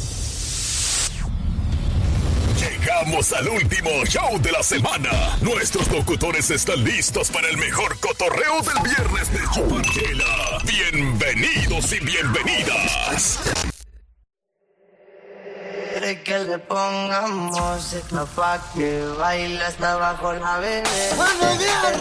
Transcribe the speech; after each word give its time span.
Llegamos 2.59 3.33
al 3.35 3.47
último 3.49 4.07
show 4.07 4.41
de 4.41 4.53
la 4.53 4.63
semana. 4.63 5.37
Nuestros 5.43 5.87
locutores 5.89 6.51
están 6.51 6.83
listos 6.83 7.31
para 7.31 7.47
el 7.49 7.59
mejor 7.59 8.01
cotorreo 8.01 8.63
del 8.63 8.79
viernes 8.83 9.31
de 9.31 9.41
Chuparchela. 9.53 10.63
Bienvenidos 10.65 11.93
y 11.93 12.01
bienvenidas. 12.01 13.54
Quiere 16.05 16.23
que 16.23 16.39
le 16.39 16.59
pongamos 16.59 17.59
música 17.59 18.27
pa' 18.37 18.61
que 18.75 19.01
baile 19.19 19.65
hasta 19.65 19.97
bajo 19.97 20.35
la 20.35 20.59
bebé. 20.59 20.83
¡Buenos 21.17 21.59
días, 21.59 21.97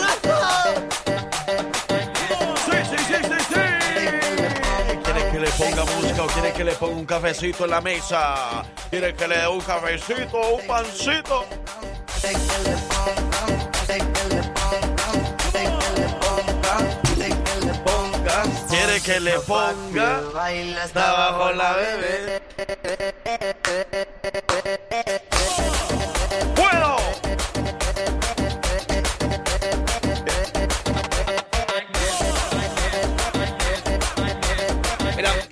Sí, 2.66 2.78
sí, 2.90 2.98
sí, 3.08 3.16
sí, 3.24 3.38
sí. 3.48 3.62
¿Quiere 5.06 5.32
que 5.32 5.40
le 5.40 5.52
ponga 5.52 5.86
música 5.86 6.24
o 6.24 6.28
quiere 6.28 6.52
que 6.52 6.64
le 6.66 6.74
ponga 6.74 6.96
un 6.98 7.06
cafecito 7.06 7.64
en 7.64 7.72
la 7.72 7.80
mesa? 7.80 8.66
¿Quiere 8.90 9.16
que 9.16 9.26
le 9.26 9.38
dé 9.38 9.48
un 9.48 9.62
cafecito 9.62 10.38
o 10.38 10.56
un 10.58 10.68
pancito? 10.68 11.46
¿Quiere 18.68 19.00
que 19.00 19.20
le 19.22 19.40
ponga? 19.40 20.20
Baila 20.34 20.84
Está 20.84 21.10
hasta 21.10 21.14
bajo 21.14 21.52
la 21.54 21.72
bebé. 21.72 22.43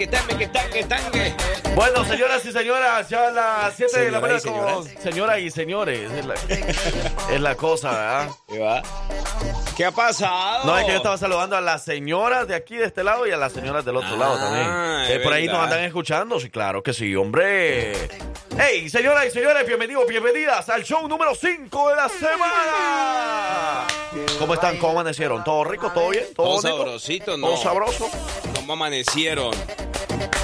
Que 0.02 0.08
tangue, 0.08 0.36
que 0.36 0.48
tangue, 0.48 0.84
tangue. 0.84 1.51
Bueno, 1.76 2.06
señoras 2.06 2.46
y 2.46 2.52
señoras, 2.52 3.10
ya 3.10 3.28
a 3.30 3.32
las 3.32 3.76
7 3.76 4.00
de 4.02 4.12
la 4.12 4.20
mañana 4.20 4.40
con 4.42 4.86
señoras 5.02 5.40
y 5.40 5.50
señores. 5.50 6.12
Es 6.12 6.26
la, 6.26 6.34
es 7.34 7.42
la 7.42 7.56
cosa, 7.56 7.92
¿verdad? 7.92 8.30
¿Qué 8.48 8.60
va? 8.60 8.82
¿Qué 9.78 9.86
ha 9.86 9.92
pasado? 9.92 10.66
No, 10.66 10.78
es 10.78 10.86
que 10.86 10.92
yo 10.92 10.98
estaba 10.98 11.18
saludando 11.18 11.56
a 11.56 11.62
las 11.62 11.84
señoras 11.84 12.48
de 12.48 12.56
aquí 12.56 12.76
de 12.76 12.86
este 12.86 13.04
lado 13.04 13.26
y 13.26 13.32
a 13.32 13.38
las 13.38 13.54
señoras 13.54 13.84
del 13.86 13.96
otro 13.96 14.10
Ah, 14.14 14.18
lado 14.18 14.38
también. 14.38 14.68
es 15.06 15.10
Eh, 15.12 15.20
por 15.24 15.34
ahí 15.34 15.48
nos 15.48 15.58
andan 15.58 15.80
escuchando, 15.84 16.40
sí, 16.40 16.50
claro 16.50 16.84
que 16.84 16.94
sí, 16.94 17.16
hombre. 17.16 17.94
Hey, 18.60 18.90
señoras 18.90 19.26
y 19.28 19.32
señores, 19.32 19.66
bienvenidos, 19.66 20.06
bienvenidas 20.08 20.68
al 20.70 20.84
show 20.84 21.08
número 21.08 21.34
5 21.34 21.90
de 21.90 21.96
la 21.96 22.10
semana. 22.10 23.88
¿Cómo 24.38 24.54
están? 24.54 24.78
¿Cómo 24.78 24.92
amanecieron? 25.00 25.44
¿Todo 25.44 25.64
rico? 25.64 25.90
¿Todo 25.92 26.10
bien? 26.10 26.26
¿Todo, 26.36 26.62
sabrosito, 26.62 27.38
¿no? 27.38 27.48
¿Todo 27.48 27.58
sabroso? 27.58 28.10
¿Cómo 28.56 28.74
amanecieron? 28.74 29.52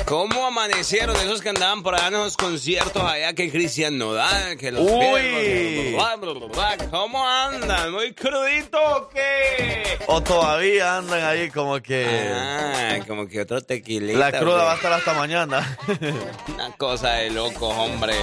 ¿Cómo 0.06 0.46
amanecieron 0.46 1.16
esos 1.18 1.42
que 1.42 1.50
andaban 1.50 1.84
por 1.84 1.94
allá 1.96 2.08
en 2.08 2.14
los 2.14 2.38
conciertos 2.38 3.04
allá 3.04 3.34
que 3.34 3.52
Cristian 3.52 3.98
Nodal, 3.98 4.56
que 4.58 4.72
los 4.72 4.82
Uy. 4.90 5.94
Bla, 5.96 6.16
bla, 6.16 6.34
bla? 6.34 6.78
¿Cómo 6.90 7.28
andan? 7.28 7.92
¿Muy 7.92 8.14
crudito 8.14 8.78
o 8.80 9.10
qué? 9.10 9.98
¿O 10.08 10.24
todavía 10.24 10.98
andan 10.98 11.24
ahí 11.26 11.50
como 11.52 11.82
que 11.82 12.08
Ah, 12.34 13.00
como 13.06 13.28
que 13.28 13.42
otro 13.42 13.62
tequilita. 13.62 14.18
la 14.18 14.32
cruda 14.40 14.64
va 14.64 14.72
a 14.74 14.76
estar 14.76 14.94
hasta 14.94 15.14
mañana? 15.14 15.78
Una 16.54 16.72
cosa 16.78 17.14
de 17.16 17.32
loco, 17.32 17.68
hombre. 17.68 18.14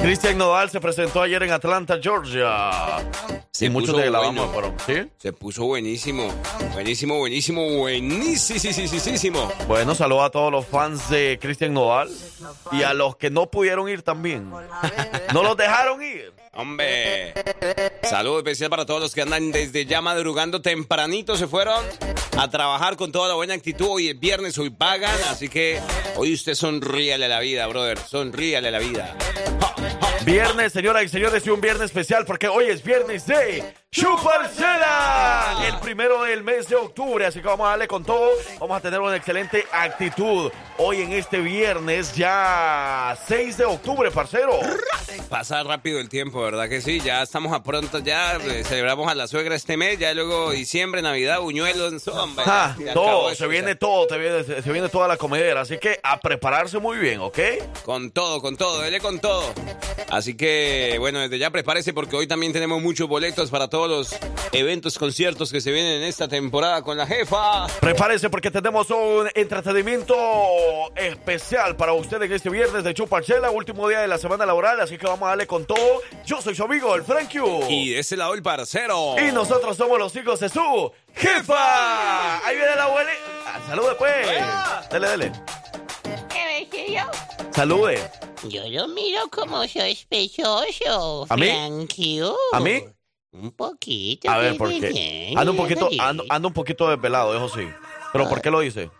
Cristian 0.00 0.38
Nodal 0.38 0.70
se 0.70 0.80
presentó 0.80 1.20
ayer 1.20 1.42
en 1.42 1.52
Atlanta, 1.52 1.98
Georgia. 2.02 2.70
Se 3.50 3.66
y 3.66 3.70
muchos 3.70 3.96
de 3.96 4.10
la 4.10 4.20
bueno. 4.20 4.48
Fueron, 4.52 4.74
¿sí? 4.86 5.10
Se 5.18 5.32
puso 5.32 5.64
buenísimo. 5.64 6.28
Buenísimo, 6.74 7.16
buenísimo, 7.18 7.62
buenísimo. 7.78 9.50
Bueno, 9.66 9.94
saludo 9.94 10.24
a 10.24 10.30
todos 10.30 10.52
los 10.52 10.66
fans 10.66 10.85
de 11.08 11.38
Cristian 11.40 11.74
Nodal 11.74 12.08
y 12.72 12.82
a 12.82 12.94
los 12.94 13.16
que 13.16 13.30
no 13.30 13.50
pudieron 13.50 13.88
ir 13.88 14.02
también. 14.02 14.50
No 15.32 15.42
los 15.42 15.56
dejaron 15.56 16.02
ir. 16.02 16.32
Hombre, 16.52 17.34
saludo 18.02 18.38
especial 18.38 18.70
para 18.70 18.86
todos 18.86 19.00
los 19.00 19.14
que 19.14 19.22
andan 19.22 19.52
desde 19.52 19.84
ya 19.84 20.00
madrugando 20.00 20.62
tempranito, 20.62 21.36
se 21.36 21.46
fueron 21.46 21.84
a 22.38 22.48
trabajar 22.48 22.96
con 22.96 23.12
toda 23.12 23.28
la 23.28 23.34
buena 23.34 23.54
actitud. 23.54 23.86
Hoy 23.90 24.08
es 24.08 24.18
viernes, 24.18 24.56
hoy 24.56 24.70
pagan, 24.70 25.16
así 25.28 25.50
que 25.50 25.80
hoy 26.16 26.32
usted 26.32 26.54
sonríale 26.54 27.26
a 27.26 27.28
la 27.28 27.40
vida, 27.40 27.66
brother, 27.66 27.98
sonríale 27.98 28.68
a 28.68 28.70
la 28.70 28.78
vida. 28.78 29.16
Viernes, 30.26 30.72
señoras 30.72 31.04
y 31.04 31.08
señores, 31.08 31.46
y 31.46 31.50
un 31.50 31.60
viernes 31.60 31.84
especial 31.84 32.24
porque 32.26 32.48
hoy 32.48 32.64
es 32.64 32.82
viernes 32.82 33.24
de 33.28 33.62
Chuparcela, 33.92 35.56
el 35.68 35.78
primero 35.78 36.24
del 36.24 36.42
mes 36.42 36.68
de 36.68 36.74
octubre, 36.74 37.24
así 37.24 37.40
que 37.40 37.46
vamos 37.46 37.64
a 37.66 37.70
darle 37.70 37.86
con 37.86 38.04
todo, 38.04 38.30
vamos 38.58 38.76
a 38.76 38.80
tener 38.80 38.98
una 39.00 39.14
excelente 39.14 39.64
actitud 39.72 40.50
hoy 40.78 41.02
en 41.02 41.12
este 41.12 41.38
viernes 41.38 42.12
ya 42.16 43.16
6 43.28 43.56
de 43.56 43.64
octubre, 43.66 44.10
parcero. 44.10 44.58
Pasa 45.30 45.62
rápido 45.62 46.00
el 46.00 46.08
tiempo, 46.08 46.42
¿verdad 46.42 46.68
que 46.68 46.80
sí? 46.82 47.00
Ya 47.00 47.22
estamos 47.22 47.52
a 47.54 47.62
pronto, 47.62 48.00
ya 48.00 48.34
eh, 48.36 48.64
celebramos 48.64 49.08
a 49.10 49.14
la 49.14 49.28
suegra 49.28 49.54
este 49.54 49.76
mes, 49.76 49.98
ya 49.98 50.12
luego 50.12 50.50
diciembre, 50.50 51.02
Navidad, 51.02 51.38
buñuelos. 51.40 52.02
Ah, 52.46 52.74
acabó 52.90 52.92
todo, 53.06 53.34
se 53.36 53.46
viene 53.46 53.76
todo, 53.76 54.06
te 54.08 54.18
viene- 54.18 54.42
se 54.44 54.72
viene 54.72 54.88
toda 54.88 55.06
la 55.08 55.16
comedera, 55.16 55.60
así 55.60 55.78
que 55.78 56.00
a 56.02 56.18
prepararse 56.20 56.78
muy 56.80 56.98
bien, 56.98 57.20
¿ok? 57.20 57.38
Con 57.84 58.10
todo, 58.10 58.42
con 58.42 58.56
todo, 58.56 58.80
dele 58.82 59.00
con 59.00 59.20
todo. 59.20 59.54
Así 60.16 60.34
que, 60.34 60.96
bueno, 60.98 61.20
desde 61.20 61.38
ya 61.38 61.50
prepárese 61.50 61.92
porque 61.92 62.16
hoy 62.16 62.26
también 62.26 62.50
tenemos 62.50 62.80
muchos 62.80 63.06
boletos 63.06 63.50
para 63.50 63.68
todos 63.68 63.90
los 63.90 64.16
eventos, 64.50 64.96
conciertos 64.96 65.52
que 65.52 65.60
se 65.60 65.70
vienen 65.70 66.00
en 66.00 66.04
esta 66.04 66.26
temporada 66.26 66.80
con 66.80 66.96
la 66.96 67.06
jefa. 67.06 67.66
Prepárese 67.80 68.30
porque 68.30 68.50
tenemos 68.50 68.88
un 68.88 69.28
entretenimiento 69.34 70.16
especial 70.96 71.76
para 71.76 71.92
usted 71.92 72.22
en 72.22 72.32
este 72.32 72.48
viernes 72.48 72.82
de 72.82 72.94
Chupachela, 72.94 73.50
último 73.50 73.86
día 73.90 74.00
de 74.00 74.08
la 74.08 74.16
semana 74.16 74.46
laboral, 74.46 74.80
así 74.80 74.96
que 74.96 75.06
vamos 75.06 75.26
a 75.26 75.30
darle 75.30 75.46
con 75.46 75.66
todo. 75.66 76.00
Yo 76.24 76.40
soy 76.40 76.54
su 76.54 76.64
amigo, 76.64 76.94
el 76.94 77.02
Frank 77.02 77.30
Q. 77.30 77.66
Y 77.68 77.90
de 77.90 77.98
ese 77.98 78.16
lado 78.16 78.32
el 78.32 78.42
parcero. 78.42 79.16
Y 79.18 79.32
nosotros 79.32 79.76
somos 79.76 79.98
los 79.98 80.16
hijos 80.16 80.40
de 80.40 80.48
su 80.48 80.92
jefa. 81.14 82.38
Ahí 82.42 82.56
viene 82.56 82.74
la 82.74 82.84
abuelita. 82.84 83.18
Ah, 83.44 83.60
salude 83.68 83.94
pues. 83.98 84.90
Dele, 84.90 85.08
dele. 85.08 85.32
¿Qué? 86.30 87.02
Salude. 87.52 88.25
Yo 88.48 88.68
lo 88.68 88.88
miro 88.88 89.28
como 89.30 89.66
sospechoso. 89.66 91.26
¿A 91.28 91.36
mí? 91.36 91.46
Frankie. 91.46 92.20
¿A 92.52 92.60
mí? 92.60 92.84
Un 93.32 93.52
poquito. 93.52 94.30
A 94.30 94.38
ver, 94.38 94.56
¿por 94.56 94.70
qué? 94.70 95.34
Ando 95.36 95.52
un 95.52 95.58
poquito, 95.58 95.88
ando, 95.98 96.24
ando 96.28 96.48
un 96.48 96.54
poquito 96.54 96.88
desvelado, 96.88 97.36
eso 97.36 97.54
sí. 97.56 97.68
Pero 98.12 98.28
¿por 98.28 98.40
qué 98.40 98.50
lo 98.50 98.60
dice? 98.60 98.90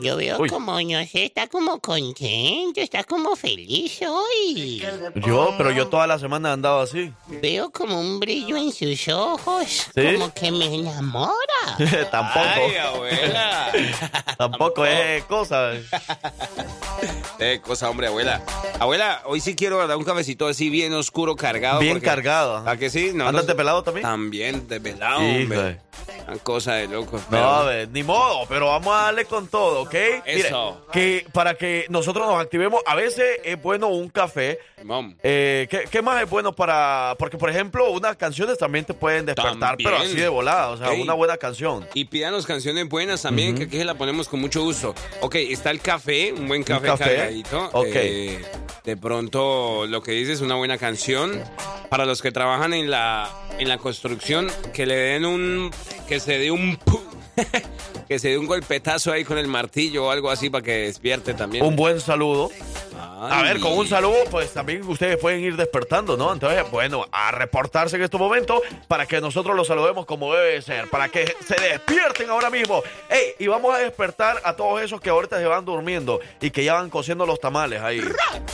Yo 0.00 0.16
veo 0.16 0.38
Uy. 0.38 0.48
como, 0.48 0.80
no 0.80 1.06
sé, 1.06 1.24
está 1.26 1.46
como 1.48 1.78
contento, 1.80 2.80
está 2.80 3.04
como 3.04 3.36
feliz 3.36 4.00
hoy. 4.08 4.82
Yo, 5.16 5.54
pero 5.58 5.70
yo 5.70 5.88
toda 5.88 6.06
la 6.06 6.18
semana 6.18 6.50
he 6.50 6.52
andado 6.52 6.80
así. 6.80 7.12
Veo 7.42 7.70
como 7.70 8.00
un 8.00 8.18
brillo 8.18 8.56
en 8.56 8.72
sus 8.72 9.08
ojos. 9.08 9.88
¿Sí? 9.94 10.14
Como 10.14 10.32
que 10.32 10.50
me 10.50 10.66
enamora. 10.74 11.32
Tampoco. 12.10 12.40
Ay, 12.46 12.76
abuela. 12.76 13.72
Tampoco 14.38 14.86
es 14.86 15.24
cosa. 15.24 15.72
Eh, 17.38 17.60
cosa, 17.60 17.90
hombre, 17.90 18.06
abuela. 18.06 18.40
Abuela, 18.78 19.22
hoy 19.26 19.40
sí 19.40 19.56
quiero 19.56 19.84
dar 19.88 19.96
un 19.96 20.04
cafecito 20.04 20.46
así 20.46 20.70
bien 20.70 20.92
oscuro, 20.92 21.34
cargado. 21.34 21.80
Bien 21.80 21.94
porque- 21.94 22.06
cargado. 22.06 22.58
¿A 22.68 22.76
que 22.76 22.88
sí? 22.88 23.10
No, 23.12 23.26
¿Andas 23.26 23.44
no- 23.44 23.48
de 23.48 23.54
pelado 23.56 23.82
también? 23.82 24.02
También 24.04 24.54
hombre. 24.54 25.62
de- 25.62 25.80
Una 26.28 26.36
cosa 26.38 26.74
de 26.74 26.86
loco. 26.86 27.16
No, 27.16 27.22
pero- 27.30 27.44
a 27.50 27.64
ver, 27.64 27.88
ni 27.88 28.04
modo, 28.04 28.46
pero 28.48 28.68
vamos 28.68 28.94
a 28.94 29.02
darle 29.06 29.24
con 29.24 29.48
todo, 29.48 29.81
¿ok? 29.82 29.94
Mire, 30.26 30.48
Eso. 30.48 30.86
que 30.92 31.26
para 31.32 31.54
que 31.54 31.86
nosotros 31.88 32.26
nos 32.26 32.40
activemos, 32.40 32.82
a 32.86 32.94
veces 32.94 33.40
es 33.44 33.60
bueno 33.60 33.88
un 33.88 34.08
café. 34.08 34.58
Mom. 34.84 35.14
Eh, 35.22 35.66
¿qué, 35.70 35.84
qué 35.90 36.02
más 36.02 36.22
es 36.22 36.28
bueno 36.28 36.52
para...? 36.52 37.14
Porque, 37.18 37.38
por 37.38 37.50
ejemplo, 37.50 37.90
unas 37.90 38.16
canciones 38.16 38.58
también 38.58 38.84
te 38.84 38.94
pueden 38.94 39.26
despertar, 39.26 39.58
También. 39.58 39.90
pero 39.90 40.02
así 40.02 40.16
de 40.16 40.28
volada, 40.28 40.70
o 40.70 40.76
sea, 40.76 40.90
una 40.92 41.14
buena 41.14 41.36
canción. 41.36 41.86
Y 41.94 42.06
pídanos 42.06 42.46
canciones 42.46 42.88
buenas 42.88 43.22
también, 43.22 43.56
que 43.56 43.64
aquí 43.64 43.76
se 43.78 43.84
la 43.84 43.94
ponemos 43.94 44.28
con 44.28 44.40
mucho 44.40 44.62
gusto. 44.62 44.94
Ok, 45.20 45.36
está 45.36 45.70
el 45.70 45.80
café, 45.80 46.32
un 46.32 46.48
buen 46.48 46.62
café, 46.62 46.86
café, 46.88 47.04
cargadito. 47.16 47.70
ok. 47.72 47.86
Eh, 47.94 48.42
de 48.84 48.96
pronto, 48.96 49.86
lo 49.86 50.02
que 50.02 50.12
dices, 50.12 50.40
una 50.40 50.56
buena 50.56 50.78
canción. 50.78 51.42
Para 51.88 52.06
los 52.06 52.22
que 52.22 52.32
trabajan 52.32 52.72
en 52.72 52.90
la, 52.90 53.30
en 53.58 53.68
la 53.68 53.76
construcción, 53.78 54.50
que 54.72 54.86
le 54.86 54.96
den 54.96 55.26
un... 55.26 55.70
que 56.08 56.20
se 56.20 56.38
dé 56.38 56.50
un... 56.50 56.78
que 58.08 58.18
se 58.18 58.28
dé 58.28 58.38
un 58.38 58.46
golpetazo 58.46 59.12
ahí 59.12 59.24
con 59.24 59.38
el 59.38 59.48
martillo 59.48 60.06
o 60.06 60.10
algo 60.10 60.30
así 60.30 60.50
para 60.50 60.62
que 60.62 60.72
despierte 60.86 61.34
también. 61.34 61.64
Un 61.64 61.76
buen 61.76 62.00
saludo. 62.00 62.50
A 63.30 63.42
ver, 63.42 63.60
con 63.60 63.72
un 63.78 63.86
saludo, 63.86 64.16
pues 64.30 64.52
también 64.52 64.86
ustedes 64.86 65.16
pueden 65.16 65.40
ir 65.40 65.56
despertando, 65.56 66.16
¿no? 66.16 66.32
Entonces, 66.32 66.68
bueno, 66.70 67.06
a 67.12 67.30
reportarse 67.30 67.96
en 67.96 68.02
este 68.02 68.18
momento 68.18 68.60
para 68.88 69.06
que 69.06 69.20
nosotros 69.20 69.54
los 69.54 69.68
saludemos 69.68 70.06
como 70.06 70.34
debe 70.34 70.60
ser, 70.60 70.90
para 70.90 71.08
que 71.08 71.32
se 71.46 71.54
despierten 71.54 72.30
ahora 72.30 72.50
mismo. 72.50 72.82
Ey, 73.08 73.34
y 73.38 73.46
vamos 73.46 73.74
a 73.74 73.78
despertar 73.78 74.40
a 74.44 74.54
todos 74.54 74.82
esos 74.82 75.00
que 75.00 75.10
ahorita 75.10 75.38
se 75.38 75.46
van 75.46 75.64
durmiendo 75.64 76.20
y 76.40 76.50
que 76.50 76.64
ya 76.64 76.74
van 76.74 76.90
cociendo 76.90 77.24
los 77.24 77.38
tamales 77.38 77.80
ahí. 77.80 78.00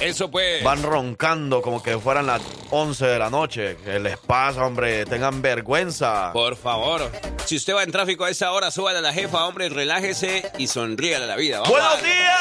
Eso 0.00 0.30
pues. 0.30 0.62
Van 0.62 0.82
roncando 0.82 1.62
como 1.62 1.82
que 1.82 1.98
fueran 1.98 2.26
las 2.26 2.42
11 2.70 3.06
de 3.06 3.18
la 3.18 3.30
noche. 3.30 3.76
¿Qué 3.82 3.98
les 3.98 4.18
pasa, 4.18 4.66
hombre? 4.66 5.06
Tengan 5.06 5.40
vergüenza. 5.40 6.30
Por 6.32 6.56
favor. 6.56 7.10
Si 7.46 7.56
usted 7.56 7.74
va 7.74 7.82
en 7.82 7.90
tráfico 7.90 8.24
a 8.24 8.30
esa 8.30 8.52
hora, 8.52 8.67
súbale 8.70 8.98
a 8.98 9.02
la 9.02 9.12
jefa, 9.12 9.44
hombre, 9.46 9.68
relájese 9.68 10.50
y 10.58 10.66
sonríale 10.66 11.24
a 11.24 11.28
la 11.28 11.36
vida. 11.36 11.60
Vamos 11.60 11.70
¡Buenos 11.70 12.02
días! 12.02 12.38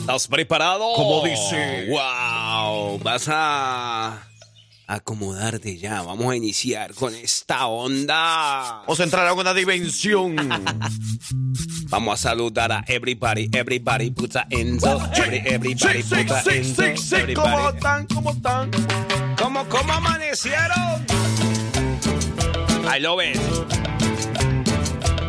¿Estás 0.00 0.28
preparado? 0.28 0.92
Como 0.94 1.24
dice. 1.24 1.86
¡Wow! 1.88 2.98
Vas 3.00 3.28
a 3.30 4.27
acomodarte 4.88 5.76
ya. 5.78 6.02
Vamos 6.02 6.32
a 6.32 6.36
iniciar 6.36 6.94
con 6.94 7.14
esta 7.14 7.66
onda. 7.66 8.80
Vamos 8.80 8.98
a 8.98 9.04
entrar 9.04 9.26
a 9.28 9.34
una 9.34 9.54
dimensión. 9.54 10.34
Vamos 11.90 12.14
a 12.14 12.16
saludar 12.30 12.72
a 12.72 12.84
everybody, 12.86 13.48
everybody 13.52 14.10
put 14.10 14.34
a 14.36 14.46
hands 14.50 14.82
up. 14.84 15.02
Every, 15.14 15.38
everybody 15.44 16.02
Sí, 16.02 16.08
sí, 16.08 16.14
put 16.24 16.30
a 16.32 16.42
sí, 16.42 16.50
hands 16.50 16.66
sí, 16.76 16.82
up. 16.82 16.96
sí, 16.98 17.14
Everybody. 17.14 17.34
¿Cómo 17.34 17.68
están? 17.70 18.06
¿Cómo 18.06 18.30
están? 18.32 18.70
¿Cómo, 19.40 19.68
cómo 19.68 19.92
amanecieron? 19.92 21.06
I 22.90 22.98
love 23.00 23.20
it. 23.22 23.38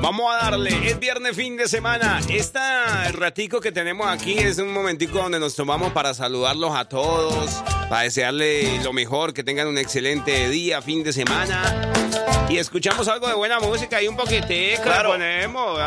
Vamos 0.01 0.34
a 0.34 0.50
darle, 0.50 0.90
es 0.90 0.98
viernes 0.98 1.36
fin 1.36 1.57
de 1.57 1.68
semana. 1.68 2.22
Este 2.30 2.60
ratico 3.12 3.60
que 3.60 3.72
tenemos 3.72 4.07
aquí 4.07 4.38
es 4.38 4.57
un 4.57 4.72
momentico 4.72 5.19
donde 5.19 5.40
nos 5.40 5.56
tomamos 5.56 5.92
para 5.92 6.13
saludarlos 6.13 6.74
a 6.74 6.86
todos, 6.86 7.62
para 7.90 8.04
desearles 8.04 8.84
lo 8.84 8.94
mejor, 8.94 9.34
que 9.34 9.44
tengan 9.44 9.68
un 9.68 9.78
excelente 9.78 10.50
día, 10.50 10.81
fin 10.81 11.04
de 11.04 11.12
semana. 11.12 11.92
Y 12.50 12.57
escuchamos 12.57 13.10
algo 13.10 13.28
de 13.28 13.34
buena 13.34 13.60
música 13.60 14.01
y 14.01 14.07
un 14.07 14.16
poquitico 14.16 14.84
claro. 14.84 15.12
ponemos. 15.12 15.80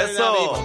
Eso. 0.03 0.61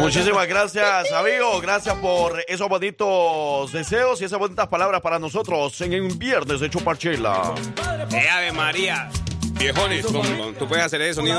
Muchísimas 0.00 0.46
gracias, 0.48 1.12
amigo. 1.12 1.60
Gracias 1.60 1.94
por 1.96 2.44
esos 2.48 2.68
bonitos 2.68 3.72
deseos 3.72 4.20
y 4.20 4.24
esas 4.24 4.38
bonitas 4.38 4.66
palabras 4.68 5.00
para 5.00 5.18
nosotros 5.18 5.80
en 5.80 6.02
un 6.02 6.18
viernes 6.18 6.60
de 6.60 6.68
Chuparchela. 6.68 7.54
Eh, 8.10 8.28
Ave 8.28 8.52
María. 8.52 9.08
Viejones. 9.52 10.06
¿tú 10.58 10.66
puedes 10.66 10.84
hacer 10.84 11.00
ese 11.02 11.14
sonido? 11.14 11.38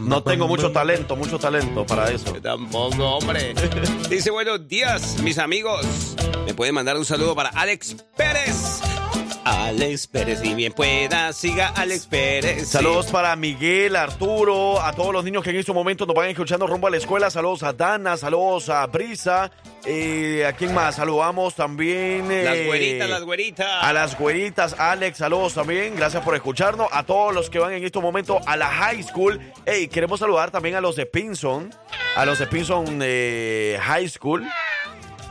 No 0.00 0.22
tengo 0.22 0.48
mucho 0.48 0.72
talento, 0.72 1.16
mucho 1.16 1.38
talento 1.38 1.86
para 1.86 2.10
eso. 2.10 2.32
Tampoco, 2.34 3.16
hombre. 3.16 3.54
Dice, 4.10 4.30
buenos 4.30 4.66
días, 4.66 5.16
mis 5.22 5.38
amigos. 5.38 6.16
Me 6.46 6.54
pueden 6.54 6.74
mandar 6.74 6.96
un 6.96 7.04
saludo 7.04 7.34
para 7.34 7.50
Alex 7.50 7.96
Pérez 8.16 8.80
Alex 9.48 10.08
Pérez, 10.08 10.40
si 10.40 10.54
bien 10.54 10.72
pueda, 10.72 11.32
siga 11.32 11.68
Alex 11.76 12.06
Pérez. 12.08 12.66
Saludos 12.68 13.06
para 13.06 13.36
Miguel, 13.36 13.94
Arturo, 13.94 14.80
a 14.82 14.92
todos 14.92 15.12
los 15.12 15.22
niños 15.24 15.44
que 15.44 15.50
en 15.50 15.56
estos 15.56 15.72
momentos 15.72 16.04
nos 16.08 16.16
van 16.16 16.28
escuchando 16.28 16.66
rumbo 16.66 16.88
a 16.88 16.90
la 16.90 16.96
escuela. 16.96 17.30
Saludos 17.30 17.62
a 17.62 17.72
Dana, 17.72 18.16
saludos 18.16 18.68
a 18.70 18.84
Brisa. 18.86 19.52
Eh, 19.84 20.44
¿A 20.48 20.52
quién 20.52 20.74
más? 20.74 20.96
Saludamos 20.96 21.54
también. 21.54 22.28
eh, 22.28 22.42
Las 22.42 22.66
güeritas, 22.66 23.08
las 23.08 23.22
güeritas. 23.22 23.68
A 23.84 23.92
las 23.92 24.18
güeritas, 24.18 24.74
Alex, 24.80 25.18
saludos 25.18 25.54
también. 25.54 25.94
Gracias 25.94 26.24
por 26.24 26.34
escucharnos. 26.34 26.88
A 26.90 27.04
todos 27.04 27.32
los 27.32 27.48
que 27.48 27.60
van 27.60 27.72
en 27.72 27.84
estos 27.84 28.02
momentos 28.02 28.38
a 28.46 28.56
la 28.56 28.66
high 28.66 29.00
school. 29.04 29.40
Hey, 29.64 29.86
queremos 29.86 30.18
saludar 30.18 30.50
también 30.50 30.74
a 30.74 30.80
los 30.80 30.96
de 30.96 31.06
Pinson, 31.06 31.72
a 32.16 32.26
los 32.26 32.40
de 32.40 32.48
Pinson 32.48 32.98
eh, 33.00 33.78
High 33.80 34.08
School. 34.08 34.44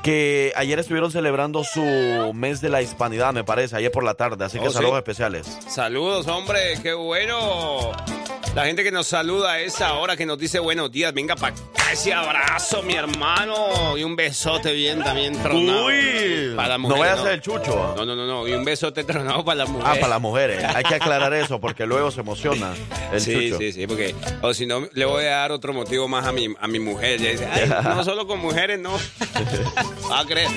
Que 0.06 0.54
ayer 0.56 0.78
estuvieron 0.78 1.12
celebrando 1.12 1.64
su 1.64 1.82
mes 2.36 2.62
de 2.62 2.70
la 2.70 2.84
hispanidad, 2.84 3.34
me 3.34 3.44
parece, 3.44 3.76
ayer 3.76 3.92
por 3.92 4.04
la 4.04 4.14
tarde. 4.14 4.46
Así 4.46 4.60
que 4.60 4.68
Oh, 4.68 4.70
sí. 4.70 4.76
saludos 4.76 4.98
especiales. 4.98 5.48
Saludos, 5.68 6.28
hombre, 6.28 6.78
qué 6.84 6.94
bueno. 6.94 7.92
La 8.54 8.66
gente 8.68 8.84
que 8.84 8.92
nos 8.92 9.08
saluda 9.08 9.54
a 9.54 9.60
esa 9.62 9.96
hora, 9.96 10.16
que 10.16 10.28
nos 10.28 10.38
dice 10.38 10.60
buenos 10.60 10.92
días, 10.92 11.12
venga 11.12 11.36
para 11.36 11.56
acá 11.56 11.92
ese 11.92 12.14
abrazo, 12.14 12.84
mi 12.84 12.94
hermano. 12.94 13.98
Y 13.98 14.04
un 14.04 14.16
besote 14.16 14.74
bien 14.74 15.04
también 15.04 15.34
tronado. 15.42 15.88
Uy, 15.88 16.54
para 16.56 16.70
las 16.70 16.80
no 16.80 16.88
mujeres, 16.88 17.00
vaya 17.00 17.14
a 17.14 17.24
ser 17.24 17.34
el 17.34 17.42
chucho. 17.42 17.94
No, 17.98 18.06
no, 18.06 18.16
no, 18.16 18.26
no. 18.28 18.48
Y 18.48 18.54
un 18.54 18.64
besote 18.64 19.04
tronado 19.04 19.44
para 19.44 19.56
las 19.66 19.70
Ah, 19.70 19.72
mujeres. 19.74 19.98
para 20.00 20.08
las 20.08 20.22
mujeres. 20.22 20.64
Hay 20.64 20.84
que 20.84 20.96
aclarar 20.96 21.34
eso 21.34 21.60
porque 21.60 21.86
luego 21.88 22.12
se 22.12 22.22
emociona 22.22 22.74
el 23.12 23.20
sí, 23.22 23.34
chucho. 23.50 23.58
sí, 23.58 23.72
sí, 23.74 23.88
porque 23.88 24.14
o 24.44 24.54
si 24.54 24.66
no 24.68 24.88
le 24.94 25.06
voy 25.06 25.26
a 25.26 25.32
dar 25.32 25.52
otro 25.52 25.74
motivo 25.74 26.08
más 26.08 26.26
a 26.28 26.32
mi, 26.32 26.48
a 26.60 26.68
mi 26.68 26.80
mujer. 26.80 27.20
Ella 27.20 27.32
dice, 27.32 27.48
ay, 27.52 27.70
no 27.84 28.04
solo 28.06 28.26
con 28.28 28.40
mujeres, 28.40 28.80
no. 28.80 28.92
Va 30.10 30.20
a 30.20 30.26
creer. 30.26 30.50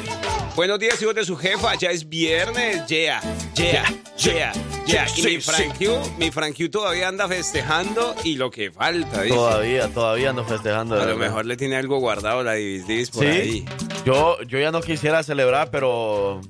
Buenos 0.56 0.78
días, 0.78 1.00
hijos 1.00 1.14
de 1.14 1.24
su 1.24 1.36
jefa. 1.36 1.74
Ya 1.76 1.90
es 1.90 2.08
viernes. 2.08 2.86
Yeah, 2.86 3.20
yeah, 3.54 3.84
yeah, 4.18 4.52
yeah. 4.86 5.06
Y 5.16 5.22
mi 5.22 5.30
sí. 5.30 5.40
Frankie, 5.40 5.88
mi 6.18 6.30
Frankie 6.30 6.68
todavía 6.68 7.08
anda 7.08 7.28
festejando 7.28 8.14
y 8.24 8.34
lo 8.36 8.50
que 8.50 8.70
falta, 8.70 9.22
dice. 9.22 9.34
Todavía, 9.34 9.88
todavía 9.88 10.30
ando 10.30 10.44
festejando. 10.44 10.94
A 10.96 10.98
lo 10.98 11.04
verdad. 11.06 11.20
mejor 11.20 11.46
le 11.46 11.56
tiene 11.56 11.76
algo 11.76 11.98
guardado 11.98 12.42
la 12.42 12.54
Divis 12.54 13.10
por 13.10 13.22
Sí, 13.24 13.28
ahí. 13.28 13.64
yo, 14.04 14.40
yo 14.42 14.58
ya 14.58 14.70
no 14.70 14.80
quisiera 14.80 15.22
celebrar, 15.22 15.70
pero 15.70 16.40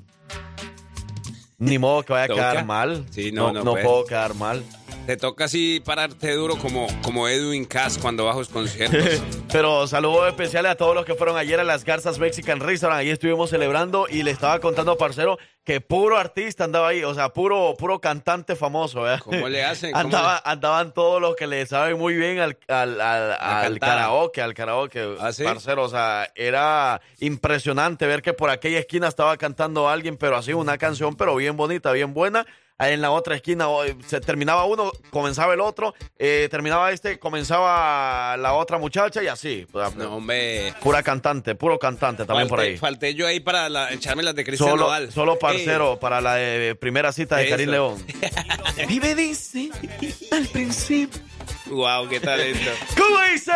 ni 1.57 1.77
modo 1.77 2.03
que 2.03 2.13
vaya 2.13 2.25
a 2.25 2.35
quedar 2.35 2.65
mal. 2.65 3.05
Sí, 3.11 3.31
no, 3.31 3.51
no 3.53 3.63
no 3.63 3.71
puede. 3.71 3.85
puedo 3.85 4.05
quedar 4.05 4.33
mal. 4.33 4.63
Te 5.09 5.17
toca 5.17 5.45
así 5.45 5.79
pararte 5.83 6.33
duro 6.33 6.55
como, 6.55 6.85
como 7.01 7.27
Edwin 7.27 7.65
Cass 7.65 7.97
cuando 7.97 8.25
bajo 8.25 8.37
los 8.41 8.49
conciertos. 8.49 9.23
Pero 9.51 9.87
saludos 9.87 10.27
especiales 10.27 10.71
a 10.71 10.75
todos 10.75 10.93
los 10.93 11.03
que 11.03 11.15
fueron 11.15 11.35
ayer 11.35 11.59
a 11.59 11.63
las 11.63 11.83
Garzas 11.83 12.19
Mexican 12.19 12.59
Restaurant. 12.59 12.99
Ahí 12.99 13.09
estuvimos 13.09 13.49
celebrando 13.49 14.05
y 14.07 14.21
le 14.21 14.29
estaba 14.29 14.59
contando 14.59 14.91
a 14.91 14.97
Parcero 14.99 15.39
que 15.63 15.81
puro 15.81 16.15
artista 16.15 16.63
andaba 16.65 16.89
ahí, 16.89 17.03
o 17.03 17.15
sea, 17.15 17.29
puro, 17.29 17.73
puro 17.75 17.99
cantante 17.99 18.55
famoso. 18.55 19.01
¿verdad? 19.01 19.19
¿Cómo 19.21 19.49
le 19.49 19.63
hacen? 19.65 19.93
¿Cómo 19.93 20.03
Andaba, 20.03 20.43
Andaban 20.45 20.93
todos 20.93 21.19
los 21.19 21.35
que 21.35 21.47
le 21.47 21.65
saben 21.65 21.97
muy 21.97 22.13
bien 22.13 22.37
al, 22.37 22.59
al, 22.67 23.01
al- 23.01 23.31
al 23.41 23.79
karaoke, 23.79 24.43
al 24.43 24.53
karaoke. 24.53 25.15
¿Ah, 25.19 25.31
sí? 25.33 25.43
Parcero, 25.43 25.85
o 25.85 25.89
sea, 25.89 26.31
era 26.35 27.01
impresionante 27.19 28.05
ver 28.05 28.21
que 28.21 28.33
por 28.33 28.51
aquella 28.51 28.77
esquina 28.77 29.07
estaba 29.07 29.35
cantando 29.37 29.89
alguien, 29.89 30.17
pero 30.17 30.37
así 30.37 30.53
una 30.53 30.77
canción, 30.77 31.15
pero 31.15 31.35
bien 31.35 31.57
bonita, 31.57 31.91
bien 31.93 32.13
buena. 32.13 32.45
En 32.79 33.01
la 33.01 33.11
otra 33.11 33.35
esquina 33.35 33.67
oh, 33.67 33.83
se 34.07 34.21
terminaba 34.21 34.63
uno, 34.63 34.91
comenzaba 35.09 35.53
el 35.53 35.59
otro, 35.59 35.93
eh, 36.17 36.47
terminaba 36.49 36.91
este, 36.93 37.19
comenzaba 37.19 38.37
la 38.37 38.53
otra 38.53 38.77
muchacha 38.77 39.21
y 39.21 39.27
así. 39.27 39.67
Sea, 39.71 39.89
No, 39.97 40.15
hombre. 40.15 40.73
Pura 40.81 41.03
cantante, 41.03 41.55
puro 41.55 41.77
cantante 41.77 42.25
también 42.25 42.47
por 42.47 42.61
ahí. 42.61 42.77
Falté 42.77 43.13
yo 43.15 43.27
ahí 43.27 43.41
para 43.41 43.67
la- 43.67 43.91
echarme 43.91 44.23
las 44.23 44.33
de 44.33 44.45
Cristian 44.45 44.69
Solo, 44.69 44.83
Nodal. 44.85 45.11
solo 45.11 45.37
parcero 45.37 45.99
para 45.99 46.21
la 46.21 46.41
eh, 46.41 46.75
primera 46.75 47.11
cita 47.11 47.35
de. 47.37 47.49
Karim 47.49 47.69
León. 47.69 48.05
y 48.87 48.99
me 49.01 49.13
dice 49.13 49.69
al 50.31 50.47
principio 50.47 51.21
Wow, 51.67 52.07
qué 52.09 52.19
talento. 52.19 52.71
¿Cómo 52.97 53.19
dice? 53.31 53.51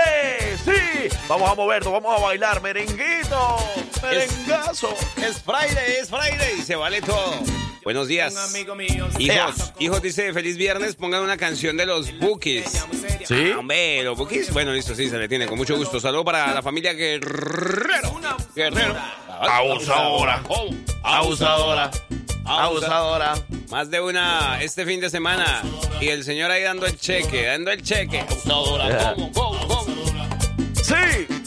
Sí, 0.63 1.17
vamos 1.27 1.49
a 1.49 1.55
movernos, 1.55 1.91
vamos 1.93 2.19
a 2.19 2.21
bailar 2.23 2.61
merenguito, 2.61 3.57
merengazo. 4.01 4.93
Es 5.17 5.41
Friday, 5.41 5.93
es 6.01 6.09
Friday, 6.09 6.61
se 6.61 6.75
vale 6.75 7.01
todo. 7.01 7.39
Buenos 7.83 8.07
días. 8.07 8.33
Hijos, 9.19 9.73
hijos, 9.79 10.01
dice 10.01 10.31
feliz 10.33 10.57
viernes, 10.57 10.95
pongan 10.95 11.21
una 11.21 11.37
canción 11.37 11.75
de 11.75 11.85
los 11.85 12.17
Bookies. 12.19 12.85
¿Sí? 13.25 13.51
Ah, 13.53 13.59
hombre, 13.59 14.03
los 14.03 14.17
Bookies. 14.17 14.51
Bueno, 14.53 14.71
listo, 14.71 14.95
sí, 14.95 15.09
se 15.09 15.17
le 15.17 15.27
tiene, 15.27 15.47
con 15.47 15.57
mucho 15.57 15.75
gusto. 15.75 15.99
Saludos 15.99 16.25
para 16.25 16.53
la 16.53 16.61
familia 16.61 16.93
Guerrero. 16.93 18.19
Guerrero. 18.55 18.95
Abusadora. 19.27 20.41
Abusadora. 21.03 21.91
Abusadora. 22.45 23.33
Más 23.69 23.89
de 23.89 24.01
una 24.01 24.61
este 24.61 24.85
fin 24.85 24.99
de 24.99 25.09
semana. 25.09 25.61
Y 25.99 26.07
el 26.09 26.23
señor 26.23 26.51
ahí 26.51 26.63
dando 26.63 26.85
el 26.85 26.97
cheque, 26.97 27.45
dando 27.45 27.71
el 27.71 27.81
cheque. 27.81 28.21
Abusadora. 28.21 29.13
¿Cómo, 29.15 29.31
cómo, 29.33 29.67
cómo? 29.67 29.85
Sí. 30.81 31.42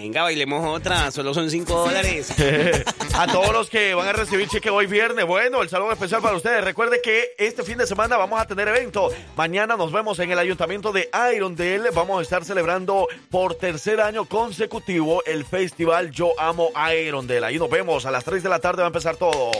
Venga, 0.00 0.22
bailemos 0.22 0.64
otra. 0.64 1.10
Solo 1.10 1.34
son 1.34 1.50
5 1.50 1.74
dólares. 1.76 2.32
A 3.14 3.26
todos 3.26 3.52
los 3.52 3.68
que 3.68 3.94
van 3.94 4.06
a 4.06 4.12
recibir 4.12 4.46
cheque 4.46 4.70
hoy 4.70 4.86
viernes, 4.86 5.26
bueno, 5.26 5.60
el 5.60 5.68
saludo 5.68 5.90
especial 5.90 6.22
para 6.22 6.36
ustedes. 6.36 6.62
Recuerde 6.62 7.00
que 7.02 7.32
este 7.36 7.64
fin 7.64 7.76
de 7.78 7.84
semana 7.84 8.16
vamos 8.16 8.40
a 8.40 8.46
tener 8.46 8.68
evento. 8.68 9.10
Mañana 9.36 9.76
nos 9.76 9.90
vemos 9.90 10.20
en 10.20 10.30
el 10.30 10.38
ayuntamiento 10.38 10.92
de 10.92 11.10
Irondale. 11.34 11.90
Vamos 11.90 12.20
a 12.20 12.22
estar 12.22 12.44
celebrando 12.44 13.08
por 13.28 13.56
tercer 13.56 14.00
año 14.00 14.24
consecutivo 14.26 15.24
el 15.24 15.44
festival 15.44 16.12
Yo 16.12 16.30
Amo 16.38 16.70
Irondale. 16.94 17.46
Ahí 17.46 17.58
nos 17.58 17.68
vemos 17.68 18.06
a 18.06 18.12
las 18.12 18.22
3 18.22 18.40
de 18.40 18.48
la 18.48 18.60
tarde 18.60 18.82
va 18.82 18.86
a 18.86 18.90
empezar 18.90 19.16
todo. 19.16 19.50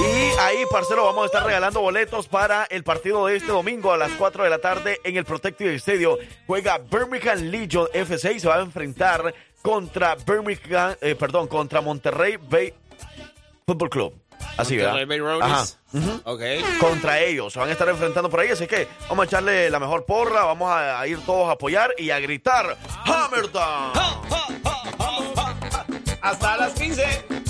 Y 0.00 0.38
ahí, 0.40 0.64
parcero, 0.70 1.04
vamos 1.04 1.22
a 1.24 1.26
estar 1.26 1.44
regalando 1.44 1.80
boletos 1.80 2.26
para 2.28 2.64
el 2.64 2.82
partido 2.84 3.26
de 3.26 3.36
este 3.36 3.52
domingo 3.52 3.92
a 3.92 3.96
las 3.96 4.10
4 4.12 4.44
de 4.44 4.50
la 4.50 4.58
tarde 4.58 5.00
en 5.04 5.16
el 5.16 5.24
Protective 5.24 5.74
Stadium. 5.76 6.16
Juega 6.46 6.78
Birmingham 6.78 7.38
Legion 7.50 7.88
FC 7.92 8.32
y 8.32 8.40
se 8.40 8.48
va 8.48 8.56
a 8.56 8.60
enfrentar 8.60 9.34
contra 9.62 10.14
Birmingham, 10.16 10.94
eh, 11.00 11.14
perdón, 11.14 11.48
contra 11.48 11.80
Monterrey 11.80 12.36
Bay 12.36 12.74
Football 13.66 13.90
Club. 13.90 14.14
Así, 14.56 14.76
¿verdad? 14.76 15.06
Monterrey 15.06 15.20
Bay. 15.20 15.40
Ajá. 15.40 15.64
Ok. 16.24 16.42
Contra 16.80 17.20
ellos, 17.20 17.52
se 17.52 17.58
van 17.58 17.68
a 17.68 17.72
estar 17.72 17.88
enfrentando 17.88 18.28
por 18.28 18.40
ahí, 18.40 18.50
así 18.50 18.66
que 18.66 18.88
vamos 19.08 19.24
a 19.24 19.26
echarle 19.26 19.70
la 19.70 19.78
mejor 19.78 20.04
porra, 20.04 20.44
vamos 20.44 20.70
a, 20.70 21.00
a 21.00 21.06
ir 21.06 21.18
todos 21.24 21.48
a 21.48 21.52
apoyar 21.52 21.94
y 21.98 22.10
a 22.10 22.18
gritar 22.20 22.76
¡Hammerdown! 23.04 23.92
Hasta 26.20 26.56
las 26.56 26.72
15. 26.72 27.43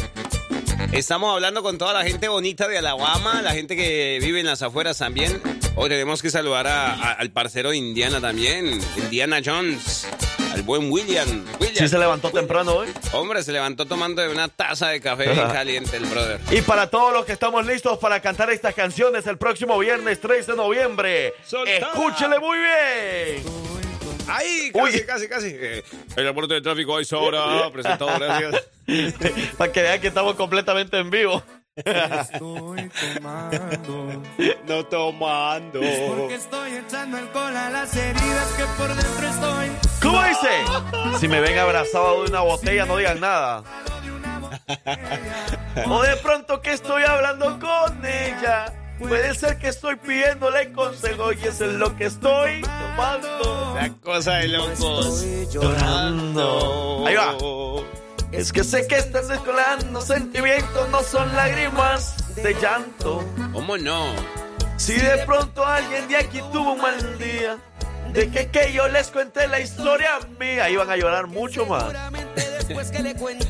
Estamos 0.95 1.35
hablando 1.35 1.63
con 1.63 1.77
toda 1.77 1.93
la 1.93 2.05
gente 2.05 2.29
bonita 2.29 2.69
de 2.69 2.79
Alabama, 2.79 3.43
la 3.43 3.51
gente 3.53 3.75
que 3.77 4.19
vive 4.23 4.41
en 4.41 4.47
las 4.47 4.63
afueras 4.63 4.99
también. 4.99 5.43
Hoy 5.75 5.89
tenemos 5.89 6.23
que 6.23 6.31
saludar 6.31 6.69
a- 6.69 6.93
a- 6.95 7.13
al 7.15 7.31
parcero 7.31 7.71
de 7.71 7.77
Indiana 7.79 8.21
también, 8.21 8.81
Indiana 8.97 9.41
Jones, 9.45 10.07
al 10.53 10.63
buen 10.63 10.91
William. 10.93 11.45
William. 11.59 11.77
Sí 11.85 11.89
se 11.89 11.99
levantó 11.99 12.31
temprano 12.31 12.75
hoy. 12.77 12.89
Hombre, 13.13 13.43
se 13.43 13.51
levantó 13.51 13.87
tomando 13.87 14.23
de 14.23 14.29
una 14.29 14.47
taza 14.47 14.89
de 14.91 15.01
café 15.01 15.25
bien 15.33 15.49
caliente 15.53 15.97
el 15.97 16.07
brother. 16.07 16.41
Y 16.53 16.61
para 16.61 16.89
todos 16.89 17.13
los 17.13 17.25
que 17.27 17.33
estamos 17.33 17.67
listos 17.67 17.99
para 17.99 18.21
cantar 18.21 18.51
estas 18.51 18.75
canciones 18.75 19.27
el 19.27 19.37
próximo 19.37 19.77
viernes 19.79 20.21
3 20.21 20.47
de 20.47 20.55
noviembre, 20.55 21.35
escúchele 21.43 22.39
muy 22.39 22.57
bien. 22.59 23.84
¡Ay! 24.28 24.71
Uy. 24.75 24.90
Casi, 24.90 25.04
casi, 25.04 25.28
casi. 25.28 25.49
Eh, 25.49 25.85
el 26.16 26.28
aporte 26.28 26.54
de 26.54 26.61
tráfico 26.61 26.97
a 26.97 27.02
esa 27.02 27.19
hora. 27.19 27.71
Presentado, 27.73 28.19
gracias. 28.19 28.64
para 29.59 29.73
que 29.73 29.83
vean 29.83 30.00
que 30.00 30.09
estamos 30.09 30.35
completamente 30.35 30.99
en 30.99 31.11
vivo. 31.11 31.43
Estoy 31.76 32.88
tomando. 33.16 34.23
No 34.69 34.87
tomando. 34.87 35.81
Porque 35.81 36.35
estoy 36.35 36.73
echando 36.75 37.16
alcohol 37.16 37.57
a 37.57 37.69
las 37.71 37.97
heridas 37.97 38.52
que 38.57 38.64
por 38.78 38.95
dentro 38.95 39.28
estoy. 39.28 39.71
¿Cómo 40.00 40.23
dice? 40.23 41.19
Si 41.19 41.26
me 41.26 41.40
ven 41.40 41.59
abrazado 41.59 42.23
de 42.23 42.31
una 42.31 42.43
botella, 42.43 42.87
no 42.87 42.97
digan 42.97 43.19
nada. 43.19 43.64
O 45.88 46.02
de 46.02 46.16
pronto 46.19 46.62
que 46.62 46.73
estoy 46.73 47.02
hablando 47.02 47.59
con 47.59 48.07
ella. 48.07 48.73
Puede 48.99 49.35
ser 49.35 49.59
que 49.59 49.69
estoy 49.69 49.97
pidiéndole 49.97 50.73
consejo 50.73 51.33
y 51.33 51.43
eso 51.45 51.65
es 51.65 51.75
lo 51.75 51.97
que 51.97 52.05
estoy 52.07 52.63
tomando. 52.63 53.75
La 53.75 53.91
cosa 54.03 54.35
de 54.37 54.49
locos. 54.49 55.25
Llorando. 55.53 57.05
Ahí 57.07 57.15
va. 57.17 57.37
Es 58.33 58.53
que 58.53 58.65
sé 58.65 58.87
que 58.87 58.97
estás 58.97 59.29
descolando 59.29 60.01
sentimientos, 60.01 60.89
no 60.91 61.03
son 61.03 61.35
lágrimas 61.37 62.35
de 62.37 62.55
llanto. 62.55 63.25
¿Cómo 63.53 63.77
no? 63.77 64.07
Si 64.77 64.95
de 64.95 65.19
pronto 65.25 65.65
alguien 65.65 66.09
de 66.09 66.17
aquí 66.17 66.41
tuvo 66.53 66.73
un 66.73 66.81
mal 66.81 67.19
día, 67.19 67.59
de 68.13 68.31
que, 68.31 68.49
que 68.49 68.73
yo 68.73 68.89
les 68.89 69.11
cuente 69.11 69.47
la 69.47 69.61
historia 69.61 70.19
mía, 70.39 70.69
iban 70.69 70.91
a 70.91 70.97
llorar 70.97 71.27
mucho 71.27 71.67
más. 71.67 71.93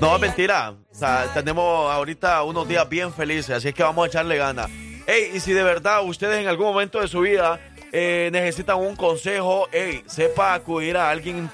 No, 0.01 0.17
es 0.17 0.21
mentira. 0.21 0.75
O 0.91 0.95
sea, 0.95 1.31
tenemos 1.33 1.91
ahorita 1.91 2.43
unos 2.43 2.67
días 2.67 2.87
bien 2.89 3.13
felices, 3.13 3.51
así 3.51 3.69
es 3.69 3.75
que 3.75 3.85
vamos 3.85 4.05
a 4.05 4.09
echarle 4.09 4.37
ganas. 4.37 4.69
Ey, 5.07 5.33
y 5.35 5.41
si 5.41 5.53
de 5.53 5.63
verdad 5.63 6.03
ustedes 6.05 6.41
en 6.41 6.49
algún 6.49 6.67
momento 6.67 7.01
de 7.01 7.09
su 7.09 7.21
vida 7.21 7.61
eh, 7.93 8.31
necesitan 8.33 8.79
un 8.79 8.97
consejo, 8.97 9.69
ey, 9.71 10.03
sepa 10.07 10.55
acudir 10.55 10.97
a 10.97 11.11
alguien, 11.11 11.51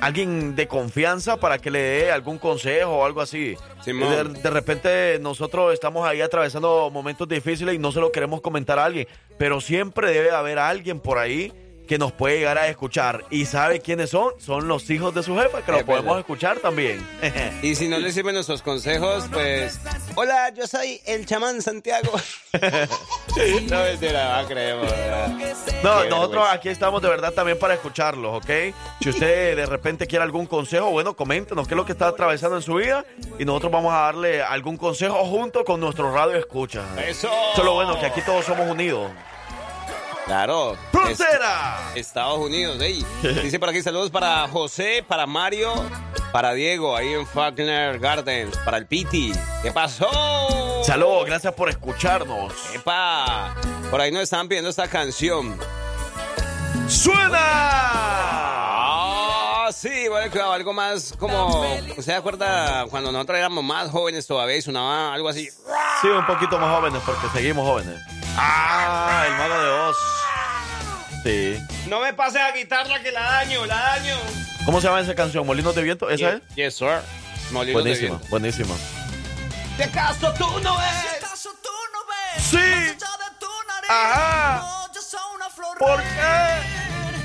alguien 0.00 0.54
de 0.54 0.68
confianza 0.68 1.38
para 1.38 1.58
que 1.58 1.70
le 1.70 1.80
dé 1.80 2.12
algún 2.12 2.38
consejo 2.38 2.98
o 2.98 3.04
algo 3.04 3.22
así. 3.22 3.56
De, 3.86 4.24
de 4.24 4.50
repente 4.50 5.18
nosotros 5.20 5.72
estamos 5.72 6.06
ahí 6.06 6.20
atravesando 6.20 6.90
momentos 6.90 7.26
difíciles 7.26 7.74
y 7.74 7.78
no 7.78 7.92
se 7.92 8.00
lo 8.00 8.12
queremos 8.12 8.42
comentar 8.42 8.78
a 8.78 8.84
alguien, 8.84 9.08
pero 9.38 9.60
siempre 9.60 10.12
debe 10.12 10.30
haber 10.30 10.58
alguien 10.58 11.00
por 11.00 11.18
ahí 11.18 11.52
que 11.86 11.98
nos 11.98 12.12
puede 12.12 12.38
llegar 12.38 12.58
a 12.58 12.68
escuchar. 12.68 13.24
¿Y 13.30 13.46
sabe 13.46 13.80
quiénes 13.80 14.10
son? 14.10 14.32
Son 14.38 14.68
los 14.68 14.88
hijos 14.90 15.14
de 15.14 15.22
su 15.22 15.36
jefa, 15.36 15.62
que 15.62 15.72
los 15.72 15.82
podemos 15.82 16.18
escuchar 16.18 16.58
también. 16.58 17.06
Y 17.62 17.74
si 17.74 17.88
no 17.88 17.98
les 17.98 18.14
sirven 18.14 18.34
nuestros 18.34 18.62
consejos, 18.62 19.26
pues. 19.32 19.80
Hola, 20.14 20.50
yo 20.54 20.66
soy 20.66 21.00
el 21.06 21.26
chamán 21.26 21.62
Santiago. 21.62 22.12
no 22.52 23.82
mentira, 23.82 24.42
no 24.42 24.48
creemos. 24.48 24.90
¿verdad? 24.90 25.28
No, 25.82 26.04
nosotros 26.04 26.46
aquí 26.50 26.68
estamos 26.68 27.02
de 27.02 27.08
verdad 27.08 27.32
también 27.32 27.58
para 27.58 27.74
escucharlos, 27.74 28.36
¿ok? 28.36 28.74
Si 29.00 29.08
usted 29.08 29.56
de 29.56 29.66
repente 29.66 30.06
quiere 30.06 30.24
algún 30.24 30.46
consejo, 30.46 30.90
bueno, 30.90 31.14
coméntenos 31.14 31.66
qué 31.66 31.74
es 31.74 31.76
lo 31.76 31.86
que 31.86 31.92
está 31.92 32.08
atravesando 32.08 32.56
en 32.56 32.62
su 32.62 32.74
vida 32.74 33.04
y 33.38 33.44
nosotros 33.44 33.72
vamos 33.72 33.92
a 33.92 33.98
darle 33.98 34.42
algún 34.42 34.76
consejo 34.76 35.24
junto 35.24 35.64
con 35.64 35.80
nuestro 35.80 36.12
radio 36.12 36.36
escucha. 36.36 36.82
Eso. 36.98 37.28
Eso 37.28 37.58
es 37.58 37.64
lo 37.64 37.74
bueno, 37.74 37.98
que 37.98 38.06
aquí 38.06 38.20
todos 38.22 38.44
somos 38.44 38.68
unidos. 38.70 39.10
Claro. 40.32 40.78
¡Frontera! 40.90 41.90
Es- 41.94 42.06
Estados 42.06 42.38
Unidos, 42.38 42.80
ey. 42.80 43.04
Dice 43.42 43.60
por 43.60 43.68
aquí 43.68 43.82
saludos 43.82 44.10
para 44.10 44.48
José, 44.48 45.04
para 45.06 45.26
Mario, 45.26 45.70
para 46.32 46.54
Diego, 46.54 46.96
ahí 46.96 47.12
en 47.12 47.26
Faulkner 47.26 47.98
Gardens, 47.98 48.56
para 48.64 48.78
el 48.78 48.86
Piti. 48.86 49.34
¿Qué 49.62 49.70
pasó? 49.72 50.08
Saludos, 50.86 51.26
gracias 51.26 51.52
por 51.52 51.68
escucharnos. 51.68 52.50
¡Epa! 52.74 53.54
Por 53.90 54.00
ahí 54.00 54.10
nos 54.10 54.22
estaban 54.22 54.48
pidiendo 54.48 54.70
esta 54.70 54.88
canción. 54.88 55.54
¡Suena! 56.88 57.38
Ah, 59.64 59.68
sí, 59.70 60.08
bueno, 60.08 60.50
algo 60.50 60.72
más 60.72 61.12
como. 61.18 61.60
¿Usted 61.90 62.02
se 62.02 62.14
acuerda 62.14 62.86
cuando 62.86 63.12
nosotros 63.12 63.36
éramos 63.36 63.62
más 63.62 63.90
jóvenes 63.90 64.26
todavía 64.26 64.56
y 64.56 64.62
sonaba 64.62 65.12
algo 65.12 65.28
así? 65.28 65.50
Sí, 66.00 66.08
un 66.08 66.24
poquito 66.24 66.58
más 66.58 66.74
jóvenes 66.74 67.02
porque 67.04 67.26
seguimos 67.34 67.66
jóvenes. 67.68 68.00
¡Ah! 68.36 69.24
El 69.26 69.34
mago 69.36 69.62
de 69.62 69.70
Oz. 69.70 69.96
Sí. 71.24 71.66
No 71.88 72.00
me 72.00 72.12
pases 72.14 72.40
a 72.40 72.52
guitarra 72.52 73.00
que 73.02 73.12
la 73.12 73.20
daño, 73.22 73.64
la 73.66 73.76
daño. 73.76 74.16
¿Cómo 74.64 74.80
se 74.80 74.86
llama 74.88 75.00
esa 75.00 75.14
canción? 75.14 75.46
¿Molinos 75.46 75.74
de 75.74 75.82
viento? 75.82 76.08
¿Esa 76.10 76.34
es? 76.34 76.42
Yes, 76.54 76.76
sir. 76.76 77.00
Molinos 77.50 77.66
de 77.66 77.72
Buenísima, 77.90 78.08
viento. 78.16 78.26
buenísima. 78.30 78.74
¿De 79.76 79.84
acaso 79.84 80.32
tú 80.34 80.46
no 80.60 80.76
ves? 80.78 81.22
¿Acaso 81.22 81.50
tú 81.62 81.68
no 81.92 81.98
ves? 82.06 82.44
Sí. 82.44 82.56
Más 82.56 82.64
allá 82.64 82.94
de 82.94 83.38
tu 83.38 83.46
nariz, 83.68 83.90
Ajá. 83.90 84.84
oyes 84.88 85.14
a 85.14 85.26
una 85.34 85.50
flor 85.50 85.78
¿Por 85.78 85.98
reír. 85.98 87.22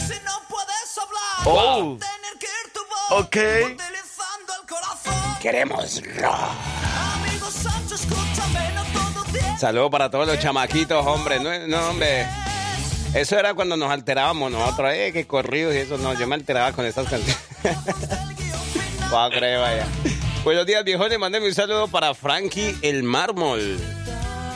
Si 0.00 0.14
no 0.24 0.40
puedes 0.48 0.98
hablar, 0.98 1.44
Oh. 1.46 1.98
tener 1.98 2.38
que 2.38 2.46
ir 2.46 2.72
tu 2.72 2.80
voz. 2.80 3.20
Ok. 3.24 3.36
Utilizando 3.36 4.52
el 4.60 4.68
corazón. 4.68 5.36
Queremos 5.40 6.02
rock. 6.16 6.50
Amigo 7.14 7.50
Sancho, 7.50 7.94
escúchame, 7.94 8.72
no 8.74 8.99
Saludos 9.58 9.90
para 9.90 10.10
todos 10.10 10.26
los 10.26 10.38
chamaquitos, 10.38 11.04
hombre. 11.06 11.38
No, 11.40 11.50
no, 11.66 11.88
hombre. 11.90 12.26
Eso 13.14 13.38
era 13.38 13.54
cuando 13.54 13.76
nos 13.76 13.90
alterábamos 13.90 14.50
nosotros. 14.52 14.92
Eh, 14.94 15.10
que 15.12 15.26
corridos 15.26 15.74
y 15.74 15.78
eso. 15.78 15.98
No, 15.98 16.14
yo 16.18 16.26
me 16.26 16.34
alteraba 16.36 16.72
con 16.72 16.86
estas 16.86 17.08
canciones. 17.08 17.38
Vaya. 19.10 19.86
Buenos 20.44 20.66
días, 20.66 20.84
viejones. 20.84 21.18
Mándeme 21.18 21.46
un 21.48 21.54
saludo 21.54 21.88
para 21.88 22.14
Frankie 22.14 22.76
el 22.82 23.02
Mármol. 23.02 23.78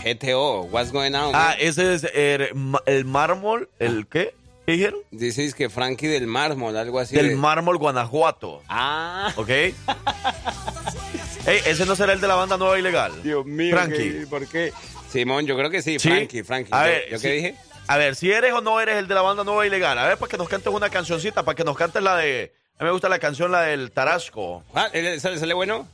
GTO, 0.05 0.63
what's 0.71 0.93
going 0.93 1.15
on? 1.15 1.31
Ah, 1.35 1.55
ese 1.59 1.95
es 1.95 2.05
el, 2.15 2.51
el 2.85 3.05
mármol, 3.07 3.71
¿el 3.79 4.07
qué? 4.07 4.35
¿Qué 4.67 4.73
dijeron? 4.73 5.01
Dices 5.11 5.55
que 5.55 5.71
Frankie 5.71 6.09
del 6.09 6.27
Mármol, 6.27 6.77
algo 6.77 6.99
así. 7.01 7.17
Del 7.17 7.29
de- 7.31 7.37
mármol 7.37 7.79
Guanajuato, 7.79 8.63
Ah. 8.69 9.33
¿ok? 9.37 9.49
Ey, 11.47 11.61
ese 11.67 11.85
no 11.85 11.95
será 11.95 12.13
el 12.15 12.21
de 12.21 12.29
la 12.29 12.35
banda 12.37 12.57
nueva 12.57 12.79
ilegal. 12.79 13.23
Dios 13.23 13.45
mío. 13.45 13.77
Frankie. 13.77 13.97
¿qué- 14.21 14.27
¿Por 14.29 14.47
qué? 14.49 14.73
Simón, 15.13 15.47
yo 15.47 15.57
creo 15.57 15.71
que 15.71 15.83
sí, 15.83 15.99
¿Sí? 15.99 16.09
Frankie, 16.09 16.43
Frankie. 16.43 16.71
A 16.73 16.85
¿Yo- 16.87 16.91
ver, 16.91 17.11
¿Yo 17.11 17.19
sí. 17.19 17.23
qué 17.27 17.33
dije? 17.35 17.55
A 17.87 17.99
ver, 17.99 18.17
si 18.17 18.33
eres 18.33 18.53
o 18.55 18.63
no 18.63 18.81
eres 18.81 18.97
el 18.97 19.07
de 19.07 19.15
la 19.15 19.21
banda 19.23 19.45
nueva 19.45 19.67
ilegal. 19.67 19.99
A 19.99 20.07
ver, 20.09 20.17
para 20.17 20.31
que 20.31 20.39
nos 20.39 20.49
cantes 20.49 20.73
una 20.73 20.89
cancioncita, 20.89 21.43
para 21.43 21.55
que 21.55 21.65
nos 21.65 21.77
cantes 21.77 22.03
la 22.03 22.17
de. 22.17 22.55
A 22.79 22.83
mí 22.83 22.87
me 22.87 22.93
gusta 22.93 23.09
la 23.11 23.19
canción, 23.19 23.53
la 23.53 23.63
del 23.63 23.93
Tarasco. 23.93 24.65
Ah, 24.75 24.89
¿él- 24.93 25.21
¿Sale, 25.21 25.39
sale 25.39 25.53
bueno? 25.55 25.87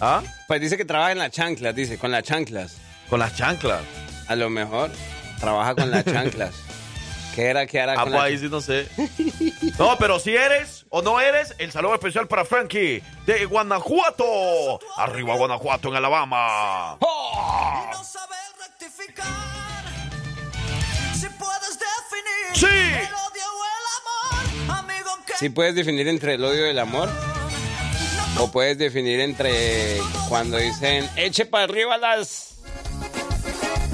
¿Ah? 0.00 0.22
Pues 0.46 0.60
dice 0.60 0.76
que 0.76 0.84
trabaja 0.84 1.12
en 1.12 1.18
las 1.18 1.30
chanclas, 1.32 1.74
dice, 1.74 1.98
con 1.98 2.10
las 2.12 2.22
chanclas. 2.22 2.76
Con 3.10 3.18
las 3.18 3.36
chanclas. 3.36 3.82
A 4.28 4.36
lo 4.36 4.48
mejor 4.50 4.90
trabaja 5.40 5.74
con 5.74 5.90
las 5.90 6.04
chanclas. 6.06 6.54
¿Qué 7.34 7.46
era 7.46 7.66
con 7.66 8.04
pues 8.04 8.12
las 8.12 8.22
ahí 8.22 8.38
sí 8.38 8.48
no 8.48 8.60
sé. 8.60 8.88
No, 9.78 9.96
pero 9.98 10.18
si 10.18 10.34
eres 10.36 10.84
o 10.90 11.02
no 11.02 11.20
eres, 11.20 11.54
el 11.58 11.72
saludo 11.72 11.94
especial 11.94 12.28
para 12.28 12.44
Frankie 12.44 13.02
de 13.26 13.46
Guanajuato. 13.46 14.78
Arriba 14.96 15.34
Guanajuato 15.36 15.88
en 15.88 15.96
Alabama. 15.96 16.98
No 17.00 18.04
saber 18.04 18.38
rectificar. 18.60 19.26
Si 21.14 21.26
puedes 21.28 21.78
definir 21.78 22.52
Sí. 22.54 23.08
¿Sí 25.38 25.48
puedes 25.48 25.74
definir 25.74 26.06
entre 26.06 26.34
el 26.34 26.44
odio 26.44 26.66
y 26.66 26.70
el 26.70 26.78
amor? 26.78 27.08
¿O 28.38 28.50
puedes 28.52 28.78
definir 28.78 29.20
entre 29.20 29.98
cuando 30.28 30.56
dicen 30.56 31.08
eche 31.16 31.46
para 31.46 31.64
arriba 31.64 31.98
las 31.98 32.51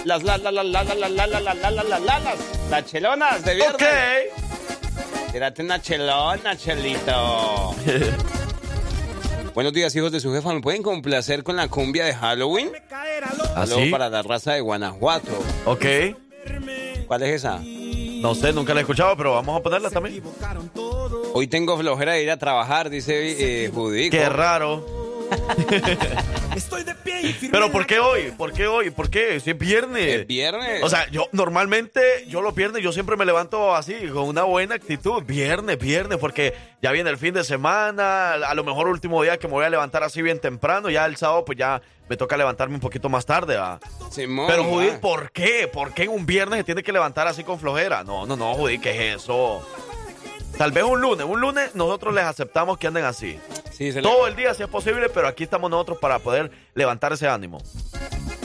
las 0.05 0.23
las 0.23 0.41
las 0.43 0.53
las 0.53 0.65
las 0.67 0.87
las 0.87 1.11
las 1.11 1.11
las 1.11 1.43
las 1.43 1.75
las 1.75 1.85
las 1.89 2.01
las 2.03 2.71
las 2.71 2.85
chelonas 2.87 3.45
de 3.45 3.55
viernes? 3.55 3.75
Ok. 4.35 5.33
Tírate 5.33 5.63
una 5.63 5.81
chelona, 5.81 6.57
chelito. 6.57 7.75
Buenos 9.55 9.73
días, 9.73 9.95
hijos 9.97 10.13
de 10.13 10.21
su 10.21 10.33
jefa. 10.33 10.53
¿Me 10.55 10.61
pueden 10.61 10.83
complacer 10.83 11.43
con 11.43 11.57
la 11.57 11.69
cumbia 11.69 12.05
de 12.05 12.15
Halloween? 12.15 12.71
¿Ah, 12.91 13.67
Saludos 13.67 13.81
sí? 13.85 13.91
para 13.91 14.09
la 14.09 14.23
raza 14.23 14.53
de 14.53 14.61
Guanajuato. 14.61 15.33
Ok. 15.65 15.85
¿Cuál 17.07 17.23
es 17.25 17.29
esa? 17.37 17.61
No 17.63 18.35
sé, 18.35 18.53
nunca 18.53 18.73
la 18.75 18.81
he 18.81 18.83
escuchado, 18.83 19.17
pero 19.17 19.33
vamos 19.35 19.59
a 19.59 19.63
ponerla 19.63 19.91
también. 19.91 20.23
Hoy 21.35 21.47
tengo 21.47 21.77
flojera 21.79 22.13
de 22.15 22.23
ir 22.23 22.31
a 22.31 22.37
trabajar, 22.37 22.89
dice 22.91 23.65
eh, 23.65 23.71
Judico. 23.73 24.17
Qué 24.17 24.29
raro. 24.29 24.98
estoy 26.57 26.85
de 26.85 26.95
pie 26.95 27.21
y 27.23 27.33
firme. 27.33 27.51
Pero 27.53 27.73
¿por 27.73 27.87
qué 27.87 27.99
hoy? 27.99 28.33
¿Por 28.37 28.53
qué 28.53 28.67
hoy? 28.67 28.91
¿Por 28.91 29.11
qué? 29.11 29.41
Si 29.41 29.51
es 29.51 29.59
viernes. 29.59 30.21
Es 30.21 30.27
viernes. 30.27 30.83
O 30.83 30.89
sea, 30.89 31.09
yo 31.11 31.27
normalmente, 31.33 32.01
yo 32.29 32.43
los 32.43 32.55
viernes, 32.55 32.83
yo 32.83 32.93
siempre 32.93 33.17
me 33.17 33.25
levanto 33.25 33.75
así, 33.75 33.95
con 34.13 34.25
una 34.25 34.45
buena 34.45 34.75
actitud. 34.75 35.23
Viernes, 35.25 35.79
viernes, 35.79 36.19
porque 36.19 36.55
ya 36.83 36.93
viene 36.93 37.11
el 37.11 37.19
fin 37.19 37.35
de 37.35 37.45
semana, 37.45 38.33
a 38.35 38.55
lo 38.55 38.65
mejor 38.65 38.89
último 38.89 39.23
día 39.23 39.39
que 39.39 39.49
me 39.49 39.55
voy 39.55 39.65
a 39.65 39.71
levantar 39.71 40.03
así 40.03 40.23
bien 40.23 40.41
temprano, 40.41 40.91
ya 40.91 41.07
el 41.07 41.17
sábado 41.17 41.45
pues 41.45 41.59
ya 41.59 41.83
me 42.09 42.17
toca 42.17 42.37
levantarme 42.37 42.75
un 42.75 42.81
poquito 42.81 43.09
más 43.09 43.27
tarde, 43.27 43.57
¿va? 43.57 43.79
Simón, 44.11 44.47
Pero 44.49 44.63
va. 44.63 44.69
Judith, 44.71 44.95
¿por 45.01 45.31
qué? 45.31 45.69
¿Por 45.71 45.93
qué 45.93 46.05
en 46.05 46.11
un 46.11 46.25
viernes 46.25 46.59
se 46.59 46.65
tiene 46.65 46.83
que 46.83 46.93
levantar 46.93 47.27
así 47.27 47.45
con 47.45 47.59
flojera? 47.59 48.03
No, 48.05 48.27
no, 48.27 48.37
no, 48.37 48.55
Judith, 48.55 48.81
¿qué 48.81 49.13
es 49.13 49.23
eso? 49.23 49.67
Tal 50.59 50.73
vez 50.73 50.83
un 50.83 51.01
lunes, 51.01 51.25
un 51.25 51.41
lunes 51.41 51.75
nosotros 51.77 52.13
les 52.15 52.25
aceptamos 52.25 52.79
que 52.79 52.89
anden 52.89 53.05
así. 53.05 53.39
Sí, 53.71 53.93
se 53.93 54.03
le- 54.03 54.03
Todo 54.03 54.27
el 54.27 54.35
día 54.35 54.53
si 54.55 54.65
es 54.65 54.69
posible, 54.69 55.09
pero 55.09 55.29
aquí 55.29 55.45
estamos 55.45 55.71
nosotros 55.71 55.99
para 55.99 56.19
poder 56.19 56.51
levantar 56.75 57.13
ese 57.13 57.29
ánimo. 57.29 57.59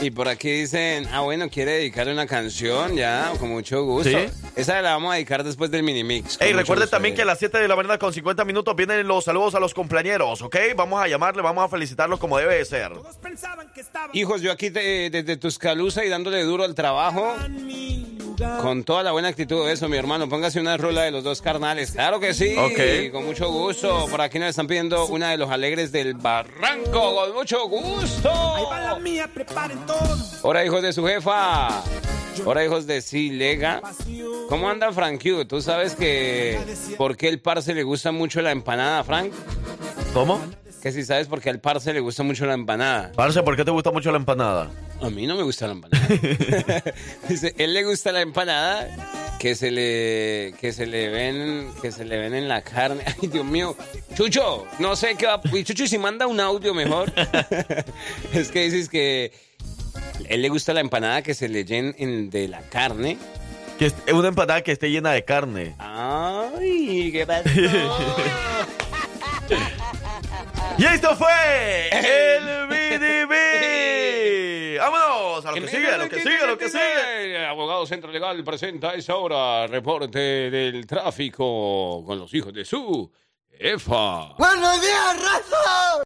Y 0.04 0.12
por 0.12 0.28
aquí 0.28 0.52
dicen, 0.52 1.08
ah, 1.12 1.22
bueno, 1.22 1.50
quiere 1.50 1.72
dedicarle 1.74 2.12
una 2.14 2.28
canción, 2.28 2.96
ya, 2.96 3.32
con 3.40 3.50
mucho 3.50 3.84
gusto. 3.86 4.10
Sí. 4.10 4.18
Esa 4.56 4.82
la 4.82 4.92
vamos 4.92 5.12
a 5.12 5.16
dedicar 5.16 5.44
después 5.44 5.72
del 5.72 5.82
mini 5.84 6.04
mix. 6.04 6.38
con 6.38 6.46
Hey, 6.46 6.54
mucho 6.54 6.60
recuerde 6.62 6.84
gusto, 6.84 6.96
también 6.98 7.14
eh. 7.14 7.16
que 7.16 7.22
a 7.22 7.26
las 7.26 7.40
7 7.40 7.58
de 7.58 7.68
la 7.68 7.76
mañana 7.76 7.98
con 7.98 8.12
50 8.14 8.44
minutos 8.44 8.76
vienen 8.76 9.08
los 9.08 9.24
saludos 9.24 9.56
a 9.56 9.60
los 9.62 9.74
cumpleañeros, 9.74 10.42
¿ok? 10.42 10.56
Vamos 10.76 11.02
a 11.02 11.08
llamarle, 11.08 11.42
vamos 11.42 11.64
a 11.64 11.70
felicitarlos 11.70 12.20
como 12.20 12.38
debe 12.38 12.56
de 12.58 12.66
ser. 12.66 12.94
Todos 12.94 13.16
pensaban 13.18 13.72
que 13.74 13.80
estaba 13.82 14.10
Hijos, 14.14 14.42
yo 14.42 14.52
aquí 14.52 14.70
te- 14.72 15.10
desde 15.10 15.38
Tuscaloosa 15.38 16.04
y 16.04 16.10
dándole 16.10 16.44
duro 16.44 16.64
al 16.66 16.76
trabajo. 16.76 17.36
Con 18.62 18.84
toda 18.84 19.04
la 19.04 19.12
buena 19.12 19.28
actitud 19.30 19.66
de 19.66 19.74
eso, 19.74 19.88
mi 19.88 19.96
hermano. 19.96 20.28
Póngase 20.28 20.60
una 20.60 20.76
rola 20.76 21.04
de 21.04 21.12
los 21.12 21.24
dos 21.24 21.42
carnales. 21.42 21.92
Claro 21.92 22.20
que 22.20 22.34
sí. 22.34 22.56
Ok. 22.58 23.12
Con 23.12 23.26
mucho 23.26 23.50
gusto. 23.50 24.08
Por 24.10 24.20
aquí 24.22 24.40
nos 24.40 24.50
están 24.50 24.68
pidiendo 24.68 25.06
una 25.06 25.30
de 25.32 25.38
los 25.38 25.50
alegres 25.50 25.92
del 25.92 26.16
barranco. 26.16 26.92
Con 27.16 27.34
mucho 27.34 27.68
gusto. 27.70 28.30
Ahí 28.56 28.64
va 28.70 28.80
la 28.82 29.00
mía, 29.00 29.30
preparen 29.34 29.86
todo. 29.86 29.93
Hola, 30.42 30.66
hijos 30.66 30.82
de 30.82 30.94
su 30.94 31.06
jefa. 31.06 31.84
Hola, 32.46 32.66
hijos 32.66 32.88
de 32.88 33.02
Silega. 33.02 33.82
¿Cómo 34.50 34.70
anda 34.70 34.92
Frank 34.92 35.22
Q? 35.22 35.46
¿Tú 35.46 35.62
sabes 35.62 35.96
que 35.96 36.60
por 36.98 37.16
qué 37.16 37.30
el 37.30 37.40
parce 37.40 37.74
le 37.74 37.84
gusta 37.84 38.12
mucho 38.12 38.42
la 38.42 38.52
empanada, 38.52 39.04
Frank? 39.04 39.32
¿Cómo? 40.14 40.40
Que 40.84 40.92
si 40.92 41.06
sabes 41.06 41.28
por 41.28 41.40
qué 41.40 41.50
al 41.50 41.62
parce 41.62 41.94
le 41.94 42.02
gusta 42.02 42.24
mucho 42.24 42.46
la 42.46 42.54
empanada. 42.54 43.14
Parce, 43.16 43.42
¿por 43.42 43.56
qué 43.56 43.64
te 43.64 43.72
gusta 43.72 43.92
mucho 43.92 44.12
la 44.12 44.18
empanada? 44.18 44.70
A 45.02 45.10
mí 45.10 45.26
no 45.26 45.36
me 45.38 45.44
gusta 45.44 45.66
la 45.66 45.74
empanada. 45.74 46.06
Dice, 47.30 47.56
él 47.58 47.74
le 47.74 47.86
gusta 47.86 48.12
la 48.12 48.20
empanada 48.20 48.90
que 49.40 49.56
se 49.56 49.72
le 49.72 50.54
que 50.60 50.74
se 50.74 50.86
le 50.86 51.10
ven 51.10 51.70
que 51.82 51.92
se 51.92 52.04
le 52.04 52.18
ven 52.18 52.34
en 52.34 52.50
la 52.50 52.62
carne. 52.64 53.02
Ay, 53.22 53.30
Dios 53.30 53.46
mío. 53.46 53.78
Chucho, 54.14 54.66
no 54.80 54.98
sé 54.98 55.16
qué 55.16 55.26
va. 55.26 55.42
y 55.54 55.64
Chucho, 55.64 55.86
y 55.86 55.88
si 55.88 55.98
manda 55.98 56.28
un 56.28 56.40
audio 56.42 56.74
mejor. 56.74 57.14
es 58.34 58.50
que 58.50 58.64
dices 58.64 58.90
que 58.90 59.32
él 60.30 60.42
le 60.42 60.50
gusta 60.50 60.74
la 60.74 60.80
empanada 60.82 61.22
que 61.22 61.34
se 61.34 61.48
le 61.50 61.66
llene 61.66 61.94
en- 61.98 62.30
de 62.30 62.48
la 62.48 62.62
carne. 62.62 63.18
Que 63.80 63.88
es 63.88 63.96
una 64.14 64.28
empanada 64.28 64.62
que 64.62 64.72
esté 64.72 64.90
llena 64.92 65.12
de 65.12 65.26
carne. 65.26 65.76
Ay, 65.80 67.12
qué 67.12 67.26
pasó. 67.26 67.50
Y 70.78 70.86
esto 70.86 71.16
fue 71.16 71.90
el 71.92 72.68
BDB. 72.68 73.34
Vámonos 74.80 75.46
a 75.46 75.52
lo 75.52 75.56
que 75.62 75.68
sigue, 75.68 75.88
a 75.90 75.98
lo 75.98 76.10
que 76.10 76.20
sigue, 76.22 76.38
a 76.42 76.46
lo 76.48 76.58
que 76.58 76.70
sigue. 76.70 77.46
Abogado 77.46 77.86
Centro 77.86 78.12
Legal 78.12 78.44
presenta 78.44 78.90
a 78.92 78.96
esa 78.96 79.16
hora 79.16 79.68
reporte 79.68 80.18
del 80.20 80.86
tráfico 80.88 82.04
con 82.06 82.18
los 82.20 82.34
hijos 82.34 82.54
de 82.54 82.66
su 82.66 83.12
jefa. 83.60 84.34
¡Buenos 84.38 84.82
días, 84.82 85.18
raza! 85.22 86.03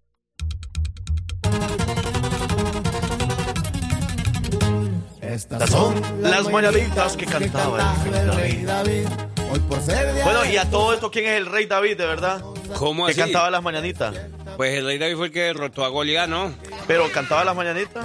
Estas 5.37 5.69
son 5.69 6.01
las 6.23 6.49
mañanitas 6.51 7.15
que 7.15 7.27
cantaba 7.27 7.95
el 8.11 8.33
rey 8.33 8.63
David. 8.65 9.05
Hoy 9.51 9.59
por 9.59 9.79
ser 9.81 10.11
día 10.15 10.23
Bueno, 10.23 10.43
y 10.45 10.57
a 10.57 10.67
todo 10.67 10.93
esto, 10.95 11.11
¿quién 11.11 11.25
es 11.27 11.37
el 11.37 11.45
rey 11.45 11.67
David, 11.67 11.95
de 11.95 12.07
verdad? 12.07 12.41
¿Cómo 12.75 13.05
Que 13.05 13.11
así? 13.11 13.21
cantaba 13.21 13.51
las 13.51 13.61
mañanitas. 13.61 14.15
Pues 14.57 14.73
el 14.73 14.85
rey 14.87 14.97
David 14.97 15.15
fue 15.15 15.27
el 15.27 15.31
que 15.31 15.41
derrotó 15.43 15.85
a 15.85 15.89
Goliat, 15.89 16.27
¿no? 16.27 16.51
Pero 16.87 17.11
cantaba 17.11 17.43
las 17.45 17.55
mañanitas. 17.55 18.03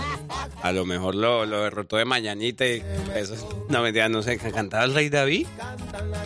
A 0.63 0.73
lo 0.73 0.85
mejor 0.85 1.15
lo, 1.15 1.47
lo 1.47 1.63
derrotó 1.63 1.97
de 1.97 2.05
mañanita 2.05 2.67
y 2.67 2.85
eso. 3.15 3.33
es- 3.33 3.47
No, 3.71 3.81
mentira, 3.81 4.11
no 4.11 4.23
sé. 4.23 4.37
¿Cantaba 4.37 4.85
el 4.85 4.93
rey 4.95 5.09
David? 5.09 5.47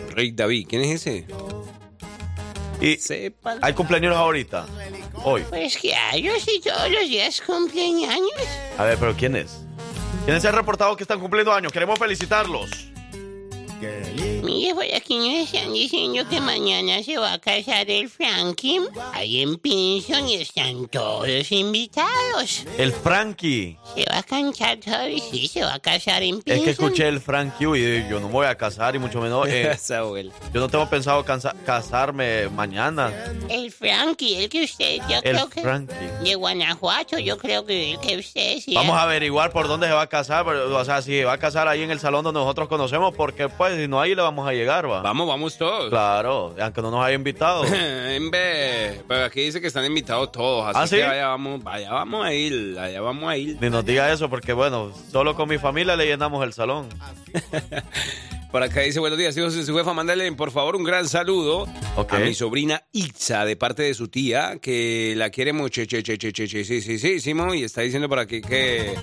Rey 0.09 0.31
David, 0.31 0.65
¿quién 0.67 0.81
es 0.81 1.01
ese? 1.07 1.25
Y 2.81 2.97
Sepa. 2.97 3.55
hay 3.61 3.73
cumpleaños 3.73 4.13
ahorita. 4.13 4.65
Hoy. 5.23 5.41
Pues 5.47 5.77
claro, 5.77 6.39
si 6.39 6.59
todos 6.59 6.91
los 6.91 7.01
días 7.07 7.41
cumplen 7.47 8.03
años. 8.09 8.31
A 8.77 8.83
ver, 8.83 8.97
pero 8.99 9.15
¿quién 9.15 9.37
es? 9.37 9.63
¿Quiénes 10.27 10.41
se 10.41 10.49
han 10.49 10.55
reportado 10.55 10.93
que 10.97 11.03
están 11.03 11.21
cumpliendo 11.21 11.53
años? 11.53 11.71
Queremos 11.71 11.97
felicitarlos. 11.97 12.69
Mire, 14.43 14.73
por 14.75 14.83
aquí 14.95 15.17
nos 15.17 15.51
están 15.53 15.73
diciendo 15.73 16.23
que 16.29 16.39
mañana 16.39 17.01
se 17.03 17.17
va 17.17 17.33
a 17.33 17.39
casar 17.39 17.89
el 17.89 18.09
Frankie 18.09 18.81
ahí 19.13 19.41
en 19.41 19.55
Pinson 19.57 20.27
y 20.29 20.35
están 20.35 20.87
todos 20.87 21.51
invitados. 21.51 22.63
El 22.77 22.91
Frankie. 22.93 23.77
Se 23.95 24.05
va 24.09 24.19
a 24.19 24.23
todo 24.77 25.07
y 25.09 25.19
sí, 25.19 25.47
se 25.47 25.61
va 25.63 25.75
a 25.75 25.79
casar 25.79 26.23
en 26.23 26.35
Es 26.37 26.43
Pinson. 26.43 26.63
que 26.65 26.69
escuché 26.71 27.07
el 27.07 27.19
Frankie 27.19 27.65
y 27.65 28.09
yo 28.09 28.19
no 28.19 28.27
me 28.27 28.33
voy 28.33 28.45
a 28.47 28.55
casar 28.55 28.95
y 28.95 28.99
mucho 28.99 29.19
menos. 29.21 29.47
eh, 29.49 29.75
yo 30.53 30.59
no 30.59 30.67
tengo 30.69 30.89
pensado 30.89 31.23
cansa- 31.25 31.55
casarme 31.65 32.47
mañana. 32.49 33.11
El 33.49 33.71
Frankie, 33.71 34.35
el 34.43 34.49
que 34.49 34.63
usted, 34.63 34.97
yo 35.09 35.17
El 35.23 35.35
creo 35.35 35.49
que... 35.49 35.61
Frankie. 35.61 35.93
De 36.23 36.35
Guanajuato, 36.35 37.17
yo 37.19 37.37
creo 37.37 37.65
que 37.65 37.93
el 37.93 37.99
que 37.99 38.17
usted 38.17 38.59
sí. 38.59 38.73
Vamos 38.75 38.95
a 38.97 39.03
averiguar 39.03 39.51
por 39.51 39.67
dónde 39.67 39.87
se 39.87 39.93
va 39.93 40.03
a 40.03 40.07
casar. 40.07 40.45
pero, 40.45 40.75
o 40.77 40.85
sea, 40.85 41.01
si 41.01 41.11
se 41.17 41.25
va 41.25 41.33
a 41.33 41.37
casar 41.39 41.67
ahí 41.67 41.81
en 41.83 41.91
el 41.91 41.99
salón 41.99 42.23
donde 42.23 42.39
nosotros 42.39 42.67
conocemos, 42.67 43.13
porque 43.15 43.49
pues 43.49 43.75
si 43.77 43.87
no 43.87 43.99
ahí 43.99 44.15
le 44.15 44.21
vamos 44.27 44.47
a 44.47 44.53
llegar, 44.53 44.89
va. 44.89 45.01
Vamos, 45.01 45.27
vamos 45.27 45.57
todos. 45.57 45.89
Claro, 45.89 46.55
aunque 46.59 46.81
no 46.81 46.91
nos 46.91 47.03
haya 47.03 47.15
invitado. 47.15 47.63
En 48.17 48.31
vez, 48.31 49.03
pero 49.07 49.25
aquí 49.25 49.41
dice 49.41 49.61
que 49.61 49.67
están 49.67 49.85
invitados 49.85 50.31
todos, 50.31 50.67
así 50.67 50.79
¿Ah, 50.79 50.87
sí? 50.87 50.95
que 50.95 51.03
allá 51.03 51.27
vamos, 51.27 51.61
allá 51.65 51.91
vamos 51.91 52.25
a 52.25 52.33
ir, 52.33 52.77
allá 52.79 53.01
vamos 53.01 53.29
a 53.29 53.37
ir. 53.37 53.57
Ni 53.61 53.69
nos 53.69 53.85
diga 53.85 54.11
eso, 54.11 54.29
porque 54.29 54.53
bueno, 54.53 54.91
solo 55.11 55.35
con 55.35 55.47
mi 55.49 55.57
familia 55.57 55.95
le 55.95 56.05
llenamos 56.05 56.43
el 56.43 56.53
salón. 56.53 56.87
Por 58.51 58.63
acá 58.63 58.81
dice, 58.81 58.99
buenos 59.01 59.19
días, 59.19 59.35
hijos 59.37 59.53
de 59.55 59.65
su 59.65 59.75
jefa, 59.75 59.93
mándale 59.93 60.31
por 60.31 60.51
favor 60.51 60.77
un 60.77 60.83
gran 60.85 61.07
saludo 61.07 61.67
a 61.97 62.17
mi 62.19 62.33
sobrina 62.33 62.81
Itza 62.93 63.43
de 63.43 63.57
parte 63.57 63.83
de 63.83 63.93
su 63.93 64.07
tía, 64.07 64.57
que 64.61 65.13
la 65.17 65.29
quiere 65.29 65.51
mucho, 65.51 65.83
che, 65.85 66.01
che, 66.01 66.17
che, 66.17 66.31
che, 66.31 66.47
che, 66.47 66.47
che, 66.47 66.63
sí, 66.63 66.81
sí, 66.81 66.97
sí, 66.97 67.19
Simo, 67.19 67.53
y 67.53 67.63
está 67.63 67.81
diciendo 67.81 68.07
por 68.07 68.19
aquí 68.19 68.41
que 68.41 68.95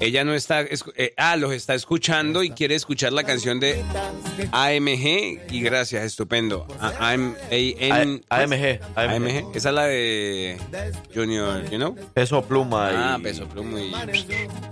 Ella 0.00 0.24
no 0.24 0.34
está, 0.34 0.62
eh, 0.62 1.14
ah, 1.16 1.36
los 1.36 1.52
está 1.52 1.74
escuchando 1.74 2.42
y 2.42 2.50
quiere 2.50 2.74
escuchar 2.74 3.12
la 3.12 3.24
canción 3.24 3.60
de 3.60 3.82
AMG 4.52 5.52
y 5.52 5.60
gracias, 5.62 6.04
estupendo. 6.04 6.66
AMG, 6.80 8.20
AMG. 8.30 9.56
Esa 9.56 9.68
es 9.68 9.74
la 9.74 9.84
de 9.84 10.58
Junior, 11.14 11.64
you 11.70 11.78
know? 11.78 11.96
Peso 12.12 12.42
Pluma. 12.42 13.14
Ah, 13.14 13.18
Peso 13.22 13.48
Pluma 13.48 13.80
y... 13.80 13.92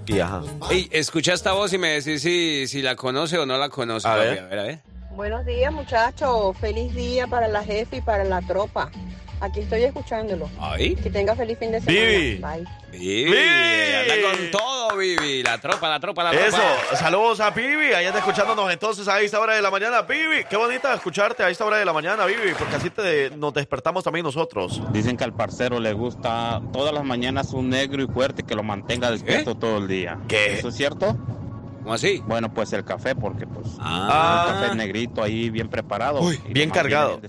y 0.06 0.20
ajá. 0.20 0.42
Ey, 0.70 0.88
escucha 0.92 1.32
esta 1.32 1.52
voz 1.52 1.72
y 1.72 1.78
me 1.78 2.00
decís 2.00 2.20
si, 2.20 2.66
si 2.68 2.82
la 2.82 2.94
conoce 2.96 3.38
o 3.38 3.46
no 3.46 3.56
la 3.56 3.70
conoce. 3.70 4.06
A 4.06 4.16
ver. 4.16 4.38
a 4.40 4.46
ver, 4.46 4.58
a 4.58 4.62
ver. 4.64 4.93
Buenos 5.16 5.46
días, 5.46 5.72
muchachos. 5.72 6.56
Feliz 6.58 6.92
día 6.92 7.28
para 7.28 7.46
la 7.46 7.62
jefe 7.62 7.98
y 7.98 8.00
para 8.00 8.24
la 8.24 8.42
tropa. 8.42 8.90
Aquí 9.40 9.60
estoy 9.60 9.84
escuchándolo. 9.84 10.50
Ay. 10.58 10.96
Que 10.96 11.08
tenga 11.08 11.36
feliz 11.36 11.56
fin 11.56 11.70
de 11.70 11.80
semana. 11.80 12.08
Vivi. 12.08 12.34
Bye. 12.40 12.98
Vivi. 12.98 13.36
Anda 14.00 14.14
con 14.28 14.50
todo, 14.50 14.96
Vivi. 14.96 15.44
La 15.44 15.58
tropa, 15.58 15.88
la 15.88 16.00
tropa, 16.00 16.24
la 16.24 16.30
tropa. 16.32 16.46
Eso, 16.46 16.96
saludos 16.96 17.38
a 17.38 17.50
Vivi, 17.50 17.92
ahí 17.92 18.06
está 18.06 18.18
escuchándonos 18.18 18.72
entonces 18.72 19.06
a 19.06 19.20
esta 19.20 19.38
hora 19.38 19.54
de 19.54 19.62
la 19.62 19.70
mañana. 19.70 20.02
Vivi, 20.02 20.44
qué 20.50 20.56
bonita 20.56 20.92
escucharte 20.94 21.44
a 21.44 21.50
esta 21.50 21.64
hora 21.64 21.76
de 21.76 21.84
la 21.84 21.92
mañana, 21.92 22.26
Vivi, 22.26 22.52
porque 22.58 22.74
así 22.74 22.90
te, 22.90 23.30
nos 23.30 23.54
despertamos 23.54 24.02
también 24.02 24.24
nosotros. 24.24 24.82
Dicen 24.92 25.16
que 25.16 25.22
al 25.22 25.32
parcero 25.32 25.78
le 25.78 25.92
gusta 25.92 26.60
todas 26.72 26.92
las 26.92 27.04
mañanas 27.04 27.52
un 27.52 27.68
negro 27.70 28.02
y 28.02 28.06
fuerte 28.06 28.42
que 28.42 28.56
lo 28.56 28.64
mantenga 28.64 29.12
despierto 29.12 29.54
todo 29.54 29.78
el 29.78 29.86
día. 29.86 30.18
¿Qué? 30.26 30.54
¿Eso 30.54 30.68
es 30.68 30.74
cierto? 30.74 31.16
¿Cómo 31.84 31.94
así? 31.94 32.20
Bueno, 32.26 32.52
pues 32.52 32.72
el 32.72 32.82
café, 32.84 33.14
porque 33.14 33.46
pues 33.46 33.68
Ah. 33.78 34.46
el 34.48 34.54
café 34.62 34.74
negrito 34.74 35.22
ahí 35.22 35.50
bien 35.50 35.68
preparado. 35.68 36.20
Uy, 36.22 36.40
bien 36.48 36.70
cargado. 36.70 37.20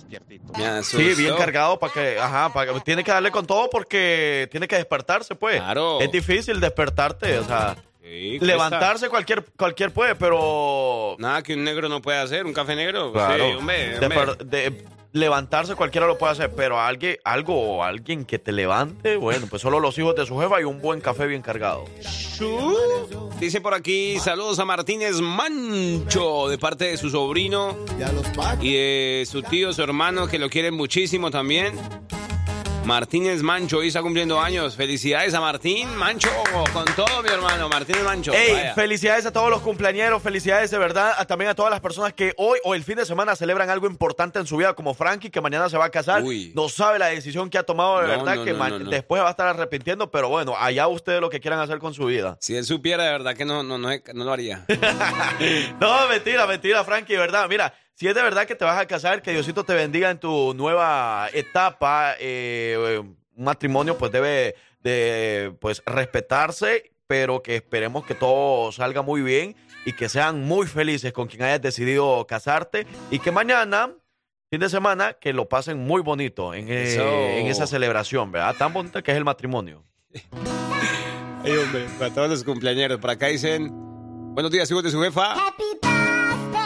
bien. 0.57 0.83
Sí, 0.83 1.13
bien 1.15 1.35
cargado 1.35 1.77
para 1.77 1.91
que, 1.93 2.17
ajá, 2.19 2.51
para 2.53 2.73
que- 2.73 2.79
tiene 2.79 3.03
que 3.03 3.11
darle 3.11 3.31
con 3.31 3.45
todo 3.45 3.69
porque 3.69 4.47
tiene 4.51 4.67
que 4.67 4.77
despertarse, 4.77 5.35
pues. 5.35 5.57
Claro. 5.57 5.99
Es 5.99 6.09
difícil 6.11 6.59
despertarte, 6.59 7.37
o 7.37 7.43
sea, 7.43 7.75
Sí, 8.01 8.37
levantarse 8.39 9.09
cualquier 9.09 9.43
cualquier 9.57 9.91
puede, 9.91 10.15
pero 10.15 11.15
Nada 11.19 11.41
que 11.43 11.53
un 11.55 11.63
negro 11.63 11.89
no 11.89 12.01
puede 12.01 12.19
hacer, 12.19 12.45
un 12.45 12.53
café 12.53 12.75
negro. 12.75 13.11
Claro. 13.11 13.35
Sí, 13.45 13.55
hombre, 13.57 13.99
hombre. 13.99 14.45
De- 14.45 14.85
levantarse 15.15 15.75
cualquiera 15.75 16.08
lo 16.08 16.17
puede 16.17 16.34
hacer, 16.34 16.51
pero 16.51 16.80
alguien, 16.80 17.17
algo 17.23 17.56
o 17.56 17.84
alguien 17.84 18.25
que 18.25 18.38
te 18.38 18.51
levante, 18.51 19.15
bueno, 19.15 19.47
pues 19.49 19.62
solo 19.62 19.80
los 19.80 19.97
hijos 19.97 20.13
de 20.13 20.25
su 20.25 20.38
jefa 20.38 20.60
y 20.60 20.65
un 20.65 20.82
buen 20.82 20.99
café 20.99 21.25
bien 21.25 21.41
cargado. 21.41 21.86
Dice 23.39 23.62
por 23.62 23.73
aquí, 23.73 24.19
saludos 24.19 24.60
a 24.60 24.65
Martínez 24.65 25.21
Mancho, 25.21 26.49
de 26.49 26.58
parte 26.58 26.86
de 26.86 26.97
su 26.97 27.10
sobrino 27.10 27.78
y 28.60 28.73
de 28.73 29.28
su 29.30 29.41
tío, 29.41 29.71
su 29.71 29.82
hermano, 29.82 30.28
que 30.28 30.38
lo 30.38 30.49
quieren 30.49 30.73
muchísimo 30.73 31.32
también. 31.32 31.80
Martínez 32.86 33.41
Mancho, 33.41 33.80
hoy 33.80 33.88
está 33.88 34.04
cumpliendo 34.04 34.39
años. 34.39 34.76
Felicidades 34.76 35.34
a 35.34 35.41
Martín 35.41 35.95
Mancho, 35.95 36.30
con 36.71 36.86
todo 36.95 37.24
mi 37.24 37.30
hermano, 37.30 37.67
Martínez 37.67 38.04
Mancho. 38.04 38.32
Ey, 38.32 38.54
Vaya. 38.54 38.76
felicidades 38.76 39.26
a 39.26 39.34
todos 39.34 39.50
los 39.50 39.62
cumpleañeros, 39.62 40.21
felicidades 40.21 40.69
de 40.69 40.78
verdad, 40.78 41.13
a- 41.17 41.26
también 41.26 41.50
a 41.50 41.56
todas 41.56 41.71
las 41.71 41.80
personas 41.82 42.13
que 42.13 42.34
hoy 42.38 42.60
o 42.63 42.76
el 42.76 42.84
fin 42.84 42.98
de 42.98 43.06
semana 43.08 43.36
celebran 43.36 43.71
algo 43.71 43.88
importante 43.88 44.38
en 44.38 44.45
su 44.45 44.58
vida, 44.58 44.74
como 44.76 44.93
Frankie, 44.93 45.32
que 45.32 45.41
mañana 45.41 45.67
se 45.67 45.78
va 45.80 45.86
a 45.86 45.89
casar. 45.89 46.21
Uy. 46.21 46.52
No 46.56 46.69
sabe 46.69 47.00
la 47.00 47.08
decisión 47.08 47.50
que 47.50 47.58
ha 47.58 47.63
tomado, 47.63 48.02
de 48.02 48.04
No, 48.04 48.10
verdad, 48.24 48.36
no, 48.36 48.43
que 48.45 48.54
no, 48.54 48.80
después 48.91 49.19
va 49.24 49.28
a 49.30 49.32
estar 49.32 49.48
arrepintiendo, 49.48 50.12
pero 50.12 50.30
bueno, 50.30 50.54
allá 50.56 50.88
ustedes 50.88 51.21
lo 51.21 51.32
que 51.32 51.39
quieran 51.39 51.60
hacer 51.62 51.80
con 51.80 51.95
su 51.95 52.06
vida. 52.06 52.38
Si 52.39 52.56
él 52.56 52.65
supiera 52.65 53.04
de 53.04 53.10
verdad 53.12 53.36
que 53.36 53.45
no, 53.45 53.63
no, 53.63 53.80
no, 53.80 53.89
no 54.13 54.24
lo 54.24 54.32
haría. 54.32 54.63
No, 55.80 56.08
mentira, 56.08 56.45
mentira, 56.45 56.84
Frankie, 56.84 57.13
de 57.13 57.19
verdad. 57.19 57.48
Mira, 57.50 57.74
si 57.95 58.08
es 58.08 58.15
de 58.15 58.21
verdad 58.21 58.45
que 58.45 58.55
te 58.55 58.65
vas 58.65 58.77
a 58.79 58.86
casar, 58.86 59.21
que 59.21 59.31
Diosito 59.31 59.63
te 59.63 59.73
bendiga 59.73 60.12
en 60.12 60.19
tu 60.19 60.53
nueva 60.53 61.29
etapa. 61.34 62.15
eh, 62.19 63.01
un 63.38 63.43
matrimonio, 63.43 63.97
pues 63.97 64.12
debe 64.12 64.55
de 64.81 65.53
pues 65.60 65.81
respetarse, 65.86 66.91
pero 67.08 67.41
que 67.41 67.55
esperemos 67.55 68.05
que 68.05 68.15
todo 68.15 68.71
salga 68.71 69.01
muy 69.01 69.21
bien 69.21 69.55
y 69.86 69.93
que 69.93 70.10
sean 70.10 70.41
muy 70.43 70.67
felices 70.67 71.12
con 71.13 71.27
quien 71.27 71.43
hayas 71.43 71.62
decidido 71.62 72.25
casarte 72.27 72.86
y 73.12 73.19
que 73.19 73.31
mañana. 73.31 73.91
Fin 74.51 74.60
de 74.60 74.69
semana, 74.69 75.13
que 75.13 75.34
lo 75.34 75.49
pasen 75.49 75.79
muy 75.79 76.01
bonito 76.03 76.53
en, 76.53 76.67
eh, 76.69 77.39
en 77.39 77.47
esa 77.47 77.65
celebración, 77.65 78.31
¿verdad? 78.31 78.55
Tan 78.55 78.71
bonita 78.71 79.01
que 79.01 79.12
es 79.12 79.17
el 79.17 79.25
matrimonio. 79.25 79.84
Ay, 81.43 81.51
hombre, 81.58 81.88
para 81.97 82.13
todos 82.13 82.29
los 82.29 82.43
cumpleañeros. 82.43 82.99
Por 82.99 83.10
acá 83.10 83.27
dicen, 83.27 83.69
buenos 84.34 84.51
días, 84.51 84.69
hijos 84.69 84.84
de 84.84 84.91
su 84.91 85.01
jefa. 85.01 85.36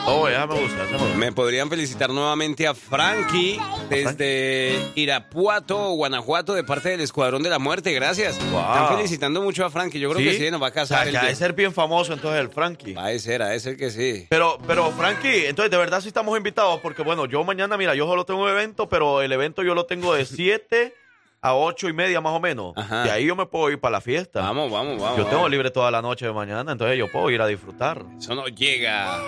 Oh, 0.07 0.27
ya 0.27 0.47
me 0.47 0.59
gusta, 0.59 0.83
me 0.85 0.97
gusta. 0.97 1.17
Me 1.17 1.31
podrían 1.31 1.69
felicitar 1.69 2.09
nuevamente 2.09 2.65
a 2.65 2.73
Frankie 2.73 3.59
desde 3.89 4.79
Irapuato, 4.95 5.91
Guanajuato, 5.91 6.53
de 6.55 6.63
parte 6.63 6.89
del 6.89 7.01
Escuadrón 7.01 7.43
de 7.43 7.49
la 7.49 7.59
Muerte. 7.59 7.93
Gracias. 7.93 8.39
Wow. 8.51 8.59
Están 8.59 8.95
felicitando 8.95 9.41
mucho 9.41 9.65
a 9.65 9.69
Frankie. 9.69 9.99
Yo 9.99 10.09
creo 10.11 10.23
que 10.23 10.37
sí, 10.37 10.49
nos 10.49 10.61
va 10.61 10.67
a 10.67 10.69
O 10.71 10.73
casar. 10.73 11.09
sea, 11.09 11.21
de 11.21 11.27
día- 11.27 11.35
ser 11.35 11.53
bien 11.53 11.73
famoso 11.73 12.13
entonces 12.13 12.41
el 12.41 12.49
Frankie. 12.49 12.93
Va 12.93 13.07
a 13.07 13.19
ser, 13.19 13.43
a 13.43 13.59
ser 13.59 13.77
que 13.77 13.91
sí. 13.91 14.25
Pero, 14.29 14.57
pero 14.65 14.91
Frankie, 14.91 15.45
entonces 15.45 15.69
de 15.69 15.77
verdad 15.77 16.01
sí 16.01 16.07
estamos 16.07 16.35
invitados 16.35 16.79
porque 16.81 17.03
bueno, 17.03 17.25
yo 17.27 17.43
mañana, 17.43 17.77
mira, 17.77 17.93
yo 17.93 18.07
solo 18.07 18.25
tengo 18.25 18.43
un 18.43 18.49
evento, 18.49 18.89
pero 18.89 19.21
el 19.21 19.31
evento 19.31 19.61
yo 19.61 19.75
lo 19.75 19.85
tengo 19.85 20.15
de 20.15 20.25
7 20.25 20.95
a 21.41 21.55
8 21.55 21.89
y 21.89 21.93
media 21.93 22.21
más 22.21 22.33
o 22.33 22.39
menos. 22.39 22.73
Ajá. 22.75 23.07
Y 23.07 23.09
ahí 23.09 23.25
yo 23.25 23.35
me 23.35 23.45
puedo 23.45 23.69
ir 23.69 23.79
para 23.79 23.93
la 23.93 24.01
fiesta. 24.01 24.41
Vamos, 24.41 24.71
vamos, 24.71 24.99
vamos. 24.99 25.17
Yo 25.17 25.23
tengo 25.23 25.37
vamos. 25.37 25.51
libre 25.51 25.71
toda 25.71 25.91
la 25.91 26.01
noche 26.01 26.25
de 26.25 26.33
mañana, 26.33 26.71
entonces 26.71 26.97
yo 26.97 27.11
puedo 27.11 27.29
ir 27.31 27.41
a 27.41 27.47
disfrutar. 27.47 28.03
Eso 28.17 28.35
no 28.35 28.47
llega. 28.47 29.19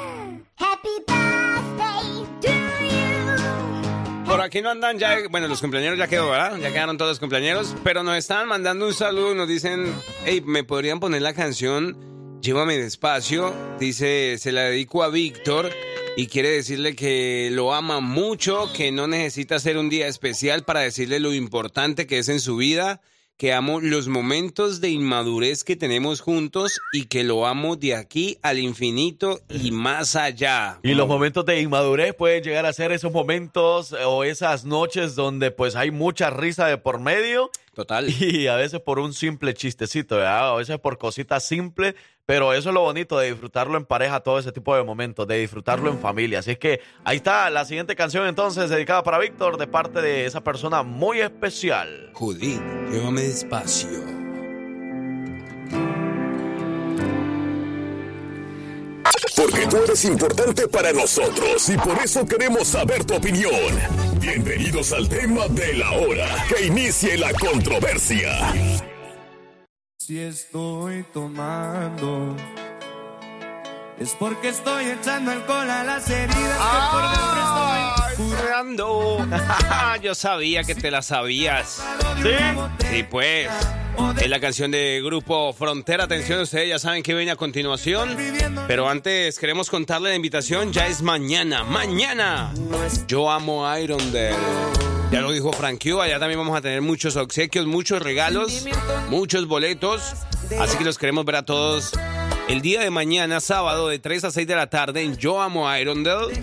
Por 4.25 4.39
aquí 4.39 4.61
no 4.61 4.69
andan 4.69 4.97
ya, 4.97 5.17
bueno, 5.29 5.49
los 5.49 5.59
cumpleaños 5.59 5.97
ya 5.97 6.07
quedó, 6.07 6.29
¿verdad? 6.29 6.57
Ya 6.57 6.71
quedaron 6.71 6.97
todos 6.97 7.11
los 7.11 7.19
cumpleaños, 7.19 7.75
pero 7.83 8.01
nos 8.01 8.15
estaban 8.15 8.47
mandando 8.47 8.87
un 8.87 8.93
saludo 8.93 9.33
y 9.33 9.35
nos 9.35 9.47
dicen, 9.47 9.93
hey, 10.23 10.41
¿me 10.45 10.63
podrían 10.63 11.01
poner 11.01 11.21
la 11.21 11.33
canción 11.33 12.11
Llévame 12.41 12.75
despacio? 12.75 13.53
Dice, 13.79 14.37
se 14.39 14.51
la 14.51 14.63
dedico 14.63 15.03
a 15.03 15.09
Víctor 15.09 15.69
y 16.17 16.27
quiere 16.27 16.49
decirle 16.49 16.95
que 16.95 17.49
lo 17.51 17.73
ama 17.73 17.99
mucho, 17.99 18.71
que 18.73 18.91
no 18.91 19.07
necesita 19.07 19.59
ser 19.59 19.77
un 19.77 19.89
día 19.89 20.07
especial 20.07 20.63
para 20.63 20.81
decirle 20.81 21.19
lo 21.19 21.33
importante 21.33 22.05
que 22.05 22.19
es 22.19 22.29
en 22.29 22.39
su 22.39 22.57
vida, 22.57 23.01
que 23.37 23.53
amo 23.53 23.79
los 23.79 24.07
momentos 24.07 24.81
de 24.81 24.89
inmadurez 24.89 25.63
que 25.63 25.75
tenemos 25.75 26.21
juntos 26.21 26.79
y 26.93 27.05
que 27.05 27.23
lo 27.23 27.47
amo 27.47 27.75
de 27.75 27.95
aquí 27.95 28.37
al 28.43 28.59
infinito 28.59 29.39
y 29.49 29.71
más 29.71 30.15
allá. 30.15 30.79
Y 30.83 30.93
los 30.93 31.07
momentos 31.07 31.45
de 31.45 31.59
inmadurez 31.59 32.13
pueden 32.13 32.43
llegar 32.43 32.65
a 32.65 32.73
ser 32.73 32.91
esos 32.91 33.11
momentos 33.11 33.93
o 34.05 34.23
esas 34.23 34.65
noches 34.65 35.15
donde 35.15 35.49
pues 35.49 35.75
hay 35.75 35.91
mucha 35.91 36.29
risa 36.29 36.67
de 36.67 36.77
por 36.77 36.99
medio 36.99 37.49
Total. 37.73 38.09
y 38.21 38.47
a 38.47 38.55
veces 38.55 38.81
por 38.81 38.99
un 38.99 39.13
simple 39.13 39.53
chistecito, 39.53 40.17
¿verdad? 40.17 40.49
A 40.51 40.55
veces 40.55 40.79
por 40.79 40.97
cositas 40.97 41.45
simples, 41.45 41.95
pero 42.25 42.53
eso 42.53 42.69
es 42.69 42.73
lo 42.73 42.81
bonito 42.81 43.17
de 43.17 43.29
disfrutarlo 43.29 43.77
en 43.77 43.85
pareja, 43.85 44.21
todo 44.21 44.39
ese 44.39 44.51
tipo 44.51 44.75
de 44.75 44.83
momentos, 44.83 45.27
de 45.27 45.39
disfrutarlo 45.39 45.89
en 45.89 45.99
familia. 45.99 46.39
Así 46.39 46.51
es 46.51 46.59
que 46.59 46.81
ahí 47.03 47.17
está 47.17 47.49
la 47.49 47.65
siguiente 47.65 47.95
canción 47.95 48.27
entonces 48.27 48.69
dedicada 48.69 49.03
para 49.03 49.19
Víctor 49.19 49.57
de 49.57 49.67
parte 49.67 50.01
de 50.01 50.25
esa 50.25 50.41
persona 50.41 50.83
muy 50.83 51.21
especial. 51.21 52.11
Judith, 52.13 52.61
llévame 52.91 53.21
despacio. 53.21 54.30
Porque 59.35 59.67
tú 59.67 59.77
eres 59.77 60.05
importante 60.05 60.67
para 60.67 60.93
nosotros 60.93 61.67
y 61.69 61.77
por 61.77 61.97
eso 62.03 62.25
queremos 62.25 62.67
saber 62.67 63.03
tu 63.03 63.15
opinión. 63.15 63.51
Bienvenidos 64.19 64.91
al 64.93 65.09
tema 65.09 65.47
de 65.49 65.73
la 65.73 65.91
hora. 65.91 66.27
Que 66.47 66.67
inicie 66.67 67.17
la 67.17 67.33
controversia. 67.33 68.53
Si 69.97 70.19
estoy 70.19 71.03
tomando, 71.13 72.35
es 73.99 74.15
porque 74.19 74.49
estoy 74.49 74.85
echando 74.87 75.31
alcohol 75.31 75.69
a 75.69 75.83
las 75.83 76.09
heridas 76.09 76.35
que 76.35 76.77
por 76.91 77.01
dentro 77.09 77.41
estoy 77.43 77.90
Fernando. 78.29 79.25
Yo 80.01 80.15
sabía 80.15 80.63
que 80.63 80.75
te 80.75 80.91
la 80.91 81.01
sabías. 81.01 81.83
¿Sí? 82.21 82.29
Sí, 82.89 83.03
pues. 83.03 83.49
Es 84.19 84.29
la 84.29 84.39
canción 84.39 84.71
de 84.71 85.01
Grupo 85.03 85.53
Frontera. 85.53 86.05
Atención, 86.05 86.39
ustedes 86.41 86.69
ya 86.69 86.79
saben 86.79 87.03
que 87.03 87.13
viene 87.13 87.31
a 87.31 87.35
continuación. 87.35 88.15
Pero 88.67 88.89
antes 88.89 89.39
queremos 89.39 89.69
contarle 89.69 90.09
la 90.09 90.15
invitación. 90.15 90.71
Ya 90.73 90.87
es 90.87 91.01
mañana. 91.01 91.63
¡Mañana! 91.63 92.53
Yo 93.07 93.29
amo 93.29 93.65
Irondale. 93.77 94.35
Ya 95.11 95.21
lo 95.21 95.31
dijo 95.31 95.51
Frankie. 95.51 95.91
Allá 95.99 96.19
también 96.19 96.39
vamos 96.39 96.57
a 96.57 96.61
tener 96.61 96.81
muchos 96.81 97.15
obsequios, 97.17 97.65
muchos 97.65 98.01
regalos, 98.01 98.65
muchos 99.09 99.47
boletos. 99.47 100.13
Así 100.59 100.77
que 100.77 100.83
los 100.83 100.97
queremos 100.97 101.25
ver 101.25 101.35
a 101.37 101.43
todos 101.43 101.91
el 102.51 102.61
día 102.61 102.81
de 102.81 102.89
mañana, 102.89 103.39
sábado, 103.39 103.87
de 103.87 103.97
3 103.99 104.25
a 104.25 104.31
6 104.31 104.45
de 104.45 104.55
la 104.55 104.67
tarde 104.67 105.01
en 105.03 105.15
Yo 105.15 105.41
Amo 105.41 105.73
Irondale. 105.73 106.33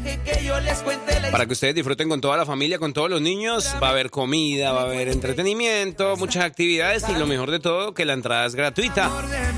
Para 1.30 1.44
que 1.44 1.52
ustedes 1.52 1.74
disfruten 1.74 2.08
con 2.08 2.22
toda 2.22 2.38
la 2.38 2.46
familia, 2.46 2.78
con 2.78 2.94
todos 2.94 3.10
los 3.10 3.20
niños. 3.20 3.76
Va 3.82 3.88
a 3.88 3.90
haber 3.90 4.08
comida, 4.10 4.72
va 4.72 4.80
a 4.80 4.84
haber 4.84 5.08
entretenimiento, 5.08 6.16
muchas 6.16 6.44
actividades 6.44 7.06
y 7.10 7.12
lo 7.12 7.26
mejor 7.26 7.50
de 7.50 7.60
todo, 7.60 7.92
que 7.92 8.06
la 8.06 8.14
entrada 8.14 8.46
es 8.46 8.54
gratuita. 8.54 9.10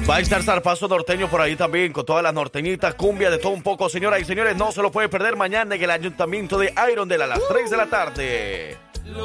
Va 0.08 0.16
a 0.16 0.20
estar 0.20 0.42
Zarpazo 0.42 0.88
Norteño 0.88 1.30
por 1.30 1.40
ahí 1.40 1.54
también, 1.54 1.92
con 1.92 2.04
todas 2.04 2.24
las 2.24 2.34
norteñitas, 2.34 2.96
cumbia, 2.96 3.30
de 3.30 3.38
todo 3.38 3.52
un 3.52 3.62
poco. 3.62 3.88
Señoras 3.88 4.20
y 4.20 4.24
señores, 4.24 4.56
no 4.56 4.72
se 4.72 4.82
lo 4.82 4.90
puede 4.90 5.08
perder 5.08 5.36
mañana 5.36 5.76
en 5.76 5.82
el 5.82 5.90
Ayuntamiento 5.90 6.58
de 6.58 6.74
Irondale 6.90 7.24
a 7.24 7.28
las 7.28 7.40
3 7.48 7.70
de 7.70 7.76
la 7.76 7.86
tarde. 7.86 8.76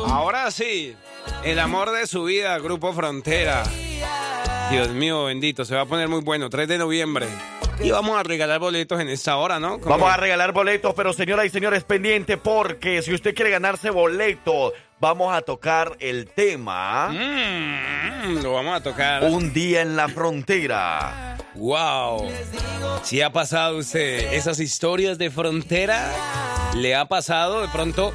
Ahora 0.06 0.52
sí, 0.52 0.96
el 1.44 1.58
amor 1.58 1.92
de 1.92 2.06
su 2.06 2.26
vida, 2.26 2.58
Grupo 2.60 2.94
Frontera. 2.94 3.64
Dios 4.72 4.90
mío, 4.90 5.26
bendito, 5.26 5.64
se 5.64 5.76
va 5.76 5.82
a 5.82 5.86
poner 5.86 6.08
muy 6.08 6.22
bueno. 6.22 6.50
3 6.50 6.68
de 6.68 6.78
noviembre. 6.78 7.28
Y 7.82 7.92
vamos 7.92 8.18
a 8.18 8.24
regalar 8.24 8.60
boletos 8.60 9.00
en 9.00 9.10
esta 9.10 9.38
hora, 9.38 9.60
¿no? 9.60 9.78
Vamos 9.80 10.10
a 10.10 10.18
regalar 10.18 10.54
boletos, 10.54 10.94
pero 10.96 11.14
señoras 11.14 11.46
y 11.46 11.50
señores, 11.50 11.84
pendiente 11.84 12.38
porque 12.38 13.02
si 13.02 13.14
usted 13.14 13.36
quiere 13.36 13.52
ganarse 13.52 13.90
boletos, 13.90 14.74
vamos 15.00 15.34
a 15.36 15.42
tocar 15.42 15.96
el 16.00 16.28
tema 16.28 17.10
Mm, 17.10 18.42
lo 18.42 18.54
vamos 18.54 18.76
a 18.76 18.82
tocar. 18.82 19.24
Un 19.24 19.54
día 19.54 19.82
en 19.82 19.96
la 19.96 20.08
frontera. 20.08 21.38
Wow. 21.56 22.28
Si 23.04 23.22
ha 23.22 23.32
pasado 23.32 23.78
usted 23.78 24.34
esas 24.34 24.60
historias 24.60 25.18
de 25.18 25.30
frontera, 25.30 26.12
le 26.76 26.96
ha 26.96 27.06
pasado 27.06 27.62
de 27.62 27.68
pronto 27.70 28.12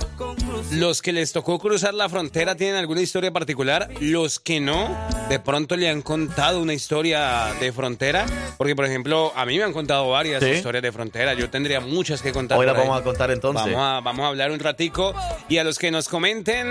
los 0.73 1.01
que 1.01 1.13
les 1.13 1.33
tocó 1.33 1.59
cruzar 1.59 1.95
la 1.95 2.09
frontera 2.09 2.55
tienen 2.55 2.77
alguna 2.77 3.01
historia 3.01 3.33
particular, 3.33 3.89
los 4.01 4.39
que 4.41 4.61
no, 4.61 4.95
de 5.29 5.41
pronto 5.41 5.77
le 5.77 5.89
han 5.89 6.03
contado 6.03 6.61
una 6.61 6.75
historia 6.75 7.47
de 7.59 7.73
frontera, 7.73 8.27
porque 8.59 8.77
por 8.77 8.85
ejemplo, 8.85 9.33
a 9.35 9.47
mí 9.47 9.57
me 9.57 9.65
han 9.65 9.73
contado 9.73 10.11
varias 10.11 10.43
¿Sí? 10.43 10.51
historias 10.51 10.83
de 10.83 10.93
frontera, 10.93 11.33
yo 11.35 11.49
tendría 11.49 11.81
muchas 11.81 12.21
que 12.21 12.33
contar. 12.33 12.59
Hoy 12.59 12.67
las 12.67 12.77
ahí. 12.77 12.83
vamos 12.83 13.01
a 13.01 13.05
contar 13.05 13.31
entonces. 13.31 13.65
Vamos 13.65 13.81
a, 13.81 14.01
vamos 14.01 14.25
a 14.25 14.29
hablar 14.29 14.51
un 14.51 14.59
ratico 14.61 15.15
y 15.49 15.57
a 15.59 15.65
los 15.65 15.79
que 15.79 15.91
nos 15.91 16.09
comenten, 16.09 16.70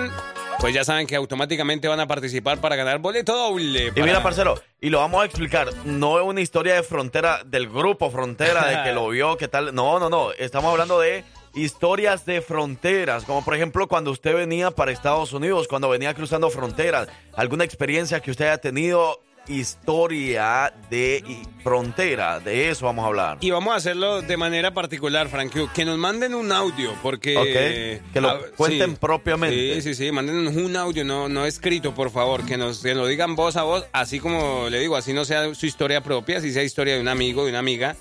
pues 0.59 0.73
ya 0.73 0.83
saben 0.83 1.07
que 1.07 1.15
automáticamente 1.15 1.87
van 1.87 1.99
a 1.99 2.07
participar 2.07 2.59
para 2.59 2.75
ganar 2.75 2.99
boleto 2.99 3.35
doble. 3.35 3.87
Y 3.87 3.91
para- 3.91 4.05
mira, 4.05 4.23
parcero, 4.23 4.61
y 4.81 4.89
lo 4.89 4.99
vamos 4.99 5.21
a 5.21 5.25
explicar. 5.25 5.69
No 5.85 6.19
es 6.19 6.25
una 6.25 6.41
historia 6.41 6.75
de 6.75 6.83
frontera 6.83 7.41
del 7.45 7.69
grupo 7.69 8.11
Frontera, 8.11 8.65
de 8.67 8.83
que 8.83 8.93
lo 8.93 9.07
vio, 9.09 9.37
qué 9.37 9.47
tal. 9.47 9.73
No, 9.73 9.99
no, 9.99 10.09
no. 10.09 10.31
Estamos 10.33 10.71
hablando 10.71 10.99
de 10.99 11.23
historias 11.55 12.25
de 12.25 12.41
fronteras, 12.41 13.23
como 13.23 13.43
por 13.43 13.55
ejemplo 13.55 13.87
cuando 13.87 14.11
usted 14.11 14.35
venía 14.35 14.71
para 14.71 14.91
Estados 14.91 15.33
Unidos, 15.33 15.67
cuando 15.67 15.89
venía 15.89 16.13
cruzando 16.13 16.49
fronteras, 16.49 17.07
alguna 17.35 17.63
experiencia 17.63 18.19
que 18.19 18.31
usted 18.31 18.45
haya 18.45 18.59
tenido, 18.59 19.19
historia 19.49 20.73
de 20.89 21.23
frontera, 21.63 22.39
de 22.39 22.69
eso 22.69 22.85
vamos 22.85 23.03
a 23.03 23.07
hablar. 23.07 23.37
Y 23.41 23.51
vamos 23.51 23.73
a 23.73 23.77
hacerlo 23.77 24.21
de 24.21 24.37
manera 24.37 24.73
particular, 24.73 25.27
Frank. 25.27 25.53
Que 25.73 25.85
nos 25.85 25.97
manden 25.97 26.35
un 26.35 26.51
audio, 26.51 26.93
porque... 27.01 27.37
Ok, 27.37 28.13
que 28.13 28.21
lo 28.21 28.39
cuenten 28.55 28.91
sí. 28.91 28.97
propiamente. 28.99 29.75
Sí, 29.75 29.81
sí, 29.81 29.95
sí. 29.95 30.11
Mándenos 30.11 30.55
un 30.55 30.75
audio, 30.75 31.03
no, 31.03 31.29
no 31.29 31.45
escrito, 31.45 31.93
por 31.93 32.11
favor. 32.11 32.45
Que 32.45 32.57
nos 32.57 32.81
que 32.81 32.95
lo 32.95 33.07
digan 33.07 33.35
voz 33.35 33.55
a 33.55 33.63
voz, 33.63 33.85
así 33.91 34.19
como 34.19 34.67
le 34.69 34.79
digo, 34.79 34.95
así 34.95 35.13
no 35.13 35.25
sea 35.25 35.53
su 35.53 35.65
historia 35.65 36.01
propia, 36.01 36.41
si 36.41 36.51
sea 36.51 36.63
historia 36.63 36.95
de 36.95 37.01
un 37.01 37.07
amigo, 37.07 37.43
de 37.43 37.51
una 37.51 37.59
amiga, 37.59 37.95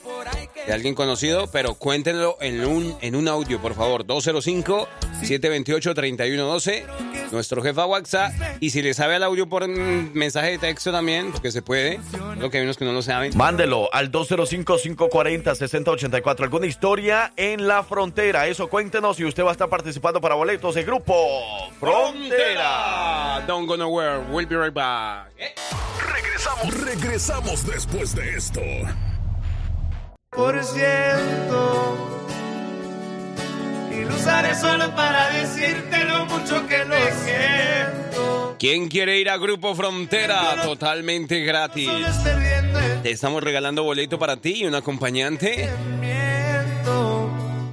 de 0.67 0.73
alguien 0.73 0.95
conocido, 0.95 1.51
pero 1.51 1.75
cuéntenlo 1.75 2.37
en 2.41 2.65
un, 2.65 2.97
en 3.01 3.17
un 3.17 3.29
audio, 3.29 3.61
por 3.61 3.75
favor. 3.75 4.07
205-728-3112, 4.07 6.85
nuestro 7.33 7.63
jefa 7.63 7.87
WhatsApp. 7.87 8.33
Y 8.61 8.71
si 8.71 8.83
le 8.83 8.95
sabe 8.95 9.17
al 9.17 9.25
audio 9.25 9.49
por 9.49 9.67
mensaje 9.69 10.53
de 10.53 10.59
texto 10.59 10.93
también, 10.93 11.33
porque 11.39 11.53
se 11.53 11.63
puede, 11.63 12.01
lo 12.39 12.51
que 12.51 12.59
hay 12.59 12.65
unos 12.65 12.77
que 12.77 12.85
no 12.85 12.93
lo 12.93 13.01
saben. 13.01 13.31
Mándelo 13.37 13.89
al 13.93 14.11
205-540-6084. 14.11 16.43
¿Alguna 16.43 16.67
historia 16.67 17.33
en 17.37 17.69
la 17.69 17.85
frontera? 17.85 18.49
Eso 18.49 18.67
cuéntenos 18.67 19.21
y 19.21 19.25
usted 19.25 19.45
va 19.45 19.51
a 19.51 19.53
estar 19.53 19.69
participando 19.69 20.21
para 20.21 20.35
boletos 20.35 20.75
de 20.75 20.83
grupo 20.83 21.15
Frontera. 21.79 23.45
Don't 23.47 23.69
go 23.69 23.77
nowhere. 23.77 24.19
We'll 24.33 24.49
be 24.49 24.57
right 24.57 24.75
back. 24.75 25.29
Regresamos, 26.13 26.75
regresamos 26.81 27.65
después 27.65 28.17
de 28.17 28.37
esto. 28.37 28.61
Por 30.31 30.65
cierto, 30.65 31.97
y 34.01 34.05
lo 34.05 34.15
usaré 34.15 34.55
solo 34.55 34.95
para 34.95 35.31
decirte 35.31 36.05
lo 36.05 36.27
mucho 36.27 36.67
que 36.67 36.85
lo 36.85 36.97
siento. 36.97 38.57
¿Quién 38.59 38.89
quiere 38.89 39.19
ir 39.21 39.31
a 39.31 39.37
Grupo 39.37 39.75
Frontera? 39.75 40.63
Totalmente 40.63 41.41
gratis. 41.41 41.91
Te 43.03 43.11
estamos 43.11 43.43
regalando 43.43 43.85
boleto 43.85 44.19
para 44.19 44.37
ti 44.37 44.63
y 44.63 44.67
un 44.67 44.75
acompañante. 44.75 45.69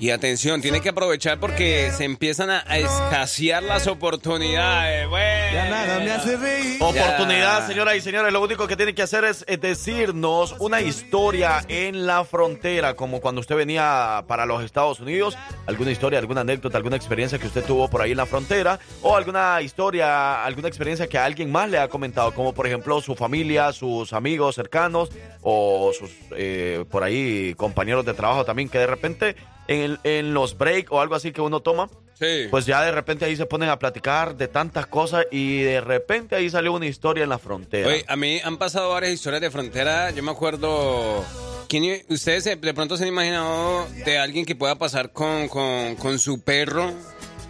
Y 0.05 0.11
atención, 0.11 0.61
tiene 0.61 0.81
que 0.81 0.89
aprovechar 0.89 1.39
porque 1.39 1.89
se 1.91 2.03
empiezan 2.03 2.51
a, 2.51 2.63
a 2.67 2.77
escasear 2.77 3.63
las 3.63 3.87
oportunidades. 3.87 5.09
Bueno. 5.09 5.51
Ya 5.51 5.67
nada 5.67 5.99
me 5.99 6.11
hace 6.11 6.37
reír. 6.37 6.77
Oportunidad, 6.79 7.65
señoras 7.65 7.95
y 7.95 8.01
señores. 8.01 8.31
Lo 8.31 8.39
único 8.39 8.67
que 8.67 8.75
tiene 8.75 8.93
que 8.93 9.01
hacer 9.01 9.23
es 9.23 9.43
decirnos 9.59 10.57
una 10.59 10.81
historia 10.81 11.65
en 11.69 12.05
la 12.05 12.23
frontera, 12.23 12.93
como 12.93 13.19
cuando 13.19 13.41
usted 13.41 13.55
venía 13.55 14.23
para 14.27 14.45
los 14.45 14.63
Estados 14.63 14.99
Unidos. 14.99 15.35
Alguna 15.65 15.89
historia, 15.89 16.19
alguna 16.19 16.41
anécdota, 16.41 16.77
alguna 16.77 16.97
experiencia 16.97 17.39
que 17.39 17.47
usted 17.47 17.65
tuvo 17.65 17.89
por 17.89 18.03
ahí 18.03 18.11
en 18.11 18.17
la 18.17 18.27
frontera. 18.27 18.79
O 19.01 19.15
alguna 19.15 19.59
historia, 19.63 20.45
alguna 20.45 20.67
experiencia 20.67 21.07
que 21.07 21.17
alguien 21.17 21.51
más 21.51 21.67
le 21.67 21.79
ha 21.79 21.87
comentado, 21.87 22.31
como 22.31 22.53
por 22.53 22.67
ejemplo 22.67 23.01
su 23.01 23.15
familia, 23.15 23.73
sus 23.73 24.13
amigos 24.13 24.53
cercanos 24.53 25.09
o 25.41 25.91
sus 25.97 26.11
eh, 26.37 26.85
por 26.91 27.01
ahí 27.01 27.55
compañeros 27.55 28.05
de 28.05 28.13
trabajo 28.13 28.45
también, 28.45 28.69
que 28.69 28.77
de 28.77 28.85
repente 28.85 29.35
en, 29.67 29.97
en 30.03 30.33
los 30.33 30.57
break 30.57 30.91
o 30.91 31.01
algo 31.01 31.15
así 31.15 31.31
que 31.31 31.41
uno 31.41 31.59
toma. 31.61 31.89
Sí. 32.17 32.47
Pues 32.49 32.65
ya 32.65 32.81
de 32.81 32.91
repente 32.91 33.25
ahí 33.25 33.35
se 33.35 33.45
ponen 33.45 33.67
a 33.69 33.77
platicar 33.77 34.37
de 34.37 34.47
tantas 34.47 34.85
cosas 34.87 35.25
y 35.31 35.61
de 35.63 35.81
repente 35.81 36.35
ahí 36.35 36.49
salió 36.49 36.71
una 36.71 36.85
historia 36.85 37.23
en 37.23 37.29
la 37.29 37.39
frontera. 37.39 37.89
Oye, 37.89 38.05
a 38.07 38.15
mí 38.15 38.39
han 38.43 38.57
pasado 38.57 38.89
varias 38.91 39.11
historias 39.11 39.41
de 39.41 39.51
frontera. 39.51 40.11
Yo 40.11 40.23
me 40.23 40.31
acuerdo. 40.31 41.25
¿quién- 41.67 42.05
ustedes 42.09 42.43
de 42.45 42.73
pronto 42.73 42.95
se 42.95 43.03
han 43.03 43.09
imaginado 43.09 43.85
de 44.05 44.17
alguien 44.17 44.45
que 44.45 44.55
pueda 44.55 44.75
pasar 44.75 45.11
con, 45.11 45.49
con, 45.49 45.95
con 45.95 46.17
su 46.19 46.41
perro, 46.41 46.93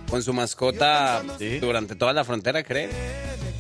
con 0.10 0.23
su 0.23 0.34
mascota 0.34 1.21
Sí. 1.38 1.60
durante 1.60 1.95
toda 1.95 2.13
la 2.13 2.23
frontera, 2.23 2.63
¿creen? 2.63 2.89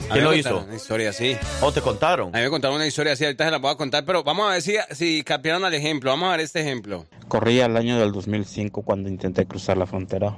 A 0.09 0.13
¿Quién 0.13 0.23
lo 0.23 0.33
hizo? 0.35 0.63
Una 0.63 0.75
historia 0.75 1.09
así. 1.09 1.35
¿O 1.61 1.71
te 1.71 1.81
contaron? 1.81 2.29
A 2.35 2.37
mí 2.37 2.43
me 2.43 2.49
contaron 2.49 2.75
una 2.75 2.85
historia 2.85 3.13
así, 3.13 3.25
ahorita 3.25 3.45
se 3.45 3.51
la 3.51 3.69
a 3.69 3.75
contar, 3.75 4.05
pero 4.05 4.23
vamos 4.23 4.47
a 4.47 4.51
ver 4.51 4.61
si, 4.61 4.75
si 4.91 5.23
capearon 5.23 5.65
al 5.65 5.73
ejemplo. 5.73 6.11
Vamos 6.11 6.27
a 6.27 6.31
ver 6.31 6.41
este 6.41 6.61
ejemplo. 6.61 7.05
Corría 7.27 7.65
el 7.65 7.75
año 7.75 7.99
del 7.99 8.11
2005 8.11 8.83
cuando 8.83 9.09
intenté 9.09 9.45
cruzar 9.45 9.77
la 9.77 9.87
frontera. 9.87 10.37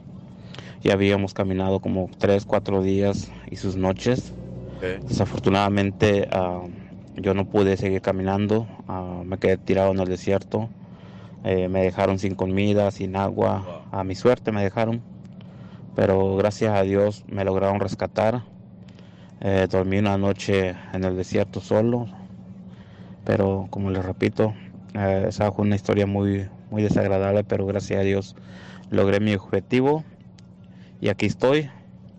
Y 0.83 0.91
habíamos 0.91 1.33
caminado 1.33 1.79
como 1.79 2.09
3, 2.17 2.45
4 2.45 2.81
días 2.81 3.29
y 3.51 3.57
sus 3.57 3.75
noches. 3.75 4.33
Desafortunadamente 5.07 6.27
ah, 6.31 6.61
yo 7.15 7.33
no 7.33 7.45
pude 7.45 7.77
seguir 7.77 8.01
caminando, 8.01 8.67
ah, 8.87 9.21
me 9.25 9.39
quedé 9.39 9.57
tirado 9.57 9.91
en 9.91 9.99
el 9.99 10.07
desierto, 10.07 10.69
Eh, 11.43 11.67
me 11.69 11.81
dejaron 11.81 12.19
sin 12.19 12.35
comida, 12.35 12.91
sin 12.91 13.15
agua, 13.15 13.85
a 13.91 14.03
mi 14.03 14.15
suerte 14.15 14.51
me 14.51 14.63
dejaron, 14.63 15.01
pero 15.95 16.35
gracias 16.35 16.75
a 16.75 16.81
Dios 16.81 17.23
me 17.27 17.45
lograron 17.45 17.79
rescatar. 17.79 18.43
Eh, 19.41 19.67
dormí 19.69 19.99
una 19.99 20.17
noche 20.17 20.75
en 20.93 21.03
el 21.03 21.15
desierto 21.15 21.61
solo, 21.61 22.07
pero 23.23 23.67
como 23.69 23.91
les 23.91 24.03
repito, 24.03 24.53
eh, 24.95 25.25
esa 25.27 25.51
fue 25.51 25.65
una 25.65 25.75
historia 25.75 26.07
muy, 26.07 26.49
muy 26.71 26.81
desagradable, 26.81 27.43
pero 27.43 27.65
gracias 27.65 27.99
a 27.99 28.03
Dios 28.03 28.35
logré 28.89 29.19
mi 29.19 29.35
objetivo 29.35 30.03
y 31.01 31.09
aquí 31.09 31.27
estoy. 31.27 31.69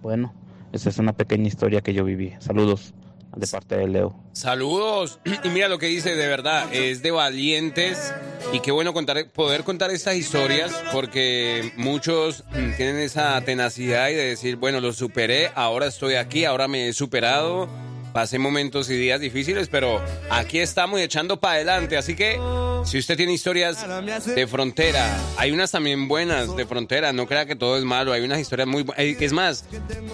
Bueno, 0.02 0.32
esa 0.72 0.90
es 0.90 0.98
una 0.98 1.12
pequeña 1.12 1.48
historia 1.48 1.80
que 1.80 1.92
yo 1.92 2.04
viví. 2.04 2.34
Saludos 2.38 2.94
de 3.36 3.46
parte 3.46 3.76
de 3.76 3.88
Leo. 3.88 4.14
Saludos. 4.32 5.20
Y 5.44 5.48
mira 5.48 5.68
lo 5.68 5.78
que 5.78 5.86
dice, 5.86 6.14
de 6.14 6.26
verdad, 6.26 6.72
es 6.72 7.02
de 7.02 7.10
valientes. 7.10 8.12
Y 8.52 8.60
qué 8.60 8.70
bueno 8.70 8.92
contar, 8.92 9.28
poder 9.30 9.64
contar 9.64 9.90
estas 9.90 10.16
historias 10.16 10.72
porque 10.92 11.72
muchos 11.76 12.44
mm, 12.50 12.76
tienen 12.76 12.98
esa 12.98 13.40
tenacidad 13.42 14.08
y 14.08 14.14
de 14.14 14.28
decir, 14.28 14.56
bueno, 14.56 14.80
lo 14.80 14.92
superé, 14.92 15.50
ahora 15.54 15.86
estoy 15.86 16.14
aquí, 16.14 16.44
ahora 16.44 16.68
me 16.68 16.88
he 16.88 16.92
superado. 16.92 17.68
Pasé 18.12 18.38
momentos 18.38 18.88
y 18.90 18.96
días 18.96 19.20
difíciles, 19.20 19.68
pero 19.68 20.00
aquí 20.30 20.58
estamos 20.58 20.98
echando 21.00 21.40
para 21.40 21.54
adelante. 21.54 21.96
Así 21.96 22.16
que 22.16 22.38
si 22.84 22.98
usted 22.98 23.16
tiene 23.16 23.32
historias 23.32 23.84
de 24.26 24.46
frontera, 24.46 25.18
hay 25.36 25.50
unas 25.52 25.70
también 25.70 26.08
buenas 26.08 26.56
de 26.56 26.66
frontera, 26.66 27.12
no 27.12 27.26
crea 27.26 27.46
que 27.46 27.56
todo 27.56 27.76
es 27.76 27.84
malo, 27.84 28.12
hay 28.12 28.22
unas 28.22 28.40
historias 28.40 28.68
muy 28.68 28.82
buenas. 28.82 29.04
Es 29.20 29.32
más, 29.32 29.64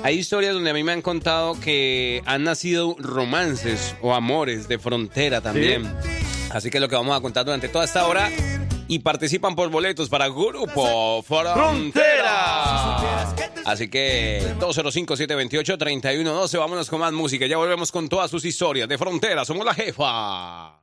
hay 0.03 0.19
historias 0.19 0.55
donde 0.55 0.71
a 0.71 0.75
mí 0.75 0.83
me 0.85 0.93
han 0.93 1.03
contado 1.03 1.59
que 1.61 2.23
han 2.27 2.45
nacido 2.45 2.97
romances 2.99 3.95
o 4.01 4.15
amores 4.15 4.69
de 4.69 4.79
frontera 4.79 5.41
también. 5.41 5.93
Así 6.51 6.71
que 6.71 6.79
es 6.79 6.83
lo 6.83 6.89
que 6.89 6.97
vamos 6.97 7.17
a 7.17 7.21
contar 7.21 7.45
durante 7.45 7.69
toda 7.69 7.85
esta 7.85 8.07
hora. 8.07 8.31
Y 8.87 8.99
participan 8.99 9.57
por 9.57 9.71
boletos 9.71 10.11
para 10.11 10.29
Grupo 10.29 11.23
Frontera. 11.23 12.75
Así 13.65 13.89
que 13.89 14.43
205-728-3112. 14.61 16.59
Vámonos 16.59 16.91
con 16.91 17.01
más 17.01 17.13
música. 17.15 17.47
Ya 17.47 17.57
volvemos 17.57 17.91
con 17.91 18.11
todas 18.11 18.31
sus 18.31 18.45
historias 18.45 18.87
de 18.87 18.99
frontera. 18.99 19.47
Somos 19.47 19.65
la 19.65 19.73
jefa. 19.73 20.83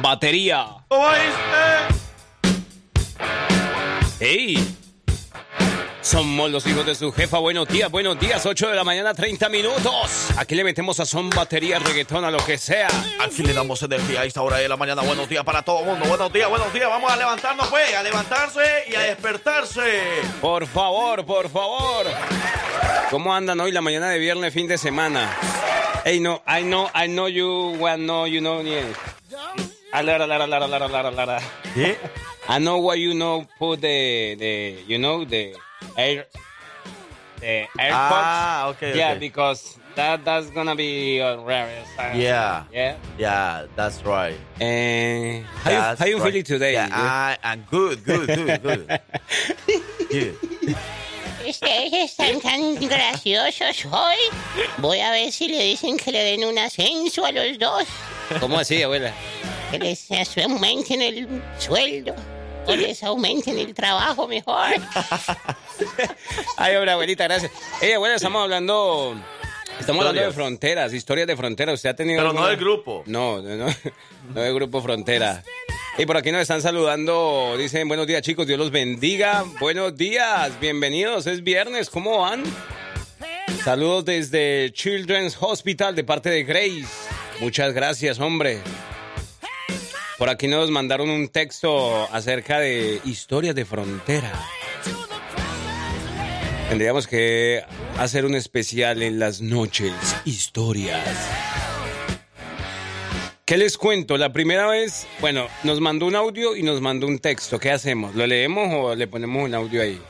Batería. 0.00 0.66
¡Ey! 4.20 4.77
Somos 6.08 6.50
los 6.50 6.66
hijos 6.66 6.86
de 6.86 6.94
su 6.94 7.12
jefa. 7.12 7.36
Buenos 7.38 7.68
días, 7.68 7.90
buenos 7.90 8.18
días. 8.18 8.46
8 8.46 8.70
de 8.70 8.74
la 8.76 8.82
mañana, 8.82 9.12
30 9.12 9.50
minutos. 9.50 10.30
Aquí 10.38 10.54
le 10.54 10.64
metemos 10.64 10.98
a 11.00 11.04
son 11.04 11.28
batería, 11.28 11.78
reggaetón, 11.78 12.24
a 12.24 12.30
lo 12.30 12.38
que 12.38 12.56
sea. 12.56 12.88
Aquí 13.20 13.42
le 13.42 13.52
damos 13.52 13.82
energía 13.82 14.22
a 14.22 14.24
esta 14.24 14.40
hora 14.40 14.56
de 14.56 14.70
la 14.70 14.78
mañana. 14.78 15.02
Buenos 15.02 15.28
días 15.28 15.44
para 15.44 15.60
todo 15.60 15.80
el 15.80 15.84
mundo. 15.84 16.06
Buenos 16.06 16.32
días, 16.32 16.48
buenos 16.48 16.72
días. 16.72 16.88
Vamos 16.88 17.12
a 17.12 17.16
levantarnos, 17.16 17.68
pues. 17.68 17.94
A 17.94 18.02
levantarse 18.02 18.62
y 18.90 18.94
a 18.94 19.00
despertarse. 19.00 20.00
Por 20.40 20.66
favor, 20.66 21.26
por 21.26 21.50
favor. 21.50 22.06
¿Cómo 23.10 23.34
andan 23.34 23.60
hoy 23.60 23.70
la 23.70 23.82
mañana 23.82 24.08
de 24.08 24.18
viernes, 24.18 24.54
fin 24.54 24.66
de 24.66 24.78
semana? 24.78 25.30
Hey, 26.06 26.20
no, 26.20 26.40
I 26.48 26.62
know, 26.62 26.88
I 26.94 27.06
know 27.06 27.28
you, 27.28 27.76
well, 27.78 27.98
no, 27.98 28.26
you 28.26 28.40
know, 28.40 28.62
yeah. 28.62 28.82
Ah, 29.92 30.02
lara, 30.02 30.26
lara, 30.26 30.46
lara, 30.46 30.66
lara, 30.66 30.88
lara, 30.88 31.10
lara. 31.10 31.38
¿Qué? 31.74 31.98
I 32.48 32.58
know 32.60 32.78
why 32.78 32.96
you 32.96 33.12
know 33.12 33.46
put 33.58 33.82
the, 33.82 34.36
the 34.38 34.84
you 34.88 34.98
know, 34.98 35.26
the 35.26 35.52
air, 35.98 36.24
the 37.40 37.66
AirPods. 37.78 37.90
Ah, 37.92 38.68
okay, 38.68 38.96
Yeah, 38.96 39.10
okay. 39.10 39.18
because 39.18 39.76
that 39.96 40.24
that's 40.24 40.48
gonna 40.50 40.76
be 40.76 41.20
uh, 41.20 41.42
rare. 41.42 41.68
Yeah. 42.14 42.64
Yeah. 42.72 42.96
Yeah, 43.18 43.66
that's 43.74 44.04
right. 44.04 44.38
And 44.60 45.44
how 45.44 45.70
you, 45.70 45.96
how 45.96 46.04
you 46.06 46.16
right. 46.18 46.26
feeling 46.26 46.44
today? 46.44 46.72
Yeah, 46.74 46.88
I, 46.90 47.36
I'm 47.42 47.64
good, 47.70 48.04
good, 48.04 48.26
good, 48.28 48.62
good. 48.62 49.00
Good. 50.08 50.36
Ustedes 51.46 51.92
están 51.92 52.40
tan 52.40 52.76
graciosos 52.76 53.84
hoy. 53.84 54.16
Voy 54.78 55.00
a 55.00 55.10
ver 55.10 55.30
si 55.30 55.48
le 55.48 55.62
dicen 55.62 55.98
que 55.98 56.12
le 56.12 56.24
den 56.24 56.44
un 56.44 56.58
ascenso 56.58 57.26
a 57.26 57.32
los 57.32 57.58
dos. 57.58 57.84
¿Cómo 58.40 58.58
así, 58.58 58.82
abuela? 58.82 59.12
Que 59.70 59.78
les 59.78 60.10
aumenten 60.38 61.02
el 61.02 61.42
sueldo. 61.58 62.14
Aumenten 63.02 63.58
el 63.58 63.74
trabajo 63.74 64.28
mejor. 64.28 64.70
Ay, 66.56 66.76
hombre, 66.76 66.90
abuelita, 66.90 67.24
gracias. 67.24 67.50
Ey, 67.80 67.92
abuela, 67.92 68.16
estamos 68.16 68.42
hablando. 68.42 69.16
Estamos 69.80 70.04
hablando 70.04 70.28
de 70.28 70.32
fronteras, 70.32 70.92
historias 70.92 71.26
de 71.26 71.36
fronteras. 71.36 71.74
¿Usted 71.74 71.90
ha 71.90 71.96
tenido 71.96 72.20
Pero 72.20 72.32
no 72.32 72.46
del 72.46 72.56
grupo. 72.56 73.04
No, 73.06 73.40
no, 73.40 73.56
no, 73.56 73.66
no 74.34 74.40
del 74.40 74.54
grupo 74.54 74.82
Frontera. 74.82 75.42
Y 75.96 76.06
por 76.06 76.16
aquí 76.16 76.30
nos 76.30 76.42
están 76.42 76.62
saludando, 76.62 77.56
dicen 77.58 77.88
buenos 77.88 78.06
días 78.06 78.22
chicos, 78.22 78.46
Dios 78.46 78.58
los 78.58 78.70
bendiga. 78.70 79.44
Buenos 79.58 79.96
días, 79.96 80.60
bienvenidos, 80.60 81.26
es 81.26 81.42
viernes, 81.42 81.90
¿cómo 81.90 82.18
van? 82.18 82.44
Saludos 83.64 84.04
desde 84.04 84.70
Children's 84.72 85.36
Hospital 85.40 85.96
de 85.96 86.04
parte 86.04 86.30
de 86.30 86.44
Grace. 86.44 86.86
Muchas 87.40 87.72
gracias, 87.72 88.20
hombre. 88.20 88.60
Por 90.18 90.28
aquí 90.28 90.48
nos 90.48 90.68
mandaron 90.72 91.10
un 91.10 91.28
texto 91.28 92.12
acerca 92.12 92.58
de 92.58 93.00
historias 93.04 93.54
de 93.54 93.64
frontera. 93.64 94.32
Tendríamos 96.68 97.06
que 97.06 97.62
hacer 97.98 98.26
un 98.26 98.34
especial 98.34 99.02
en 99.04 99.20
las 99.20 99.40
noches, 99.40 99.92
historias. 100.24 101.06
¿Qué 103.44 103.56
les 103.56 103.78
cuento? 103.78 104.18
La 104.18 104.32
primera 104.32 104.66
vez, 104.66 105.06
bueno, 105.20 105.46
nos 105.62 105.80
mandó 105.80 106.04
un 106.06 106.16
audio 106.16 106.56
y 106.56 106.64
nos 106.64 106.80
mandó 106.80 107.06
un 107.06 107.20
texto. 107.20 107.60
¿Qué 107.60 107.70
hacemos? 107.70 108.14
¿Lo 108.16 108.26
leemos 108.26 108.68
o 108.74 108.94
le 108.96 109.06
ponemos 109.06 109.44
un 109.44 109.54
audio 109.54 109.80
ahí? 109.80 110.00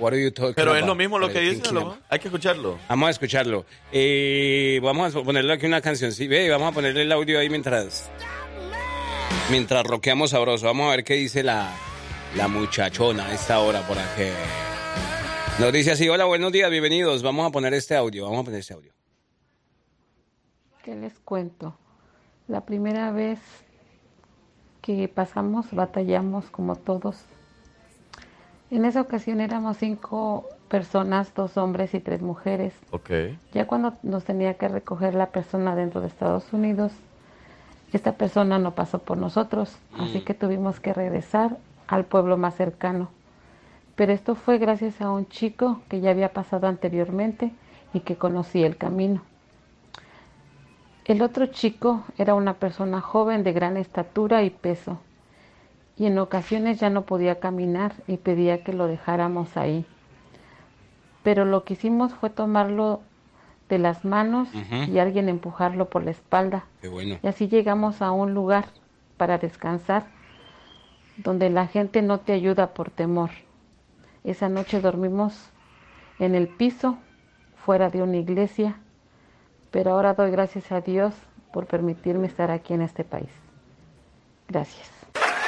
What 0.00 0.12
are 0.12 0.22
you 0.22 0.32
talking 0.32 0.54
Pero 0.54 0.72
es 0.72 0.78
about? 0.82 0.88
lo 0.88 0.94
mismo 0.96 1.18
lo 1.18 1.30
que 1.30 1.40
dice, 1.40 1.72
¿no? 1.72 1.98
Hay 2.08 2.18
que 2.18 2.28
escucharlo. 2.28 2.78
Vamos 2.88 3.06
a 3.06 3.10
escucharlo. 3.10 3.64
Eh, 3.92 4.80
vamos 4.82 5.14
a 5.14 5.22
ponerle 5.22 5.52
aquí 5.52 5.66
una 5.66 5.80
canción. 5.80 6.10
Sí, 6.12 6.26
ve, 6.26 6.50
vamos 6.50 6.70
a 6.70 6.72
ponerle 6.72 7.02
el 7.02 7.12
audio 7.12 7.38
ahí 7.38 7.48
mientras. 7.48 8.10
Mientras 9.50 9.84
roqueamos 9.84 10.30
sabroso. 10.30 10.66
Vamos 10.66 10.86
a 10.86 10.90
ver 10.90 11.02
qué 11.02 11.14
dice 11.14 11.42
la, 11.42 11.72
la 12.36 12.46
muchachona 12.46 13.26
a 13.26 13.34
esta 13.34 13.58
hora 13.58 13.80
por 13.80 13.98
aquí. 13.98 14.30
Nos 15.58 15.72
dice 15.72 15.90
así: 15.90 16.08
Hola, 16.08 16.24
buenos 16.24 16.52
días, 16.52 16.70
bienvenidos. 16.70 17.24
Vamos 17.24 17.48
a 17.48 17.50
poner 17.50 17.74
este 17.74 17.96
audio. 17.96 18.26
Vamos 18.26 18.42
a 18.42 18.44
poner 18.44 18.60
este 18.60 18.74
audio. 18.74 18.92
¿Qué 20.84 20.94
les 20.94 21.18
cuento? 21.18 21.76
La 22.46 22.64
primera 22.64 23.10
vez 23.10 23.40
que 24.82 25.08
pasamos, 25.08 25.66
batallamos 25.72 26.48
como 26.50 26.76
todos. 26.76 27.16
En 28.70 28.84
esa 28.84 29.00
ocasión 29.00 29.40
éramos 29.40 29.78
cinco 29.78 30.48
personas, 30.68 31.34
dos 31.34 31.56
hombres 31.56 31.92
y 31.94 31.98
tres 31.98 32.22
mujeres. 32.22 32.72
Ok. 32.92 33.10
Ya 33.52 33.66
cuando 33.66 33.96
nos 34.04 34.22
tenía 34.22 34.54
que 34.54 34.68
recoger 34.68 35.14
la 35.16 35.30
persona 35.30 35.74
dentro 35.74 36.00
de 36.00 36.06
Estados 36.06 36.52
Unidos, 36.52 36.92
esta 37.92 38.12
persona 38.12 38.58
no 38.58 38.74
pasó 38.74 39.00
por 39.00 39.18
nosotros, 39.18 39.76
así 39.98 40.20
que 40.20 40.34
tuvimos 40.34 40.78
que 40.80 40.92
regresar 40.92 41.58
al 41.88 42.04
pueblo 42.04 42.36
más 42.36 42.54
cercano. 42.54 43.08
Pero 43.96 44.12
esto 44.12 44.34
fue 44.34 44.58
gracias 44.58 45.00
a 45.00 45.10
un 45.10 45.28
chico 45.28 45.80
que 45.88 46.00
ya 46.00 46.10
había 46.10 46.32
pasado 46.32 46.68
anteriormente 46.68 47.52
y 47.92 48.00
que 48.00 48.16
conocía 48.16 48.66
el 48.66 48.76
camino. 48.76 49.22
El 51.04 51.22
otro 51.22 51.46
chico 51.46 52.04
era 52.16 52.34
una 52.34 52.54
persona 52.54 53.00
joven 53.00 53.42
de 53.42 53.52
gran 53.52 53.76
estatura 53.76 54.44
y 54.44 54.50
peso, 54.50 54.98
y 55.96 56.06
en 56.06 56.18
ocasiones 56.18 56.78
ya 56.78 56.88
no 56.88 57.02
podía 57.02 57.40
caminar 57.40 57.92
y 58.06 58.16
pedía 58.16 58.62
que 58.62 58.72
lo 58.72 58.86
dejáramos 58.86 59.56
ahí. 59.56 59.84
Pero 61.24 61.44
lo 61.44 61.64
que 61.64 61.74
hicimos 61.74 62.14
fue 62.14 62.30
tomarlo 62.30 63.00
de 63.70 63.78
las 63.78 64.04
manos 64.04 64.48
y 64.88 64.98
alguien 64.98 65.30
empujarlo 65.30 65.88
por 65.88 66.04
la 66.04 66.10
espalda. 66.10 66.64
Qué 66.82 66.88
bueno. 66.88 67.18
Y 67.22 67.26
así 67.26 67.48
llegamos 67.48 68.02
a 68.02 68.10
un 68.10 68.34
lugar 68.34 68.66
para 69.16 69.38
descansar, 69.38 70.04
donde 71.16 71.48
la 71.48 71.66
gente 71.66 72.02
no 72.02 72.20
te 72.20 72.32
ayuda 72.32 72.74
por 72.74 72.90
temor. 72.90 73.30
Esa 74.24 74.48
noche 74.48 74.80
dormimos 74.80 75.50
en 76.18 76.34
el 76.34 76.48
piso, 76.48 76.98
fuera 77.64 77.88
de 77.88 78.02
una 78.02 78.18
iglesia, 78.18 78.76
pero 79.70 79.92
ahora 79.92 80.14
doy 80.14 80.30
gracias 80.30 80.70
a 80.72 80.80
Dios 80.80 81.14
por 81.52 81.66
permitirme 81.66 82.26
estar 82.26 82.50
aquí 82.50 82.74
en 82.74 82.82
este 82.82 83.04
país. 83.04 83.30
Gracias. 84.48 84.90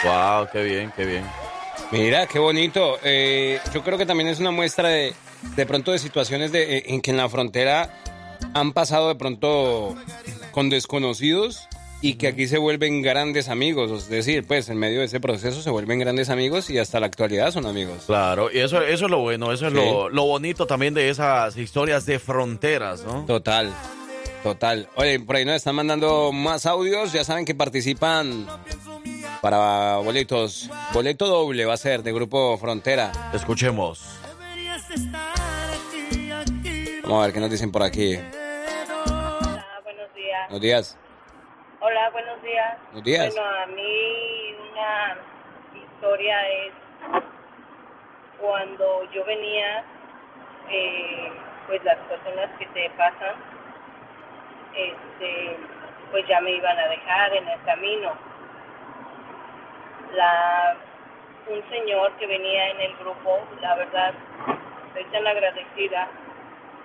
Wow, 0.04 0.46
qué 0.52 0.62
bien, 0.62 0.92
qué 0.96 1.04
bien. 1.04 1.24
Mira, 1.90 2.26
qué 2.26 2.38
bonito. 2.38 2.98
Eh, 3.02 3.60
yo 3.74 3.82
creo 3.82 3.98
que 3.98 4.06
también 4.06 4.28
es 4.28 4.40
una 4.40 4.50
muestra 4.50 4.88
de, 4.88 5.14
de 5.56 5.66
pronto 5.66 5.92
de 5.92 5.98
situaciones 5.98 6.52
de, 6.52 6.78
eh, 6.78 6.82
en 6.86 7.00
que 7.00 7.10
en 7.10 7.18
la 7.18 7.28
frontera 7.28 7.90
han 8.54 8.72
pasado 8.72 9.08
de 9.08 9.14
pronto 9.14 9.94
con 10.52 10.68
desconocidos 10.70 11.68
y 12.00 12.14
que 12.14 12.26
aquí 12.28 12.48
se 12.48 12.58
vuelven 12.58 13.00
grandes 13.02 13.48
amigos. 13.48 13.90
Es 13.92 14.08
decir, 14.08 14.44
pues 14.46 14.68
en 14.68 14.76
medio 14.78 14.98
de 15.00 15.06
ese 15.06 15.20
proceso 15.20 15.62
se 15.62 15.70
vuelven 15.70 15.98
grandes 16.00 16.30
amigos 16.30 16.68
y 16.68 16.78
hasta 16.78 16.98
la 17.00 17.06
actualidad 17.06 17.52
son 17.52 17.64
amigos. 17.66 18.04
Claro, 18.06 18.50
y 18.52 18.58
eso, 18.58 18.82
eso 18.82 19.04
es 19.04 19.10
lo 19.10 19.20
bueno, 19.20 19.52
eso 19.52 19.68
es 19.68 19.72
Sí. 19.72 19.78
lo, 19.78 20.08
lo 20.08 20.24
bonito 20.24 20.66
también 20.66 20.94
de 20.94 21.08
esas 21.10 21.56
historias 21.56 22.04
de 22.04 22.18
fronteras, 22.18 23.04
¿no? 23.04 23.24
Total, 23.26 23.72
total. 24.42 24.88
Oye, 24.96 25.20
por 25.20 25.36
ahí 25.36 25.44
nos 25.44 25.54
están 25.54 25.76
mandando 25.76 26.32
más 26.32 26.66
audios. 26.66 27.12
Ya 27.12 27.22
saben 27.24 27.44
que 27.44 27.54
participan 27.54 28.46
para 29.40 29.96
boletos. 29.98 30.68
Boleto 30.92 31.28
doble 31.28 31.64
va 31.66 31.74
a 31.74 31.78
ser 31.78 32.02
de 32.02 32.12
Grupo 32.12 32.58
Frontera. 32.58 33.12
Escuchemos. 33.32 34.00
Vamos 37.04 37.18
a 37.22 37.26
ver 37.26 37.32
qué 37.32 37.40
nos 37.40 37.50
dicen 37.50 37.70
por 37.70 37.82
aquí. 37.84 38.18
Hola, 40.42 40.48
buenos 40.48 40.60
días. 40.60 40.88
Buenos 40.88 41.04
días. 41.04 41.28
Hola, 41.80 42.10
buenos 42.10 42.42
días. 42.42 42.78
Buenos 42.86 43.04
días. 43.04 43.34
Bueno, 43.34 43.50
a 43.50 43.66
mí 43.66 44.56
una 44.72 45.16
historia 45.74 46.48
es 46.48 46.72
cuando 48.40 49.10
yo 49.12 49.24
venía, 49.24 49.84
eh, 50.68 51.32
pues 51.66 51.82
las 51.84 51.98
personas 51.98 52.50
que 52.58 52.66
te 52.66 52.90
pasan, 52.90 53.34
este, 54.74 55.56
pues 56.10 56.26
ya 56.26 56.40
me 56.40 56.52
iban 56.52 56.78
a 56.78 56.88
dejar 56.88 57.34
en 57.34 57.48
el 57.48 57.62
camino. 57.62 58.12
La, 60.14 60.76
un 61.48 61.62
señor 61.70 62.12
que 62.18 62.26
venía 62.26 62.70
en 62.70 62.80
el 62.80 62.96
grupo, 62.96 63.38
la 63.60 63.76
verdad, 63.76 64.14
estoy 64.88 65.04
tan 65.12 65.26
agradecida 65.26 66.08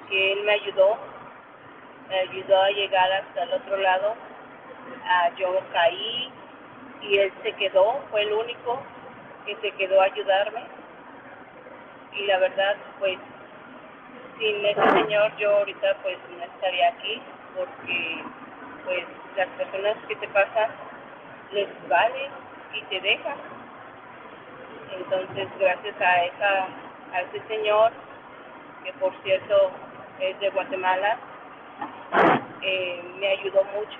que 0.09 0.33
él 0.33 0.43
me 0.43 0.53
ayudó, 0.53 0.97
me 2.09 2.19
ayudó 2.19 2.61
a 2.61 2.69
llegar 2.69 3.11
hasta 3.11 3.43
el 3.43 3.53
otro 3.53 3.77
lado. 3.77 4.15
Ah, 5.05 5.29
yo 5.37 5.59
caí 5.71 6.31
y 7.01 7.17
él 7.19 7.31
se 7.43 7.53
quedó, 7.53 8.01
fue 8.11 8.23
el 8.23 8.33
único 8.33 8.81
que 9.45 9.55
se 9.57 9.71
quedó 9.71 10.01
a 10.01 10.05
ayudarme. 10.05 10.63
Y 12.13 12.25
la 12.25 12.39
verdad, 12.39 12.75
pues, 12.99 13.17
sin 14.39 14.65
ese 14.65 14.91
señor 14.91 15.35
yo 15.37 15.57
ahorita 15.57 15.95
pues 16.03 16.17
no 16.37 16.43
estaría 16.43 16.89
aquí 16.89 17.21
porque 17.55 18.23
pues 18.85 19.03
las 19.35 19.47
personas 19.49 19.97
que 20.07 20.15
te 20.15 20.27
pasan 20.29 20.69
les 21.51 21.67
vale 21.89 22.29
y 22.73 22.81
te 22.83 23.01
dejan. 23.01 23.37
Entonces, 24.95 25.47
gracias 25.59 26.01
a 26.01 26.23
esa 26.25 26.67
a 27.13 27.21
ese 27.21 27.41
señor, 27.47 27.91
que 28.83 28.93
por 28.93 29.13
cierto 29.23 29.71
es 30.19 30.39
de 30.39 30.49
Guatemala, 30.49 31.17
eh, 32.63 33.01
me 33.19 33.27
ayudó 33.27 33.63
mucho 33.65 33.99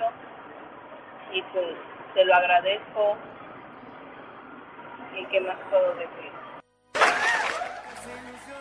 y 1.34 1.42
pues 1.54 1.66
te 2.14 2.26
lo 2.26 2.34
agradezco. 2.36 3.18
¿Y 5.20 5.26
qué 5.28 5.42
más 5.42 5.58
puedo 5.70 5.94
decir? 5.96 6.32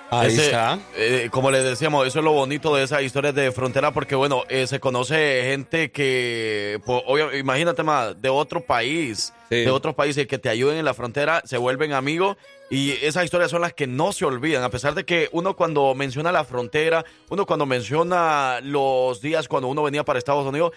Ahí 0.09 0.29
Ese, 0.29 0.47
está. 0.47 0.79
eh, 0.97 1.29
como 1.33 1.51
les 1.51 1.65
decíamos, 1.65 2.07
eso 2.07 2.21
es 2.21 2.25
lo 2.25 2.31
bonito 2.33 2.75
de 2.77 2.85
esas 2.85 3.03
historias 3.03 3.35
de 3.35 3.51
frontera, 3.51 3.91
porque 3.91 4.15
bueno, 4.15 4.45
eh, 4.49 4.67
se 4.69 4.79
conoce 4.79 5.43
gente 5.51 5.91
que, 5.91 6.79
pues, 6.87 7.03
imagínate 7.35 7.83
más, 7.83 8.21
de 8.23 8.29
otro 8.29 8.61
país, 8.61 9.35
Sí. 9.49 9.65
de 9.65 9.71
otros 9.71 9.95
países 9.97 10.27
que 10.29 10.39
te 10.39 10.49
ayuden 10.49 10.79
en 10.79 10.85
la 10.85 10.95
frontera, 10.95 11.43
se 11.45 11.59
vuelven 11.59 11.93
amigos 11.93 12.37
y 12.71 12.93
esas 13.03 13.25
historias 13.25 13.51
son 13.51 13.61
las 13.61 13.73
que 13.75 13.87
no 13.87 14.13
se 14.13 14.25
olvidan, 14.25 14.63
a 14.63 14.71
pesar 14.71 14.95
de 14.95 15.05
que 15.05 15.29
uno 15.33 15.55
cuando 15.55 15.95
menciona 15.95 16.33
la 16.33 16.45
frontera, 16.45 17.05
uno 17.31 17.47
cuando 17.47 17.67
menciona 17.67 18.61
los 18.63 19.21
días 19.21 19.47
cuando 19.49 19.69
uno 19.69 19.83
venía 19.83 20.05
para 20.05 20.19
Estados 20.19 20.47
Unidos, 20.47 20.73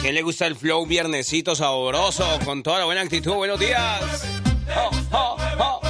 ¿Quién 0.00 0.14
le 0.14 0.22
gusta 0.22 0.46
el 0.46 0.56
flow 0.56 0.86
viernesito 0.86 1.54
sabroso 1.54 2.38
con 2.44 2.62
toda 2.62 2.78
la 2.78 2.84
buena 2.86 3.02
actitud? 3.02 3.34
Buenos 3.34 3.60
días. 3.60 4.00
Oh, 4.76 4.90
oh, 5.12 5.36
oh. 5.58 5.80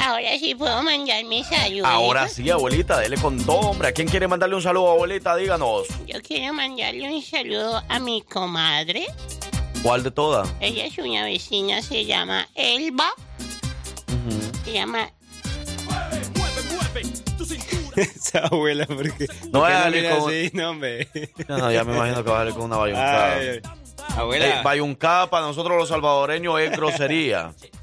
Ahora 0.00 0.38
sí 0.38 0.54
puedo 0.54 0.82
mandar 0.82 1.24
mi 1.24 1.42
saludo. 1.44 1.86
Ahora 1.86 2.28
sí, 2.28 2.48
abuelita, 2.50 2.98
dele 3.00 3.16
con 3.16 3.36
todo, 3.44 3.70
hombre. 3.70 3.88
¿A 3.88 3.92
quién 3.92 4.08
quiere 4.08 4.28
mandarle 4.28 4.56
un 4.56 4.62
saludo, 4.62 4.90
abuelita? 4.92 5.36
Díganos. 5.36 5.86
Yo 6.06 6.20
quiero 6.22 6.52
mandarle 6.54 7.10
un 7.10 7.22
saludo 7.22 7.82
a 7.88 7.98
mi 7.98 8.22
comadre. 8.22 9.06
¿Cuál 9.82 10.02
de 10.02 10.10
todas? 10.10 10.48
Ella 10.60 10.86
es 10.86 10.98
una 10.98 11.24
vecina, 11.24 11.82
se 11.82 12.04
llama 12.04 12.46
Elba. 12.54 13.10
Se 14.64 14.72
llama 14.72 15.10
Esa 17.96 18.40
abuela, 18.46 18.86
porque. 18.86 19.26
No 19.50 19.60
¿por 19.60 19.68
qué 19.68 19.74
vaya 19.74 19.78
a 19.78 19.82
salir 19.84 20.10
con- 20.10 20.28
así? 20.30 20.50
No, 20.54 20.70
hombre. 20.70 21.08
No, 21.48 21.72
ya 21.72 21.84
me 21.84 21.94
imagino 21.96 22.22
que 22.24 22.30
va 22.30 22.36
a 22.36 22.40
salir 22.40 22.54
con 22.54 22.62
una 22.64 22.76
bayuncada. 22.76 23.34
Ay, 23.36 23.60
abuela. 24.16 24.46
Eh, 24.46 24.62
bayuncada 24.62 25.28
para 25.30 25.46
nosotros 25.46 25.76
los 25.76 25.88
salvadoreños 25.88 26.60
es 26.60 26.70
grosería. 26.70 27.52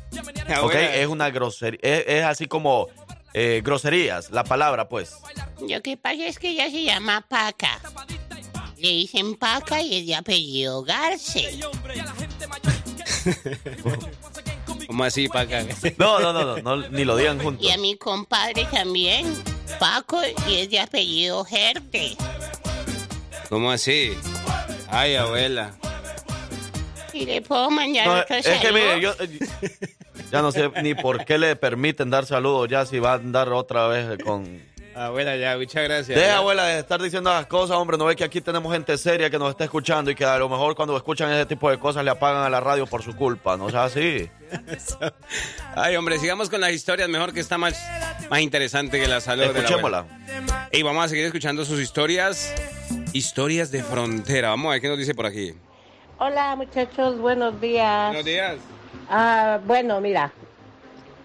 ¿Ok? 0.62 0.76
Es 0.76 1.08
una 1.08 1.30
grosería. 1.30 1.80
Es, 1.82 2.04
es 2.08 2.24
así 2.24 2.48
como 2.48 2.88
eh, 3.34 3.62
groserías, 3.64 4.32
la 4.32 4.46
palabra, 4.46 4.88
pues. 4.88 5.14
Lo 5.60 5.82
que 5.82 5.98
pasa 5.98 6.26
es 6.26 6.40
que 6.40 6.52
ella 6.52 6.70
se 6.70 6.84
llama 6.84 7.26
Paca. 7.28 7.82
Le 8.78 8.90
dicen 8.90 9.36
Paca 9.36 9.82
y 9.82 9.96
es 9.96 10.08
de 10.08 10.16
apellido 10.16 10.84
Garce. 10.84 11.60
¿Cómo 14.88 15.04
así, 15.04 15.28
Paca? 15.28 15.66
No, 15.98 16.20
no, 16.20 16.32
no, 16.32 16.46
no, 16.46 16.58
no, 16.62 16.90
ni 16.90 17.04
lo 17.04 17.18
digan 17.18 17.42
juntos. 17.42 17.66
Y 17.66 17.72
a 17.72 17.78
mi 17.78 17.98
compadre 17.98 18.66
también, 18.72 19.26
Paco, 19.80 20.22
y 20.48 20.56
es 20.56 20.70
de 20.70 20.80
apellido 20.80 21.44
Gerte. 21.44 22.16
¿Cómo 23.50 23.70
así? 23.70 24.14
Ay, 24.88 25.16
abuela. 25.16 25.76
Y 27.16 27.26
le 27.26 27.42
puedo 27.42 27.72
mandar 27.72 28.08
No, 28.08 28.14
otro 28.20 28.36
es 28.36 28.46
que 28.46 28.72
mire, 28.74 29.00
yo 29.00 29.14
eh, 29.20 29.40
ya 30.32 30.42
no 30.42 30.52
sé 30.52 30.70
ni 30.84 30.94
por 30.96 31.24
qué 31.24 31.38
le 31.38 31.56
permiten 31.56 32.10
dar 32.10 32.26
saludos 32.26 32.68
ya 32.70 32.86
si 32.86 33.00
va 33.00 33.14
a 33.14 33.16
andar 33.16 33.50
otra 33.54 33.88
vez 33.88 34.18
con... 34.24 34.62
Abuela, 34.94 35.36
ya, 35.36 35.58
muchas 35.58 35.84
gracias. 35.84 36.18
Deja, 36.18 36.28
Ya. 36.28 36.38
abuela, 36.38 36.66
de 36.68 36.80
estar 36.80 37.02
diciendo 37.02 37.30
las 37.30 37.48
cosas, 37.48 37.76
hombre. 37.76 37.98
No 37.98 38.06
ve 38.06 38.16
que 38.16 38.24
aquí 38.24 38.40
tenemos 38.40 38.72
gente 38.72 38.98
seria 38.98 39.30
que 39.30 39.38
nos 39.38 39.50
está 39.50 39.66
escuchando 39.66 40.10
y 40.10 40.16
que 40.16 40.24
a 40.24 40.38
lo 40.38 40.48
mejor 40.48 40.74
cuando 40.74 40.96
escuchan 40.96 41.30
ese 41.34 41.46
tipo 41.46 41.70
de 41.70 41.78
cosas 41.78 42.06
le 42.06 42.12
apagan 42.12 42.44
a 42.44 42.50
la 42.50 42.62
radio 42.62 42.88
por 42.88 43.04
su 43.04 43.14
culpa. 43.14 43.58
No 43.58 43.70
sea 43.70 43.84
así. 43.86 44.30
Ay, 45.76 45.98
hombre, 45.98 46.18
sigamos 46.18 46.50
con 46.50 46.62
las 46.62 46.72
historias. 46.72 47.10
Mejor 47.10 47.34
que 47.34 47.42
está 47.42 47.58
más, 47.58 47.78
más 48.30 48.40
interesante 48.40 48.98
que 48.98 49.08
la 49.08 49.20
salud 49.20 49.44
de 49.44 49.52
la 49.54 49.60
Escuchémosla. 49.60 50.06
Y 50.72 50.82
vamos 50.82 51.04
a 51.04 51.10
seguir 51.10 51.26
escuchando 51.26 51.66
sus 51.66 51.82
historias. 51.82 52.54
Historias 53.12 53.72
de 53.72 53.84
frontera. 53.84 54.48
Vamos 54.50 54.68
a 54.70 54.72
ver 54.74 54.82
qué 54.82 54.88
nos 54.88 54.98
dice 54.98 55.14
por 55.14 55.26
aquí. 55.26 55.54
Hola 56.18 56.56
muchachos, 56.56 57.20
buenos 57.20 57.60
días. 57.60 58.08
Buenos 58.08 58.26
días. 58.26 58.56
Ah, 59.10 59.60
bueno, 59.66 60.00
mira, 60.00 60.32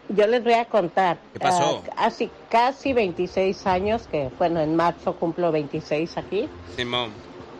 yo 0.09 0.27
les 0.27 0.43
voy 0.43 0.55
a 0.55 0.65
contar. 0.65 1.19
¿Qué 1.33 1.39
pasó? 1.39 1.83
Ah, 1.97 2.07
hace 2.07 2.29
casi 2.51 2.93
26 2.93 3.67
años, 3.69 4.09
que 4.09 4.31
bueno, 4.37 4.61
en 4.61 4.75
marzo 4.75 5.15
cumplo 5.15 5.53
26 5.53 6.19
aquí. 6.19 6.49
Simón. 6.75 7.13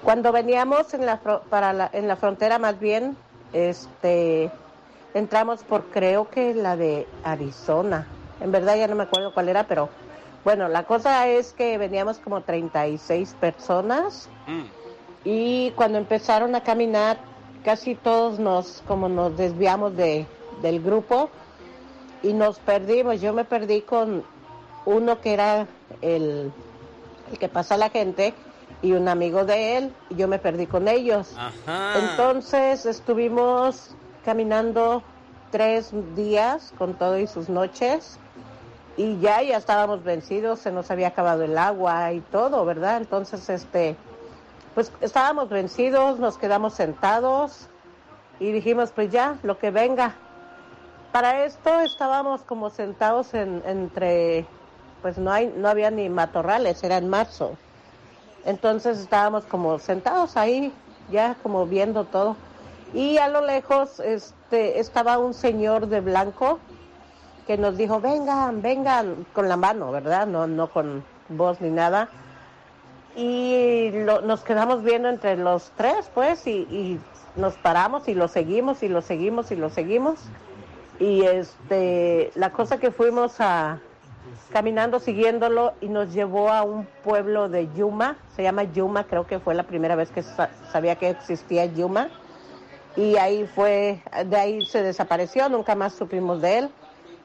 Cuando 0.03 0.33
veníamos 0.33 0.93
en 0.93 1.07
la, 1.07 1.21
para 1.21 1.73
la, 1.73 1.89
en 1.93 2.09
la 2.09 2.17
frontera 2.17 2.59
más 2.59 2.81
bien, 2.81 3.17
este, 3.53 4.51
entramos 5.15 5.63
por 5.63 5.85
creo 5.85 6.29
que 6.31 6.53
la 6.55 6.77
de 6.77 7.07
Arizona. 7.23 8.09
En 8.41 8.51
verdad 8.51 8.77
ya 8.77 8.89
no 8.89 8.97
me 8.97 9.05
acuerdo 9.05 9.33
cuál 9.33 9.49
era, 9.49 9.69
pero 9.69 9.89
bueno, 10.43 10.69
la 10.69 10.83
cosa 10.83 11.29
es 11.29 11.53
que 11.53 11.79
veníamos 11.79 12.19
como 12.19 12.41
36 12.41 13.37
personas 13.39 14.29
Mm. 14.47 14.65
Y 15.25 15.71
cuando 15.73 15.99
empezaron 15.99 16.55
a 16.55 16.63
caminar 16.63 17.19
casi 17.65 17.95
todos 17.95 18.39
nos 18.39 18.83
como 18.87 19.09
nos 19.09 19.37
desviamos 19.37 19.97
de, 19.97 20.27
del 20.63 20.81
grupo 20.81 21.31
y 22.23 22.33
nos 22.33 22.59
perdimos. 22.59 23.21
Yo 23.21 23.33
me 23.33 23.45
perdí 23.45 23.83
con 23.83 24.25
uno 24.87 25.21
que 25.21 25.33
era 25.35 25.67
el, 26.01 26.53
el 27.31 27.39
que 27.39 27.49
pasa 27.49 27.75
a 27.75 27.79
la 27.79 27.91
gente 27.91 28.35
y 28.83 28.93
un 28.93 29.09
amigo 29.09 29.45
de 29.45 29.77
él 29.77 29.93
y 30.09 30.17
yo 30.17 30.29
me 30.29 30.39
perdí 30.39 30.67
con 30.67 30.89
ellos. 30.89 31.35
Ajá. 31.37 31.99
Entonces 31.99 32.87
estuvimos 32.87 33.95
caminando 34.25 35.03
tres 35.51 35.91
días 36.17 36.73
con 36.79 36.95
todo 36.95 37.19
y 37.19 37.27
sus 37.27 37.49
noches 37.49 38.19
y 38.97 39.19
ya 39.21 39.43
ya 39.43 39.57
estábamos 39.57 40.03
vencidos, 40.03 40.61
se 40.61 40.73
nos 40.73 40.91
había 40.91 41.09
acabado 41.09 41.43
el 41.45 41.57
agua 41.59 42.13
y 42.13 42.21
todo, 42.21 42.65
¿verdad? 42.65 42.99
Entonces 42.99 43.49
este 43.49 43.97
pues 44.75 44.93
estábamos 45.01 45.49
vencidos, 45.49 46.19
nos 46.19 46.39
quedamos 46.39 46.75
sentados 46.75 47.69
y 48.39 48.53
dijimos 48.53 48.93
pues 48.93 49.11
ya, 49.11 49.37
lo 49.43 49.59
que 49.59 49.71
venga. 49.71 50.15
Para 51.13 51.45
esto 51.45 51.81
estábamos 51.81 52.43
como 52.43 52.71
sentados 52.71 53.35
en, 53.35 53.63
entre, 53.67 54.47
pues 55.03 55.19
no 55.19 55.33
hay, 55.33 55.53
no 55.57 55.69
había 55.69 55.91
ni 55.91 56.09
matorrales, 56.09 56.83
era 56.85 56.99
en 56.99 57.09
marzo. 57.09 57.57
Entonces 58.45 58.99
estábamos 58.99 59.45
como 59.45 59.79
sentados 59.79 60.37
ahí, 60.37 60.73
ya 61.11 61.37
como 61.43 61.67
viendo 61.67 62.05
todo. 62.05 62.37
Y 62.95 63.19
a 63.19 63.29
lo 63.29 63.45
lejos 63.45 64.01
este, 64.01 64.81
estaba 64.81 65.19
un 65.19 65.35
señor 65.35 65.89
de 65.89 66.01
blanco 66.01 66.59
que 67.47 67.59
nos 67.59 67.77
dijo, 67.77 68.01
vengan, 68.01 68.63
vengan, 68.63 69.27
con 69.33 69.49
la 69.49 69.57
mano, 69.57 69.91
¿verdad? 69.91 70.27
No, 70.27 70.47
no 70.47 70.71
con 70.71 71.05
voz 71.29 71.61
ni 71.61 71.71
nada. 71.71 72.09
Y 73.17 73.91
lo- 73.93 74.21
nos 74.23 74.43
quedamos 74.43 74.83
viendo 74.83 75.09
entre 75.09 75.37
los 75.37 75.73
tres, 75.77 76.11
pues, 76.15 76.47
y, 76.47 76.53
y 76.71 77.01
nos 77.37 77.55
paramos 77.55 78.09
y 78.09 78.15
lo 78.15 78.29
seguimos 78.29 78.83
y 78.83 78.89
lo 78.89 79.03
seguimos 79.03 79.51
y 79.51 79.57
lo 79.57 79.71
seguimos. 79.71 80.21
Y 80.99 81.23
este, 81.23 82.31
la 82.35 82.51
cosa 82.53 82.79
que 82.79 82.91
fuimos 82.91 83.41
a 83.41 83.79
caminando 84.53 84.99
siguiéndolo 84.99 85.75
y 85.81 85.89
nos 85.89 86.13
llevó 86.13 86.51
a 86.51 86.63
un 86.63 86.87
pueblo 87.05 87.49
de 87.49 87.69
Yuma, 87.75 88.17
se 88.35 88.43
llama 88.43 88.65
Yuma, 88.65 89.05
creo 89.05 89.27
que 89.27 89.39
fue 89.39 89.55
la 89.55 89.63
primera 89.63 89.95
vez 89.97 90.11
que 90.11 90.23
sa- 90.23 90.51
sabía 90.73 90.97
que 90.97 91.11
existía 91.11 91.65
Yuma. 91.67 92.09
Y 92.97 93.17
ahí 93.17 93.47
fue, 93.55 94.03
de 94.27 94.37
ahí 94.37 94.65
se 94.67 94.83
desapareció, 94.83 95.49
nunca 95.49 95.75
más 95.77 95.95
supimos 95.95 96.43
de 96.43 96.59
él. 96.59 96.71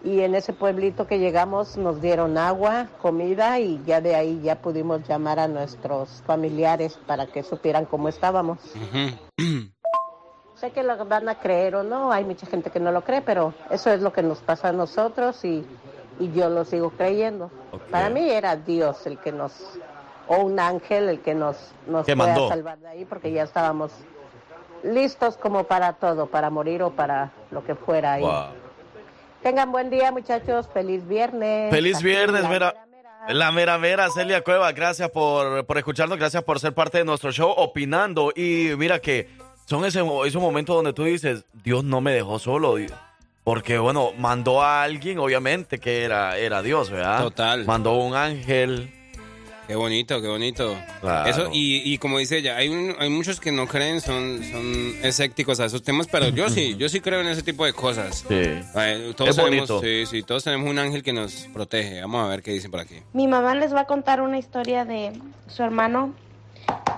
Y 0.05 0.21
en 0.21 0.35
ese 0.35 0.53
pueblito 0.53 1.07
que 1.07 1.17
llegamos 1.17 1.77
nos 1.77 1.99
dieron 1.99 2.37
agua, 2.37 2.87
comida 3.01 3.59
y 3.59 3.81
ya 3.85 4.01
de 4.01 4.15
ahí 4.15 4.39
ya 4.43 4.61
pudimos 4.61 5.05
llamar 5.07 5.39
a 5.39 5.47
nuestros 5.47 6.21
familiares 6.27 6.99
para 7.07 7.25
que 7.25 7.41
supieran 7.41 7.85
cómo 7.85 8.07
estábamos. 8.07 8.59
sé 10.55 10.71
que 10.71 10.83
lo 10.83 11.03
van 11.05 11.27
a 11.27 11.39
creer 11.39 11.75
o 11.75 11.83
no, 11.83 12.11
hay 12.11 12.23
mucha 12.23 12.45
gente 12.45 12.69
que 12.69 12.79
no 12.79 12.91
lo 12.91 13.03
cree, 13.03 13.21
pero 13.23 13.55
eso 13.71 13.91
es 13.91 14.01
lo 14.01 14.13
que 14.13 14.21
nos 14.21 14.37
pasa 14.39 14.69
a 14.69 14.71
nosotros 14.71 15.43
y, 15.43 15.65
y 16.19 16.31
yo 16.33 16.49
lo 16.49 16.65
sigo 16.65 16.91
creyendo. 16.91 17.49
Para 17.89 18.11
mí 18.11 18.29
era 18.29 18.55
Dios 18.55 19.07
el 19.07 19.17
que 19.17 19.31
nos, 19.31 19.53
o 20.27 20.37
un 20.37 20.59
ángel 20.59 21.09
el 21.09 21.21
que 21.21 21.33
nos, 21.33 21.57
nos 21.87 22.05
fue 22.05 22.29
a 22.29 22.47
salvar 22.47 22.77
de 22.77 22.89
ahí 22.89 23.05
porque 23.05 23.31
ya 23.31 23.41
estábamos 23.41 23.91
listos 24.83 25.35
como 25.35 25.63
para 25.63 25.93
todo, 25.93 26.27
para 26.27 26.51
morir 26.51 26.83
o 26.83 26.91
para 26.91 27.31
lo 27.49 27.65
que 27.65 27.73
fuera. 27.73 28.13
ahí. 28.13 28.23
Tengan 29.45 29.71
buen 29.71 29.91
día, 29.91 30.11
muchachos. 30.11 30.67
Feliz 30.73 31.07
viernes. 31.07 31.69
Feliz 31.69 32.01
viernes, 32.01 32.41
la 32.41 32.49
mera. 32.49 32.73
La 33.27 33.51
mera 33.51 33.77
mera, 33.77 34.09
Celia 34.09 34.43
Cueva, 34.43 34.71
gracias 34.71 35.11
por, 35.11 35.63
por 35.67 35.77
escucharnos, 35.77 36.17
gracias 36.17 36.43
por 36.43 36.59
ser 36.59 36.73
parte 36.73 36.97
de 36.97 37.05
nuestro 37.05 37.31
show, 37.31 37.53
opinando. 37.55 38.33
Y 38.35 38.71
mira 38.75 38.97
que 38.97 39.29
son 39.67 39.85
ese, 39.85 40.03
esos 40.25 40.41
momentos 40.41 40.75
donde 40.75 40.93
tú 40.93 41.03
dices, 41.03 41.45
Dios 41.63 41.83
no 41.83 42.01
me 42.01 42.11
dejó 42.11 42.39
solo, 42.39 42.77
porque 43.43 43.77
bueno, 43.77 44.13
mandó 44.17 44.63
a 44.63 44.81
alguien, 44.81 45.19
obviamente, 45.19 45.77
que 45.77 46.03
era, 46.03 46.37
era 46.39 46.63
Dios, 46.63 46.89
¿verdad? 46.89 47.21
Total. 47.21 47.65
Mandó 47.65 47.97
un 47.97 48.15
ángel, 48.15 48.91
Qué 49.67 49.75
bonito, 49.75 50.21
qué 50.21 50.27
bonito. 50.27 50.75
Eso, 51.25 51.49
y, 51.51 51.81
y, 51.83 51.97
como 51.97 52.19
dice 52.19 52.37
ella, 52.37 52.55
hay, 52.55 52.69
hay 52.99 53.09
muchos 53.09 53.39
que 53.39 53.51
no 53.51 53.67
creen, 53.67 53.99
son, 53.99 54.43
son 54.43 54.93
escépticos 55.01 55.59
a 55.59 55.65
esos 55.65 55.81
temas, 55.81 56.07
pero 56.07 56.29
yo 56.29 56.49
sí, 56.49 56.75
yo 56.77 56.87
sí 56.87 56.99
creo 56.99 57.21
en 57.21 57.27
ese 57.27 57.41
tipo 57.41 57.65
de 57.65 57.73
cosas. 57.73 58.25
Sí. 58.27 58.61
todos 59.15 59.31
es 59.31 59.37
bonito. 59.37 59.81
Sí, 59.81 60.05
sí, 60.05 60.21
todos 60.21 60.43
tenemos 60.43 60.69
un 60.69 60.77
ángel 60.77 61.01
que 61.01 61.13
nos 61.13 61.47
protege. 61.51 62.01
Vamos 62.01 62.25
a 62.25 62.27
ver 62.27 62.43
qué 62.43 62.51
dicen 62.51 62.69
por 62.69 62.79
aquí. 62.79 63.01
Mi 63.13 63.27
mamá 63.27 63.55
les 63.55 63.73
va 63.73 63.81
a 63.81 63.85
contar 63.85 64.21
una 64.21 64.37
historia 64.37 64.85
de 64.85 65.13
su 65.47 65.63
hermano 65.63 66.13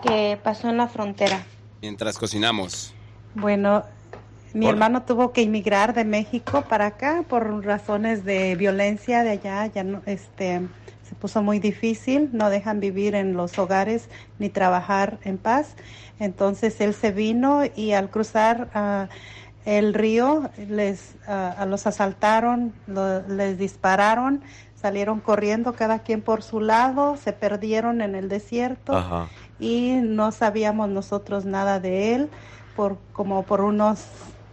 que 0.05 0.37
pasó 0.43 0.69
en 0.69 0.77
la 0.77 0.87
frontera. 0.87 1.45
Mientras 1.81 2.17
cocinamos. 2.17 2.93
Bueno, 3.33 3.85
mi 4.53 4.67
hermano 4.67 5.03
tuvo 5.03 5.31
que 5.31 5.43
emigrar 5.43 5.93
de 5.93 6.03
México 6.03 6.65
para 6.67 6.87
acá 6.87 7.23
por 7.29 7.63
razones 7.63 8.25
de 8.25 8.55
violencia 8.55 9.23
de 9.23 9.31
allá, 9.31 9.67
ya 9.67 9.83
no, 9.83 10.01
este 10.05 10.61
se 11.07 11.15
puso 11.15 11.41
muy 11.41 11.59
difícil, 11.59 12.29
no 12.33 12.49
dejan 12.49 12.79
vivir 12.79 13.15
en 13.15 13.33
los 13.33 13.57
hogares 13.57 14.09
ni 14.39 14.49
trabajar 14.49 15.19
en 15.23 15.37
paz. 15.37 15.75
Entonces 16.19 16.81
él 16.81 16.93
se 16.93 17.11
vino 17.11 17.61
y 17.75 17.93
al 17.93 18.09
cruzar 18.09 18.69
ah, 18.73 19.07
el 19.65 19.93
río 19.93 20.49
les 20.69 21.15
uh, 21.27 21.65
los 21.65 21.87
asaltaron, 21.87 22.73
les 23.27 23.57
dispararon, 23.57 24.41
salieron 24.75 25.19
corriendo 25.19 25.73
cada 25.73 25.99
quien 25.99 26.21
por 26.21 26.41
su 26.41 26.61
lado, 26.61 27.17
se 27.17 27.33
perdieron 27.33 28.01
en 28.01 28.15
el 28.15 28.29
desierto 28.29 29.27
y 29.59 29.99
no 30.01 30.31
sabíamos 30.31 30.89
nosotros 30.89 31.45
nada 31.45 31.79
de 31.79 32.15
él 32.15 32.29
por 32.75 32.97
como 33.11 33.43
por 33.43 33.61
unos 33.61 34.05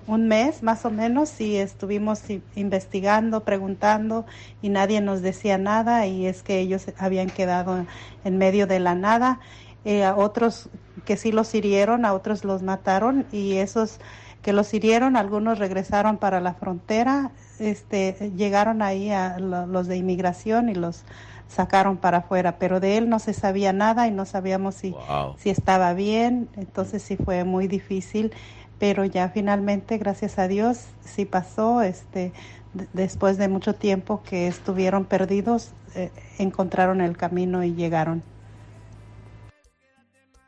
un 0.06 0.28
mes 0.28 0.62
más 0.62 0.84
o 0.84 0.90
menos 0.90 1.40
y 1.40 1.56
estuvimos 1.56 2.22
investigando, 2.54 3.44
preguntando 3.44 4.26
y 4.62 4.68
nadie 4.68 5.00
nos 5.00 5.22
decía 5.22 5.58
nada 5.58 6.06
y 6.06 6.26
es 6.26 6.42
que 6.42 6.58
ellos 6.58 6.86
habían 6.98 7.30
quedado 7.30 7.86
en 8.24 8.38
medio 8.38 8.66
de 8.66 8.80
la 8.80 8.94
nada. 8.94 9.40
Eh, 9.84 10.04
a 10.04 10.16
otros 10.16 10.70
que 11.04 11.16
sí 11.16 11.30
los 11.32 11.54
hirieron, 11.54 12.04
a 12.04 12.14
otros 12.14 12.44
los 12.44 12.62
mataron 12.62 13.26
y 13.32 13.56
esos 13.56 14.00
que 14.42 14.52
los 14.52 14.72
hirieron, 14.74 15.16
algunos 15.16 15.58
regresaron 15.58 16.18
para 16.18 16.40
la 16.40 16.54
frontera, 16.54 17.32
este, 17.58 18.32
llegaron 18.36 18.82
ahí 18.82 19.10
a 19.10 19.38
los 19.38 19.86
de 19.86 19.96
inmigración 19.96 20.68
y 20.68 20.74
los 20.74 21.04
sacaron 21.48 21.96
para 21.96 22.18
afuera, 22.18 22.58
pero 22.58 22.80
de 22.80 22.98
él 22.98 23.08
no 23.08 23.18
se 23.18 23.32
sabía 23.32 23.72
nada 23.72 24.06
y 24.06 24.10
no 24.10 24.24
sabíamos 24.24 24.74
si, 24.74 24.94
si 25.38 25.50
estaba 25.50 25.92
bien, 25.94 26.48
entonces 26.56 27.02
sí 27.02 27.16
fue 27.16 27.44
muy 27.44 27.68
difícil 27.68 28.32
pero 28.78 29.04
ya 29.04 29.28
finalmente, 29.28 29.98
gracias 29.98 30.38
a 30.38 30.48
Dios, 30.48 30.86
sí 31.04 31.24
pasó, 31.24 31.82
este, 31.82 32.32
después 32.92 33.38
de 33.38 33.48
mucho 33.48 33.74
tiempo 33.74 34.22
que 34.28 34.46
estuvieron 34.46 35.04
perdidos, 35.04 35.70
eh, 35.94 36.10
encontraron 36.38 37.00
el 37.00 37.16
camino 37.16 37.64
y 37.64 37.74
llegaron. 37.74 38.22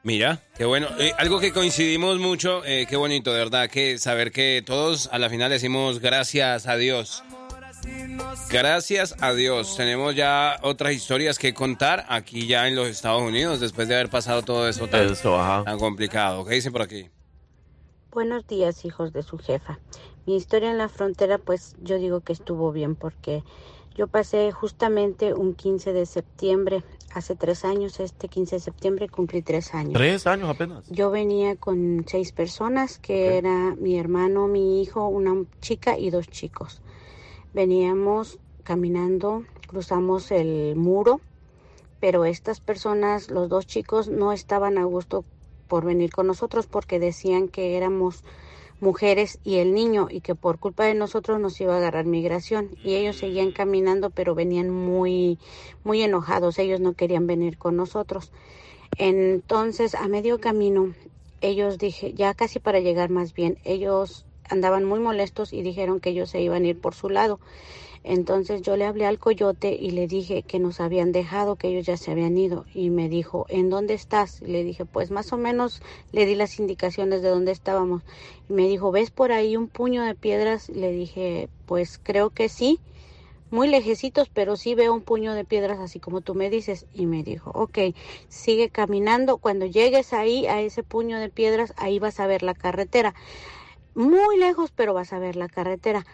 Mira, 0.03 0.41
qué 0.57 0.64
bueno. 0.64 0.87
Eh, 1.01 1.12
algo 1.18 1.41
que 1.41 1.53
coincidimos 1.53 2.20
mucho, 2.20 2.64
eh, 2.64 2.87
qué 2.89 2.95
bonito, 2.95 3.33
de 3.33 3.39
verdad, 3.39 3.68
que 3.68 3.99
saber 3.99 4.31
que 4.31 4.62
todos 4.64 5.09
a 5.11 5.18
la 5.18 5.29
final 5.29 5.51
decimos 5.51 5.99
gracias 5.99 6.68
a 6.68 6.77
Dios. 6.77 7.24
Gracias 8.49 9.16
a 9.20 9.33
Dios. 9.33 9.77
Tenemos 9.77 10.14
ya 10.14 10.59
otras 10.62 10.93
historias 10.93 11.39
que 11.39 11.55
contar 11.55 12.07
aquí 12.09 12.47
ya 12.47 12.68
en 12.68 12.77
los 12.77 12.87
Estados 12.87 13.22
Unidos, 13.22 13.59
después 13.59 13.89
de 13.89 13.97
haber 13.97 14.09
pasado 14.09 14.43
todo 14.43 14.68
eso 14.68 14.87
tan, 14.87 15.12
tan 15.64 15.79
complicado. 15.79 16.45
¿Qué 16.45 16.55
dice 16.55 16.70
por 16.70 16.83
aquí? 16.83 17.09
Buenos 18.17 18.47
días, 18.47 18.87
hijos 18.87 19.12
de 19.12 19.23
su 19.23 19.37
jefa. 19.37 19.79
Mi 20.25 20.37
historia 20.37 20.71
en 20.71 20.79
la 20.79 20.89
frontera, 20.89 21.37
pues 21.37 21.77
yo 21.83 21.99
digo 21.99 22.21
que 22.21 22.33
estuvo 22.33 22.73
bien 22.73 22.95
porque 22.95 23.45
yo 23.95 24.07
pasé 24.07 24.53
justamente 24.53 25.35
un 25.35 25.53
15 25.53 25.93
de 25.93 26.07
septiembre, 26.07 26.83
hace 27.12 27.37
tres 27.37 27.67
años, 27.67 28.01
este 28.01 28.29
15 28.29 28.57
de 28.57 28.61
septiembre 28.61 29.11
cumplí 29.11 29.43
tres 29.43 29.75
años. 29.75 29.93
¿Tres 29.93 30.27
años 30.27 30.49
apenas? 30.49 30.89
Yo 30.89 31.11
venía 31.11 31.57
con 31.57 32.07
seis 32.09 32.33
personas, 32.33 32.99
que 32.99 33.37
era 33.37 33.75
mi 33.75 33.99
hermano, 33.99 34.49
mi 34.49 34.81
hijo, 34.81 35.07
una 35.07 35.35
chica 35.61 35.99
y 35.99 36.09
dos 36.09 36.27
chicos. 36.29 36.81
Veníamos 37.53 38.39
caminando, 38.62 39.45
cruzamos 39.67 40.31
el 40.31 40.75
muro, 40.75 41.21
pero 42.01 42.25
estas 42.25 42.61
personas, 42.61 43.31
los 43.31 43.51
dos 43.51 43.67
chicos, 43.67 44.09
no 44.09 44.33
estaban 44.33 44.79
a 44.79 44.85
gusto 44.85 45.27
por 45.69 45.85
venir 45.85 46.11
con 46.11 46.27
nosotros 46.27 46.67
porque 46.67 46.99
decían 46.99 47.49
que 47.49 47.77
éramos 47.77 48.25
mujeres 48.81 49.39
y 49.43 49.57
el 49.57 49.75
niño 49.75 50.09
y 50.11 50.21
que 50.21 50.35
por 50.35 50.59
culpa 50.59 50.85
de 50.85 50.95
nosotros 50.95 51.41
nos 51.41 51.61
iba 51.61 51.75
a 51.75 51.79
agarrar 51.79 52.05
migración. 52.05 52.71
Y 52.85 52.95
ellos 52.95 53.17
seguían 53.17 53.53
caminando 53.53 54.11
pero 54.11 54.35
venían 54.35 54.71
muy 54.71 55.39
muy 55.85 56.03
enojados. 56.03 56.59
Ellos 56.59 56.81
no 56.81 56.93
querían 56.95 57.27
venir 57.27 57.59
con 57.59 57.77
nosotros. 57.77 58.33
Entonces 58.99 59.95
a 59.95 60.09
medio 60.09 60.41
camino 60.41 60.95
ellos 61.41 61.79
dije 61.79 62.12
ya 62.14 62.35
casi 62.35 62.59
para 62.59 62.81
llegar 62.81 63.11
más 63.11 63.35
bien 63.35 63.59
ellos 63.64 64.25
andaban 64.49 64.85
muy 64.85 65.01
molestos 65.01 65.53
y 65.53 65.62
dijeron 65.62 66.01
que 66.01 66.11
ellos 66.11 66.31
se 66.31 66.41
iban 66.41 66.64
a 66.64 66.69
ir 66.69 66.81
por 66.81 66.95
su 66.95 67.11
lado 67.11 67.41
entonces 68.09 68.63
yo 68.63 68.77
le 68.77 68.85
hablé 68.85 69.05
al 69.05 69.19
coyote 69.19 69.77
y 69.79 69.91
le 69.91 70.07
dije 70.07 70.45
que 70.45 70.61
nos 70.61 70.79
habían 70.79 71.11
dejado, 71.11 71.57
que 71.57 71.67
ellos 71.67 71.87
ya 71.87 71.97
se 71.97 72.13
habían 72.13 72.39
ido. 72.39 72.65
Y 72.73 72.91
me 72.91 73.09
dijo, 73.09 73.47
¿en 73.49 73.69
dónde 73.69 73.95
estás? 73.95 74.41
Y 74.43 74.47
le 74.47 74.63
dije, 74.63 74.85
pues 74.85 75.11
más 75.11 75.33
o 75.33 75.37
menos 75.37 75.81
le 76.13 76.25
di 76.25 76.37
las 76.37 76.61
indicaciones 76.61 77.21
de 77.23 77.31
dónde 77.31 77.51
estábamos. 77.51 78.03
Y 78.49 78.53
me 78.53 78.69
dijo, 78.69 78.93
¿ves 78.93 79.11
por 79.11 79.33
ahí 79.33 79.57
un 79.57 79.67
puño 79.67 80.05
de 80.05 80.15
piedras? 80.15 80.69
Le 80.69 80.93
dije, 80.93 81.49
pues 81.65 81.99
creo 82.01 82.31
que 82.31 82.49
sí. 82.49 82.79
Muy 83.51 83.67
lejecitos, 83.67 84.29
pero 84.33 84.55
sí 84.57 84.77
veo 84.77 84.95
un 84.95 85.03
puño 85.03 85.35
de 85.35 85.45
piedras 85.45 85.81
así 85.81 85.99
como 85.99 86.21
tú 86.21 86.37
me 86.37 86.49
dices. 86.49 86.87
Y 86.93 87.07
me 87.07 87.25
dijo, 87.25 87.51
ok, 87.55 87.79
sigue 88.29 88.71
caminando. 88.71 89.39
Cuando 89.39 89.67
llegues 89.67 90.13
ahí, 90.13 90.47
a 90.47 90.61
ese 90.61 90.85
puño 90.85 91.19
de 91.19 91.29
piedras, 91.29 91.75
ahí 91.77 91.99
vas 91.99 92.21
a 92.21 92.29
ver 92.29 92.45
la 92.45 92.55
carretera. 92.55 93.17
Muy 93.95 94.39
lejos, 94.39 94.71
pero 94.71 94.95
vas 94.95 95.13
a 95.13 95.19
ver 95.19 95.35
la 95.35 95.49
carretera 95.49 96.07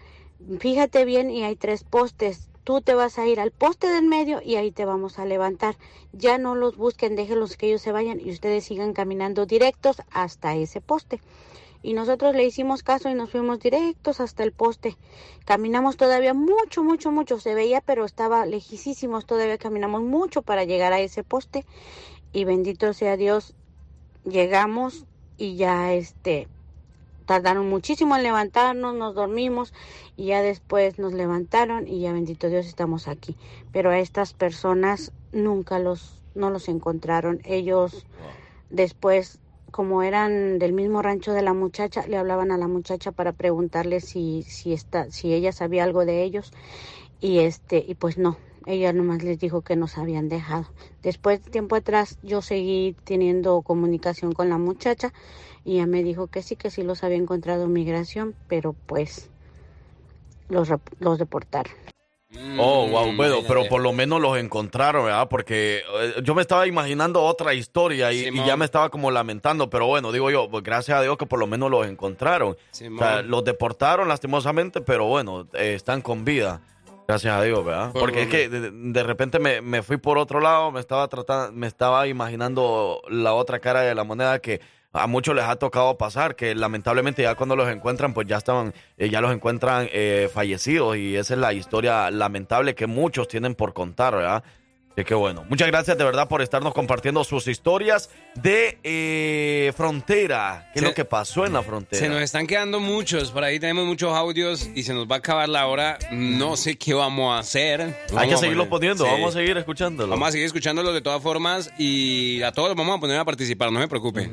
fíjate 0.59 1.05
bien 1.05 1.31
y 1.31 1.43
hay 1.43 1.57
tres 1.57 1.85
postes. 1.85 2.49
Tú 2.65 2.81
te 2.81 2.95
vas 2.95 3.19
a 3.19 3.27
ir 3.27 3.41
al 3.41 3.51
poste 3.51 3.89
del 3.89 4.05
medio 4.05 4.41
y 4.41 4.55
ahí 4.55 4.71
te 4.71 4.85
vamos 4.85 5.19
a 5.19 5.25
levantar. 5.25 5.77
Ya 6.13 6.39
no 6.39 6.55
los 6.55 6.77
busquen, 6.77 7.17
déjenlos 7.17 7.57
que 7.57 7.67
ellos 7.67 7.83
se 7.83 7.91
vayan 7.91 8.21
y 8.21 8.31
ustedes 8.31 8.65
sigan 8.65 8.93
caminando 8.93 9.47
directos 9.47 10.03
hasta 10.13 10.55
ese 10.55 10.81
poste. 10.81 11.21
Y 11.83 11.95
nosotros 11.95 12.37
le 12.37 12.45
hicimos 12.45 12.85
caso 12.85 13.09
y 13.09 13.15
nos 13.15 13.31
fuimos 13.31 13.59
directos 13.59 14.21
hasta 14.21 14.45
el 14.45 14.53
poste. 14.53 14.97
Caminamos 15.45 15.97
todavía 15.97 16.33
mucho, 16.33 16.85
mucho, 16.85 17.11
mucho. 17.11 17.41
Se 17.41 17.55
veía, 17.55 17.81
pero 17.81 18.05
estaba 18.05 18.47
lejísimos. 18.47 19.27
Todavía 19.27 19.59
caminamos 19.59 20.03
mucho 20.03 20.43
para 20.43 20.63
llegar 20.63 20.93
a 20.93 21.01
ese 21.01 21.25
poste. 21.25 21.67
Y 22.33 22.45
bendito 22.45 22.93
sea 22.95 23.17
Dios, 23.17 23.55
llegamos 24.25 25.07
y 25.37 25.57
ya 25.57 25.93
este 25.93 26.47
tardaron 27.23 27.69
muchísimo 27.69 28.17
en 28.17 28.23
levantarnos, 28.23 28.95
nos 28.95 29.15
dormimos 29.15 29.73
y 30.17 30.27
ya 30.27 30.43
después 30.43 30.99
nos 30.99 31.13
levantaron 31.13 31.89
y 31.89 32.01
ya 32.01 32.13
bendito 32.13 32.49
Dios 32.49 32.67
estamos 32.67 33.09
aquí. 33.09 33.37
Pero 33.73 33.91
a 33.91 33.99
estas 33.99 34.35
personas 34.35 35.13
nunca 35.33 35.79
los 35.79 36.23
no 36.35 36.51
los 36.51 36.69
encontraron. 36.69 37.41
Ellos 37.45 38.07
después 38.71 39.39
como 39.71 40.03
eran 40.03 40.59
del 40.59 40.75
mismo 40.75 41.01
rancho 41.01 41.33
de 41.33 41.43
la 41.43 41.55
muchacha, 41.55 42.07
le 42.07 42.19
hablaban 42.19 42.53
a 42.53 42.59
la 42.59 42.69
muchacha 42.69 43.11
para 43.11 43.33
preguntarle 43.33 44.01
si 44.01 44.43
si 44.43 44.73
está 44.73 45.11
si 45.11 45.33
ella 45.33 45.51
sabía 45.53 45.85
algo 45.85 46.05
de 46.05 46.23
ellos 46.23 46.53
y 47.21 47.39
este 47.39 47.85
y 47.87 47.95
pues 47.95 48.19
no, 48.19 48.37
ella 48.67 48.93
nomás 48.93 49.23
les 49.23 49.39
dijo 49.39 49.63
que 49.63 49.77
nos 49.77 49.99
habían 49.99 50.29
dejado. 50.29 50.67
Después, 51.03 51.41
tiempo 51.43 51.77
atrás, 51.77 52.19
yo 52.23 52.43
seguí 52.43 52.97
teniendo 53.05 53.63
comunicación 53.63 54.33
con 54.33 54.49
la 54.49 54.59
muchacha 54.59 55.13
y 55.65 55.75
ella 55.75 55.87
me 55.87 56.03
dijo 56.03 56.27
que 56.27 56.43
sí, 56.43 56.57
que 56.57 56.71
sí 56.71 56.83
los 56.83 57.05
había 57.05 57.17
encontrado 57.17 57.65
en 57.65 57.73
migración, 57.73 58.35
pero 58.49 58.75
pues 58.87 59.31
los, 60.49 60.69
los 60.99 61.19
deportaron. 61.19 61.73
Oh, 62.59 62.89
wow, 62.89 63.15
bueno, 63.15 63.41
pero 63.47 63.69
por 63.69 63.83
lo 63.83 63.93
menos 63.93 64.19
los 64.21 64.39
encontraron, 64.39 65.05
¿verdad? 65.05 65.29
Porque 65.29 65.83
eh, 66.01 66.15
yo 66.23 66.35
me 66.35 66.41
estaba 66.41 66.67
imaginando 66.67 67.23
otra 67.23 67.53
historia 67.53 68.11
y, 68.11 68.29
y 68.29 68.47
ya 68.47 68.57
me 68.57 68.65
estaba 68.65 68.89
como 68.89 69.11
lamentando, 69.11 69.69
pero 69.69 69.87
bueno, 69.87 70.13
digo 70.13 70.31
yo, 70.31 70.49
pues 70.51 70.65
gracias 70.65 70.99
a 70.99 71.03
Dios 71.03 71.19
que 71.19 71.27
por 71.27 71.39
lo 71.39 71.47
menos 71.47 71.71
los 71.71 71.87
encontraron. 71.87 72.53
O 72.53 72.99
sea, 72.99 73.21
los 73.21 73.45
deportaron 73.45 74.09
lastimosamente, 74.09 74.81
pero 74.81 75.07
bueno, 75.07 75.47
eh, 75.53 75.75
están 75.75 76.01
con 76.01 76.25
vida. 76.25 76.63
Gracias 77.09 77.35
a 77.35 77.43
Dios, 77.43 77.65
¿verdad? 77.65 77.91
Porque 77.93 78.23
es 78.23 78.29
que 78.29 78.49
de, 78.49 78.71
de 78.71 79.03
repente 79.03 79.39
me, 79.39 79.61
me 79.61 79.83
fui 79.83 79.97
por 79.97 80.19
otro 80.19 80.41
lado, 80.41 80.71
me 80.71 80.81
estaba 80.81 81.09
tratando, 81.09 81.53
me 81.53 81.67
estaba 81.67 82.07
imaginando 82.07 83.03
la 83.09 83.35
otra 83.35 83.59
cara 83.59 83.81
de 83.83 83.95
la 83.95 84.05
moneda 84.05 84.39
que 84.39 84.61
a 84.93 85.07
muchos 85.07 85.35
les 85.35 85.45
ha 85.45 85.57
tocado 85.57 85.97
pasar, 85.97 86.37
que 86.37 86.55
lamentablemente 86.55 87.23
ya 87.23 87.35
cuando 87.35 87.57
los 87.57 87.69
encuentran, 87.69 88.13
pues 88.13 88.27
ya 88.27 88.37
estaban, 88.37 88.75
eh, 88.99 89.09
ya 89.09 89.21
los 89.21 89.33
encuentran 89.33 89.89
eh, 89.93 90.29
fallecidos 90.33 90.97
y 90.97 91.17
esa 91.17 91.35
es 91.35 91.41
la 91.41 91.53
historia 91.53 92.11
lamentable 92.11 92.75
que 92.75 92.87
muchos 92.87 93.29
tienen 93.29 93.55
por 93.55 93.73
contar, 93.73 94.15
¿verdad? 94.15 94.45
Así 94.95 95.07
que 95.07 95.15
bueno, 95.15 95.45
muchas 95.49 95.69
gracias 95.69 95.97
de 95.97 96.05
verdad 96.05 96.29
por 96.29 96.43
estarnos 96.43 96.75
compartiendo 96.75 97.25
sus 97.25 97.49
historias 97.49 98.11
de 98.35 98.79
eh, 98.85 99.73
frontera. 99.75 100.71
¿Qué 100.75 100.81
es 100.81 100.85
lo 100.85 100.93
que 100.93 101.07
pasó 101.07 101.47
en 101.47 101.55
la 101.55 101.63
frontera? 101.63 101.99
Se 101.99 102.11
nos 102.11 102.21
están 102.21 102.47
quedando 102.47 102.79
muchos, 102.79 103.31
por 103.31 103.43
ahí 103.43 103.59
tenemos 103.59 103.87
muchos 103.87 104.15
audios 104.15 104.69
y 104.75 104.83
se 104.83 104.93
nos 104.93 105.11
va 105.11 105.17
a 105.17 105.19
acabar 105.19 105.49
la 105.49 105.67
hora. 105.67 105.99
No 106.11 106.59
sé 106.59 106.77
qué 106.77 106.93
vamos 106.93 107.35
a 107.35 107.39
hacer. 107.39 107.97
Hay 108.15 108.29
que 108.29 108.37
seguirlo 108.37 108.69
poniendo, 108.69 109.05
vamos 109.05 109.35
a 109.35 109.39
seguir 109.39 109.57
escuchándolo. 109.57 110.11
Vamos 110.11 110.29
a 110.29 110.33
seguir 110.33 110.47
escuchándolo 110.47 110.93
de 110.93 111.01
todas 111.01 111.23
formas 111.23 111.73
y 111.79 112.43
a 112.43 112.53
todos 112.53 112.69
los 112.69 112.77
vamos 112.77 112.99
a 112.99 113.01
poner 113.01 113.19
a 113.19 113.25
participar, 113.25 113.73
no 113.73 113.81
me 113.81 113.89
preocupe. 113.89 114.31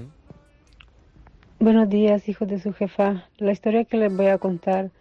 Buenos 1.59 1.89
días, 1.89 2.27
hijos 2.27 2.49
de 2.49 2.59
su 2.59 2.73
jefa. 2.73 3.29
La 3.37 3.53
historia 3.53 3.85
que 3.85 3.95
les 3.95 4.13
voy 4.13 4.27
a 4.27 4.37
contar 4.37 4.91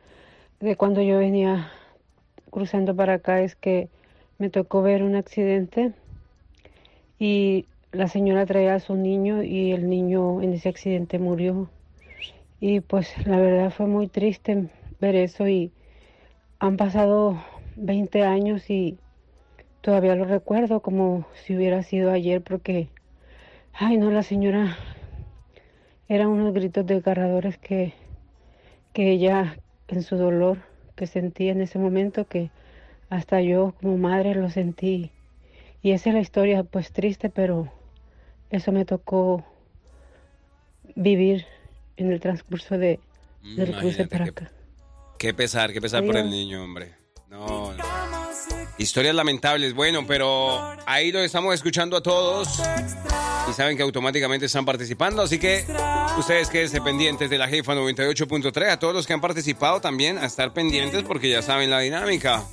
de 0.61 0.77
cuando 0.77 1.03
yo 1.03 1.19
venía 1.19 1.73
cruzando 2.51 2.95
para 2.95 3.15
acá 3.15 3.41
es 3.41 3.57
que 3.57 3.89
me 4.39 4.51
tocó 4.51 4.83
ver 4.83 5.03
un 5.03 5.17
accidente 5.17 5.93
y 7.19 7.67
la 7.91 8.07
señora 8.07 8.47
traía 8.47 8.77
a 8.77 8.81
su 8.81 8.95
niño 8.95 9.43
y 9.43 9.73
el 9.73 9.91
niño 9.91 10.41
en 10.43 10.53
ese 10.53 10.69
accidente 10.69 11.19
murió. 11.19 11.69
Y 12.61 12.81
pues 12.81 13.27
la 13.27 13.39
verdad 13.39 13.71
fue 13.71 13.87
muy 13.87 14.07
triste 14.07 14.69
ver 15.01 15.17
eso 15.17 15.49
y 15.49 15.73
han 16.61 16.77
pasado 16.77 17.43
20 17.77 18.23
años 18.23 18.71
y 18.71 18.99
todavía 19.81 20.15
lo 20.15 20.25
recuerdo 20.25 20.81
como 20.81 21.27
si 21.35 21.57
hubiera 21.57 21.83
sido 21.83 22.13
ayer 22.13 22.41
porque, 22.43 22.89
ay 23.73 23.97
no, 23.97 24.11
la 24.11 24.23
señora 24.23 24.77
eran 26.09 26.29
unos 26.29 26.55
gritos 26.55 26.87
desgarradores 26.87 27.59
que, 27.59 27.93
que 28.93 29.11
ella 29.11 29.59
en 29.89 30.03
su 30.03 30.17
dolor 30.17 30.59
que 30.95 31.07
sentía 31.07 31.53
en 31.53 31.61
ese 31.61 31.79
momento 31.79 32.27
que 32.27 32.51
hasta 33.11 33.41
yo 33.41 33.75
como 33.81 33.97
madre 33.97 34.35
lo 34.35 34.51
sentí. 34.51 35.11
Y 35.83 35.93
esa 35.93 36.11
es 36.11 36.15
la 36.15 36.21
historia, 36.21 36.65
pues 36.65 36.93
triste, 36.93 37.31
pero 37.31 37.73
eso 38.51 38.73
me 38.73 38.85
tocó 38.85 39.45
vivir 40.95 41.47
en 41.97 42.13
el 42.13 42.21
transcurso 42.21 42.77
de, 42.79 43.01
del 43.43 43.77
cruce 43.77 44.07
para 44.07 44.27
acá. 44.27 44.51
Qué 45.19 45.35
pesar, 45.35 45.73
qué 45.73 45.81
pesar 45.81 46.05
por 46.05 46.17
el 46.17 46.31
niño, 46.31 46.63
hombre. 46.63 46.95
No, 47.29 47.73
no. 47.75 47.85
Historias 48.79 49.15
lamentables, 49.15 49.75
bueno, 49.75 50.07
pero 50.07 50.61
ahí 50.87 51.11
lo 51.11 51.21
estamos 51.21 51.55
escuchando 51.55 51.97
a 51.97 52.03
todos 52.03 52.61
y 53.49 53.53
saben 53.53 53.77
que 53.77 53.83
automáticamente 53.83 54.47
están 54.47 54.65
participando, 54.65 55.23
así 55.23 55.39
que 55.39 55.65
ustedes 56.19 56.49
quédense 56.49 56.81
pendientes 56.81 57.31
de 57.31 57.39
la 57.39 57.49
jefa 57.49 57.75
98.3, 57.75 58.71
a 58.71 58.79
todos 58.79 58.95
los 58.95 59.07
que 59.07 59.13
han 59.13 59.21
participado 59.21 59.81
también 59.81 60.19
a 60.19 60.27
estar 60.27 60.53
pendientes 60.53 61.03
porque 61.03 61.31
ya 61.31 61.43
saben 61.43 61.71
la 61.71 61.81
dinámica. 61.81 62.45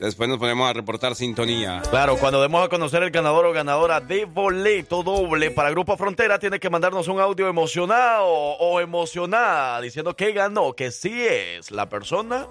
Después 0.00 0.28
nos 0.28 0.38
ponemos 0.38 0.68
a 0.68 0.72
reportar 0.72 1.14
sintonía. 1.14 1.82
Claro, 1.90 2.16
cuando 2.16 2.42
demos 2.42 2.64
a 2.64 2.68
conocer 2.68 3.02
el 3.02 3.10
ganador 3.10 3.46
o 3.46 3.52
ganadora 3.52 4.00
de 4.00 4.24
boleto 4.24 5.02
doble 5.02 5.50
para 5.50 5.70
Grupo 5.70 5.96
Frontera, 5.96 6.38
tiene 6.38 6.58
que 6.58 6.68
mandarnos 6.68 7.08
un 7.08 7.20
audio 7.20 7.48
emocionado 7.48 8.26
o 8.26 8.80
emocionada 8.80 9.80
diciendo 9.80 10.16
que 10.16 10.32
ganó, 10.32 10.74
que 10.74 10.90
sí 10.90 11.22
es 11.22 11.70
la 11.70 11.88
persona 11.88 12.46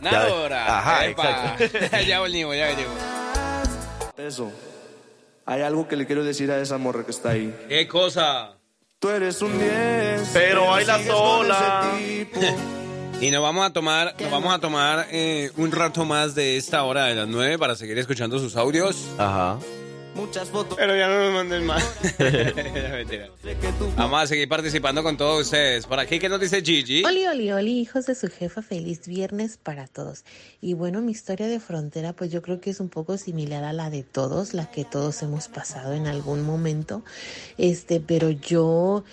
Ganadora. 0.00 0.78
Ajá, 0.78 1.06
Epa. 1.06 1.56
exacto. 1.58 1.96
ya 2.06 2.20
volvimos, 2.20 2.56
ya 2.56 2.68
volvimos. 2.68 2.94
Eso. 4.16 4.52
Hay 5.46 5.62
algo 5.62 5.88
que 5.88 5.96
le 5.96 6.06
quiero 6.06 6.24
decir 6.24 6.50
a 6.50 6.60
esa 6.60 6.78
morra 6.78 7.04
que 7.04 7.10
está 7.10 7.30
ahí. 7.30 7.54
¿Qué 7.68 7.86
cosa? 7.86 8.56
Tú 8.98 9.10
eres 9.10 9.42
un 9.42 9.58
10. 9.58 10.30
Pero 10.32 10.66
baila 10.66 11.02
sola. 11.04 11.92
Y 13.20 13.30
nos 13.30 13.42
vamos 13.42 13.64
a 13.64 13.72
tomar, 13.72 14.14
nos 14.20 14.30
vamos 14.30 14.52
a 14.52 14.58
tomar 14.58 15.06
eh, 15.10 15.50
un 15.56 15.70
rato 15.72 16.04
más 16.04 16.34
de 16.34 16.56
esta 16.56 16.82
hora 16.82 17.06
de 17.06 17.14
las 17.14 17.28
9 17.28 17.58
para 17.58 17.76
seguir 17.76 17.96
escuchando 17.96 18.38
sus 18.38 18.56
audios. 18.56 19.08
Ajá. 19.16 19.58
Muchas 20.14 20.48
fotos. 20.48 20.76
Pero 20.78 20.96
ya 20.96 21.08
no 21.08 21.18
nos 21.18 21.34
manden 21.34 21.66
más. 21.66 21.84
Mentira. 22.18 23.28
Vamos 23.96 24.22
a 24.22 24.26
seguir 24.26 24.48
participando 24.48 25.02
con 25.02 25.16
todos 25.16 25.42
ustedes. 25.44 25.86
Por 25.86 25.98
aquí, 25.98 26.18
¿qué 26.18 26.28
nos 26.28 26.40
dice 26.40 26.62
Gigi? 26.62 27.04
Oli, 27.04 27.26
oli, 27.26 27.52
oli, 27.52 27.78
hijos 27.80 28.06
de 28.06 28.14
su 28.14 28.28
jefa, 28.28 28.62
feliz 28.62 29.06
viernes 29.06 29.56
para 29.56 29.86
todos. 29.86 30.24
Y 30.60 30.74
bueno, 30.74 31.00
mi 31.00 31.12
historia 31.12 31.46
de 31.46 31.60
frontera, 31.60 32.12
pues 32.12 32.30
yo 32.30 32.42
creo 32.42 32.60
que 32.60 32.70
es 32.70 32.80
un 32.80 32.88
poco 32.88 33.18
similar 33.18 33.64
a 33.64 33.72
la 33.72 33.90
de 33.90 34.02
todos, 34.02 34.54
la 34.54 34.70
que 34.70 34.84
todos 34.84 35.22
hemos 35.22 35.48
pasado 35.48 35.94
en 35.94 36.06
algún 36.06 36.42
momento. 36.42 37.04
Este, 37.58 38.00
pero 38.00 38.30
yo 38.30 39.04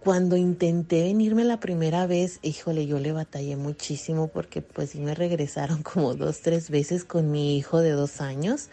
cuando 0.00 0.36
intenté 0.36 1.02
venirme 1.02 1.44
la 1.44 1.60
primera 1.60 2.06
vez, 2.06 2.38
híjole, 2.42 2.86
yo 2.86 2.98
le 2.98 3.12
batallé 3.12 3.56
muchísimo 3.56 4.28
porque 4.28 4.62
pues 4.62 4.90
sí 4.90 5.00
me 5.00 5.14
regresaron 5.14 5.82
como 5.84 6.14
dos, 6.14 6.40
tres 6.40 6.70
veces 6.70 7.04
con 7.04 7.30
mi 7.30 7.56
hijo 7.56 7.80
de 7.80 7.90
dos 7.90 8.20
años. 8.20 8.68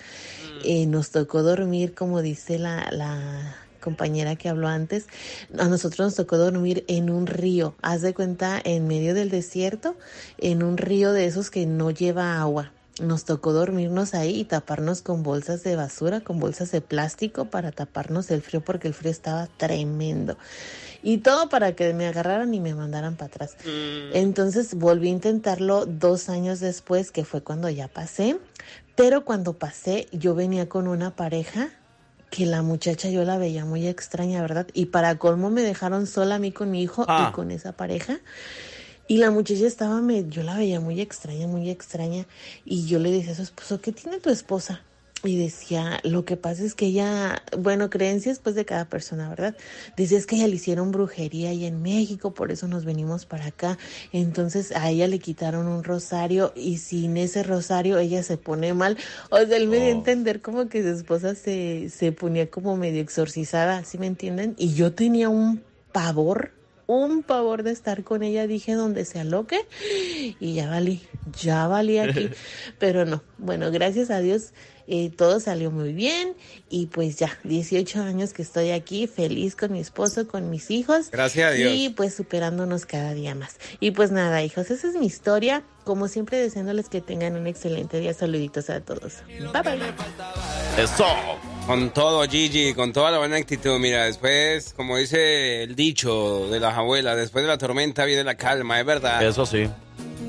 Eh, 0.63 0.85
nos 0.85 1.11
tocó 1.11 1.43
dormir, 1.43 1.93
como 1.93 2.21
dice 2.21 2.57
la, 2.57 2.89
la 2.91 3.55
compañera 3.81 4.35
que 4.35 4.49
habló 4.49 4.67
antes, 4.67 5.07
a 5.57 5.67
nosotros 5.67 6.07
nos 6.07 6.15
tocó 6.15 6.37
dormir 6.37 6.83
en 6.87 7.09
un 7.09 7.27
río, 7.27 7.75
haz 7.81 8.01
de 8.01 8.13
cuenta, 8.13 8.59
en 8.63 8.87
medio 8.87 9.13
del 9.13 9.29
desierto, 9.29 9.95
en 10.37 10.63
un 10.63 10.77
río 10.77 11.13
de 11.13 11.25
esos 11.25 11.49
que 11.49 11.65
no 11.65 11.91
lleva 11.91 12.39
agua. 12.39 12.71
Nos 12.99 13.25
tocó 13.25 13.53
dormirnos 13.53 14.15
ahí 14.15 14.39
y 14.39 14.45
taparnos 14.45 15.03
con 15.03 15.21
bolsas 15.21 15.63
de 15.63 15.75
basura, 15.75 16.21
con 16.21 16.39
bolsas 16.39 16.71
de 16.71 16.81
plástico 16.81 17.45
para 17.45 17.71
taparnos 17.71 18.31
el 18.31 18.41
frío 18.41 18.61
porque 18.61 18.87
el 18.87 18.95
frío 18.95 19.11
estaba 19.11 19.47
tremendo. 19.57 20.35
Y 21.03 21.19
todo 21.19 21.49
para 21.49 21.73
que 21.73 21.93
me 21.93 22.07
agarraran 22.07 22.53
y 22.53 22.59
me 22.59 22.73
mandaran 22.73 23.15
para 23.15 23.27
atrás. 23.27 23.55
Entonces 24.13 24.73
volví 24.75 25.07
a 25.07 25.11
intentarlo 25.11 25.85
dos 25.85 26.29
años 26.29 26.59
después, 26.59 27.11
que 27.11 27.23
fue 27.25 27.41
cuando 27.41 27.69
ya 27.69 27.87
pasé. 27.87 28.37
Pero 28.95 29.23
cuando 29.25 29.53
pasé, 29.53 30.07
yo 30.11 30.33
venía 30.35 30.67
con 30.69 30.87
una 30.87 31.15
pareja 31.15 31.69
que 32.31 32.45
la 32.45 32.61
muchacha 32.61 33.09
yo 33.09 33.23
la 33.23 33.37
veía 33.37 33.63
muy 33.63 33.87
extraña, 33.87 34.41
¿verdad? 34.41 34.67
Y 34.73 34.87
para 34.87 35.17
colmo 35.17 35.49
me 35.49 35.61
dejaron 35.61 36.07
sola 36.07 36.35
a 36.35 36.39
mí 36.39 36.51
con 36.51 36.71
mi 36.71 36.81
hijo 36.81 37.05
Ah. 37.07 37.27
y 37.29 37.33
con 37.33 37.51
esa 37.51 37.71
pareja. 37.73 38.19
Y 39.07 39.17
la 39.19 39.31
muchacha 39.31 39.65
estaba, 39.65 40.01
me, 40.01 40.27
yo 40.27 40.43
la 40.43 40.57
veía 40.57 40.81
muy 40.81 40.99
extraña, 40.99 41.47
muy 41.47 41.69
extraña. 41.69 42.25
Y 42.65 42.85
yo 42.87 42.99
le 42.99 43.11
decía 43.11 43.31
a 43.31 43.35
su 43.35 43.43
esposo, 43.43 43.79
¿qué 43.79 43.93
tiene 43.93 44.19
tu 44.19 44.29
esposa? 44.29 44.81
Y 45.23 45.35
decía, 45.37 45.99
lo 46.03 46.25
que 46.25 46.37
pasa 46.37 46.63
es 46.63 46.75
que 46.75 46.85
ella, 46.85 47.41
bueno, 47.57 47.89
creencias 47.89 48.37
pues 48.39 48.55
de 48.55 48.65
cada 48.65 48.85
persona, 48.85 49.27
¿verdad? 49.29 49.55
Dice, 49.95 50.15
es 50.15 50.27
que 50.27 50.35
ella 50.35 50.47
le 50.47 50.55
hicieron 50.55 50.91
brujería 50.91 51.49
ahí 51.49 51.65
en 51.65 51.81
México, 51.81 52.35
por 52.35 52.51
eso 52.51 52.67
nos 52.67 52.85
venimos 52.85 53.25
para 53.25 53.47
acá. 53.47 53.79
Entonces 54.11 54.71
a 54.75 54.89
ella 54.89 55.07
le 55.07 55.17
quitaron 55.17 55.67
un 55.67 55.83
rosario 55.83 56.53
y 56.55 56.77
sin 56.77 57.17
ese 57.17 57.41
rosario 57.41 57.97
ella 57.97 58.21
se 58.21 58.37
pone 58.37 58.75
mal. 58.75 58.95
O 59.31 59.37
sea, 59.39 59.57
él 59.57 59.67
me 59.67 59.77
dio 59.77 59.87
a 59.87 59.89
entender 59.89 60.41
como 60.41 60.69
que 60.69 60.83
su 60.83 60.89
esposa 60.89 61.33
se, 61.33 61.89
se 61.89 62.11
ponía 62.11 62.51
como 62.51 62.77
medio 62.77 63.01
exorcizada, 63.01 63.83
¿sí 63.85 63.97
me 63.97 64.05
entienden? 64.07 64.53
Y 64.57 64.75
yo 64.75 64.93
tenía 64.93 65.29
un 65.29 65.63
pavor 65.91 66.51
un 66.87 67.21
pavor 67.21 67.63
de 67.63 67.71
estar 67.71 68.03
con 68.03 68.23
ella, 68.23 68.47
dije 68.47 68.73
donde 68.73 69.03
se 69.03 69.19
aloque 69.19 69.59
y 70.39 70.53
ya 70.53 70.69
valí, 70.69 71.01
ya 71.37 71.67
valí 71.67 71.99
aquí, 71.99 72.29
pero 72.79 73.05
no, 73.05 73.23
bueno, 73.37 73.71
gracias 73.71 74.09
a 74.09 74.19
Dios 74.19 74.53
eh, 74.87 75.11
todo 75.15 75.39
salió 75.39 75.69
muy 75.69 75.93
bien 75.93 76.35
y 76.69 76.87
pues 76.87 77.17
ya, 77.17 77.37
18 77.43 78.01
años 78.01 78.33
que 78.33 78.41
estoy 78.41 78.71
aquí, 78.71 79.07
feliz 79.07 79.55
con 79.55 79.73
mi 79.73 79.79
esposo, 79.79 80.27
con 80.27 80.49
mis 80.49 80.71
hijos. 80.71 81.11
Gracias 81.11 81.51
a 81.51 81.53
Dios. 81.53 81.73
Y 81.75 81.89
pues 81.89 82.15
superándonos 82.15 82.85
cada 82.85 83.13
día 83.13 83.35
más. 83.35 83.57
Y 83.79 83.91
pues 83.91 84.11
nada, 84.11 84.43
hijos, 84.43 84.71
esa 84.71 84.87
es 84.87 84.95
mi 84.95 85.05
historia, 85.05 85.63
como 85.83 86.07
siempre 86.07 86.37
deseándoles 86.37 86.89
que 86.89 87.01
tengan 87.01 87.35
un 87.35 87.47
excelente 87.47 87.99
día, 87.99 88.13
saluditos 88.13 88.69
a 88.69 88.81
todos. 88.81 89.15
Bye 89.27 89.61
bye. 89.61 90.83
Eso. 90.83 91.05
Con 91.67 91.89
todo, 91.93 92.23
Gigi, 92.23 92.73
con 92.73 92.93
toda 92.93 93.11
la 93.11 93.17
buena 93.17 93.35
actitud. 93.35 93.77
Mira, 93.77 94.05
después, 94.05 94.73
como 94.73 94.95
dice 94.95 95.63
el 95.63 95.75
dicho 95.75 96.47
de 96.49 96.61
las 96.61 96.77
abuelas, 96.77 97.17
después 97.17 97.43
de 97.43 97.49
la 97.49 97.57
tormenta 97.57 98.05
viene 98.05 98.23
la 98.23 98.35
calma, 98.35 98.79
es 98.79 98.85
verdad. 98.85 99.21
Eso 99.21 99.45
sí. 99.45 99.69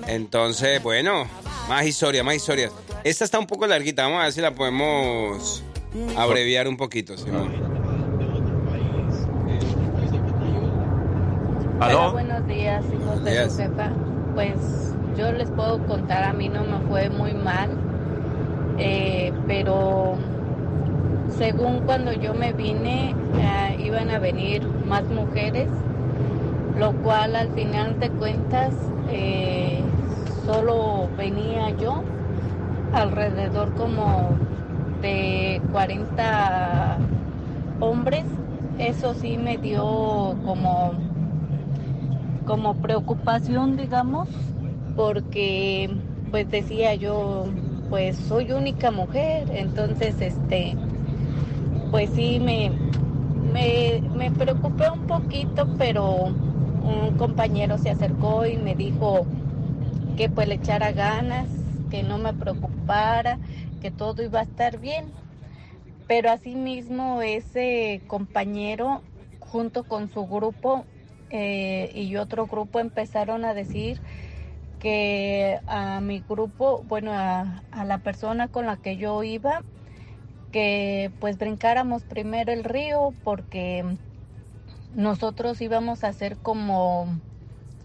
Entonces, 0.09 0.83
bueno, 0.83 1.29
más 1.69 1.87
historias, 1.87 2.25
más 2.25 2.35
historias. 2.35 2.73
Esta 3.05 3.25
está 3.25 3.39
un 3.39 3.47
poco 3.47 3.67
larguita, 3.67 4.03
vamos 4.05 4.21
a 4.21 4.25
ver 4.25 4.33
si 4.33 4.41
la 4.41 4.53
podemos 4.53 5.63
abreviar 6.17 6.67
un 6.67 6.77
poquito. 6.77 7.17
Simón. 7.17 7.53
Hola, 11.81 12.09
buenos 12.09 12.47
días, 12.49 12.85
hijos 12.93 13.23
de 13.23 13.51
su 13.51 13.57
jefa. 13.59 13.93
Pues 14.35 14.57
yo 15.17 15.31
les 15.33 15.51
puedo 15.51 15.85
contar, 15.87 16.25
a 16.25 16.33
mí 16.33 16.49
no 16.49 16.65
me 16.65 16.81
fue 16.89 17.09
muy 17.11 17.35
mal, 17.35 17.71
eh, 18.79 19.33
pero 19.47 20.17
según 21.37 21.81
cuando 21.83 22.13
yo 22.13 22.35
me 22.35 22.53
vine, 22.53 23.15
eh, 23.37 23.77
iban 23.79 24.11
a 24.11 24.19
venir 24.19 24.67
más 24.87 25.05
mujeres, 25.05 25.69
lo 26.77 26.93
cual 27.03 27.37
al 27.37 27.53
final 27.55 28.01
de 28.01 28.11
cuentas 28.11 28.75
eh, 29.11 29.81
solo 30.49 31.11
venía 31.15 31.69
yo, 31.77 32.03
alrededor 32.95 33.75
como 33.75 34.31
de 35.03 35.61
40 35.73 36.97
hombres. 37.81 38.25
Eso 38.79 39.13
sí 39.13 39.37
me 39.37 39.59
dio 39.59 40.37
como, 40.47 40.93
como 42.47 42.75
preocupación, 42.77 43.77
digamos, 43.77 44.29
porque 44.97 45.91
pues 46.31 46.51
decía 46.51 46.95
yo, 46.95 47.45
pues 47.91 48.17
soy 48.17 48.51
única 48.53 48.91
mujer, 48.91 49.49
entonces 49.53 50.19
este 50.21 50.77
pues 51.91 52.09
sí 52.11 52.41
me, 52.41 52.71
me, 53.53 54.03
me 54.17 54.31
preocupé 54.31 54.91
un 54.91 55.07
poquito, 55.07 55.69
pero 55.77 56.25
un 56.25 57.17
compañero 57.19 57.77
se 57.77 57.91
acercó 57.91 58.47
y 58.47 58.57
me 58.57 58.75
dijo 58.75 59.27
que 60.19 60.29
pues 60.29 60.49
le 60.49 60.57
echara 60.57 60.91
ganas, 60.91 61.47
que 61.93 62.03
no 62.03 62.19
me 62.19 62.35
preocupara, 62.35 63.39
que 63.81 63.93
todo 63.93 64.21
iba 64.25 64.41
a 64.41 64.43
estar 64.43 64.81
bien. 64.81 65.13
Pero 66.09 66.33
asimismo 66.33 67.23
ese 67.23 68.03
compañero 68.09 69.01
junto 69.39 69.85
con 69.85 70.11
su 70.11 70.27
grupo 70.27 70.85
eh, 71.31 71.93
y 71.95 72.17
otro 72.17 72.49
grupo 72.49 72.81
empezaron 72.81 73.45
a 73.45 73.55
decir 73.55 74.01
que 74.81 75.61
a 75.69 76.01
mi 76.01 76.19
grupo, 76.29 76.83
bueno, 76.83 77.13
a, 77.13 77.63
a 77.71 77.85
la 77.85 77.99
persona 77.99 78.49
con 78.49 78.67
la 78.67 78.77
que 78.77 78.97
yo 78.97 79.23
iba, 79.23 79.63
que 80.51 81.13
pues 81.21 81.39
brincáramos 81.39 82.03
primero 82.03 82.53
el 82.53 82.65
río 82.65 83.15
porque 83.23 83.85
nosotros 84.97 85.61
íbamos 85.61 86.03
a 86.03 86.09
hacer 86.09 86.39
como, 86.39 87.07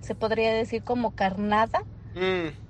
se 0.01 0.15
podría 0.15 0.51
decir 0.51 0.83
como 0.83 1.11
carnada, 1.11 1.83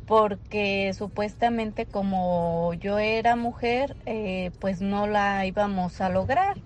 porque 0.07 0.93
supuestamente 0.93 1.85
como 1.85 2.73
yo 2.75 2.99
era 2.99 3.35
mujer, 3.35 3.95
eh, 4.05 4.51
pues 4.59 4.81
no 4.81 5.07
la 5.07 5.45
íbamos 5.45 6.01
a 6.01 6.09
lograr, 6.09 6.57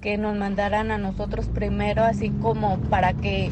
que 0.00 0.18
nos 0.18 0.36
mandaran 0.36 0.90
a 0.90 0.98
nosotros 0.98 1.48
primero, 1.48 2.04
así 2.04 2.30
como 2.30 2.78
para 2.78 3.12
que 3.12 3.50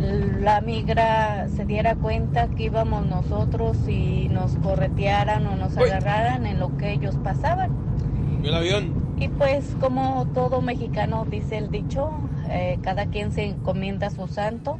la 0.00 0.60
migra 0.60 1.48
se 1.48 1.64
diera 1.64 1.94
cuenta 1.94 2.48
que 2.48 2.64
íbamos 2.64 3.06
nosotros 3.06 3.76
y 3.88 4.28
nos 4.28 4.56
corretearan 4.56 5.46
o 5.46 5.56
nos 5.56 5.76
agarraran 5.76 6.46
en 6.46 6.58
lo 6.58 6.76
que 6.76 6.92
ellos 6.92 7.16
pasaban. 7.22 7.70
El 8.42 8.54
avión. 8.54 9.04
Y 9.18 9.28
pues 9.28 9.76
como 9.80 10.26
todo 10.34 10.60
mexicano 10.60 11.26
dice 11.30 11.58
el 11.58 11.70
dicho, 11.70 12.10
eh, 12.50 12.78
cada 12.82 13.06
quien 13.06 13.32
se 13.32 13.44
encomienda 13.44 14.08
a 14.08 14.10
su 14.10 14.26
santo. 14.26 14.78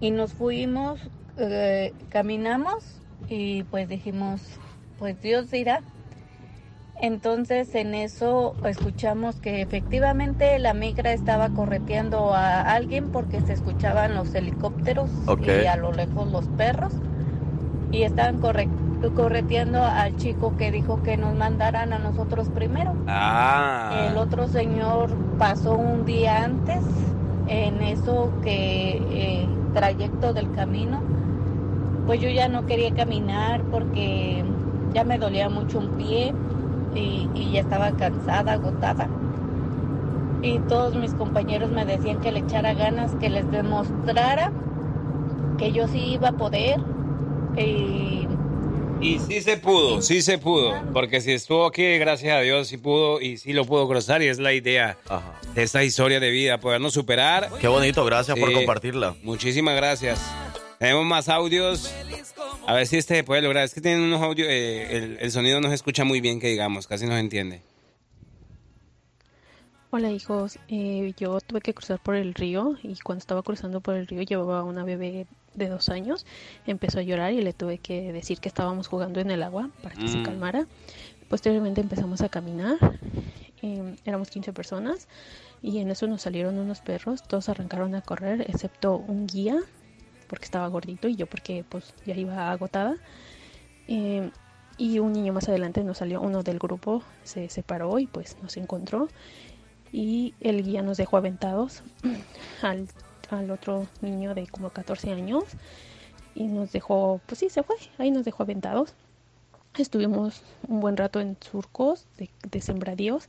Y 0.00 0.10
nos 0.10 0.32
fuimos, 0.32 1.00
eh, 1.38 1.92
caminamos 2.08 3.00
y 3.28 3.62
pues 3.64 3.88
dijimos, 3.88 4.42
pues 4.98 5.20
Dios 5.20 5.50
dirá. 5.50 5.80
Entonces 7.00 7.74
en 7.76 7.94
eso 7.94 8.56
escuchamos 8.64 9.36
que 9.36 9.62
efectivamente 9.62 10.58
la 10.58 10.74
migra 10.74 11.12
estaba 11.12 11.48
correteando 11.50 12.34
a 12.34 12.60
alguien 12.62 13.10
porque 13.10 13.40
se 13.40 13.52
escuchaban 13.52 14.16
los 14.16 14.34
helicópteros 14.34 15.08
y 15.40 15.66
a 15.66 15.76
lo 15.76 15.92
lejos 15.92 16.30
los 16.32 16.46
perros 16.48 16.92
y 17.92 18.02
estaban 18.02 18.40
correteando 18.40 19.82
al 19.82 20.16
chico 20.16 20.56
que 20.56 20.72
dijo 20.72 21.02
que 21.04 21.16
nos 21.16 21.36
mandaran 21.36 21.92
a 21.92 21.98
nosotros 21.98 22.48
primero. 22.48 22.94
Ah. 23.06 24.08
El 24.10 24.18
otro 24.18 24.48
señor 24.48 25.10
pasó 25.38 25.74
un 25.74 26.04
día 26.04 26.44
antes 26.44 26.82
en 27.46 27.80
eso 27.80 28.32
que 28.42 29.00
eh, 29.10 29.48
trayecto 29.72 30.32
del 30.32 30.50
camino. 30.52 31.00
Pues 32.08 32.22
yo 32.22 32.30
ya 32.30 32.48
no 32.48 32.64
quería 32.64 32.90
caminar 32.94 33.62
porque 33.70 34.42
ya 34.94 35.04
me 35.04 35.18
dolía 35.18 35.50
mucho 35.50 35.78
un 35.78 35.90
pie 35.98 36.32
y, 36.94 37.28
y 37.34 37.52
ya 37.52 37.60
estaba 37.60 37.92
cansada, 37.92 38.54
agotada. 38.54 39.08
Y 40.40 40.58
todos 40.60 40.94
mis 40.94 41.12
compañeros 41.12 41.70
me 41.70 41.84
decían 41.84 42.20
que 42.22 42.32
le 42.32 42.38
echara 42.38 42.72
ganas, 42.72 43.14
que 43.16 43.28
les 43.28 43.50
demostrara 43.50 44.50
que 45.58 45.70
yo 45.72 45.86
sí 45.86 46.14
iba 46.14 46.28
a 46.28 46.32
poder. 46.32 46.80
Y 47.58 48.26
Y 49.02 49.18
sí 49.18 49.42
se 49.42 49.58
pudo, 49.58 50.00
sí 50.00 50.22
se 50.22 50.38
pudo. 50.38 50.72
Porque 50.94 51.20
si 51.20 51.32
estuvo 51.32 51.66
aquí, 51.66 51.98
gracias 51.98 52.38
a 52.38 52.40
Dios, 52.40 52.68
sí 52.68 52.78
pudo 52.78 53.20
y 53.20 53.36
sí 53.36 53.52
lo 53.52 53.66
pudo 53.66 53.86
cruzar. 53.86 54.22
Y 54.22 54.28
es 54.28 54.38
la 54.38 54.54
idea 54.54 54.96
de 55.54 55.62
esta 55.62 55.84
historia 55.84 56.20
de 56.20 56.30
vida, 56.30 56.58
podernos 56.58 56.94
superar. 56.94 57.50
Qué 57.60 57.68
bonito, 57.68 58.02
gracias 58.06 58.38
por 58.38 58.50
compartirla. 58.50 59.14
Muchísimas 59.22 59.76
gracias. 59.76 60.24
Tenemos 60.78 61.04
más 61.06 61.28
audios. 61.28 61.92
A 62.66 62.74
ver 62.74 62.86
si 62.86 62.96
este 62.98 63.16
se 63.16 63.24
puede 63.24 63.42
lograr. 63.42 63.64
Es 63.64 63.74
que 63.74 63.80
tienen 63.80 64.02
unos 64.02 64.20
audios, 64.22 64.48
eh, 64.48 64.96
el, 64.96 65.18
el 65.20 65.30
sonido 65.32 65.60
no 65.60 65.68
se 65.68 65.74
escucha 65.74 66.04
muy 66.04 66.20
bien, 66.20 66.38
que 66.40 66.48
digamos, 66.48 66.86
casi 66.86 67.06
no 67.06 67.12
se 67.12 67.20
entiende. 67.20 67.62
Hola 69.90 70.10
hijos, 70.10 70.58
Eh, 70.68 71.14
yo 71.18 71.40
tuve 71.40 71.62
que 71.62 71.72
cruzar 71.72 71.98
por 71.98 72.14
el 72.14 72.34
río 72.34 72.76
y 72.82 72.94
cuando 73.00 73.20
estaba 73.20 73.42
cruzando 73.42 73.80
por 73.80 73.94
el 73.96 74.06
río 74.06 74.20
llevaba 74.22 74.62
una 74.62 74.84
bebé 74.84 75.26
de 75.54 75.68
dos 75.68 75.88
años, 75.88 76.26
empezó 76.66 76.98
a 76.98 77.02
llorar 77.02 77.32
y 77.32 77.40
le 77.40 77.54
tuve 77.54 77.78
que 77.78 78.12
decir 78.12 78.38
que 78.38 78.48
estábamos 78.48 78.86
jugando 78.86 79.18
en 79.20 79.30
el 79.30 79.42
agua 79.42 79.70
para 79.82 79.94
que 79.96 80.06
se 80.08 80.18
Mm. 80.18 80.24
calmara. 80.24 80.66
Posteriormente 81.30 81.80
empezamos 81.80 82.20
a 82.20 82.28
caminar, 82.28 82.76
eh, 83.62 83.96
éramos 84.04 84.28
15 84.28 84.52
personas 84.52 85.08
y 85.62 85.78
en 85.78 85.90
eso 85.90 86.06
nos 86.06 86.20
salieron 86.22 86.58
unos 86.58 86.80
perros, 86.80 87.22
todos 87.26 87.48
arrancaron 87.48 87.94
a 87.94 88.02
correr 88.02 88.42
excepto 88.42 88.94
un 88.96 89.26
guía 89.26 89.56
porque 90.28 90.44
estaba 90.44 90.68
gordito 90.68 91.08
y 91.08 91.16
yo 91.16 91.26
porque 91.26 91.64
pues 91.68 91.94
ya 92.06 92.14
iba 92.14 92.50
agotada. 92.50 92.96
Eh, 93.88 94.30
y 94.76 95.00
un 95.00 95.12
niño 95.12 95.32
más 95.32 95.48
adelante 95.48 95.82
nos 95.82 95.98
salió, 95.98 96.20
uno 96.20 96.42
del 96.44 96.58
grupo 96.58 97.02
se 97.24 97.48
separó 97.48 97.98
y 97.98 98.06
pues 98.06 98.36
nos 98.42 98.56
encontró 98.56 99.08
y 99.92 100.34
el 100.40 100.62
guía 100.62 100.82
nos 100.82 100.96
dejó 100.98 101.16
aventados 101.16 101.82
al, 102.62 102.86
al 103.30 103.50
otro 103.50 103.86
niño 104.00 104.34
de 104.34 104.46
como 104.46 104.70
14 104.70 105.12
años 105.12 105.44
y 106.34 106.44
nos 106.44 106.70
dejó, 106.70 107.20
pues 107.26 107.40
sí, 107.40 107.50
se 107.50 107.64
fue, 107.64 107.76
ahí 107.98 108.10
nos 108.10 108.24
dejó 108.24 108.44
aventados. 108.44 108.94
Estuvimos 109.76 110.42
un 110.68 110.80
buen 110.80 110.96
rato 110.96 111.20
en 111.20 111.36
surcos 111.40 112.06
de, 112.16 112.30
de 112.48 112.60
sembradíos, 112.60 113.28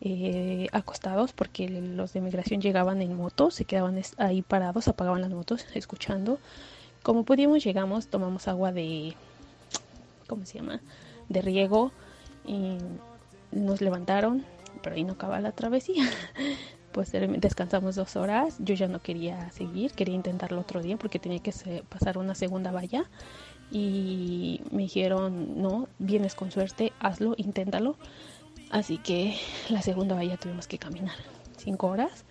eh, 0.00 0.68
acostados 0.72 1.32
porque 1.32 1.68
los 1.68 2.12
de 2.12 2.20
migración 2.20 2.60
llegaban 2.60 3.02
en 3.02 3.16
motos, 3.16 3.54
se 3.54 3.64
quedaban 3.64 4.00
ahí 4.16 4.42
parados, 4.42 4.88
apagaban 4.88 5.20
las 5.20 5.30
motos, 5.30 5.66
escuchando. 5.74 6.38
Como 7.02 7.24
pudimos, 7.24 7.64
llegamos, 7.64 8.08
tomamos 8.08 8.48
agua 8.48 8.72
de, 8.72 9.14
¿cómo 10.26 10.44
se 10.46 10.58
llama? 10.58 10.80
De 11.28 11.42
riego 11.42 11.92
y 12.44 12.78
nos 13.50 13.80
levantaron, 13.80 14.44
pero 14.82 14.96
ahí 14.96 15.04
no 15.04 15.14
acaba 15.14 15.40
la 15.40 15.52
travesía. 15.52 16.04
Pues 16.90 17.12
descansamos 17.12 17.94
dos 17.96 18.16
horas. 18.16 18.56
Yo 18.58 18.74
ya 18.74 18.88
no 18.88 19.00
quería 19.00 19.50
seguir, 19.50 19.92
quería 19.92 20.14
intentarlo 20.14 20.60
otro 20.60 20.82
día 20.82 20.96
porque 20.96 21.18
tenía 21.18 21.38
que 21.38 21.52
pasar 21.88 22.18
una 22.18 22.34
segunda 22.34 22.72
valla. 22.72 23.08
Y 23.70 24.62
me 24.72 24.82
dijeron, 24.82 25.60
no, 25.62 25.86
vienes 25.98 26.34
con 26.34 26.50
suerte, 26.50 26.92
hazlo, 26.98 27.34
inténtalo. 27.36 27.96
Así 28.70 28.98
que 28.98 29.38
la 29.68 29.82
segunda 29.82 30.14
valla 30.14 30.36
tuvimos 30.36 30.66
que 30.66 30.78
caminar 30.78 31.16
cinco 31.56 31.88
horas 31.88 32.24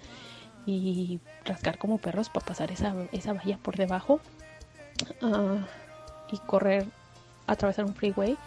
y 0.66 1.20
rascar 1.46 1.78
como 1.78 1.98
perros 1.98 2.30
para 2.30 2.46
pasar 2.46 2.72
esa, 2.72 2.94
esa 3.12 3.34
valla 3.34 3.58
por 3.58 3.78
debajo 3.78 4.20
ah, 5.22 5.66
y 6.32 6.38
correr, 6.40 6.86
atravesar 7.48 7.86
un 7.86 7.96
freeway 7.96 8.38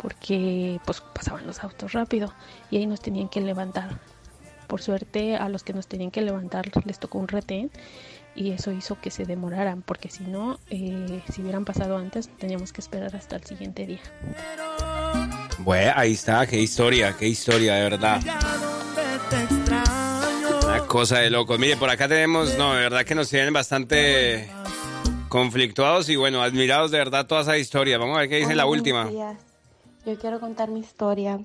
porque 0.00 0.80
pues 0.84 1.00
pasaban 1.00 1.46
los 1.46 1.62
autos 1.62 1.92
rápido 1.92 2.32
y 2.70 2.78
ahí 2.78 2.86
nos 2.86 3.00
tenían 3.00 3.28
que 3.28 3.40
levantar. 3.40 3.98
Por 4.66 4.82
suerte 4.82 5.36
a 5.36 5.48
los 5.48 5.62
que 5.62 5.72
nos 5.72 5.86
tenían 5.86 6.10
que 6.10 6.22
levantar 6.22 6.70
les 6.86 6.98
tocó 6.98 7.18
un 7.18 7.28
retén 7.28 7.70
y 8.34 8.50
eso 8.50 8.72
hizo 8.72 9.00
que 9.00 9.10
se 9.10 9.24
demoraran 9.24 9.82
porque 9.82 10.10
si 10.10 10.24
no, 10.24 10.58
eh, 10.70 11.22
si 11.32 11.42
hubieran 11.42 11.64
pasado 11.64 11.96
antes 11.96 12.28
teníamos 12.38 12.72
que 12.72 12.80
esperar 12.80 13.14
hasta 13.14 13.36
el 13.36 13.44
siguiente 13.44 13.86
día. 13.86 14.00
Bueno, 15.58 15.92
ahí 15.96 16.12
está, 16.12 16.46
qué 16.46 16.60
historia, 16.60 17.16
qué 17.18 17.26
historia, 17.28 17.74
de 17.74 17.82
verdad. 17.90 18.20
Una 20.64 20.78
cosa 20.86 21.18
de 21.20 21.30
locos. 21.30 21.58
Mire, 21.58 21.76
por 21.76 21.88
acá 21.90 22.08
tenemos, 22.08 22.56
no, 22.58 22.74
de 22.74 22.80
verdad 22.82 23.04
que 23.04 23.14
nos 23.14 23.28
tienen 23.30 23.52
bastante 23.52 24.48
conflictuados 25.28 26.08
y 26.08 26.16
bueno, 26.16 26.42
admirados 26.42 26.90
de 26.90 26.98
verdad 26.98 27.26
toda 27.26 27.42
esa 27.42 27.56
historia. 27.58 27.98
Vamos 27.98 28.16
a 28.16 28.20
ver 28.20 28.28
qué 28.28 28.36
dice 28.36 28.48
Hola, 28.48 28.56
la 28.56 28.64
buenos 28.64 28.80
última. 28.82 29.06
días. 29.06 29.36
Yo 30.04 30.18
quiero 30.18 30.38
contar 30.40 30.68
mi 30.70 30.80
historia. 30.80 31.40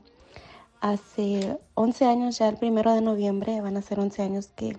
Hace 0.81 1.57
11 1.75 2.05
años, 2.05 2.39
ya 2.39 2.49
el 2.49 2.57
primero 2.57 2.93
de 2.93 3.01
noviembre, 3.01 3.61
van 3.61 3.77
a 3.77 3.81
ser 3.81 3.99
11 3.99 4.21
años 4.23 4.49
que, 4.55 4.77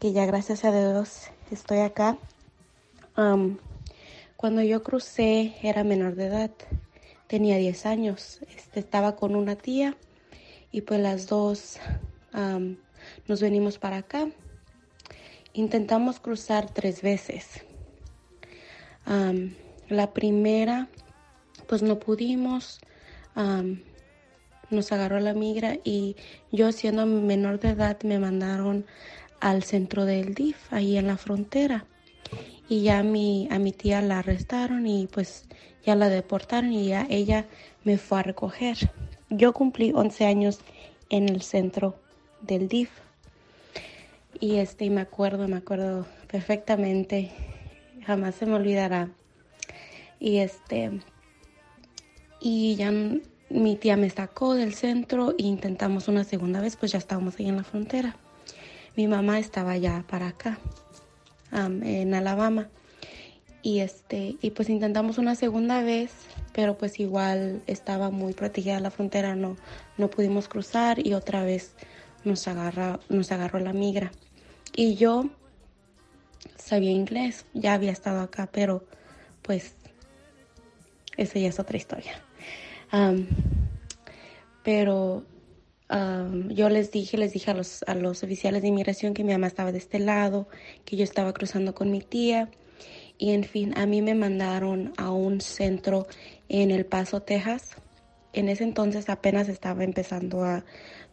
que 0.00 0.12
ya 0.12 0.26
gracias 0.26 0.64
a 0.64 0.70
Dios 0.72 1.28
estoy 1.50 1.78
acá. 1.78 2.16
Am, 3.16 3.58
Cuando 4.36 4.62
yo 4.62 4.82
crucé 4.84 5.56
era 5.62 5.82
menor 5.82 6.14
de 6.14 6.26
edad, 6.26 6.50
tenía 7.28 7.56
10 7.58 7.86
años, 7.86 8.40
este, 8.56 8.80
estaba 8.80 9.14
con 9.14 9.36
una 9.36 9.54
tía 9.54 9.96
y 10.72 10.80
pues 10.80 11.00
las 11.00 11.28
dos 11.28 11.78
nos 13.26 13.40
venimos 13.40 13.78
para 13.78 13.98
acá. 13.98 14.28
Intentamos 15.52 16.20
cruzar 16.20 16.70
tres 16.70 17.02
veces. 17.02 17.64
La 19.88 20.12
primera, 20.12 20.88
pues 21.66 21.82
no 21.82 21.98
pudimos, 21.98 22.80
nos 24.70 24.92
agarró 24.92 25.20
la 25.20 25.34
migra 25.34 25.78
y 25.84 26.16
yo 26.52 26.72
siendo 26.72 27.06
menor 27.06 27.60
de 27.60 27.70
edad 27.70 27.98
me 28.02 28.18
mandaron 28.18 28.86
al 29.40 29.62
centro 29.62 30.04
del 30.04 30.34
DIF, 30.34 30.72
ahí 30.72 30.96
en 30.96 31.06
la 31.06 31.16
frontera. 31.16 31.86
Y 32.68 32.82
ya 32.82 33.02
mi, 33.02 33.48
a 33.50 33.58
mi 33.58 33.72
tía 33.72 34.02
la 34.02 34.18
arrestaron 34.18 34.86
y 34.86 35.06
pues 35.06 35.46
ya 35.84 35.94
la 35.94 36.08
deportaron 36.08 36.72
y 36.72 36.88
ya 36.88 37.06
ella 37.08 37.46
me 37.84 37.98
fue 37.98 38.20
a 38.20 38.22
recoger. 38.22 38.76
Yo 39.30 39.52
cumplí 39.52 39.92
11 39.94 40.26
años 40.26 40.60
en 41.10 41.28
el 41.28 41.42
centro 41.42 41.96
del 42.40 42.68
DIF. 42.68 42.90
Y 44.40 44.56
este, 44.56 44.88
me 44.90 45.00
acuerdo, 45.00 45.48
me 45.48 45.56
acuerdo 45.56 46.06
perfectamente, 46.30 47.30
jamás 48.06 48.34
se 48.36 48.46
me 48.46 48.54
olvidará. 48.54 49.08
Y 50.20 50.38
este, 50.38 51.00
y 52.40 52.76
ya 52.76 52.92
mi 53.50 53.76
tía 53.76 53.96
me 53.96 54.10
sacó 54.10 54.54
del 54.54 54.74
centro 54.74 55.32
e 55.38 55.42
intentamos 55.42 56.08
una 56.08 56.24
segunda 56.24 56.60
vez, 56.60 56.76
pues 56.76 56.92
ya 56.92 56.98
estábamos 56.98 57.38
ahí 57.38 57.48
en 57.48 57.56
la 57.56 57.64
frontera. 57.64 58.16
Mi 58.96 59.06
mamá 59.06 59.38
estaba 59.38 59.76
ya 59.76 60.04
para 60.08 60.28
acá, 60.28 60.58
am, 61.50 61.82
en 61.82 62.14
Alabama. 62.14 62.68
Y 63.68 63.80
este, 63.80 64.36
y 64.40 64.52
pues 64.52 64.70
intentamos 64.70 65.18
una 65.18 65.34
segunda 65.34 65.82
vez, 65.82 66.10
pero 66.54 66.78
pues 66.78 66.98
igual 67.00 67.60
estaba 67.66 68.08
muy 68.08 68.32
protegida 68.32 68.80
la 68.80 68.90
frontera, 68.90 69.36
no, 69.36 69.58
no 69.98 70.08
pudimos 70.08 70.48
cruzar 70.48 71.06
y 71.06 71.12
otra 71.12 71.44
vez 71.44 71.74
nos 72.24 72.48
agarra, 72.48 72.98
nos 73.10 73.30
agarró 73.30 73.60
la 73.60 73.74
migra. 73.74 74.10
Y 74.74 74.94
yo 74.94 75.28
sabía 76.56 76.92
inglés, 76.92 77.44
ya 77.52 77.74
había 77.74 77.92
estado 77.92 78.22
acá, 78.22 78.48
pero 78.50 78.86
pues 79.42 79.74
esa 81.18 81.38
ya 81.38 81.48
es 81.48 81.60
otra 81.60 81.76
historia. 81.76 82.22
Am, 82.90 83.26
pero 84.62 85.26
am, 85.90 86.48
yo 86.48 86.70
les 86.70 86.90
dije, 86.90 87.18
les 87.18 87.34
dije 87.34 87.50
a 87.50 87.54
los, 87.54 87.82
a 87.82 87.94
los 87.94 88.22
oficiales 88.22 88.62
de 88.62 88.68
inmigración 88.68 89.12
que 89.12 89.24
mi 89.24 89.32
mamá 89.32 89.46
estaba 89.46 89.72
de 89.72 89.78
este 89.78 89.98
lado, 89.98 90.48
que 90.86 90.96
yo 90.96 91.04
estaba 91.04 91.34
cruzando 91.34 91.74
con 91.74 91.90
mi 91.90 92.00
tía. 92.00 92.48
Y 93.18 93.30
en 93.32 93.44
fin, 93.44 93.76
a 93.76 93.86
mí 93.86 94.00
me 94.00 94.14
mandaron 94.14 94.92
a 94.96 95.10
un 95.10 95.40
centro 95.40 96.06
en 96.48 96.70
El 96.70 96.86
Paso, 96.86 97.20
Texas. 97.20 97.72
En 98.32 98.48
ese 98.48 98.64
entonces 98.64 99.08
apenas 99.08 99.48
estaba 99.48 99.82
empezando 99.82 100.44
a 100.44 100.64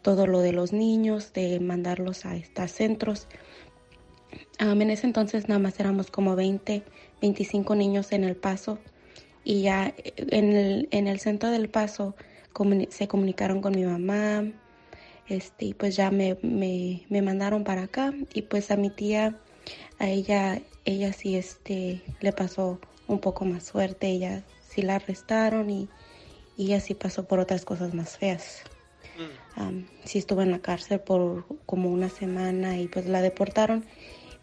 todo 0.01 0.27
lo 0.27 0.41
de 0.41 0.51
los 0.51 0.71
niños, 0.71 1.33
de 1.33 1.59
mandarlos 1.59 2.25
a 2.25 2.35
estos 2.35 2.71
centros. 2.71 3.27
En 4.59 4.89
ese 4.89 5.07
entonces 5.07 5.49
nada 5.49 5.59
más 5.59 5.79
éramos 5.79 6.11
como 6.11 6.35
20, 6.35 6.83
25 7.21 7.75
niños 7.75 8.11
en 8.11 8.23
El 8.23 8.35
Paso 8.35 8.77
y 9.43 9.61
ya 9.61 9.93
eh, 9.97 10.13
en 10.17 10.53
el, 10.53 10.87
en 10.91 11.07
el 11.07 11.19
centro 11.19 11.49
del 11.51 11.69
Paso 11.69 12.15
se 12.89 13.07
comunicaron 13.07 13.61
con 13.61 13.75
mi 13.75 13.83
mamá, 13.83 14.45
este, 15.27 15.65
y 15.65 15.73
pues 15.73 15.95
ya 15.95 16.11
me, 16.11 16.37
me, 16.41 17.03
me 17.09 17.21
mandaron 17.21 17.63
para 17.63 17.83
acá 17.83 18.13
y 18.33 18.43
pues 18.43 18.71
a 18.71 18.77
mi 18.77 18.89
tía, 18.89 19.37
a 19.99 20.07
ella, 20.07 20.61
ella 20.85 21.11
sí 21.13 21.35
este, 21.35 22.01
le 22.21 22.31
pasó 22.31 22.79
un 23.07 23.19
poco 23.19 23.45
más 23.45 23.63
suerte, 23.63 24.07
ella 24.07 24.43
sí 24.67 24.81
la 24.81 24.95
arrestaron 24.95 25.69
y, 25.69 25.89
y 26.57 26.67
ella 26.67 26.79
sí 26.79 26.93
pasó 26.93 27.27
por 27.27 27.39
otras 27.39 27.65
cosas 27.65 27.93
más 27.93 28.17
feas. 28.17 28.63
Am, 29.55 29.87
sí 30.03 30.19
estuvo 30.19 30.41
en 30.41 30.51
la 30.51 30.59
cárcel 30.59 30.99
por 30.99 31.45
como 31.65 31.89
una 31.89 32.09
semana 32.09 32.77
y 32.77 32.87
pues 32.87 33.07
la 33.07 33.21
deportaron, 33.21 33.85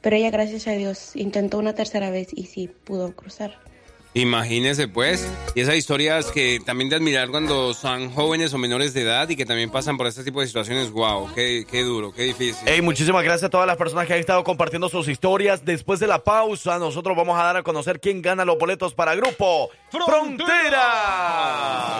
pero 0.01 0.17
ella 0.17 0.31
gracias 0.31 0.67
a 0.67 0.73
Dios 0.73 1.17
intentó 1.17 1.59
una 1.59 1.75
tercera 1.75 2.11
vez 2.11 2.29
y 2.35 2.47
sí 2.47 2.69
pudo 2.69 3.15
cruzar. 3.15 3.72
Imagínese 4.15 4.89
pues, 4.89 5.27
y 5.55 5.61
esas 5.61 5.77
historias 5.77 6.31
que 6.31 6.61
también 6.65 6.91
de 6.91 6.97
admirar 6.97 7.31
cuando 7.31 7.73
son 7.73 8.11
jóvenes 8.11 8.53
o 8.53 8.59
menores 8.59 8.93
de 8.93 9.03
edad 9.03 9.27
y 9.31 9.37
que 9.37 9.47
también 9.47 9.71
pasan 9.71 9.97
por 9.97 10.07
este 10.07 10.23
tipo 10.23 10.41
de 10.41 10.47
situaciones, 10.47 10.91
wow, 10.91 11.33
qué, 11.35 11.65
qué 11.71 11.83
duro, 11.83 12.13
qué 12.13 12.25
difícil. 12.25 12.63
Hey, 12.67 12.83
muchísimas 12.83 13.25
gracias 13.25 13.45
a 13.45 13.51
todas 13.51 13.67
las 13.67 13.79
personas 13.79 14.07
que 14.07 14.13
han 14.13 14.21
estado 14.21 14.45
compartiendo 14.45 14.91
sus 14.91 15.09
historias. 15.09 15.65
Después 15.65 15.99
de 15.99 16.09
la 16.09 16.23
pausa, 16.23 16.79
nosotros 16.79 17.17
vamos 17.17 17.39
a 17.39 17.45
dar 17.45 17.57
a 17.57 17.63
conocer 17.63 18.01
quién 18.01 18.21
gana 18.21 18.45
los 18.45 18.59
boletos 18.59 18.93
para 18.93 19.15
Grupo 19.15 19.71
Frontera. 19.91 20.89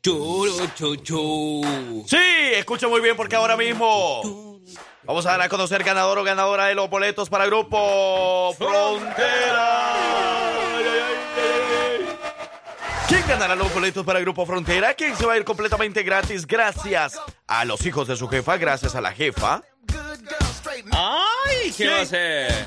Churu, 0.02 0.68
chu, 0.74 0.96
chu. 0.96 2.04
Sí, 2.08 2.16
escucha 2.54 2.88
muy 2.88 3.00
bien 3.00 3.16
porque 3.16 3.36
ahora 3.36 3.56
mismo 3.56 4.60
vamos 5.04 5.24
a 5.26 5.30
dar 5.30 5.42
a 5.42 5.48
conocer 5.48 5.84
ganador 5.84 6.18
o 6.18 6.24
ganadora 6.24 6.66
de 6.66 6.74
los 6.74 6.90
boletos 6.90 7.30
para 7.30 7.46
Grupo 7.46 8.52
Frontera. 8.58 10.41
¿Quién 13.08 13.26
ganará 13.28 13.54
los 13.54 13.72
boletos 13.74 14.04
para 14.04 14.20
Grupo 14.20 14.46
Frontera? 14.46 14.94
¿Quién 14.94 15.16
se 15.16 15.26
va 15.26 15.34
a 15.34 15.36
ir 15.36 15.44
completamente 15.44 16.02
gratis 16.02 16.46
gracias 16.46 17.20
a 17.46 17.64
los 17.64 17.84
hijos 17.84 18.08
de 18.08 18.16
su 18.16 18.28
jefa, 18.28 18.56
gracias 18.56 18.94
a 18.94 19.00
la 19.00 19.12
jefa? 19.12 19.62
¡Ay! 20.92 21.72
¿Qué 21.76 21.88
va 21.88 21.98
a 21.98 22.02
hacer? 22.02 22.66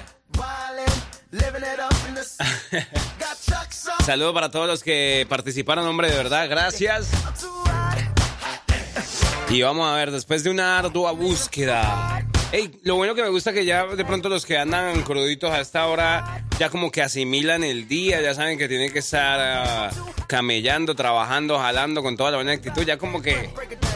Saludos 4.06 4.34
para 4.34 4.52
todos 4.52 4.68
los 4.68 4.84
que 4.84 5.26
participaron, 5.28 5.86
hombre, 5.88 6.12
de 6.12 6.18
verdad, 6.18 6.48
gracias. 6.50 7.10
Y 9.50 9.62
vamos 9.62 9.90
a 9.90 9.96
ver, 9.96 10.12
después 10.12 10.44
de 10.44 10.50
una 10.50 10.80
ardua 10.80 11.12
búsqueda. 11.12 12.26
Ey, 12.56 12.72
lo 12.84 12.96
bueno 12.96 13.16
que 13.16 13.22
me 13.22 13.28
gusta 13.28 13.52
que 13.52 13.66
ya 13.66 13.86
de 13.86 14.06
pronto 14.06 14.30
los 14.30 14.46
que 14.46 14.58
andan 14.58 15.02
cruditos 15.02 15.52
a 15.52 15.60
esta 15.60 15.88
hora 15.88 16.42
ya 16.58 16.70
como 16.70 16.90
que 16.90 17.02
asimilan 17.02 17.66
el 17.66 17.86
día, 17.90 18.22
ya 18.22 18.34
saben 18.34 18.58
que 18.58 18.70
tienen 18.70 18.94
que 18.94 19.00
estar 19.00 19.38
ah, 19.42 19.90
camellando, 20.26 20.96
trabajando, 20.96 21.60
jalando 21.60 22.02
con 22.02 22.16
toda 22.16 22.32
la 22.32 22.38
buena 22.38 22.54
actitud. 22.54 22.84
Ya 22.84 22.98
como 22.98 23.22
que 23.22 23.50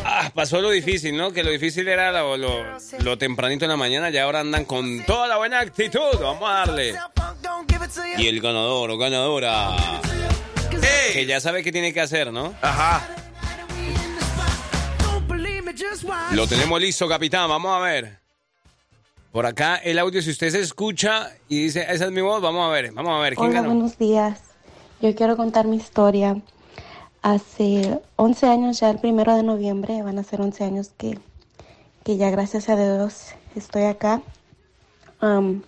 ah, 0.03 0.29
pasó 0.35 0.59
lo 0.59 0.71
difícil, 0.71 1.15
¿no? 1.15 1.31
Que 1.31 1.41
lo 1.41 1.51
difícil 1.51 1.87
era 1.87 2.11
lo, 2.11 2.35
lo- 2.35 2.65
lo 3.01 3.17
tempranito 3.17 3.63
en 3.63 3.69
la 3.71 3.77
mañana 3.77 4.09
y 4.09 4.17
ahora 4.17 4.41
andan 4.41 4.65
con 4.65 5.05
toda 5.05 5.29
la 5.29 5.37
buena 5.37 5.61
actitud. 5.61 6.19
Vamos 6.21 6.43
a 6.49 6.53
darle. 6.55 6.95
Y 8.17 8.27
el 8.27 8.41
ganador 8.41 8.91
o 8.91 8.97
ganadora. 8.97 9.73
Que 11.13 11.25
ya 11.25 11.39
sabe 11.39 11.63
qué 11.63 11.71
tiene 11.71 11.93
que 11.93 12.01
hacer, 12.01 12.33
¿no? 12.33 12.53
Ajá. 12.61 13.07
Lo 16.35 16.45
tenemos 16.45 16.81
listo, 16.81 17.07
capitán. 17.07 17.47
Vamos 17.47 17.73
a 17.73 17.79
ver. 17.79 18.19
Por 19.31 19.45
acá 19.45 19.75
el 19.75 19.99
audio, 19.99 20.21
si 20.21 20.31
usted 20.31 20.49
se 20.49 20.59
escucha 20.59 21.31
y 21.47 21.63
dice, 21.63 21.85
esa 21.87 22.05
es 22.05 22.11
mi 22.11 22.21
voz, 22.21 22.41
vamos 22.41 22.67
a 22.67 22.71
ver, 22.71 22.91
vamos 22.93 23.17
a 23.17 23.21
ver, 23.21 23.35
¿quién 23.35 23.51
Hola, 23.51 23.61
ganó? 23.61 23.73
buenos 23.75 23.97
días. 23.97 24.39
Yo 25.01 25.13
quiero 25.15 25.37
contar 25.37 25.67
mi 25.67 25.77
historia. 25.77 26.41
Hace 27.21 27.99
11 28.15 28.47
años, 28.47 28.79
ya 28.79 28.89
el 28.89 28.97
primero 28.99 29.35
de 29.35 29.43
noviembre, 29.43 30.01
van 30.01 30.17
a 30.17 30.23
ser 30.23 30.41
11 30.41 30.63
años 30.63 30.91
que, 30.97 31.19
que 32.03 32.17
ya 32.17 32.29
gracias 32.31 32.69
a 32.69 32.75
Dios 32.75 33.33
estoy 33.55 33.83
acá. 33.83 34.21
Am, 35.19 35.61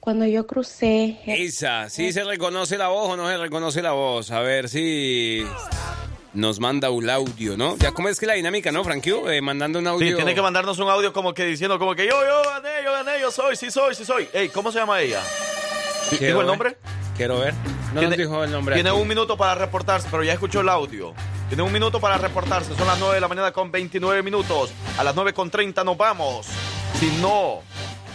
cuando 0.00 0.24
yo 0.24 0.46
crucé, 0.46 1.18
Esa, 1.26 1.90
¿sí 1.90 2.12
se 2.12 2.24
reconoce 2.24 2.78
la 2.78 2.88
voz 2.88 3.10
o 3.10 3.16
no 3.16 3.28
se 3.28 3.36
reconoce 3.36 3.82
la 3.82 3.92
voz? 3.92 4.30
A 4.30 4.40
ver 4.40 4.68
si 4.68 5.44
nos 6.34 6.60
manda 6.60 6.90
un 6.90 7.08
audio, 7.08 7.56
¿no? 7.56 7.76
Ya, 7.78 7.92
¿cómo 7.92 8.08
es 8.08 8.18
que 8.20 8.26
la 8.26 8.34
dinámica, 8.34 8.70
no, 8.72 8.84
Frankie? 8.84 9.12
Eh, 9.28 9.40
mandando 9.40 9.78
un 9.78 9.86
audio. 9.86 10.08
Sí, 10.08 10.14
tiene 10.14 10.34
que 10.34 10.42
mandarnos 10.42 10.78
un 10.78 10.88
audio 10.88 11.12
como 11.12 11.34
que 11.34 11.44
diciendo 11.46 11.78
como 11.78 11.94
que 11.94 12.06
yo, 12.06 12.12
yo 12.24 12.50
gané, 12.50 12.84
yo 12.84 12.92
gané, 12.92 13.20
yo 13.20 13.30
soy, 13.30 13.56
sí 13.56 13.70
soy, 13.70 13.94
sí 13.94 14.04
soy. 14.04 14.28
Ey, 14.32 14.48
¿cómo 14.50 14.70
se 14.72 14.78
llama 14.78 15.00
ella? 15.00 15.20
Quiero 16.10 16.26
¿Dijo 16.26 16.40
el 16.42 16.46
nombre? 16.46 16.76
Quiero 17.16 17.38
ver. 17.40 17.54
No 17.92 18.00
Tiene- 18.00 18.08
nos 18.08 18.16
dijo 18.18 18.44
el 18.44 18.50
nombre. 18.52 18.74
Tiene 18.74 18.90
aquí. 18.90 18.98
un 19.00 19.08
minuto 19.08 19.36
para 19.36 19.54
reportarse, 19.54 20.08
pero 20.10 20.22
ya 20.22 20.32
escuchó 20.34 20.60
el 20.60 20.68
audio. 20.68 21.14
Tiene 21.48 21.62
un 21.62 21.72
minuto 21.72 21.98
para 22.00 22.18
reportarse. 22.18 22.74
Son 22.76 22.86
las 22.86 22.98
9 22.98 23.14
de 23.14 23.20
la 23.20 23.28
mañana 23.28 23.50
con 23.52 23.70
29 23.72 24.22
minutos. 24.22 24.70
A 24.98 25.04
las 25.04 25.14
9 25.14 25.32
con 25.32 25.50
30 25.50 25.82
nos 25.84 25.96
vamos. 25.96 26.46
Si 27.00 27.06
no 27.22 27.60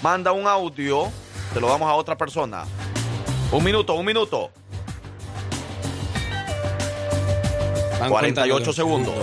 manda 0.04 0.32
un 0.32 0.48
audio, 0.48 1.12
te 1.54 1.60
lo 1.60 1.68
damos 1.68 1.90
a 1.90 1.96
otra 1.96 2.16
persona. 2.18 2.64
Un 3.52 3.64
minuto, 3.64 3.94
un 3.96 4.06
minuto. 4.06 4.52
Van 8.04 8.12
48 8.12 8.54
contando 8.54 8.66
los 8.66 8.76
segundos. 8.76 9.16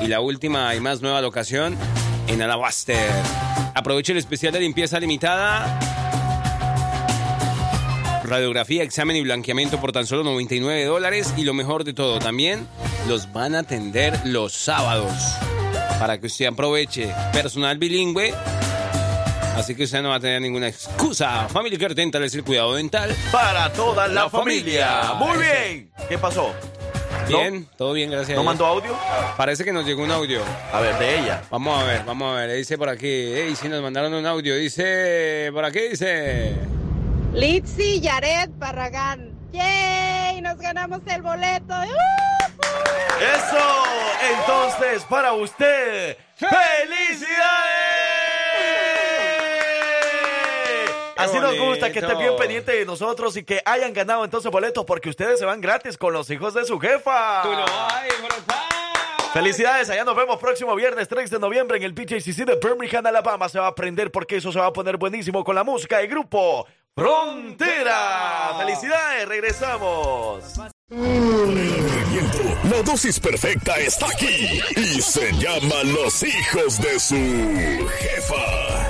Y 0.00 0.06
la 0.06 0.20
última 0.20 0.72
y 0.76 0.80
más 0.80 1.02
nueva 1.02 1.20
locación 1.20 1.76
en 2.28 2.40
Alabaster. 2.40 3.10
Aproveche 3.74 4.12
el 4.12 4.18
especial 4.18 4.52
de 4.52 4.60
limpieza 4.60 5.00
limitada. 5.00 6.07
Radiografía, 8.28 8.82
examen 8.82 9.16
y 9.16 9.22
blanqueamiento 9.22 9.80
por 9.80 9.92
tan 9.92 10.06
solo 10.06 10.24
99 10.24 10.84
dólares. 10.84 11.34
Y 11.36 11.44
lo 11.44 11.54
mejor 11.54 11.84
de 11.84 11.92
todo, 11.94 12.18
también 12.18 12.66
los 13.08 13.32
van 13.32 13.54
a 13.54 13.60
atender 13.60 14.18
los 14.24 14.52
sábados. 14.52 15.12
Para 15.98 16.20
que 16.20 16.26
usted 16.28 16.46
aproveche 16.46 17.12
personal 17.32 17.78
bilingüe 17.78 18.32
Así 19.58 19.74
que 19.74 19.84
usted 19.84 20.02
no 20.02 20.10
va 20.10 20.14
a 20.14 20.20
tener 20.20 20.40
ninguna 20.40 20.68
excusa. 20.68 21.48
Family 21.48 21.76
Care 21.76 21.92
Dental 21.92 22.22
es 22.22 22.32
el 22.36 22.44
cuidado 22.44 22.76
dental 22.76 23.12
para 23.32 23.72
toda 23.72 24.06
la, 24.06 24.30
familia. 24.30 25.14
Muy 25.14 25.36
bien. 25.36 25.90
¿Qué 26.08 26.16
pasó? 26.16 26.54
Bien, 27.26 27.66
todo 27.76 27.92
bien, 27.92 28.08
gracias. 28.08 28.36
¿No 28.38 28.44
mandó 28.44 28.64
audio? 28.64 28.96
Parece 29.36 29.64
que 29.64 29.72
nos 29.72 29.84
llegó 29.84 30.04
un 30.04 30.12
audio. 30.12 30.42
A 30.72 30.80
ver, 30.80 30.96
de 31.00 31.18
ella. 31.18 31.42
Vamos 31.50 31.82
a 31.82 31.84
ver, 31.84 32.04
vamos 32.04 32.32
a 32.32 32.40
ver. 32.40 32.56
Dice 32.56 32.78
por 32.78 32.88
aquí. 32.88 33.08
Ey, 33.08 33.56
si 33.56 33.68
nos 33.68 33.82
mandaron 33.82 34.14
un 34.14 34.24
audio. 34.26 34.54
Dice, 34.54 35.50
por 35.52 35.64
aquí 35.64 35.80
dice. 35.90 36.77
Litzy 37.32 38.00
Yaret 38.00 38.50
Barragán. 38.58 39.32
¡Yay! 39.52 40.40
Nos 40.40 40.58
ganamos 40.58 41.00
el 41.06 41.22
boleto. 41.22 41.74
Eso. 43.20 43.84
Entonces, 44.32 45.04
para 45.04 45.32
usted, 45.32 46.16
¡felicidades! 46.36 47.28
Así 51.16 51.38
nos 51.38 51.58
gusta 51.58 51.90
que 51.92 51.98
estén 51.98 52.18
bien 52.18 52.36
pendientes 52.36 52.74
de 52.74 52.86
nosotros 52.86 53.36
y 53.36 53.42
que 53.42 53.60
hayan 53.64 53.92
ganado 53.92 54.24
entonces 54.24 54.50
boletos 54.52 54.84
porque 54.84 55.10
ustedes 55.10 55.38
se 55.38 55.44
van 55.44 55.60
gratis 55.60 55.98
con 55.98 56.12
los 56.12 56.30
hijos 56.30 56.54
de 56.54 56.64
su 56.64 56.78
jefa. 56.78 57.42
Tú 57.42 57.50
lo 57.50 57.64
hay, 57.64 58.08
Felicidades, 59.32 59.90
allá 59.90 60.04
nos 60.04 60.16
vemos 60.16 60.38
próximo 60.38 60.74
viernes 60.74 61.06
3 61.06 61.30
de 61.30 61.38
noviembre 61.38 61.76
en 61.76 61.82
el 61.82 61.92
PJCC 61.92 62.46
de 62.46 62.58
Birmingham, 62.62 63.04
Alabama. 63.06 63.48
Se 63.48 63.58
va 63.58 63.66
a 63.66 63.68
aprender 63.68 64.10
porque 64.10 64.36
eso 64.36 64.50
se 64.50 64.58
va 64.58 64.66
a 64.66 64.72
poner 64.72 64.96
buenísimo 64.96 65.44
con 65.44 65.54
la 65.54 65.64
música 65.64 65.98
del 65.98 66.08
grupo 66.08 66.66
Frontera. 66.98 68.56
Felicidades, 68.58 69.28
regresamos. 69.28 70.58
La 72.64 72.82
dosis 72.84 73.20
perfecta 73.20 73.76
está 73.76 74.06
aquí 74.06 74.60
y 74.74 75.00
se 75.00 75.32
llama 75.34 75.84
Los 75.84 76.24
hijos 76.24 76.80
de 76.80 76.98
su 76.98 77.88
jefa. 78.00 78.88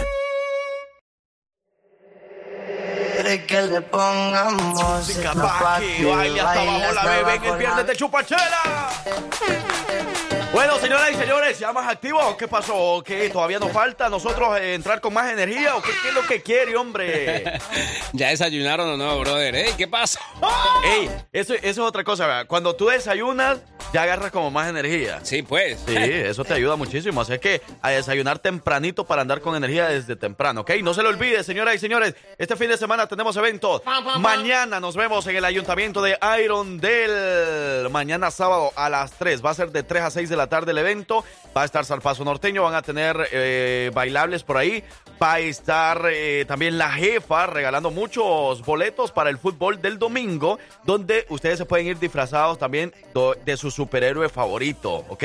que 3.47 3.63
le 3.63 3.83
pongamos 3.83 4.63
música 4.63 5.35
pa' 5.35 5.81
que 5.81 6.05
baile 6.07 6.41
hasta 6.41 6.63
abajo 6.63 6.93
la 6.95 7.05
bebé 7.05 7.35
en 7.35 7.45
el 7.45 7.59
viernes 7.59 7.87
de 7.87 7.95
chupachela. 7.95 8.89
Bueno, 10.53 10.79
señoras 10.79 11.11
y 11.13 11.15
señores, 11.15 11.59
¿ya 11.59 11.73
más 11.75 11.87
activo? 11.89 12.37
¿Qué 12.39 12.49
pasó? 12.49 13.03
¿Qué 13.05 13.29
todavía 13.29 13.59
nos 13.59 13.71
falta 13.71 14.09
nosotros 14.09 14.59
eh, 14.59 14.75
entrar 14.75 14.99
con 15.01 15.13
más 15.13 15.31
energía? 15.31 15.77
¿O 15.77 15.83
qué, 15.83 15.91
es 15.91 16.15
lo 16.15 16.27
que 16.27 16.41
quiere, 16.43 16.75
hombre? 16.75 17.59
¿Ya 18.15 18.29
desayunaron 18.29 18.89
o 18.89 18.97
no, 18.97 19.21
brother? 19.21 19.55
¿Eh? 19.55 19.75
¿Qué 19.77 19.87
pasa? 19.87 20.19
Ey, 20.85 21.11
eso, 21.33 21.53
eso 21.53 21.69
es 21.69 21.79
otra 21.79 22.03
cosa, 22.03 22.27
¿verdad? 22.27 22.47
Cuando 22.47 22.75
tú 22.75 22.87
desayunas, 22.87 23.59
ya 23.93 24.03
agarras 24.03 24.31
como 24.31 24.51
más 24.51 24.69
energía. 24.69 25.21
Sí, 25.23 25.43
pues. 25.43 25.81
Sí, 25.87 25.97
eso 25.97 26.45
te 26.45 26.55
ayuda 26.55 26.77
muchísimo. 26.77 27.21
Así 27.21 27.39
que 27.39 27.63
a 27.83 27.91
desayunar 27.91 28.39
tempranito 28.39 29.05
para 29.05 29.23
andar 29.23 29.41
con 29.41 29.55
energía 29.55 29.89
desde 29.89 30.17
temprano, 30.17 30.63
¿ok? 30.63 30.73
No 30.83 30.95
se 30.95 31.03
lo 31.03 31.11
olvide, 31.11 31.43
señoras 31.45 31.75
y 31.75 31.79
señores, 31.79 32.15
este 32.39 32.57
fin 32.57 32.69
de 32.69 32.77
semana 32.77 33.07
tenemos 33.07 33.37
evento. 33.37 33.83
Mañana 34.19 34.81
nos 34.81 34.97
vemos 34.97 35.27
en 35.27 35.37
el 35.37 35.45
ayuntamiento 35.45 36.03
de 36.03 36.19
Irondale. 36.43 37.89
Mañana 37.91 38.31
sábado 38.31 38.73
a 38.77 38.89
las 38.89 39.13
3. 39.13 39.45
Va 39.45 39.51
a 39.51 39.55
ser 39.55 39.71
de 39.73 39.83
3 39.83 40.03
a 40.03 40.11
6 40.11 40.29
de 40.29 40.37
la 40.37 40.38
tarde 40.47 40.73
el 40.73 40.79
evento. 40.79 41.25
Va 41.57 41.63
a 41.63 41.65
estar 41.65 41.85
Salpazo 41.85 42.25
Norteño, 42.25 42.63
van 42.63 42.75
a 42.75 42.83
tener 42.83 43.29
eh, 43.33 43.91
bailables 43.93 44.43
por 44.43 44.57
ahí. 44.57 44.85
Va 45.21 45.35
a 45.35 45.39
estar 45.41 46.09
eh, 46.13 46.45
también 46.47 46.79
la 46.79 46.91
jefa 46.91 47.47
regalando 47.47 47.91
muchos 47.91 48.65
boletos 48.65 49.11
para 49.11 49.31
el 49.31 49.39
fútbol 49.39 49.83
del 49.83 49.99
domingo, 49.99 50.59
donde 50.85 51.27
ustedes 51.29 51.59
se 51.59 51.65
pueden 51.65 51.89
ir 51.89 51.99
disfrazados 51.99 52.59
también 52.59 52.95
de 53.45 53.57
su 53.57 53.71
superhéroe 53.71 54.29
favorito, 54.29 55.05
¿ok? 55.09 55.25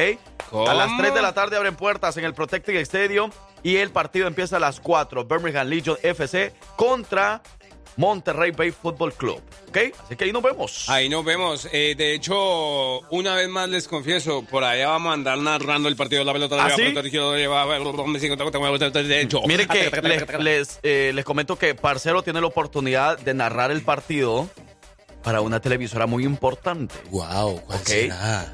A 0.68 0.74
las 0.74 0.98
3 0.98 1.14
de 1.14 1.22
la 1.22 1.34
tarde 1.34 1.58
abren 1.58 1.76
puertas 1.76 2.18
en 2.18 2.26
el 2.26 2.34
Protecting 2.34 2.78
Stadium 2.78 3.32
y 3.64 3.78
el 3.78 3.92
partido 3.92 4.28
empieza 4.28 4.58
a 4.58 4.60
las 4.60 4.80
4. 4.80 5.26
Birmingham 5.26 5.68
Legion 5.68 5.98
FC 6.04 6.54
contra 6.76 7.42
Monterrey 7.98 8.52
Bay 8.52 8.72
Football 8.72 9.14
Club. 9.14 9.42
¿Ok? 9.70 9.78
Así 10.04 10.16
que 10.16 10.26
ahí 10.26 10.32
nos 10.32 10.44
vemos. 10.44 10.90
Ahí 10.90 11.10
nos 11.10 11.24
vemos. 11.26 11.68
Eh, 11.72 11.96
de 11.98 12.14
hecho, 12.14 13.00
una 13.10 13.36
vez 13.36 13.50
más 13.50 13.70
les 13.70 13.88
confieso, 13.88 14.44
por 14.44 14.64
allá 14.64 14.90
vamos 14.90 15.12
a 15.12 15.14
andar 15.14 15.38
narrando 15.38 15.90
el 15.90 15.96
partido 15.96 16.20
de 16.22 16.26
la 16.26 16.34
pelota. 16.34 16.66
¿Ah, 16.66 16.70
sí? 16.76 16.94
Mire 19.48 19.68
que 19.68 19.92
les, 20.40 20.80
eh, 20.84 21.12
les 21.14 21.26
comento 21.26 21.58
que 21.58 21.76
Parcero 21.76 22.22
tiene 22.24 22.42
la 22.42 22.48
oportunidad 22.48 23.18
de 23.20 23.34
narrar 23.34 23.72
el 23.72 23.82
partido 23.82 24.50
para 25.24 25.42
una 25.42 25.60
televisora 25.60 26.06
muy 26.06 26.26
importante. 26.26 26.94
Wow, 27.10 27.62
¿cuál 27.62 27.80
okay. 27.80 28.10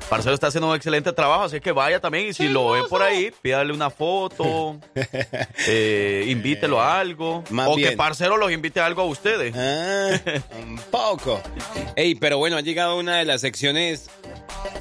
Parcero 0.10 0.34
está 0.34 0.48
haciendo 0.48 0.70
un 0.70 0.76
excelente 0.76 1.12
trabajo, 1.14 1.44
así 1.44 1.60
que 1.60 1.72
vaya 1.72 2.00
también 2.00 2.28
y 2.28 2.34
si 2.34 2.48
lo 2.48 2.72
ve 2.72 2.82
por 2.90 3.02
ahí, 3.02 3.32
pídale 3.42 3.74
una 3.74 3.90
foto, 3.90 4.80
eh, 5.68 6.26
invítelo 6.28 6.80
a 6.80 7.00
algo, 7.00 7.44
o 7.68 7.76
que 7.76 7.92
Parcero 7.94 8.38
los 8.38 8.52
invite 8.52 8.80
a 8.80 8.86
algo 8.86 9.02
a 9.02 9.06
ustedes. 9.06 9.54
Ah, 9.56 10.20
un 10.62 10.78
poco. 10.92 11.42
Ey, 11.96 12.16
pero 12.16 12.38
bueno, 12.38 12.58
ha 12.58 12.62
llegado 12.62 12.98
una 12.98 13.18
de 13.18 13.26
las 13.26 13.42
secciones 13.42 14.10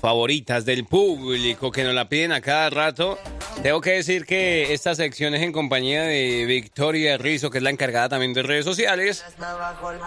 favoritas 0.00 0.64
del 0.64 0.84
público 0.84 1.70
que 1.70 1.84
nos 1.84 1.94
la 1.94 2.08
piden 2.08 2.32
a 2.32 2.40
cada 2.40 2.70
rato. 2.70 3.18
Tengo 3.62 3.80
que 3.80 3.90
decir 3.90 4.24
que 4.24 4.72
esta 4.72 4.94
sección 4.94 5.34
es 5.34 5.42
en 5.42 5.50
compañía 5.50 6.02
de 6.02 6.44
Victoria 6.46 7.18
Rizzo, 7.18 7.50
que 7.50 7.58
es 7.58 7.64
la 7.64 7.70
encargada 7.70 8.08
también 8.08 8.32
de 8.32 8.42
redes 8.42 8.64
sociales, 8.64 9.24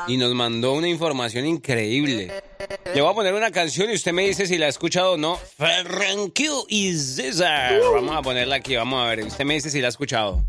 y 0.08 0.16
nos 0.16 0.34
mandó 0.34 0.74
una 0.74 0.88
información 0.88 1.46
increíble. 1.46 1.71
Le 1.76 3.02
voy 3.02 3.10
a 3.10 3.14
poner 3.14 3.34
una 3.34 3.50
canción 3.52 3.90
y 3.90 3.94
usted 3.94 4.12
me 4.12 4.24
dice 4.24 4.46
si 4.46 4.58
la 4.58 4.66
ha 4.66 4.70
escuchado 4.70 5.14
o 5.14 5.18
no. 5.18 5.38
Ferranquio 5.38 6.66
y 6.68 6.94
César. 6.94 7.80
Vamos 7.94 8.16
a 8.16 8.22
ponerla 8.22 8.56
aquí, 8.58 8.76
vamos 8.76 9.02
a 9.02 9.08
ver. 9.08 9.24
Usted 9.26 9.46
me 9.46 9.54
dice 9.54 9.70
si 9.70 9.80
la 9.80 9.88
ha 9.88 9.90
escuchado. 9.90 10.44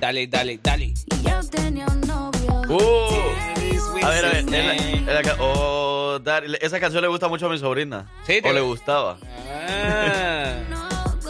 dale, 0.00 0.26
dale, 0.28 0.58
dale. 0.62 0.94
Uh, 2.68 2.76
a 4.02 4.08
ver, 4.08 4.24
a 4.24 4.30
ver. 4.30 5.36
oh, 5.40 6.18
esa 6.60 6.80
canción 6.80 7.02
le 7.02 7.08
gusta 7.08 7.28
mucho 7.28 7.46
a 7.46 7.50
mi 7.50 7.58
sobrina. 7.58 8.10
Sí, 8.26 8.40
o 8.42 8.52
le 8.52 8.60
gustaba. 8.60 9.18
Ah, 9.50 10.29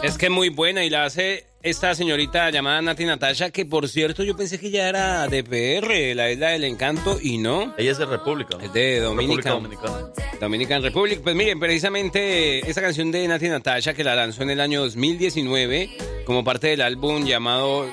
es 0.03 0.17
que 0.17 0.29
muy 0.29 0.49
buena 0.49 0.83
y 0.83 0.89
la 0.89 1.05
hace 1.05 1.45
esta 1.63 1.93
señorita 1.93 2.49
llamada 2.49 2.81
Nati 2.81 3.05
Natasha, 3.05 3.51
que 3.51 3.65
por 3.65 3.87
cierto 3.87 4.23
yo 4.23 4.35
pensé 4.35 4.59
que 4.59 4.71
ya 4.71 4.89
era 4.89 5.27
de 5.27 5.43
PR, 5.43 6.15
la 6.15 6.31
isla 6.31 6.49
del 6.49 6.63
encanto, 6.63 7.19
y 7.21 7.37
no. 7.37 7.73
Ella 7.77 7.91
es 7.91 7.97
de 7.99 8.05
República. 8.05 8.57
Es 8.61 8.73
de 8.73 8.99
Dominica. 8.99 9.51
Dominicana. 9.51 10.09
Dominican 10.39 10.81
Republic. 10.81 11.21
Pues 11.21 11.35
miren, 11.35 11.59
precisamente 11.59 12.67
esa 12.69 12.81
canción 12.81 13.11
de 13.11 13.27
Nati 13.27 13.47
Natasha 13.47 13.93
que 13.93 14.03
la 14.03 14.15
lanzó 14.15 14.41
en 14.43 14.49
el 14.49 14.59
año 14.59 14.81
2019 14.81 15.89
como 16.25 16.43
parte 16.43 16.67
del 16.67 16.81
álbum 16.81 17.25
llamado 17.25 17.87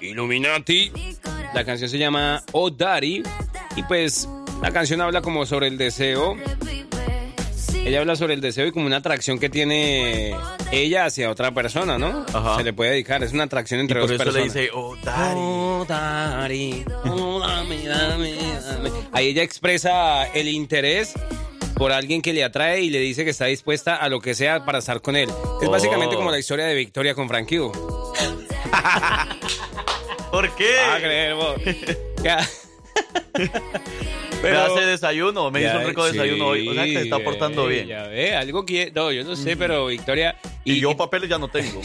Illuminati. 0.00 0.92
La 1.54 1.64
canción 1.64 1.90
se 1.90 1.98
llama 1.98 2.42
Oh 2.52 2.70
Daddy. 2.70 3.22
Y 3.76 3.82
pues 3.82 4.28
la 4.62 4.70
canción 4.70 5.00
habla 5.00 5.20
como 5.20 5.44
sobre 5.44 5.66
el 5.66 5.76
deseo. 5.76 6.36
Ella 7.84 8.00
habla 8.00 8.14
sobre 8.16 8.34
el 8.34 8.40
deseo 8.40 8.66
y 8.66 8.72
como 8.72 8.86
una 8.86 8.96
atracción 8.98 9.38
que 9.38 9.48
tiene 9.48 10.34
ella 10.70 11.06
hacia 11.06 11.30
otra 11.30 11.52
persona, 11.52 11.98
¿no? 11.98 12.24
Ajá. 12.32 12.56
Se 12.58 12.64
le 12.64 12.72
puede 12.72 12.92
dedicar, 12.92 13.22
es 13.24 13.32
una 13.32 13.44
atracción 13.44 13.80
entre 13.80 13.98
y 13.98 14.02
por 14.02 14.10
dos 14.10 14.14
eso 14.20 14.24
personas. 14.24 14.54
le 14.54 14.60
dice, 14.62 14.70
oh, 14.74 14.96
daddy. 15.02 15.40
Oh, 15.40 15.84
daddy. 15.88 16.84
Oh, 17.06 17.40
dame, 17.40 17.86
dame, 17.86 18.34
dame. 18.34 18.90
Ahí 19.12 19.28
ella 19.28 19.42
expresa 19.42 20.26
el 20.28 20.48
interés 20.48 21.14
por 21.74 21.90
alguien 21.92 22.20
que 22.22 22.32
le 22.34 22.44
atrae 22.44 22.82
y 22.82 22.90
le 22.90 22.98
dice 23.00 23.24
que 23.24 23.30
está 23.30 23.46
dispuesta 23.46 23.96
a 23.96 24.08
lo 24.10 24.20
que 24.20 24.34
sea 24.34 24.64
para 24.66 24.78
estar 24.80 25.00
con 25.00 25.16
él. 25.16 25.28
Es 25.62 25.68
Oh. 25.68 25.70
básicamente 25.70 26.14
como 26.16 26.30
la 26.30 26.38
historia 26.38 26.66
de 26.66 26.74
Victoria 26.74 27.14
con 27.14 27.26
Frankie. 27.28 27.58
¿Por 30.30 30.54
qué? 30.54 30.76
Ah, 30.88 30.98
creer 31.00 31.34
Ya. 34.50 34.50
Me 34.50 34.56
hace 34.56 34.86
desayuno, 34.86 35.50
me 35.50 35.62
hizo 35.62 35.78
un 35.78 35.86
rico 35.86 36.06
sí, 36.06 36.12
desayuno 36.12 36.46
hoy. 36.46 36.66
O 36.66 36.74
sea 36.74 36.84
que 36.84 36.94
se 36.94 37.02
está 37.02 37.18
portando 37.18 37.66
bien. 37.66 37.86
Ya 37.86 38.04
ve, 38.04 38.34
algo 38.34 38.64
que... 38.64 38.90
No, 38.94 39.12
yo 39.12 39.22
no 39.22 39.36
sé, 39.36 39.56
pero 39.56 39.86
Victoria... 39.86 40.36
Y, 40.64 40.80
yo 40.80 40.96
papeles 40.96 41.28
ya 41.28 41.38
no 41.38 41.48
tengo. 41.48 41.80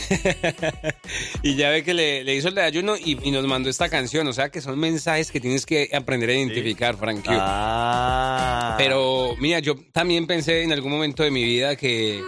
Y 1.41 1.55
ya 1.55 1.69
ve 1.69 1.83
que 1.83 1.93
le, 1.93 2.23
le 2.23 2.35
hizo 2.35 2.47
el 2.47 2.55
desayuno 2.55 2.95
y, 2.97 3.17
y 3.23 3.31
nos 3.31 3.45
mandó 3.45 3.69
esta 3.69 3.89
canción. 3.89 4.27
O 4.27 4.33
sea 4.33 4.49
que 4.49 4.61
son 4.61 4.79
mensajes 4.79 5.31
que 5.31 5.39
tienes 5.39 5.65
que 5.65 5.89
aprender 5.93 6.29
a 6.29 6.33
identificar, 6.33 6.95
Frankie. 6.97 7.29
Ah. 7.31 8.75
Pero 8.77 9.35
mira, 9.39 9.59
yo 9.59 9.75
también 9.91 10.25
pensé 10.27 10.63
en 10.63 10.71
algún 10.71 10.91
momento 10.91 11.23
de 11.23 11.31
mi 11.31 11.43
vida 11.43 11.75
que... 11.75 12.23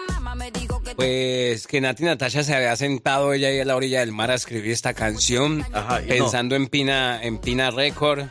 Pues 0.96 1.68
que 1.68 1.82
Nati 1.82 2.04
Natasha 2.04 2.44
se 2.44 2.56
había 2.56 2.76
sentado 2.76 3.34
ella 3.34 3.50
ahí 3.50 3.60
a 3.60 3.66
la 3.66 3.76
orilla 3.76 4.00
del 4.00 4.12
mar 4.12 4.32
a 4.32 4.36
escribir 4.36 4.72
esta 4.72 4.94
canción, 4.94 5.66
Ajá, 5.72 6.02
y 6.02 6.06
no. 6.06 6.10
pensando 6.10 6.56
en 6.56 6.68
Pina, 6.68 7.20
en 7.22 7.38
Pina 7.40 7.72
Record. 7.72 8.28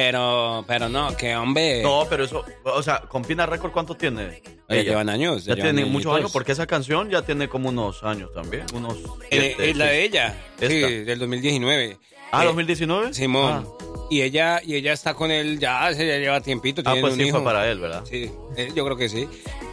Pero, 0.00 0.64
pero 0.68 0.88
no, 0.88 1.16
que 1.16 1.34
hombre. 1.34 1.82
No, 1.82 2.06
pero 2.08 2.22
eso, 2.22 2.44
o 2.62 2.82
sea, 2.84 3.00
con 3.00 3.22
Pina 3.24 3.46
Record, 3.46 3.72
¿cuánto 3.72 3.96
tiene? 3.96 4.40
Oye, 4.68 4.84
llevan 4.84 5.08
años. 5.08 5.44
Ya 5.44 5.56
llevan 5.56 5.74
tiene 5.74 5.90
muchos 5.90 6.14
años, 6.16 6.30
porque 6.30 6.52
esa 6.52 6.68
canción 6.68 7.10
ya 7.10 7.22
tiene 7.22 7.48
como 7.48 7.68
unos 7.70 8.04
años 8.04 8.32
también. 8.32 8.64
Unos. 8.74 8.96
Eh, 8.96 9.56
siete, 9.56 9.70
eh, 9.70 9.74
la 9.74 9.86
de 9.86 10.04
ella, 10.04 10.36
sí, 10.60 10.78
del 10.80 11.18
2019. 11.18 11.96
Ah, 12.30 12.44
Eh, 12.44 12.46
2019. 12.46 13.12
Simón. 13.12 13.66
Y 14.08 14.22
ella 14.22 14.60
y 14.64 14.76
ella 14.76 14.92
está 14.92 15.14
con 15.14 15.32
él 15.32 15.58
ya, 15.58 15.92
se 15.92 16.06
ya 16.06 16.16
lleva 16.18 16.40
tiempito. 16.42 16.80
Ah, 16.84 16.94
pues 17.00 17.14
un 17.14 17.18
sí 17.18 17.26
hijo. 17.26 17.38
fue 17.38 17.44
para 17.44 17.68
él, 17.68 17.80
¿verdad? 17.80 18.04
Sí, 18.08 18.30
eh, 18.56 18.70
yo 18.76 18.84
creo 18.84 18.96
que 18.96 19.08
sí. 19.08 19.28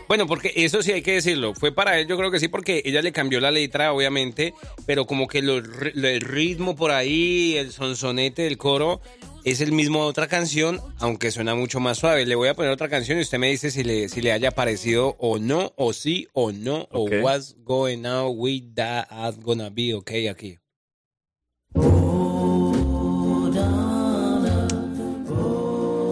Bueno, 0.08 0.26
porque 0.26 0.54
eso 0.56 0.82
sí 0.82 0.92
hay 0.92 1.04
que 1.04 1.14
decirlo. 1.14 1.54
Fue 1.54 1.72
para 1.72 2.00
él, 2.00 2.08
yo 2.08 2.18
creo 2.18 2.32
que 2.32 2.40
sí, 2.40 2.48
porque 2.48 2.82
ella 2.84 3.04
le 3.04 3.12
cambió 3.12 3.40
la 3.40 3.52
letra, 3.52 3.94
obviamente, 3.94 4.56
pero 4.88 5.06
como 5.06 5.28
que 5.28 5.44
lo 5.44 5.62
ri- 5.62 5.92
lo- 5.94 6.08
el 6.08 6.22
ritmo 6.22 6.76
por 6.76 6.90
ahí, 6.90 7.58
el 7.58 7.72
sonsonete 7.72 8.42
del 8.42 8.58
coro, 8.58 9.02
es 9.46 9.62
el 9.62 9.72
mismo 9.72 10.02
de 10.02 10.10
otra 10.10 10.28
canción, 10.28 10.82
aunque 11.00 11.30
suena 11.30 11.54
mucho 11.54 11.80
más 11.80 12.00
suave. 12.00 12.26
Le 12.26 12.34
voy 12.34 12.50
a 12.50 12.56
poner 12.56 12.72
otra 12.72 12.90
canción 12.90 13.20
y 13.20 13.22
usted 13.22 13.38
me 13.38 13.50
dice 13.50 13.70
si 13.70 13.84
le, 13.84 14.10
si 14.10 14.22
le 14.22 14.32
haya 14.32 14.50
parecido 14.52 15.16
o 15.20 15.38
no, 15.38 15.72
o 15.78 15.94
sí 15.94 16.28
o 16.34 16.52
no, 16.52 16.88
Ok. 16.92 17.12
o 17.14 17.22
what's 17.22 17.56
going 17.64 18.06
on 18.06 18.34
with 18.38 18.74
that 18.76 19.06
gonna 19.44 19.70
be 19.70 19.94
okay 19.94 20.28
aquí. 20.28 20.58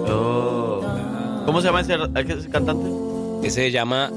Oh. 0.08 0.82
¿Cómo 1.46 1.60
se 1.60 1.68
llama 1.68 1.82
ese, 1.82 1.96
ese 1.96 2.50
cantante? 2.50 2.90
Ese 3.48 3.56
se 3.62 3.72
llama 3.72 4.12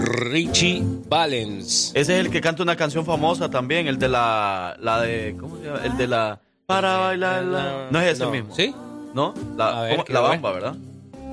Richie 0.00 0.82
Valens. 1.08 1.92
Ese 1.94 2.18
es 2.18 2.26
el 2.26 2.30
que 2.30 2.40
canta 2.40 2.62
una 2.62 2.76
canción 2.76 3.04
famosa 3.04 3.48
también, 3.48 3.86
el 3.86 3.98
de 3.98 4.08
la, 4.08 4.76
la 4.80 5.00
de, 5.02 5.36
¿cómo 5.38 5.56
se 5.58 5.64
llama? 5.64 5.80
El 5.84 5.96
de 5.96 6.06
la, 6.08 6.40
para 6.66 6.96
bailar 6.98 7.44
la... 7.44 7.86
No 7.90 8.00
es 8.00 8.12
ese 8.14 8.24
No. 8.24 8.30
mismo. 8.32 8.54
¿Sí? 8.54 8.74
¿No? 9.14 9.32
La, 9.56 9.70
la 9.70 9.80
ver. 9.82 10.04
bamba, 10.12 10.52
¿verdad? 10.52 10.74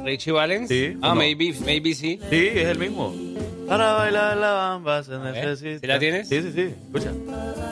Richie 0.06 0.32
Valens. 0.32 0.70
Sí, 0.70 0.96
Ah, 1.02 1.16
maybe, 1.16 1.54
maybe 1.66 1.94
sí. 1.96 2.20
Sí, 2.30 2.48
es 2.54 2.68
el 2.68 2.78
mismo. 2.78 3.14
Para 3.68 3.94
bailar 3.94 4.38
la 4.38 4.52
bamba 4.52 5.02
se 5.04 5.18
necesita. 5.18 5.80
¿Sí 5.80 5.88
la 5.88 5.98
tienes? 6.00 6.30
Sí, 6.30 6.42
sí, 6.42 6.52
sí. 6.54 6.76
Escucha. 6.86 7.12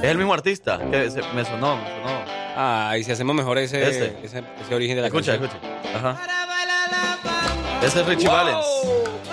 Es 0.01 0.09
el 0.09 0.17
mismo 0.17 0.33
artista. 0.33 0.79
Que 0.89 1.11
se- 1.11 1.21
me 1.33 1.45
sonó, 1.45 1.75
me 1.75 1.83
sonó. 1.83 2.21
Ah, 2.55 2.95
y 2.99 3.03
si 3.03 3.11
hacemos 3.11 3.35
mejor 3.35 3.57
ese, 3.59 3.81
Ese. 3.87 4.15
ese, 4.23 4.43
ese 4.59 4.75
origen 4.75 4.95
de 4.95 5.01
la 5.01 5.07
Escucha, 5.07 5.37
canción. 5.37 5.61
escucha. 5.61 5.97
Ajá. 5.97 6.19
Ese 7.85 8.01
es 8.01 8.05
Richie 8.07 8.27
Wow. 8.27 8.35
Valens. 8.37 8.65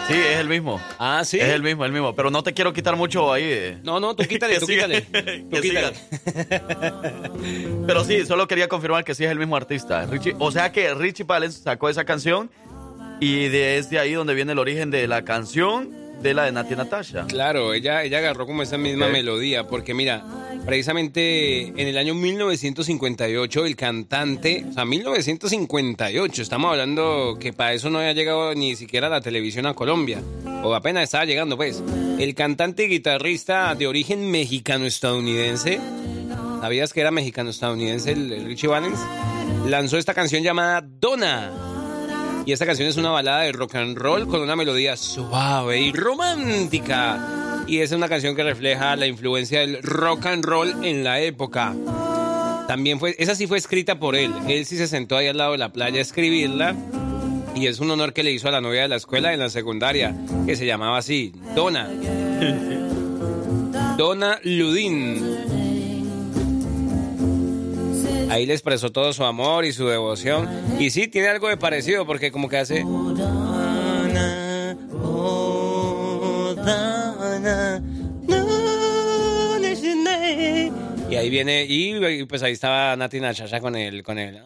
Sí, 0.08 0.14
es 0.14 0.38
el 0.38 0.48
mismo. 0.48 0.80
Ah, 0.98 1.22
sí. 1.24 1.38
Es 1.38 1.48
el 1.50 1.62
mismo, 1.62 1.84
el 1.84 1.92
mismo. 1.92 2.14
Pero 2.14 2.30
no 2.30 2.42
te 2.42 2.54
quiero 2.54 2.72
quitar 2.72 2.96
mucho 2.96 3.32
ahí. 3.32 3.44
eh. 3.46 3.78
No, 3.84 4.00
no, 4.00 4.16
tú 4.16 4.24
quítale, 4.28 4.58
tú 4.58 4.66
quítale. 4.66 5.02
Tú 5.50 5.60
quítale. 5.60 5.92
Pero 7.86 8.04
sí, 8.04 8.24
solo 8.26 8.48
quería 8.48 8.68
confirmar 8.68 9.04
que 9.04 9.14
sí 9.14 9.24
es 9.24 9.30
el 9.30 9.38
mismo 9.38 9.56
artista. 9.56 10.06
Richie, 10.06 10.34
o 10.38 10.50
sea 10.50 10.72
que 10.72 10.94
Richie 10.94 11.24
Valens 11.24 11.56
sacó 11.56 11.88
esa 11.88 12.04
canción 12.04 12.50
y 13.20 13.48
desde 13.48 13.98
ahí 13.98 14.12
donde 14.12 14.34
viene 14.34 14.52
el 14.52 14.58
origen 14.58 14.90
de 14.90 15.06
la 15.08 15.22
canción 15.24 15.90
de 16.22 16.34
la 16.34 16.44
de 16.44 16.52
Nati 16.52 16.74
Natasha. 16.74 17.26
Claro, 17.26 17.74
ella, 17.74 18.02
ella 18.02 18.18
agarró 18.18 18.46
como 18.46 18.62
esa 18.62 18.78
misma 18.78 19.08
melodía, 19.08 19.66
porque 19.66 19.94
mira, 19.94 20.24
precisamente 20.66 21.68
en 21.68 21.88
el 21.88 21.96
año 21.96 22.14
1958 22.14 23.66
el 23.66 23.76
cantante, 23.76 24.66
o 24.68 24.72
sea, 24.72 24.84
1958, 24.84 26.42
estamos 26.42 26.70
hablando 26.70 27.36
que 27.40 27.52
para 27.52 27.72
eso 27.72 27.90
no 27.90 27.98
había 27.98 28.12
llegado 28.12 28.54
ni 28.54 28.76
siquiera 28.76 29.08
la 29.08 29.20
televisión 29.20 29.66
a 29.66 29.74
Colombia, 29.74 30.20
o 30.62 30.74
apenas 30.74 31.04
estaba 31.04 31.24
llegando 31.24 31.56
pues, 31.56 31.82
el 32.18 32.34
cantante 32.34 32.84
y 32.84 32.88
guitarrista 32.88 33.74
de 33.74 33.86
origen 33.86 34.30
mexicano-estadounidense, 34.30 35.80
¿sabías 36.60 36.92
que 36.92 37.00
era 37.00 37.10
mexicano-estadounidense 37.10 38.12
el, 38.12 38.32
el 38.32 38.44
Richie 38.44 38.68
Valens? 38.68 38.98
Lanzó 39.66 39.98
esta 39.98 40.14
canción 40.14 40.42
llamada 40.42 40.82
Donna. 40.82 41.77
Y 42.48 42.52
esta 42.52 42.64
canción 42.64 42.88
es 42.88 42.96
una 42.96 43.10
balada 43.10 43.42
de 43.42 43.52
rock 43.52 43.74
and 43.74 43.98
roll 43.98 44.26
con 44.26 44.40
una 44.40 44.56
melodía 44.56 44.96
suave 44.96 45.82
y 45.82 45.92
romántica. 45.92 47.62
Y 47.66 47.80
es 47.80 47.92
una 47.92 48.08
canción 48.08 48.34
que 48.34 48.42
refleja 48.42 48.96
la 48.96 49.06
influencia 49.06 49.60
del 49.60 49.82
rock 49.82 50.24
and 50.24 50.46
roll 50.46 50.82
en 50.82 51.04
la 51.04 51.20
época. 51.20 51.76
También 52.66 53.00
fue, 53.00 53.14
esa 53.18 53.34
sí 53.34 53.46
fue 53.46 53.58
escrita 53.58 53.98
por 53.98 54.16
él. 54.16 54.32
Él 54.48 54.64
sí 54.64 54.78
se 54.78 54.86
sentó 54.86 55.18
ahí 55.18 55.26
al 55.26 55.36
lado 55.36 55.52
de 55.52 55.58
la 55.58 55.74
playa 55.74 55.98
a 55.98 56.00
escribirla. 56.00 56.74
Y 57.54 57.66
es 57.66 57.80
un 57.80 57.90
honor 57.90 58.14
que 58.14 58.22
le 58.22 58.32
hizo 58.32 58.48
a 58.48 58.52
la 58.52 58.62
novia 58.62 58.80
de 58.80 58.88
la 58.88 58.96
escuela 58.96 59.34
en 59.34 59.40
la 59.40 59.50
secundaria, 59.50 60.16
que 60.46 60.56
se 60.56 60.64
llamaba 60.64 60.96
así, 60.96 61.34
Donna. 61.54 61.86
Donna 63.98 64.40
Ludin. 64.42 65.57
Ahí 68.30 68.46
le 68.46 68.52
expresó 68.54 68.90
todo 68.92 69.12
su 69.12 69.24
amor 69.24 69.64
y 69.64 69.72
su 69.72 69.86
devoción. 69.86 70.48
Y 70.78 70.90
sí, 70.90 71.08
tiene 71.08 71.28
algo 71.28 71.48
de 71.48 71.56
parecido 71.56 72.06
porque 72.06 72.30
como 72.30 72.48
que 72.48 72.58
hace... 72.58 72.84
Y 81.10 81.16
ahí 81.16 81.30
viene, 81.30 81.64
y 81.66 82.24
pues 82.26 82.42
ahí 82.42 82.52
estaba 82.52 82.94
Nati 82.94 83.18
Nachacha 83.18 83.60
con 83.60 83.74
el, 83.76 84.02
con 84.02 84.18
el... 84.18 84.42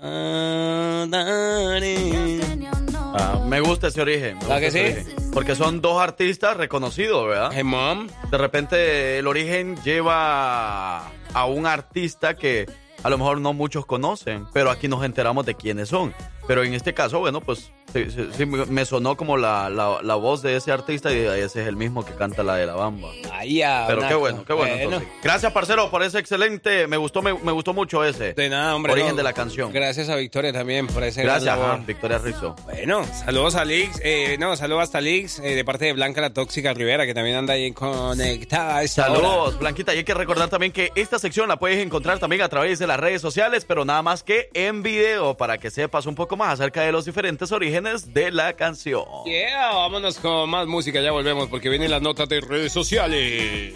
Ah, 3.14 3.44
me 3.46 3.60
gusta 3.60 3.88
ese 3.88 4.00
origen. 4.00 4.38
me 4.38 4.44
¿Verdad 4.46 4.60
gusta 4.60 4.60
que 4.60 4.66
ese 4.68 4.78
sí? 4.78 4.98
origen. 5.08 5.30
Porque 5.32 5.54
son 5.56 5.80
dos 5.80 6.00
artistas 6.00 6.56
reconocidos, 6.56 7.26
¿verdad? 7.26 7.50
Hey, 7.52 7.64
mom. 7.64 8.06
De 8.30 8.38
repente 8.38 9.18
el 9.18 9.26
origen 9.26 9.76
lleva 9.82 11.08
a 11.34 11.46
un 11.46 11.66
artista 11.66 12.34
que 12.36 12.66
a 13.02 13.10
lo 13.10 13.18
mejor 13.18 13.40
no 13.40 13.52
muchos 13.52 13.86
conocen, 13.86 14.46
pero 14.52 14.70
aquí 14.70 14.88
nos 14.88 15.04
enteramos 15.04 15.44
de 15.46 15.54
quiénes 15.54 15.88
son. 15.88 16.14
Pero 16.52 16.64
en 16.64 16.74
este 16.74 16.92
caso, 16.92 17.18
bueno, 17.18 17.40
pues 17.40 17.70
sí, 17.94 18.04
sí, 18.36 18.44
me 18.44 18.84
sonó 18.84 19.16
como 19.16 19.38
la, 19.38 19.70
la- 19.70 20.00
la 20.02 20.14
voz 20.16 20.42
de 20.42 20.54
ese 20.54 20.70
artista 20.70 21.10
y 21.10 21.16
ese 21.16 21.62
es 21.62 21.66
el 21.66 21.76
mismo 21.76 22.04
que 22.04 22.12
canta 22.12 22.42
la 22.42 22.56
de 22.56 22.66
la 22.66 22.74
bamba. 22.74 23.08
Ahí 23.32 23.54
ya, 23.56 23.86
Pero 23.88 24.06
qué 24.06 24.14
bueno, 24.14 24.44
qué 24.44 24.52
bueno. 24.52 24.74
entonces. 24.74 25.08
Gracias, 25.22 25.50
parcero, 25.52 25.90
por 25.90 26.02
ese 26.02 26.18
excelente. 26.18 26.86
Me 26.88 26.98
gustó, 26.98 27.22
me, 27.22 27.32
me 27.32 27.52
gustó 27.52 27.72
mucho 27.72 28.04
ese. 28.04 28.34
De 28.34 28.50
nada, 28.50 28.76
hombre. 28.76 28.92
Origen 28.92 29.12
no. 29.12 29.16
de 29.16 29.22
la 29.22 29.32
canción. 29.32 29.72
Gracias 29.72 30.10
a 30.10 30.16
Victoria 30.16 30.52
también 30.52 30.86
por 30.88 31.02
ese 31.04 31.22
Gracias, 31.22 31.56
ajá, 31.58 31.76
Victoria 31.86 32.18
Rizzo. 32.18 32.54
Bueno, 32.64 33.02
saludos 33.24 33.54
a 33.54 33.64
Lix, 33.64 33.98
eh, 34.04 34.36
no, 34.38 34.54
saludos 34.56 34.82
hasta 34.82 35.00
Lix, 35.00 35.38
eh, 35.38 35.54
de 35.54 35.64
parte 35.64 35.86
de 35.86 35.94
Blanca 35.94 36.20
la 36.20 36.34
Tóxica 36.34 36.74
Rivera, 36.74 37.06
que 37.06 37.14
también 37.14 37.36
anda 37.36 37.54
ahí 37.54 37.72
conectada 37.72 38.74
hora. 38.76 38.88
Saludos, 38.88 39.58
Blanquita. 39.58 39.94
Y 39.94 39.98
hay 39.98 40.04
que 40.04 40.12
recordar 40.12 40.50
también 40.50 40.70
que 40.72 40.92
esta 40.96 41.18
sección 41.18 41.48
la 41.48 41.56
puedes 41.58 41.78
encontrar 41.78 42.18
también 42.18 42.42
a 42.42 42.50
través 42.50 42.78
de 42.78 42.86
las 42.86 43.00
redes 43.00 43.22
sociales, 43.22 43.64
pero 43.66 43.86
nada 43.86 44.02
más 44.02 44.22
que 44.22 44.50
en 44.52 44.82
video 44.82 45.34
para 45.36 45.56
que 45.56 45.70
sepas 45.70 46.04
un 46.04 46.14
poco 46.14 46.36
más 46.36 46.41
acerca 46.50 46.82
de 46.82 46.92
los 46.92 47.04
diferentes 47.04 47.52
orígenes 47.52 48.12
de 48.12 48.30
la 48.30 48.54
canción. 48.54 49.04
Yeah, 49.24 49.74
vámonos 49.74 50.18
con 50.18 50.48
más 50.50 50.66
música, 50.66 51.00
ya 51.00 51.12
volvemos 51.12 51.48
porque 51.48 51.68
vienen 51.68 51.90
las 51.90 52.02
notas 52.02 52.28
de 52.28 52.40
redes 52.40 52.72
sociales. 52.72 53.74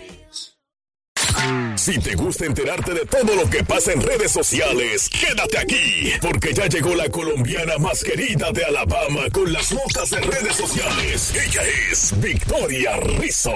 Si 1.77 1.99
te 1.99 2.15
gusta 2.15 2.47
enterarte 2.47 2.95
de 2.95 3.07
todo 3.07 3.35
lo 3.37 3.49
que 3.49 3.63
pasa 3.63 3.93
en 3.93 4.01
redes 4.01 4.33
sociales, 4.33 5.09
quédate 5.09 5.59
aquí, 5.59 6.13
porque 6.21 6.53
ya 6.53 6.67
llegó 6.67 6.95
la 6.95 7.09
colombiana 7.09 7.79
más 7.79 8.03
querida 8.03 8.51
de 8.51 8.65
Alabama 8.65 9.23
con 9.33 9.53
las 9.53 9.73
notas 9.73 10.11
de 10.11 10.21
redes 10.21 10.57
sociales. 10.57 11.35
Ella 11.35 11.63
es 11.91 12.19
Victoria 12.21 12.97
Rizzo. 12.97 13.55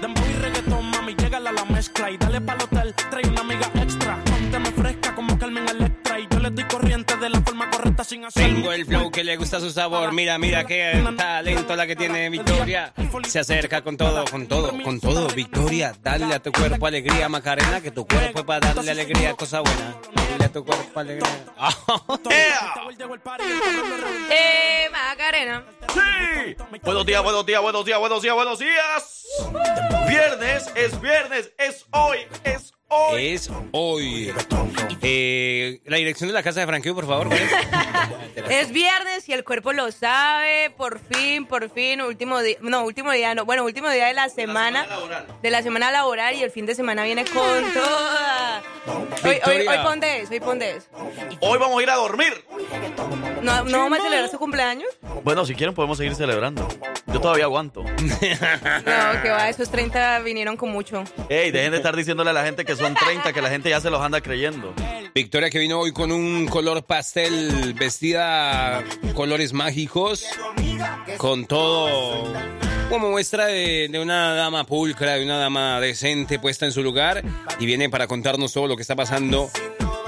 Dembow 0.00 0.24
y 0.26 0.32
reggaetón, 0.42 0.90
mami, 0.90 1.14
llégala 1.14 1.50
a 1.50 1.52
la 1.52 1.64
mezcla 1.66 2.10
y 2.10 2.16
dale 2.16 2.40
pa'l 2.40 2.62
hotel, 2.62 2.94
Y 6.56 6.62
corriente 6.64 7.16
de 7.16 7.28
la 7.28 7.40
forma 7.40 7.68
correcta 7.70 8.04
sin 8.04 8.24
hacer. 8.24 8.44
Tengo 8.44 8.72
el 8.72 8.86
flow 8.86 9.10
que 9.10 9.24
le 9.24 9.36
gusta 9.36 9.58
su 9.58 9.70
sabor, 9.70 10.12
mira, 10.12 10.38
mira 10.38 10.64
qué 10.64 11.02
talento 11.16 11.74
la 11.74 11.86
que 11.86 11.96
tiene 11.96 12.30
Victoria. 12.30 12.92
Se 13.26 13.40
acerca 13.40 13.82
con 13.82 13.96
todo, 13.96 14.24
con 14.30 14.46
todo, 14.46 14.72
con 14.82 15.00
todo, 15.00 15.28
Victoria. 15.28 15.94
Dale 16.00 16.32
a 16.32 16.38
tu 16.40 16.52
cuerpo 16.52 16.86
alegría, 16.86 17.28
Macarena, 17.28 17.80
que 17.80 17.90
tu 17.90 18.06
cuerpo 18.06 18.40
es 18.40 18.44
para 18.44 18.72
darle 18.72 18.90
alegría, 18.90 19.34
cosa 19.34 19.60
buena. 19.60 19.96
Dale 20.30 20.44
a 20.44 20.52
tu 20.52 20.64
cuerpo 20.64 21.00
alegría. 21.00 21.44
Eh, 24.30 24.88
Macarena. 24.90 25.64
¡Sí! 25.92 26.56
Buenos 26.82 27.06
días, 27.06 27.22
buenos 27.22 27.46
días, 27.46 27.60
buenos 27.62 27.84
días, 27.84 27.98
buenos 27.98 28.22
días, 28.22 28.34
buenos 28.34 28.58
días. 28.58 29.26
Viernes, 30.08 30.70
es 30.74 31.00
viernes, 31.00 31.52
es 31.58 31.84
hoy, 31.90 32.18
es 32.44 32.72
hoy. 32.72 32.83
Es 33.18 33.50
hoy. 33.72 34.32
Eh, 35.02 35.80
la 35.84 35.96
dirección 35.96 36.28
de 36.28 36.34
la 36.34 36.42
casa 36.42 36.60
de 36.60 36.66
Frankie, 36.66 36.92
por 36.92 37.06
favor. 37.06 37.28
¿cuál 37.28 37.40
es? 37.40 37.50
Es 38.48 38.72
viernes 38.72 39.26
y 39.28 39.32
el 39.32 39.42
cuerpo 39.42 39.72
lo 39.72 39.90
sabe. 39.90 40.70
Por 40.76 40.98
fin, 40.98 41.46
por 41.46 41.70
fin, 41.70 42.02
último 42.02 42.42
día. 42.42 42.56
No, 42.60 42.84
último 42.84 43.10
día, 43.12 43.34
no. 43.34 43.44
Bueno, 43.46 43.64
último 43.64 43.88
día 43.88 44.06
de 44.06 44.14
la 44.14 44.28
semana. 44.28 44.86
De 45.42 45.50
la 45.50 45.62
semana 45.62 45.90
laboral 45.90 46.34
y 46.34 46.42
el 46.42 46.50
fin 46.50 46.66
de 46.66 46.74
semana 46.74 47.04
viene 47.04 47.24
con 47.24 47.72
toda. 47.72 48.62
Hoy, 49.24 49.38
hoy, 49.46 49.66
hoy 49.66 49.78
pon 49.82 50.00
de 50.00 50.20
eso, 50.20 50.32
hoy 50.32 50.40
pon 50.40 50.58
de 50.58 50.76
eso. 50.76 50.86
Hoy 51.40 51.58
vamos 51.58 51.78
a 51.78 51.82
ir 51.82 51.90
a 51.90 51.94
dormir. 51.94 52.44
¿No, 53.40 53.64
¿no 53.64 53.78
vamos 53.78 53.98
a 53.98 54.02
celebrar 54.02 54.30
su 54.30 54.38
cumpleaños? 54.38 54.88
Bueno, 55.22 55.46
si 55.46 55.54
quieren 55.54 55.74
podemos 55.74 55.96
seguir 55.96 56.14
celebrando. 56.14 56.68
Yo 57.06 57.20
todavía 57.20 57.44
aguanto. 57.44 57.82
No, 57.82 59.22
que 59.22 59.30
va, 59.30 59.48
esos 59.48 59.70
30 59.70 60.18
vinieron 60.20 60.56
con 60.56 60.70
mucho. 60.70 61.04
Ey, 61.28 61.50
dejen 61.50 61.70
de 61.70 61.78
estar 61.78 61.94
diciéndole 61.96 62.30
a 62.30 62.32
la 62.32 62.44
gente 62.44 62.64
que 62.64 62.76
son 62.76 62.83
30, 62.92 63.32
que 63.32 63.40
la 63.40 63.48
gente 63.48 63.70
ya 63.70 63.80
se 63.80 63.88
los 63.88 64.02
anda 64.02 64.20
creyendo. 64.20 64.74
Victoria 65.14 65.48
que 65.48 65.60
vino 65.60 65.78
hoy 65.78 65.92
con 65.92 66.12
un 66.12 66.46
color 66.46 66.84
pastel, 66.84 67.72
vestida 67.74 68.82
colores 69.14 69.52
mágicos, 69.52 70.26
con 71.16 71.46
todo 71.46 72.28
como 72.88 73.10
muestra 73.10 73.46
de, 73.46 73.98
una 74.00 74.34
dama 74.34 74.64
pulcra, 74.64 75.14
de 75.14 75.24
una 75.24 75.38
dama 75.38 75.80
decente 75.80 76.38
puesta 76.38 76.66
en 76.66 76.72
su 76.72 76.82
lugar 76.82 77.22
y 77.58 77.66
viene 77.66 77.88
para 77.88 78.06
contarnos 78.06 78.52
todo 78.52 78.66
lo 78.66 78.76
que 78.76 78.82
está 78.82 78.96
pasando 78.96 79.50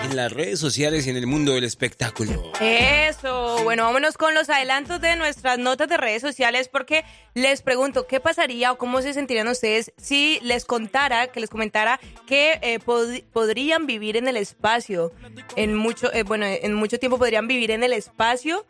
en 0.02 0.16
las 0.16 0.32
redes 0.32 0.60
sociales 0.60 1.06
y 1.06 1.10
en 1.10 1.16
el 1.16 1.26
mundo 1.26 1.52
del 1.52 1.64
espectáculo. 1.64 2.52
Eso, 2.60 3.62
bueno, 3.64 3.84
vámonos 3.84 4.16
con 4.16 4.34
los 4.34 4.48
adelantos 4.50 5.00
de 5.00 5.16
nuestras 5.16 5.58
notas 5.58 5.88
de 5.88 5.96
redes 5.96 6.22
sociales 6.22 6.68
porque 6.68 7.04
les 7.34 7.62
pregunto, 7.62 8.06
¿qué 8.06 8.20
pasaría 8.20 8.72
o 8.72 8.78
cómo 8.78 9.02
se 9.02 9.14
sentirían 9.14 9.48
ustedes 9.48 9.92
si 9.96 10.38
les 10.42 10.64
contara, 10.64 11.28
que 11.28 11.40
les 11.40 11.50
comentara 11.50 11.98
que 12.26 12.58
eh, 12.62 12.78
pod 12.78 13.08
podrían 13.32 13.86
vivir 13.86 14.16
en 14.16 14.28
el 14.28 14.36
espacio? 14.36 15.12
En 15.56 15.74
mucho, 15.74 16.12
eh, 16.12 16.22
bueno, 16.22 16.46
en 16.46 16.74
mucho 16.74 16.98
tiempo 16.98 17.18
podrían 17.18 17.48
vivir 17.48 17.70
en 17.70 17.82
el 17.82 17.92
espacio. 17.92 18.66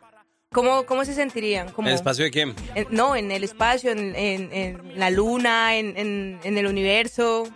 ¿Cómo, 0.51 0.85
¿Cómo 0.85 1.03
se 1.05 1.13
sentirían? 1.13 1.69
¿Cómo? 1.71 1.87
¿El 1.87 1.95
espacio 1.95 2.23
de 2.25 2.31
quién? 2.31 2.55
En, 2.73 2.87
no, 2.89 3.15
en 3.15 3.31
el 3.31 3.43
espacio, 3.43 3.91
en, 3.91 4.15
en, 4.15 4.51
en 4.53 4.99
la 4.99 5.09
luna, 5.09 5.75
en, 5.75 6.39
en 6.41 6.57
el 6.57 6.67
universo. 6.67 7.47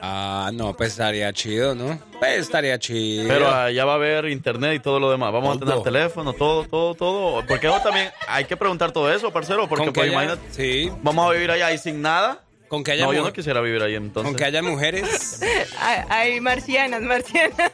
Ah, 0.00 0.50
no, 0.52 0.76
pues 0.76 0.90
estaría 0.92 1.32
chido, 1.32 1.74
¿no? 1.74 1.98
Pues 2.18 2.38
estaría 2.38 2.78
chido. 2.78 3.28
Pero 3.28 3.48
allá 3.48 3.84
va 3.84 3.92
a 3.92 3.94
haber 3.96 4.26
internet 4.26 4.74
y 4.76 4.80
todo 4.80 4.98
lo 4.98 5.10
demás. 5.10 5.32
Vamos 5.32 5.58
todo. 5.58 5.70
a 5.70 5.82
tener 5.82 5.82
teléfono, 5.84 6.32
todo, 6.32 6.64
todo, 6.64 6.94
todo. 6.94 7.46
Porque 7.46 7.66
eso 7.66 7.80
también 7.80 8.10
hay 8.26 8.44
que 8.44 8.56
preguntar 8.56 8.92
todo 8.92 9.12
eso, 9.12 9.32
parcero. 9.32 9.68
Porque 9.68 9.92
pues, 9.92 10.08
allá, 10.08 10.12
imagínate, 10.12 10.42
sí. 10.52 10.90
vamos 11.02 11.28
a 11.28 11.32
vivir 11.32 11.50
allá 11.50 11.72
y 11.72 11.78
sin 11.78 12.02
nada. 12.02 12.42
Con 12.72 12.84
que 12.84 12.92
haya 12.92 13.04
no, 13.04 13.12
yo 13.12 13.22
no 13.22 13.34
quisiera 13.34 13.60
vivir 13.60 13.82
ahí 13.82 13.96
entonces. 13.96 14.30
Con 14.30 14.34
que 14.34 14.46
haya 14.46 14.62
mujeres. 14.62 15.42
hay, 15.78 16.04
hay 16.08 16.40
marcianas, 16.40 17.02
marcianas. 17.02 17.70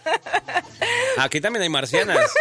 Aquí 1.19 1.41
también 1.41 1.62
hay 1.62 1.69
marcianas. 1.69 2.35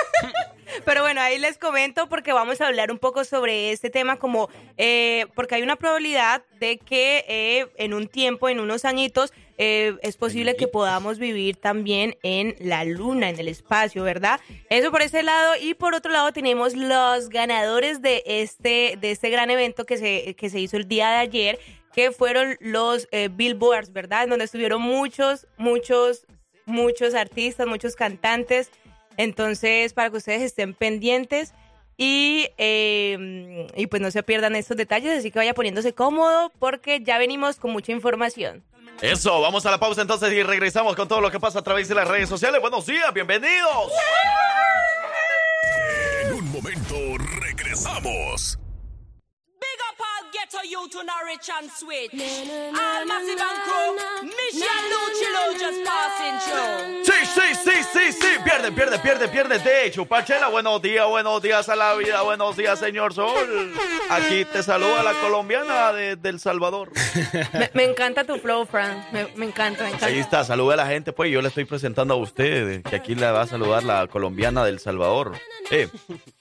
Pero 0.84 1.02
bueno, 1.02 1.22
ahí 1.22 1.38
les 1.38 1.58
comento 1.58 2.10
porque 2.10 2.34
vamos 2.34 2.60
a 2.62 2.68
hablar 2.68 2.92
un 2.92 2.98
poco 2.98 3.24
sobre 3.26 3.72
este 3.72 3.90
tema, 3.90 4.18
como 4.18 4.50
eh, 4.78 5.28
porque 5.36 5.56
hay 5.56 5.62
una 5.62 5.76
probabilidad 5.76 6.44
de 6.60 6.78
que 6.78 7.26
eh, 7.28 7.68
en 7.78 7.94
un 7.94 8.08
tiempo, 8.08 8.50
en 8.50 8.60
unos 8.60 8.86
añitos, 8.86 9.34
eh, 9.60 9.96
es 10.04 10.18
posible 10.18 10.56
que 10.56 10.68
podamos 10.68 11.18
vivir 11.18 11.56
también 11.56 12.16
en 12.22 12.56
la 12.60 12.84
luna, 12.84 13.30
en 13.30 13.40
el 13.40 13.48
espacio, 13.48 14.04
¿verdad? 14.04 14.40
Eso 14.70 14.92
por 14.92 15.02
ese 15.02 15.24
lado. 15.24 15.54
Y 15.60 15.74
por 15.74 15.96
otro 15.96 16.12
lado 16.12 16.32
tenemos 16.32 16.76
los 16.76 17.30
ganadores 17.30 18.02
de 18.02 18.24
este, 18.26 18.98
de 19.00 19.12
este 19.12 19.30
gran 19.30 19.50
evento 19.50 19.86
que 19.86 19.98
se, 19.98 20.36
que 20.36 20.50
se 20.50 20.60
hizo 20.60 20.78
el 20.78 20.88
día 20.88 21.10
de 21.10 21.18
ayer, 21.18 21.60
que 21.98 22.12
fueron 22.12 22.58
los 22.60 23.08
Billboards, 23.32 23.92
¿verdad? 23.92 24.26
En 24.26 24.30
donde 24.30 24.46
estuvieron 24.46 24.84
muchos, 24.84 25.48
muchos, 25.58 26.28
muchos 26.68 27.16
artistas, 27.16 27.66
muchos 27.66 27.96
cantantes. 27.96 28.70
Entonces, 29.18 29.94
para 29.94 30.12
que 30.12 30.18
ustedes 30.18 30.44
estén 30.44 30.76
pendientes 30.76 31.56
y, 31.98 32.50
eh, 32.60 33.66
y 33.76 33.88
pues 33.88 34.00
no 34.00 34.12
se 34.12 34.22
pierdan 34.22 34.56
estos 34.56 34.78
detalles, 34.78 35.18
así 35.18 35.32
que 35.32 35.40
vaya 35.40 35.56
poniéndose 35.56 35.94
cómodo 35.94 36.52
porque 36.60 37.02
ya 37.02 37.18
venimos 37.18 37.56
con 37.56 37.72
mucha 37.72 37.92
información. 37.94 38.64
Eso, 39.02 39.42
vamos 39.42 39.66
a 39.66 39.72
la 39.72 39.80
pausa 39.80 40.04
entonces 40.04 40.32
y 40.34 40.44
regresamos 40.44 40.96
con 40.96 41.08
todo 41.08 41.20
lo 41.20 41.32
que 41.32 41.40
pasa 41.40 41.60
a 41.60 41.64
través 41.64 41.90
de 41.90 41.96
las 41.96 42.08
redes 42.08 42.30
sociales. 42.30 42.62
Buenos 42.62 42.86
días, 42.86 43.12
bienvenidos. 43.12 43.92
En 46.22 46.34
un 46.36 46.52
momento 46.52 46.96
regresamos. 47.42 48.60
Ghetto 50.50 50.64
youth 50.64 50.92
to 50.92 51.04
Norwich 51.04 51.50
and 51.60 51.70
Switch. 51.70 52.14
All 52.14 53.06
massive 53.06 53.40
and 53.40 53.60
crew. 53.66 53.96
Mission 54.24 54.84
Luchilo 54.92 55.60
just 55.60 55.84
passing 55.84 56.40
through. 56.40 57.04
Sí, 57.04 57.26
sí, 57.26 57.56
sí, 57.56 57.84
sí, 57.94 58.12
sí. 58.14 58.28
Pierde, 58.46 58.72
pierde, 58.72 59.00
pierde, 59.00 59.28
pierde. 59.28 59.60
De 59.60 59.92
Chupachela. 59.92 60.48
Buenos 60.48 60.82
días, 60.82 61.06
buenos 61.08 61.42
días 61.42 61.68
a 61.68 61.76
la 61.76 61.96
vida. 61.96 62.22
Buenos 62.22 62.56
días, 62.56 62.80
señor 62.80 63.14
Sol. 63.14 63.74
Aquí 64.10 64.46
te 64.46 64.64
saluda 64.64 65.04
la 65.04 65.14
colombiana 65.16 65.92
de, 65.92 66.16
del 66.16 66.40
Salvador. 66.40 66.92
Me, 67.54 67.70
me, 67.74 67.84
encanta 67.84 68.24
tu 68.24 68.38
flow, 68.38 68.66
Fran. 68.66 69.06
Me, 69.12 69.28
me, 69.36 69.48
encanta, 69.48 69.84
me 69.84 69.90
encanta. 69.90 70.06
Ahí 70.06 70.20
está, 70.20 70.46
saluda 70.46 70.76
a 70.76 70.78
la 70.78 70.88
gente, 70.88 71.12
pues. 71.12 71.30
Yo 71.30 71.42
le 71.42 71.50
estoy 71.50 71.66
presentando 71.66 72.14
a 72.14 72.18
usted 72.18 72.84
que 72.84 72.96
aquí 72.96 73.16
le 73.16 73.30
va 73.30 73.42
a 73.42 73.48
saludar 73.48 73.84
la 73.84 74.08
colombiana 74.08 74.64
del 74.64 74.80
Salvador. 74.80 75.34
Eh, 75.72 75.90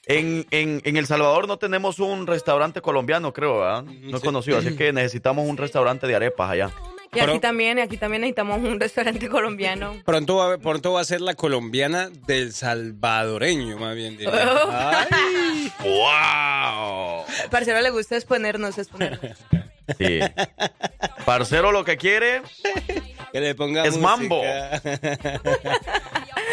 en, 0.06 0.46
en, 0.50 0.80
en 0.84 0.96
El 0.96 1.06
Salvador 1.06 1.48
no 1.48 1.58
tenemos 1.58 1.98
un 1.98 2.26
restaurante 2.26 2.80
colombiano, 2.80 3.32
creo, 3.32 3.58
¿verdad? 3.58 3.84
No 3.84 4.18
he 4.18 4.20
conocido, 4.20 4.58
así 4.58 4.76
que 4.76 4.92
necesitamos 4.92 5.48
un 5.48 5.56
restaurante 5.56 6.06
de 6.06 6.14
arepas 6.14 6.50
allá. 6.50 6.70
Y 7.12 7.20
aquí 7.20 7.38
también, 7.38 7.78
aquí 7.78 7.96
también 7.96 8.20
necesitamos 8.22 8.58
un 8.58 8.78
restaurante 8.78 9.28
colombiano. 9.28 9.94
Pronto 10.04 10.36
va, 10.36 10.58
pronto 10.58 10.92
va 10.92 11.00
a 11.00 11.04
ser 11.04 11.22
la 11.22 11.34
colombiana 11.34 12.10
del 12.26 12.52
salvadoreño, 12.52 13.78
más 13.78 13.94
bien. 13.94 14.18
¡Ay! 14.70 15.72
¡Wow! 15.82 17.24
Parcero 17.50 17.80
le 17.80 17.90
gusta 17.90 18.16
exponernos, 18.16 18.76
exponernos. 18.78 19.38
Sí. 19.98 20.18
Parcero 21.24 21.72
lo 21.72 21.84
que 21.84 21.96
quiere 21.96 22.42
que 23.32 23.40
le 23.40 23.54
ponga 23.54 23.84
es 23.86 23.96
música. 23.96 24.06
mambo. 24.08 24.42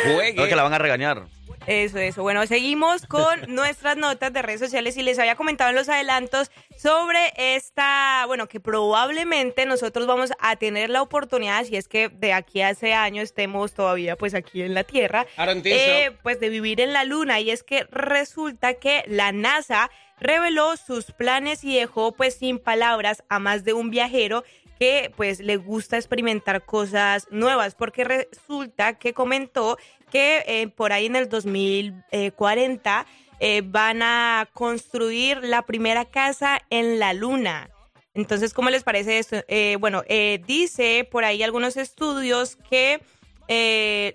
Juegue. 0.05 0.34
No, 0.35 0.47
que 0.47 0.55
la 0.55 0.63
van 0.63 0.73
a 0.73 0.77
regañar. 0.77 1.23
Eso, 1.68 1.98
eso. 1.98 2.22
Bueno, 2.22 2.45
seguimos 2.45 3.06
con 3.06 3.41
nuestras 3.48 3.98
notas 3.98 4.34
de 4.34 4.41
redes 4.41 4.60
sociales 4.60 4.98
y 4.98 5.03
les 5.03 5.19
había 5.19 5.35
comentado 5.35 5.69
en 5.69 5.76
los 5.76 5.90
adelantos 5.90 6.52
sobre 6.77 7.34
esta, 7.38 8.23
bueno, 8.27 8.48
que 8.48 8.60
probablemente 8.60 9.65
nosotros 9.65 10.07
vamos 10.07 10.31
a 10.40 10.56
tener 10.56 10.90
la 10.90 11.02
oportunidad, 11.02 11.64
si 11.65 11.76
es 11.76 11.88
que 11.88 12.10
de 12.10 12.34
aquí 12.34 12.61
a 12.61 12.72
ese 12.72 12.94
año 12.94 13.22
estemos 13.22 13.73
todavía 13.73 14.15
pues 14.15 14.34
aquí 14.34 14.61
en 14.61 14.73
la 14.73 14.84
Tierra, 14.84 15.26
eh, 15.38 16.11
pues 16.23 16.40
de 16.40 16.49
vivir 16.49 16.81
en 16.81 16.94
la 16.94 17.03
Luna. 17.06 17.40
Y 17.40 17.52
es 17.52 17.64
que 17.64 17.85
resulta 17.91 18.76
que 18.76 19.03
la 19.07 19.31
NASA 19.31 19.90
reveló 20.19 20.77
sus 20.77 21.11
planes 21.11 21.64
y 21.64 21.76
dejó 21.76 22.14
pues 22.14 22.35
sin 22.35 22.60
palabras 22.60 23.23
a 23.30 23.40
más 23.40 23.64
de 23.64 23.73
un 23.73 23.90
viajero 23.90 24.44
que 24.80 25.11
pues 25.15 25.40
le 25.40 25.57
gusta 25.57 25.98
experimentar 25.98 26.65
cosas 26.65 27.27
nuevas, 27.30 27.76
porque 27.76 28.03
resulta 28.03 28.98
que 28.98 29.14
comentó 29.14 29.77
que 30.14 30.44
eh, 30.45 30.68
por 30.68 30.94
ahí 30.94 31.07
en 31.07 31.15
el 31.15 31.27
2040 31.27 33.06
eh, 33.40 33.64
van 33.65 34.03
a 34.03 34.48
construir 34.53 35.40
la 35.44 35.64
primera 35.64 36.06
casa 36.06 36.61
en 36.69 36.99
la 36.99 37.14
luna. 37.14 37.72
Entonces, 38.14 38.53
¿cómo 38.53 38.69
les 38.69 38.84
parece 38.84 39.18
esto? 39.18 39.38
Eh, 39.48 39.76
bueno, 39.80 40.03
dice 40.45 41.07
por 41.11 41.26
ahí 41.26 41.41
algunos 41.41 41.77
estudios 41.77 42.57
que 42.69 43.02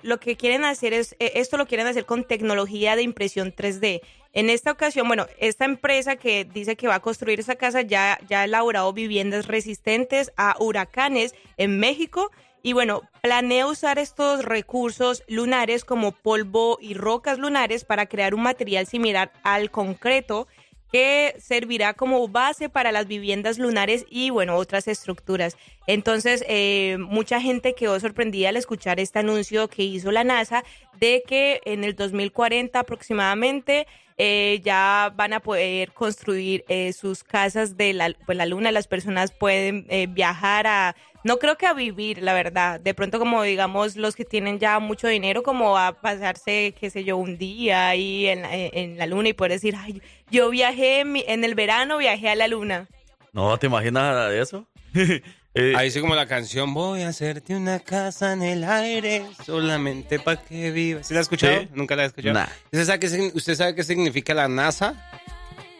lo 0.03 0.21
que 0.21 0.37
quieren 0.37 0.65
hacer 0.65 0.93
es, 0.93 1.17
esto 1.19 1.57
lo 1.57 1.67
quieren 1.67 1.89
hacer 1.89 2.07
con 2.07 2.23
tecnología 2.23 2.95
de 2.95 3.03
impresión 3.03 3.53
3D. 3.53 4.01
En 4.33 4.51
esta 4.51 4.71
ocasión, 4.71 5.09
bueno, 5.09 5.27
esta 5.41 5.65
empresa 5.65 6.15
que 6.15 6.45
dice 6.45 6.77
que 6.77 6.87
va 6.87 6.97
a 6.97 7.01
construir 7.01 7.41
esa 7.41 7.57
casa 7.57 7.83
ya, 7.83 8.21
ya 8.29 8.43
ha 8.43 8.45
elaborado 8.45 8.93
viviendas 8.93 9.49
resistentes 9.49 10.31
a 10.37 10.55
huracanes 10.61 11.35
en 11.57 11.81
México 11.81 12.31
y 12.63 12.73
bueno, 12.73 13.03
planea 13.23 13.67
usar 13.67 13.99
estos 13.99 14.45
recursos 14.45 15.23
lunares 15.29 15.85
como 15.85 16.13
polvo 16.13 16.79
y 16.81 16.95
rocas 16.95 17.39
lunares 17.39 17.85
para 17.85 18.07
crear 18.07 18.35
un 18.35 18.43
material 18.43 18.87
similar 18.87 19.33
al 19.43 19.71
concreto 19.71 20.49
que 20.93 21.35
servirá 21.39 21.93
como 21.95 22.27
base 22.29 22.69
para 22.69 22.93
las 22.93 23.07
viviendas 23.07 23.59
lunares 23.59 24.07
y 24.09 24.31
bueno, 24.31 24.57
otras 24.57 24.89
estructuras. 24.89 25.57
Entonces, 25.87 26.45
eh, 26.49 26.97
mucha 26.99 27.41
gente 27.41 27.75
quedó 27.75 28.01
sorprendida 28.01 28.49
al 28.49 28.57
escuchar 28.57 28.99
este 28.99 29.19
anuncio 29.19 29.69
que 29.69 29.85
hizo 29.85 30.11
la 30.11 30.25
NASA 30.25 30.65
de 30.99 31.23
que 31.27 31.61
en 31.65 31.85
el 31.85 31.95
2040 31.95 32.79
aproximadamente 32.79 33.87
eh, 34.21 34.61
ya 34.65 35.13
van 35.15 35.33
a 35.33 35.39
poder 35.39 35.93
construir 35.93 36.65
eh, 36.69 36.93
sus 36.93 37.23
casas 37.23 37.77
de 37.77 37.93
la, 37.93 38.13
pues, 38.27 38.37
la 38.37 38.47
luna, 38.47 38.73
las 38.73 38.89
personas 38.89 39.31
pueden 39.31 39.87
eh, 39.91 40.09
viajar 40.09 40.67
a, 40.67 40.97
no 41.25 41.39
creo 41.39 41.57
que 41.57 41.67
a 41.67 41.73
vivir, 41.73 42.23
la 42.23 42.35
verdad, 42.35 42.81
de 42.81 42.95
pronto 42.95 43.19
como 43.19 43.43
digamos 43.43 43.97
los 43.97 44.15
que 44.17 44.25
tienen 44.25 44.59
ya 44.59 44.79
mucho 44.79 45.09
dinero, 45.09 45.43
como 45.43 45.77
a 45.77 46.01
pasarse, 46.01 46.75
qué 46.79 46.91
sé 46.91 47.05
yo, 47.05 47.17
un 47.17 47.39
día 47.39 47.89
ahí 47.89 48.27
en, 48.27 48.45
en 48.45 48.99
la 48.99 49.07
luna 49.07 49.29
y 49.29 49.33
poder 49.33 49.53
decir, 49.53 49.75
ay, 49.77 50.01
yo 50.31 50.51
viajé 50.51 51.01
en, 51.01 51.13
mi, 51.13 51.25
en 51.27 51.45
el 51.45 51.55
verano, 51.55 51.99
viajé 51.99 52.29
a 52.31 52.35
la 52.37 52.49
luna. 52.49 52.89
No, 53.33 53.57
¿te 53.59 53.67
imaginas 53.67 54.31
de 54.31 54.41
eso? 54.41 54.67
Eh, 55.55 55.73
Ahí 55.75 55.91
sí 55.91 56.01
como 56.01 56.15
la 56.15 56.27
canción 56.27 56.73
Voy 56.73 57.03
a 57.03 57.09
hacerte 57.09 57.57
una 57.57 57.81
casa 57.81 58.35
en 58.35 58.43
el 58.43 58.63
aire 58.63 59.25
solamente 59.45 60.21
para 60.21 60.41
que 60.41 60.71
vivas. 60.71 61.07
¿Sí 61.09 61.15
la 61.15 61.21
has 61.21 61.25
escuchado? 61.25 61.63
¿Sí? 61.63 61.69
¿Nunca 61.75 61.97
la 61.97 62.03
has 62.03 62.09
escuchado? 62.09 62.35
Nah. 62.35 62.47
¿Usted, 62.71 62.85
sabe 62.85 62.99
qué, 63.01 63.31
¿Usted 63.35 63.55
sabe 63.55 63.75
qué 63.75 63.83
significa 63.83 64.35
la 64.35 64.47
NASA? 64.47 64.95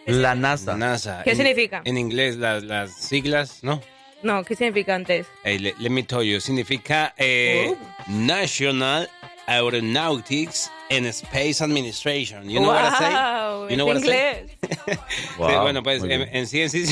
La 0.07 0.35
NASA. 0.35 0.77
NASA. 0.77 1.23
¿Qué 1.23 1.31
en, 1.31 1.37
significa? 1.37 1.83
En 1.85 1.99
inglés, 1.99 2.37
las, 2.37 2.65
las 2.65 2.93
siglas, 2.93 3.63
¿no? 3.63 3.81
No, 4.23 4.43
¿qué 4.45 4.57
significa 4.57 4.95
antes? 4.95 5.27
Hey, 5.45 5.59
let, 5.59 5.75
let, 5.79 5.91
me 5.91 6.03
tell 6.03 6.23
you. 6.23 6.41
Significa 6.41 7.15
eh, 7.17 7.71
Oh. 7.71 7.77
National 8.09 9.09
Aeronautics 9.47 10.71
and 10.91 11.07
Space 11.07 11.63
Administration. 11.63 12.49
You 12.51 12.61
know 12.61 12.69
wow, 12.69 12.75
what 12.75 12.93
I 12.95 12.99
say? 12.99 13.71
You 13.71 13.77
know 13.77 13.87
what 13.87 13.97
I 13.97 14.01
say? 14.01 14.47
inglés. 14.51 14.99
Wow, 15.39 15.49
sí, 15.51 15.57
bueno, 15.63 15.83
pues 15.83 16.03
en, 16.03 16.23
en 16.35 16.47
sí, 16.47 16.61
en 16.63 16.71
sí 16.71 16.85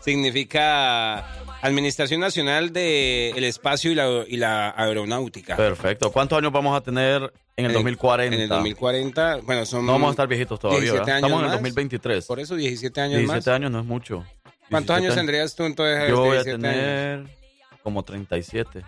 significa 0.00 1.18
Administración 1.62 2.20
Nacional 2.20 2.72
del 2.72 3.42
Espacio 3.44 3.90
y 3.90 3.94
la, 3.94 4.24
y 4.26 4.36
la 4.36 4.70
Aeronáutica. 4.76 5.56
Perfecto. 5.56 6.12
¿Cuántos 6.12 6.38
años 6.38 6.52
vamos 6.52 6.76
a 6.76 6.80
tener 6.82 7.32
en 7.56 7.66
el 7.66 7.72
2040? 7.72 8.34
En 8.36 8.42
el 8.42 8.48
2040, 8.48 9.38
bueno, 9.42 9.66
son... 9.66 9.84
No 9.86 9.92
vamos 9.92 10.08
a 10.08 10.10
estar 10.12 10.28
viejitos 10.28 10.60
todavía, 10.60 10.80
17 10.92 11.00
¿verdad? 11.00 11.16
años 11.16 11.26
Estamos 11.26 11.40
en 11.40 11.44
el 11.46 11.50
más. 11.50 11.60
2023. 11.60 12.26
Por 12.26 12.40
eso 12.40 12.54
17 12.54 13.00
años 13.00 13.18
17 13.18 13.36
más. 13.36 13.48
años 13.48 13.70
no 13.70 13.80
es 13.80 13.84
mucho. 13.86 14.24
¿Cuántos 14.70 14.96
17 14.96 15.02
años 15.04 15.14
tendrías 15.14 15.54
tú 15.54 15.64
entonces? 15.64 16.08
Yo 16.08 16.16
voy 16.20 16.36
a 16.36 16.42
17 16.44 16.66
años? 16.66 17.26
tener 17.26 17.38
como 17.82 18.02
37. 18.02 18.82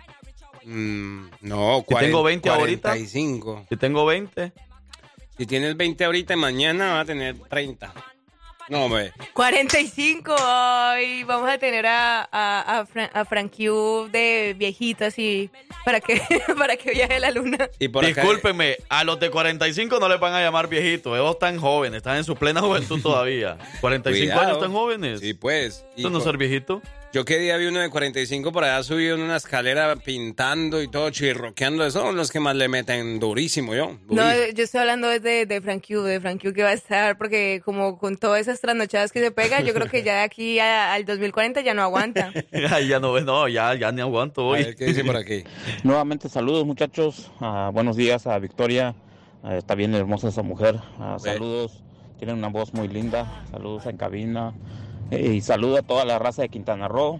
Mm, 0.65 1.25
no, 1.41 1.83
Si 1.87 1.95
tengo 1.95 2.23
20 2.23 2.49
40, 2.49 2.51
ahorita. 2.51 2.89
45. 2.89 3.65
Si 3.69 3.77
tengo 3.77 4.05
20. 4.05 4.53
Si 5.37 5.45
tienes 5.47 5.75
20 5.75 6.05
ahorita 6.05 6.33
y 6.33 6.37
mañana 6.37 6.93
vas 6.93 7.03
a 7.03 7.05
tener 7.05 7.35
30. 7.49 7.93
No, 8.71 8.85
hombre. 8.85 9.11
45, 9.33 10.33
ay, 10.39 11.25
vamos 11.25 11.49
a 11.49 11.57
tener 11.57 11.85
a, 11.85 12.21
a, 12.31 12.79
a, 12.79 12.85
Fran, 12.85 13.09
a 13.13 13.25
Frank 13.25 13.53
Q 13.53 14.07
de 14.09 14.55
viejito 14.57 15.03
así, 15.03 15.49
para 15.83 15.99
que, 15.99 16.21
para 16.57 16.77
que 16.77 16.91
viaje 16.91 17.15
a 17.15 17.19
la 17.19 17.31
luna. 17.31 17.69
Y 17.79 17.89
por 17.89 18.05
acá- 18.05 18.21
Discúlpeme, 18.21 18.77
a 18.87 19.03
los 19.03 19.19
de 19.19 19.29
45 19.29 19.99
no 19.99 20.07
les 20.07 20.21
van 20.21 20.33
a 20.35 20.39
llamar 20.41 20.69
viejitos. 20.69 21.13
Ellos 21.17 21.31
están 21.33 21.59
jóvenes, 21.59 21.97
están 21.97 22.15
en 22.15 22.23
su 22.23 22.35
plena 22.37 22.61
juventud 22.61 23.01
todavía. 23.01 23.57
45 23.81 24.23
Cuidado. 24.23 24.41
años 24.41 24.53
están 24.57 24.71
jóvenes. 24.71 25.19
Sí, 25.19 25.33
pues. 25.33 25.85
¿Eso 25.97 26.09
no 26.09 26.19
con- 26.19 26.23
ser 26.27 26.37
viejito? 26.37 26.81
Yo 27.13 27.25
qué 27.25 27.39
día 27.39 27.57
vi 27.57 27.65
uno 27.65 27.81
de 27.81 27.89
45 27.89 28.53
por 28.53 28.63
allá 28.63 28.81
subido 28.83 29.15
en 29.15 29.21
una 29.21 29.35
escalera 29.35 29.97
pintando 29.97 30.81
y 30.81 30.87
todo 30.87 31.09
chirroqueando. 31.09 31.85
Esos 31.85 32.01
son 32.03 32.15
los 32.15 32.31
que 32.31 32.39
más 32.39 32.55
le 32.55 32.69
meten 32.69 33.19
durísimo 33.19 33.75
yo. 33.75 33.97
No, 34.07 34.23
yo 34.33 34.63
estoy 34.63 34.79
hablando 34.79 35.09
de, 35.09 35.45
de 35.45 35.61
Frank 35.61 35.83
Q, 35.85 36.03
de 36.03 36.21
Frank 36.21 36.41
Q 36.41 36.53
que 36.53 36.63
va 36.63 36.69
a 36.69 36.73
estar, 36.73 37.17
porque 37.17 37.61
como 37.65 37.97
con 37.97 38.15
todas 38.15 38.39
esas 38.39 38.61
trasnochadas 38.61 39.11
que 39.11 39.19
se 39.19 39.29
pega, 39.31 39.59
yo 39.59 39.73
creo 39.73 39.87
que 39.89 40.03
ya 40.03 40.15
de 40.15 40.21
aquí 40.21 40.59
a- 40.59 40.93
al 40.93 41.03
2040 41.03 41.59
ya 41.59 41.73
no 41.73 41.81
aguanta. 41.81 42.31
Ay, 42.71 42.87
ya 42.87 43.01
no, 43.01 43.19
no, 43.19 43.45
ya, 43.49 43.75
ya 43.75 43.91
ni 43.91 43.99
aguanto 43.99 44.45
hoy. 44.47 44.73
¿Qué 44.77 44.85
dice 44.85 45.03
por 45.03 45.17
aquí? 45.17 45.43
Nuevamente 45.83 46.29
saludos 46.29 46.65
muchachos, 46.65 47.29
Ah, 47.41 47.71
buenos 47.73 47.97
días 47.97 48.25
a 48.25 48.39
Victoria, 48.39 48.95
Ah, 49.43 49.57
está 49.57 49.75
bien 49.75 49.93
hermosa 49.95 50.29
esa 50.29 50.43
mujer, 50.43 50.79
Ah, 50.97 51.17
saludos, 51.19 51.83
tiene 52.19 52.31
una 52.33 52.47
voz 52.47 52.73
muy 52.73 52.87
linda, 52.87 53.43
saludos 53.51 53.85
en 53.87 53.97
cabina 53.97 54.53
y 55.11 55.41
saludo 55.41 55.77
a 55.77 55.81
toda 55.81 56.05
la 56.05 56.19
raza 56.19 56.41
de 56.41 56.49
Quintana 56.49 56.87
Roo. 56.87 57.19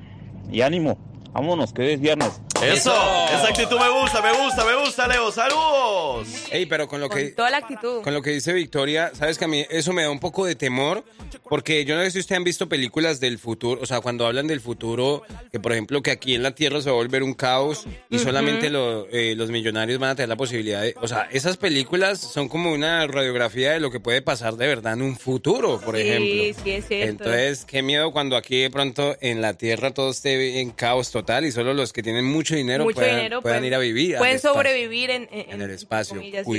Y 0.50 0.62
ánimo, 0.62 0.98
vámonos 1.34 1.74
que 1.74 1.82
hoy 1.82 1.90
es 1.94 2.00
viernes. 2.02 2.32
Eso, 2.64 2.94
esa 2.94 3.48
actitud 3.48 3.80
me 3.80 3.90
gusta, 3.90 4.22
me 4.22 4.34
gusta, 4.34 4.64
me 4.66 4.76
gusta, 4.76 5.08
Leo. 5.08 5.32
Saludos. 5.32 6.28
Ey, 6.52 6.68
pero 6.68 6.88
con 6.88 7.02
lo 7.02 7.10
Con 7.10 7.18
que 7.18 7.26
toda 7.30 7.50
la 7.50 7.58
actitud. 7.58 8.02
con 8.04 8.14
lo 8.14 8.22
que 8.22 8.30
dice 8.32 8.54
Victoria, 8.54 9.12
sabes 9.16 9.38
que 9.40 9.46
a 9.46 9.48
mí 9.48 9.66
eso 9.70 9.94
me 9.94 10.04
da 10.04 10.12
un 10.12 10.20
poco 10.20 10.46
de 10.46 10.54
temor, 10.56 11.04
porque 11.50 11.86
yo 11.86 11.96
no 11.96 12.04
sé 12.04 12.12
si 12.12 12.20
ustedes 12.20 12.38
han 12.38 12.44
visto 12.44 12.70
películas 12.70 13.20
del 13.20 13.40
futuro, 13.40 13.82
o 13.82 13.86
sea, 13.88 14.02
cuando 14.02 14.28
hablan 14.28 14.46
del 14.46 14.62
futuro, 14.62 15.24
que 15.52 15.60
por 15.60 15.72
ejemplo 15.72 16.04
que 16.04 16.12
aquí 16.12 16.36
en 16.36 16.44
la 16.44 16.52
Tierra 16.54 16.82
se 16.82 16.90
va 16.90 16.96
a 16.96 17.00
volver 17.00 17.24
un 17.24 17.34
caos 17.34 17.86
y 18.12 18.20
solamente 18.20 18.70
lo- 18.70 19.08
eh, 19.10 19.34
los 19.36 19.50
millonarios 19.50 19.98
van 20.00 20.12
a 20.12 20.16
tener 20.16 20.30
la 20.30 20.36
posibilidad 20.36 20.82
de, 20.84 20.94
o 21.02 21.08
sea, 21.08 21.28
esas 21.32 21.58
películas 21.58 22.20
son 22.20 22.48
como 22.48 22.72
una 22.72 23.08
radiografía 23.08 23.72
de 23.72 23.80
lo 23.80 23.90
que 23.90 24.00
puede 24.00 24.22
pasar 24.22 24.56
de 24.56 24.68
verdad 24.68 24.94
en 24.94 25.02
un 25.02 25.18
futuro, 25.18 25.80
por 25.82 25.96
sí, 25.96 26.02
ejemplo. 26.04 26.64
sí, 26.64 26.72
es 26.72 26.88
cierto. 26.88 27.10
Entonces, 27.24 27.66
qué 27.66 27.82
miedo 27.82 28.12
cuando 28.12 28.36
aquí 28.38 28.62
de 28.62 28.70
pronto 28.70 29.16
en 29.20 29.42
la 29.42 29.56
Tierra 29.56 29.92
todo 29.92 30.12
esté 30.12 30.60
en 30.62 30.70
caos 30.72 31.10
total 31.22 31.46
y 31.46 31.52
solo 31.52 31.74
los 31.74 31.94
que 31.94 32.04
tienen 32.04 32.26
mucho 32.26 32.56
dinero 32.56 32.84
Mucho 32.84 32.96
puedan, 32.96 33.16
dinero 33.16 33.42
puedan 33.42 33.60
pueden- 33.60 33.66
ir 33.68 33.76
a 33.76 33.80
vivir. 33.80 34.18
Pueden 34.18 34.40
sobrevivir 34.40 35.10
en, 35.12 35.30
en- 35.32 35.52
en 35.52 35.62
el 35.62 35.72
espacio. 35.72 36.18
comillas, 36.18 36.46
sí. 36.46 36.52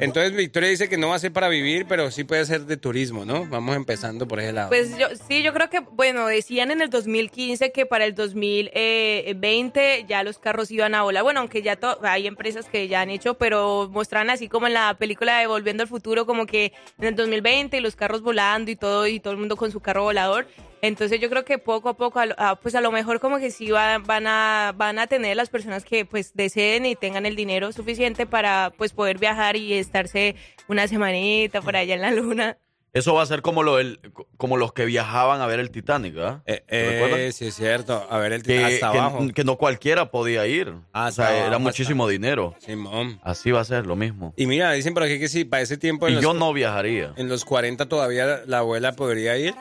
Entonces 0.00 0.34
Victoria 0.34 0.68
dice 0.68 0.88
que 0.88 0.96
no 0.96 1.08
va 1.08 1.16
a 1.16 1.18
ser 1.18 1.32
para 1.32 1.48
vivir, 1.48 1.86
pero 1.86 2.10
sí 2.10 2.24
puede 2.24 2.44
ser 2.44 2.62
de 2.66 2.76
turismo, 2.76 3.24
¿no? 3.24 3.46
Vamos 3.46 3.76
empezando 3.76 4.26
por 4.26 4.40
ese 4.40 4.52
lado. 4.52 4.68
Pues 4.68 4.96
yo, 4.98 5.06
sí, 5.28 5.42
yo 5.42 5.52
creo 5.52 5.70
que, 5.70 5.80
bueno, 5.80 6.26
decían 6.26 6.70
en 6.70 6.80
el 6.80 6.90
2015 6.90 7.72
que 7.72 7.86
para 7.86 8.04
el 8.04 8.14
2020 8.14 10.06
ya 10.08 10.22
los 10.22 10.38
carros 10.38 10.70
iban 10.70 10.94
a 10.94 11.02
volar. 11.02 11.22
Bueno, 11.22 11.40
aunque 11.40 11.62
ya 11.62 11.78
hay 12.02 12.26
empresas 12.26 12.66
que 12.66 12.88
ya 12.88 13.00
han 13.00 13.10
hecho, 13.10 13.34
pero 13.34 13.88
mostraban 13.92 14.30
así 14.30 14.48
como 14.48 14.66
en 14.66 14.74
la 14.74 14.94
película 14.98 15.38
de 15.38 15.46
Volviendo 15.46 15.82
al 15.82 15.88
Futuro, 15.88 16.26
como 16.26 16.46
que 16.46 16.72
en 16.98 17.04
el 17.04 17.14
2020 17.14 17.76
y 17.76 17.80
los 17.80 17.96
carros 17.96 18.22
volando 18.22 18.70
y 18.70 18.76
todo, 18.76 19.06
y 19.06 19.20
todo 19.20 19.32
el 19.32 19.38
mundo 19.38 19.56
con 19.56 19.70
su 19.70 19.80
carro 19.80 20.04
volador. 20.04 20.46
Entonces 20.82 21.20
yo 21.20 21.30
creo 21.30 21.44
que 21.44 21.58
poco 21.58 21.90
a 21.90 21.96
poco, 21.96 22.20
pues 22.60 22.74
a 22.74 22.80
lo 22.80 22.90
mejor 22.90 23.20
como 23.20 23.38
que 23.38 23.52
sí 23.52 23.70
van, 23.70 24.02
van, 24.02 24.26
a, 24.26 24.74
van 24.76 24.98
a 24.98 25.06
tener 25.06 25.36
las 25.36 25.48
personas 25.48 25.84
que 25.84 26.04
pues 26.04 26.34
deseen 26.34 26.86
y 26.86 26.96
tengan 26.96 27.24
el 27.24 27.36
dinero 27.36 27.70
suficiente 27.70 28.26
para 28.26 28.72
pues 28.76 28.92
poder 28.92 29.18
viajar 29.18 29.54
y 29.54 29.74
estarse 29.82 30.36
una 30.68 30.88
semanita 30.88 31.60
por 31.60 31.76
allá 31.76 31.94
en 31.94 32.00
la 32.02 32.10
luna. 32.10 32.56
Eso 32.94 33.14
va 33.14 33.22
a 33.22 33.26
ser 33.26 33.40
como, 33.40 33.62
lo 33.62 33.76
del- 33.76 33.98
como 34.36 34.58
los 34.58 34.74
que 34.74 34.84
viajaban 34.84 35.40
a 35.40 35.46
ver 35.46 35.60
el 35.60 35.70
Titanic, 35.70 36.12
¿verdad? 36.14 36.42
Eh, 36.44 36.62
eh, 36.68 37.30
sí, 37.32 37.46
es 37.46 37.54
cierto. 37.54 38.06
A 38.10 38.18
ver, 38.18 38.34
el 38.34 38.42
que, 38.42 38.62
hasta 38.62 38.92
que- 38.92 38.98
abajo. 38.98 39.26
que 39.34 39.44
no 39.44 39.56
cualquiera 39.56 40.10
podía 40.10 40.46
ir. 40.46 40.74
Hasta 40.92 41.08
o 41.08 41.10
sea, 41.12 41.24
abajo, 41.28 41.38
era 41.38 41.46
hasta- 41.46 41.58
muchísimo 41.60 42.06
dinero. 42.06 42.54
Simón. 42.58 43.18
Así 43.24 43.50
va 43.50 43.60
a 43.60 43.64
ser 43.64 43.86
lo 43.86 43.96
mismo. 43.96 44.34
Y 44.36 44.44
mira, 44.44 44.70
dicen 44.72 44.92
por 44.92 45.04
aquí 45.04 45.18
que 45.18 45.28
sí, 45.28 45.46
para 45.46 45.62
ese 45.62 45.78
tiempo... 45.78 46.06
en 46.06 46.12
Y 46.12 46.14
los- 46.16 46.22
yo 46.22 46.34
no 46.34 46.52
viajaría. 46.52 47.14
En 47.16 47.30
los 47.30 47.46
40 47.46 47.88
todavía 47.88 48.42
la 48.44 48.58
abuela 48.58 48.92
podría 48.92 49.38
ir. 49.38 49.54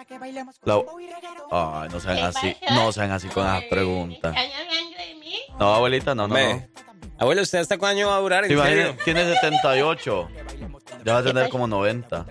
La- 0.65 0.81
Ay, 1.52 1.89
no 1.89 2.02
sean 2.02 2.18
así, 2.18 2.53
no 2.72 2.91
sean 2.91 3.11
así 3.11 3.30
con 3.30 3.45
las 3.45 3.64
preguntas. 3.64 4.35
No, 5.57 5.73
abuelita, 5.73 6.14
no, 6.15 6.27
no. 6.27 6.35
Ve. 6.35 6.53
no. 6.56 6.90
Abuela, 7.22 7.43
¿usted 7.43 7.60
hasta 7.60 7.77
cuándo 7.77 8.07
va 8.07 8.15
a 8.15 8.19
durar? 8.19 8.48
¿Te 8.48 8.53
¿En 8.53 8.64
serio? 8.64 8.98
Tiene 9.06 9.23
78. 9.23 10.27
Ya 11.06 11.14
va 11.14 11.19
a 11.19 11.23
tener 11.23 11.49
como 11.49 11.68
90. 11.68 12.26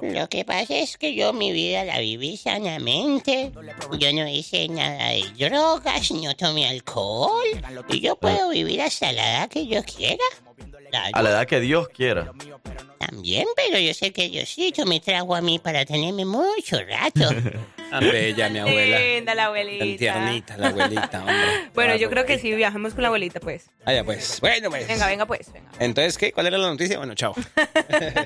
Lo 0.00 0.28
que 0.28 0.44
pasa 0.44 0.76
es 0.76 0.96
que 0.96 1.16
yo 1.16 1.32
mi 1.32 1.50
vida 1.50 1.82
la 1.82 1.98
viví 1.98 2.36
sanamente. 2.36 3.50
Yo 3.98 4.12
no 4.12 4.28
hice 4.28 4.68
nada 4.68 5.08
de 5.08 5.24
drogas, 5.36 6.12
no 6.12 6.36
tomé 6.36 6.68
alcohol. 6.68 7.48
Y 7.88 7.98
yo 7.98 8.14
puedo 8.14 8.50
vivir 8.50 8.80
hasta 8.80 9.10
la 9.10 9.28
edad 9.28 9.48
que 9.48 9.66
yo 9.66 9.82
quiera. 9.82 10.22
A 11.12 11.22
la 11.22 11.30
edad 11.30 11.46
que 11.46 11.60
Dios 11.60 11.88
quiera. 11.88 12.32
También, 12.98 13.46
pero 13.56 13.78
yo 13.78 13.94
sé 13.94 14.12
que 14.12 14.28
Diosito 14.28 14.84
me 14.84 15.00
trajo 15.00 15.34
a 15.34 15.40
mí 15.40 15.58
para 15.58 15.84
tenerme 15.84 16.24
mucho 16.24 16.78
rato. 16.84 17.28
Tan 17.90 18.00
bella, 18.00 18.50
mi 18.50 18.58
abuela. 18.58 18.98
Linda 18.98 19.34
la 19.34 19.46
abuelita. 19.46 19.84
Tan 19.84 19.96
tiernita 19.96 20.56
la 20.58 20.68
abuelita, 20.68 21.18
hombre. 21.20 21.70
Bueno, 21.74 21.96
yo 21.96 22.10
creo 22.10 22.26
que 22.26 22.38
sí, 22.38 22.52
viajamos 22.52 22.92
con 22.92 23.02
la 23.02 23.08
abuelita, 23.08 23.40
pues. 23.40 23.70
Ah, 23.86 23.94
ya, 23.94 24.04
pues. 24.04 24.40
Bueno, 24.40 24.68
pues. 24.68 24.86
Venga, 24.86 25.06
venga, 25.06 25.26
pues. 25.26 25.50
Venga. 25.52 25.70
Entonces, 25.78 26.18
¿qué? 26.18 26.32
¿Cuál 26.32 26.48
era 26.48 26.58
la 26.58 26.68
noticia? 26.68 26.98
Bueno, 26.98 27.14
chao. 27.14 27.34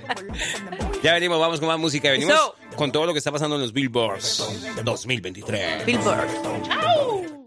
ya 1.02 1.14
venimos, 1.14 1.38
vamos 1.38 1.60
con 1.60 1.68
más 1.68 1.78
música. 1.78 2.10
Venimos 2.10 2.54
con 2.76 2.90
todo 2.90 3.06
lo 3.06 3.12
que 3.12 3.18
está 3.18 3.30
pasando 3.30 3.56
en 3.56 3.62
los 3.62 3.72
Billboards 3.72 4.82
2023. 4.82 5.86
Billboard. 5.86 6.28
Ahora 6.70 7.41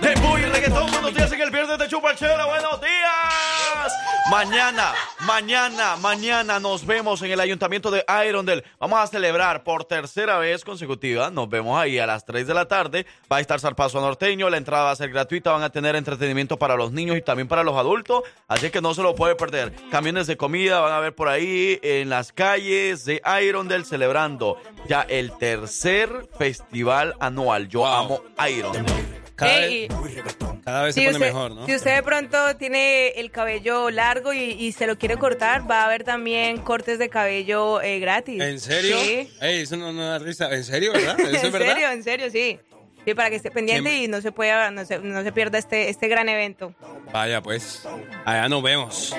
De 0.02 0.16
muy 0.18 0.42
reggaetón, 0.42 0.92
buenos 0.92 1.14
días 1.14 1.32
en 1.32 1.42
el 1.42 1.52
viernes 1.52 1.80
de 1.80 1.88
Chupachela, 1.88 2.46
buenos 2.46 2.82
días. 2.82 3.27
Mañana, 4.30 4.94
mañana, 5.22 5.96
mañana 5.96 6.60
nos 6.60 6.86
vemos 6.86 7.22
en 7.22 7.32
el 7.32 7.40
ayuntamiento 7.40 7.90
de 7.90 8.04
Irondale. 8.28 8.64
Vamos 8.78 9.00
a 9.00 9.08
celebrar 9.08 9.64
por 9.64 9.86
tercera 9.86 10.38
vez 10.38 10.66
consecutiva. 10.66 11.32
Nos 11.32 11.50
vemos 11.50 11.80
ahí 11.80 11.98
a 11.98 12.06
las 12.06 12.26
3 12.26 12.46
de 12.46 12.54
la 12.54 12.68
tarde. 12.68 13.06
Va 13.32 13.38
a 13.38 13.40
estar 13.40 13.60
Zarpazo 13.60 14.02
Norteño, 14.02 14.50
la 14.50 14.58
entrada 14.58 14.84
va 14.84 14.92
a 14.92 14.96
ser 14.96 15.12
gratuita. 15.12 15.52
Van 15.52 15.64
a 15.64 15.70
tener 15.70 15.96
entretenimiento 15.96 16.58
para 16.58 16.76
los 16.76 16.92
niños 16.92 17.16
y 17.18 17.22
también 17.22 17.48
para 17.48 17.64
los 17.64 17.76
adultos. 17.76 18.24
Así 18.48 18.70
que 18.70 18.82
no 18.82 18.94
se 18.94 19.02
lo 19.02 19.16
puede 19.16 19.36
perder. 19.36 19.74
Camiones 19.92 20.28
de 20.28 20.36
comida 20.36 20.82
van 20.82 20.94
a 20.94 21.00
ver 21.00 21.16
por 21.16 21.30
ahí 21.30 21.80
en 21.82 22.10
las 22.10 22.34
calles 22.34 23.06
de 23.06 23.22
Irondale 23.42 23.86
celebrando 23.86 24.58
ya 24.90 25.04
el 25.04 25.32
tercer 25.38 26.28
festival 26.38 27.16
anual. 27.20 27.70
Yo 27.70 27.88
amo 27.88 28.22
Irondale. 28.50 29.17
Cada, 29.38 29.60
vez, 29.60 29.88
cada 30.66 30.84
vez 30.84 30.96
Si 30.96 31.02
se 31.02 31.06
pone 31.06 31.18
usted, 31.18 31.28
mejor, 31.28 31.52
¿no? 31.52 31.66
si 31.68 31.76
usted 31.76 31.96
de 31.96 32.02
pronto 32.04 32.56
tiene 32.58 33.10
el 33.10 33.30
cabello 33.30 33.92
largo 33.92 34.34
y, 34.34 34.40
y 34.40 34.72
se 34.72 34.88
lo 34.88 34.98
quiere 34.98 35.18
cortar, 35.18 35.70
va 35.70 35.84
a 35.84 35.86
haber 35.86 36.04
también 36.04 36.58
cortes 36.58 36.98
de 36.98 37.08
cabello 37.10 37.80
eh, 37.82 38.00
gratis. 38.00 38.42
¿En 38.42 38.60
serio? 38.60 38.98
Sí. 39.00 39.30
Ey, 39.40 39.62
eso 39.62 39.78
no, 39.78 39.94
no 39.94 40.04
da 40.04 40.18
risa. 40.18 40.52
¿En 40.52 40.64
serio, 40.64 40.92
verdad? 40.92 41.20
¿Eso 41.20 41.30
es 41.30 41.44
en 41.44 41.52
verdad? 41.52 41.68
serio, 41.74 41.92
en 41.92 42.04
serio, 42.04 42.32
sí. 42.32 42.60
Sí, 43.08 43.14
para 43.14 43.30
que 43.30 43.38
esté 43.38 43.52
pendiente 43.52 43.90
¿Quién- 43.90 44.04
y 44.04 44.08
no 44.10 44.20
se 44.20 44.34
pueda, 44.34 44.70
no 44.70 44.84
se, 44.84 45.00
no 45.00 45.24
se 45.24 45.32
pierda 45.32 45.58
este, 45.58 45.88
este 45.90 46.10
gran 46.10 46.28
evento. 46.28 46.74
Vaya, 47.14 47.42
pues. 47.42 47.88
Allá 48.26 48.50
nos 48.50 48.62
vemos. 48.62 49.16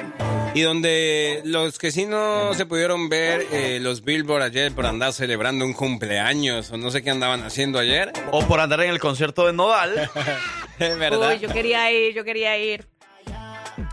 Y 0.52 0.60
donde 0.60 1.40
los 1.46 1.78
que 1.78 1.90
sí 1.90 2.04
no 2.04 2.52
se 2.52 2.66
pudieron 2.66 3.08
ver 3.08 3.46
eh, 3.50 3.78
los 3.80 4.04
Billboard 4.04 4.42
ayer 4.42 4.72
por 4.72 4.84
andar 4.84 5.14
celebrando 5.14 5.64
un 5.64 5.72
cumpleaños 5.72 6.70
o 6.70 6.76
no 6.76 6.90
sé 6.90 7.02
qué 7.02 7.08
andaban 7.08 7.42
haciendo 7.44 7.78
ayer. 7.78 8.12
O 8.30 8.46
por 8.46 8.60
andar 8.60 8.82
en 8.82 8.90
el 8.90 8.98
concierto 8.98 9.46
de 9.46 9.54
Nodal. 9.54 10.10
Es 10.78 10.96
verdad. 10.96 11.30
Uy, 11.32 11.38
yo 11.40 11.48
quería 11.48 11.90
ir, 11.90 12.14
yo 12.14 12.22
quería 12.24 12.56
ir. 12.58 12.86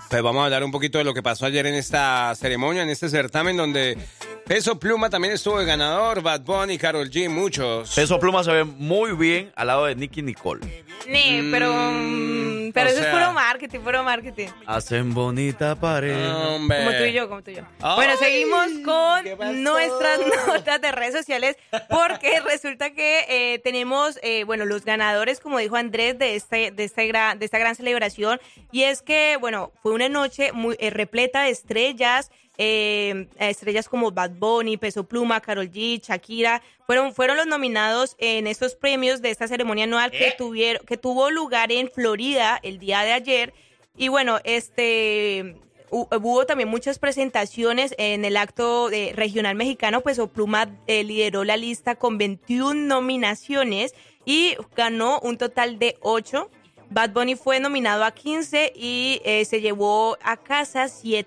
Pues 0.09 0.21
vamos 0.21 0.41
a 0.41 0.45
hablar 0.45 0.63
un 0.63 0.71
poquito 0.71 0.97
de 0.97 1.03
lo 1.03 1.13
que 1.13 1.23
pasó 1.23 1.45
ayer 1.45 1.65
en 1.65 1.75
esta 1.75 2.33
ceremonia, 2.35 2.83
en 2.83 2.89
este 2.89 3.09
certamen 3.09 3.57
donde 3.57 3.97
Peso 4.45 4.79
Pluma 4.79 5.09
también 5.09 5.33
estuvo 5.33 5.59
de 5.59 5.65
ganador, 5.65 6.21
Bad 6.21 6.41
Bunny, 6.41 6.77
Carol 6.77 7.09
G, 7.09 7.29
muchos. 7.29 7.93
Peso 7.95 8.19
Pluma 8.19 8.43
se 8.43 8.51
ve 8.51 8.63
muy 8.63 9.13
bien 9.13 9.51
al 9.55 9.67
lado 9.67 9.85
de 9.85 9.95
Nicky 9.95 10.21
Nicole. 10.21 10.85
Nee, 11.07 11.47
pero 11.51 11.73
mm, 11.73 12.45
Mm, 12.65 12.71
pero 12.71 12.89
O 12.89 12.93
eso 12.93 13.01
es 13.01 13.07
puro 13.07 13.33
marketing, 13.33 13.79
puro 13.79 14.03
marketing. 14.03 14.47
Hacen 14.65 15.13
bonita 15.13 15.75
pared. 15.75 16.31
Hombre. 16.33 16.77
Como 16.79 16.91
tú 16.97 17.03
y 17.03 17.13
yo, 17.13 17.29
como 17.29 17.43
tú 17.43 17.51
y 17.51 17.55
yo. 17.55 17.63
Ay, 17.81 17.95
bueno, 17.95 18.17
seguimos 18.17 18.67
¿qué 18.67 18.83
con 18.83 19.63
nuestras 19.63 20.19
notas 20.47 20.81
de 20.81 20.91
redes 20.91 21.13
sociales 21.13 21.57
porque 21.89 22.39
resulta 22.41 22.91
que 22.91 23.25
eh, 23.27 23.59
tenemos, 23.59 24.19
eh, 24.23 24.43
bueno, 24.45 24.65
los 24.65 24.85
ganadores, 24.85 25.39
como 25.39 25.59
dijo 25.59 25.75
Andrés, 25.75 26.17
de, 26.17 26.35
este, 26.35 26.71
de, 26.71 26.83
este 26.83 27.07
gran, 27.07 27.39
de 27.39 27.45
esta 27.45 27.57
gran 27.57 27.75
celebración. 27.75 28.39
Y 28.71 28.83
es 28.83 29.01
que, 29.01 29.37
bueno, 29.39 29.71
fue 29.81 29.93
una 29.93 30.09
noche 30.09 30.51
muy 30.51 30.75
eh, 30.79 30.89
repleta 30.89 31.43
de 31.43 31.49
estrellas. 31.51 32.31
eh, 32.57 33.27
estrellas 33.37 33.89
como 33.89 34.11
Bad 34.11 34.31
Bunny, 34.39 34.77
Peso 34.77 35.03
Pluma, 35.03 35.41
Carol 35.41 35.69
G, 35.69 36.01
Shakira, 36.01 36.61
fueron, 36.85 37.13
fueron 37.13 37.35
los 37.35 37.47
nominados 37.47 38.15
en 38.17 38.47
estos 38.47 38.75
premios 38.75 39.21
de 39.21 39.29
esta 39.31 39.47
ceremonia 39.49 39.83
anual 39.83 40.09
que, 40.11 40.33
tuvieron, 40.37 40.85
que 40.85 40.95
tuvo 40.95 41.29
lugar 41.31 41.71
en 41.73 41.89
Florida 41.91 42.57
el 42.63 42.79
día 42.79 43.01
de 43.01 43.11
ayer. 43.11 43.53
Y 43.97 44.07
bueno, 44.07 44.39
este 44.45 45.55
hu- 45.89 46.07
hubo 46.21 46.45
también 46.45 46.69
muchas 46.69 46.97
presentaciones 46.97 47.93
en 47.97 48.23
el 48.23 48.37
acto 48.37 48.89
de 48.89 49.11
regional 49.13 49.55
mexicano, 49.55 49.99
pues 50.01 50.19
Pluma 50.33 50.69
eh, 50.87 51.03
lideró 51.03 51.43
la 51.43 51.57
lista 51.57 51.95
con 51.95 52.17
21 52.17 52.73
nominaciones 52.87 53.93
y 54.25 54.55
ganó 54.77 55.19
un 55.21 55.37
total 55.37 55.77
de 55.79 55.97
8. 56.01 56.49
Bad 56.95 57.11
Bunny 57.11 57.35
fue 57.35 57.59
nominado 57.59 58.05
a 58.05 58.11
15 58.11 58.71
y 58.73 59.19
eh, 59.25 59.43
se 59.43 59.59
llevó 59.59 60.17
a 60.23 60.37
casa 60.37 60.87
7 60.87 61.25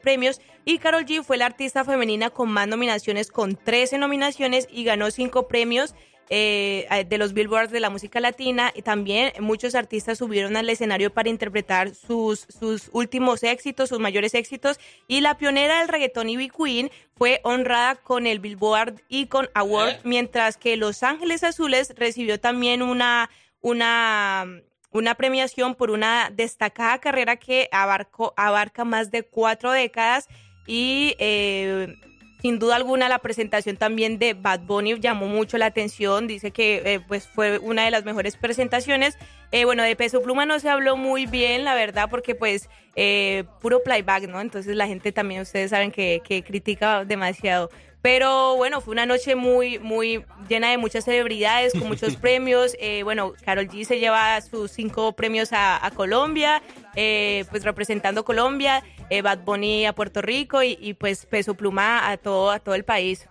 premios. 0.00 0.40
Y 0.64 0.78
Carol 0.78 1.04
G 1.04 1.24
fue 1.24 1.36
la 1.36 1.46
artista 1.46 1.84
femenina 1.84 2.30
con 2.30 2.48
más 2.48 2.68
nominaciones, 2.68 3.32
con 3.32 3.56
13 3.56 3.98
nominaciones 3.98 4.68
y 4.70 4.84
ganó 4.84 5.10
5 5.10 5.48
premios 5.48 5.96
eh, 6.30 6.86
de 7.08 7.18
los 7.18 7.32
Billboards 7.32 7.72
de 7.72 7.80
la 7.80 7.90
música 7.90 8.20
latina. 8.20 8.72
Y 8.72 8.82
también 8.82 9.32
muchos 9.40 9.74
artistas 9.74 10.18
subieron 10.18 10.56
al 10.56 10.70
escenario 10.70 11.12
para 11.12 11.28
interpretar 11.28 11.92
sus, 11.96 12.46
sus 12.48 12.88
últimos 12.92 13.42
éxitos, 13.42 13.88
sus 13.88 13.98
mayores 13.98 14.32
éxitos. 14.34 14.78
Y 15.08 15.22
la 15.22 15.38
pionera 15.38 15.80
del 15.80 15.88
reggaetón, 15.88 16.28
Ivy 16.28 16.50
Queen, 16.50 16.92
fue 17.16 17.40
honrada 17.42 17.96
con 17.96 18.28
el 18.28 18.38
Billboard 18.38 19.02
Icon 19.08 19.50
Award, 19.54 19.96
mientras 20.04 20.56
que 20.56 20.76
Los 20.76 21.02
Ángeles 21.02 21.42
Azules 21.42 21.94
recibió 21.96 22.38
también 22.38 22.80
una, 22.80 23.28
una, 23.60 24.46
una 24.90 25.14
premiación 25.14 25.74
por 25.74 25.90
una 25.90 26.30
destacada 26.32 26.98
carrera 26.98 27.36
que 27.36 27.68
abarcó, 27.72 28.34
abarca 28.36 28.84
más 28.84 29.10
de 29.10 29.22
cuatro 29.24 29.72
décadas 29.72 30.28
y 30.66 31.14
eh, 31.18 31.94
sin 32.40 32.58
duda 32.58 32.76
alguna 32.76 33.08
la 33.08 33.18
presentación 33.18 33.76
también 33.76 34.18
de 34.18 34.34
Bad 34.34 34.60
Bunny 34.60 35.00
llamó 35.00 35.26
mucho 35.26 35.58
la 35.58 35.66
atención, 35.66 36.28
dice 36.28 36.52
que 36.52 36.82
eh, 36.84 37.00
pues 37.00 37.26
fue 37.26 37.58
una 37.58 37.84
de 37.84 37.90
las 37.90 38.04
mejores 38.04 38.36
presentaciones. 38.36 39.18
Eh, 39.50 39.64
bueno, 39.64 39.82
de 39.82 39.96
Peso 39.96 40.22
Pluma 40.22 40.46
no 40.46 40.60
se 40.60 40.68
habló 40.68 40.96
muy 40.96 41.26
bien, 41.26 41.64
la 41.64 41.74
verdad, 41.74 42.08
porque 42.10 42.34
pues 42.34 42.68
eh, 42.94 43.44
puro 43.60 43.82
playback, 43.82 44.28
¿no? 44.28 44.40
Entonces 44.40 44.76
la 44.76 44.86
gente 44.86 45.10
también, 45.10 45.40
ustedes 45.40 45.70
saben 45.70 45.90
que, 45.90 46.20
que 46.24 46.42
critica 46.42 47.04
demasiado. 47.04 47.70
Pero 48.00 48.56
bueno, 48.56 48.80
fue 48.80 48.92
una 48.92 49.06
noche 49.06 49.34
muy, 49.34 49.78
muy 49.78 50.24
llena 50.48 50.70
de 50.70 50.78
muchas 50.78 51.04
celebridades, 51.04 51.72
con 51.72 51.88
muchos 51.88 52.16
premios. 52.20 52.76
Eh, 52.80 53.02
bueno, 53.02 53.34
Carol 53.44 53.68
G 53.68 53.84
se 53.84 53.98
lleva 53.98 54.40
sus 54.40 54.70
cinco 54.70 55.12
premios 55.12 55.52
a, 55.52 55.84
a 55.84 55.90
Colombia, 55.90 56.62
eh, 56.94 57.44
pues 57.50 57.64
representando 57.64 58.24
Colombia, 58.24 58.84
eh, 59.10 59.22
Bad 59.22 59.40
Bunny 59.44 59.86
a 59.86 59.94
Puerto 59.94 60.22
Rico 60.22 60.62
y, 60.62 60.78
y, 60.80 60.94
pues 60.94 61.26
Peso 61.26 61.54
Pluma 61.54 62.08
a 62.10 62.16
todo, 62.16 62.50
a 62.50 62.60
todo 62.60 62.74
el 62.74 62.84
país. 62.84 63.26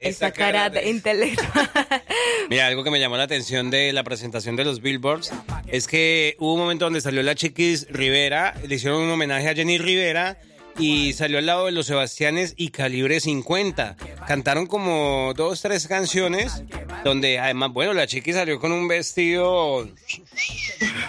Esa 0.00 0.32
cara 0.32 0.70
de 0.70 0.88
intelectual. 0.88 1.70
Mira, 2.48 2.66
algo 2.66 2.82
que 2.82 2.90
me 2.90 2.98
llamó 2.98 3.18
la 3.18 3.24
atención 3.24 3.70
de 3.70 3.92
la 3.92 4.02
presentación 4.02 4.56
de 4.56 4.64
los 4.64 4.80
Billboards 4.80 5.30
es 5.66 5.86
que 5.86 6.36
hubo 6.38 6.54
un 6.54 6.60
momento 6.60 6.86
donde 6.86 7.02
salió 7.02 7.22
la 7.22 7.34
Chiquis 7.34 7.86
Rivera, 7.90 8.54
le 8.66 8.74
hicieron 8.74 9.02
un 9.02 9.10
homenaje 9.10 9.50
a 9.50 9.54
Jenny 9.54 9.76
Rivera 9.76 10.38
y 10.78 11.12
salió 11.12 11.38
al 11.38 11.46
lado 11.46 11.66
de 11.66 11.72
los 11.72 11.86
Sebastianes 11.86 12.54
y 12.56 12.70
Calibre 12.70 13.20
50. 13.20 13.96
Cantaron 14.26 14.66
como 14.66 15.32
dos, 15.36 15.60
tres 15.62 15.86
canciones 15.86 16.62
donde 17.04 17.38
además, 17.38 17.72
bueno, 17.72 17.92
la 17.92 18.06
Chiquis 18.06 18.34
salió 18.34 18.58
con 18.58 18.72
un 18.72 18.88
vestido 18.88 19.88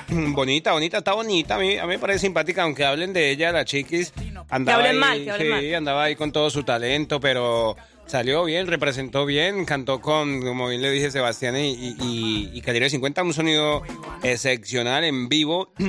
bonita, 0.10 0.74
bonita, 0.74 0.98
está 1.00 1.14
bonita, 1.14 1.56
a 1.56 1.60
mí, 1.60 1.78
a 1.78 1.84
mí 1.84 1.90
me 1.90 2.00
parece 2.00 2.20
simpática, 2.20 2.64
aunque 2.64 2.86
hablen 2.86 3.14
de 3.14 3.32
ella, 3.32 3.52
la 3.52 3.66
Chiquis 3.66 4.14
andaba 4.50 4.80
hablen 4.80 4.96
ahí, 4.96 5.00
mal, 5.00 5.24
que 5.24 5.32
hablen 5.32 5.48
sí, 5.48 5.66
mal. 5.68 5.76
andaba 5.76 6.04
ahí 6.04 6.16
con 6.16 6.32
todo 6.32 6.50
su 6.50 6.64
talento, 6.64 7.20
pero 7.20 7.76
salió 8.06 8.44
bien, 8.44 8.68
representó 8.68 9.26
bien, 9.26 9.66
cantó 9.66 10.02
con, 10.02 10.42
como 10.42 10.68
bien 10.68 10.82
le 10.82 10.92
dije, 10.92 11.12
Sebastián 11.12 11.56
y, 11.58 11.72
y, 11.74 11.96
y, 12.02 12.50
y 12.54 12.62
Calibre 12.62 12.90
50, 12.90 13.24
un 13.24 13.34
sonido 13.34 13.84
excepcional 14.24 15.04
en 15.04 15.30
vivo. 15.30 15.72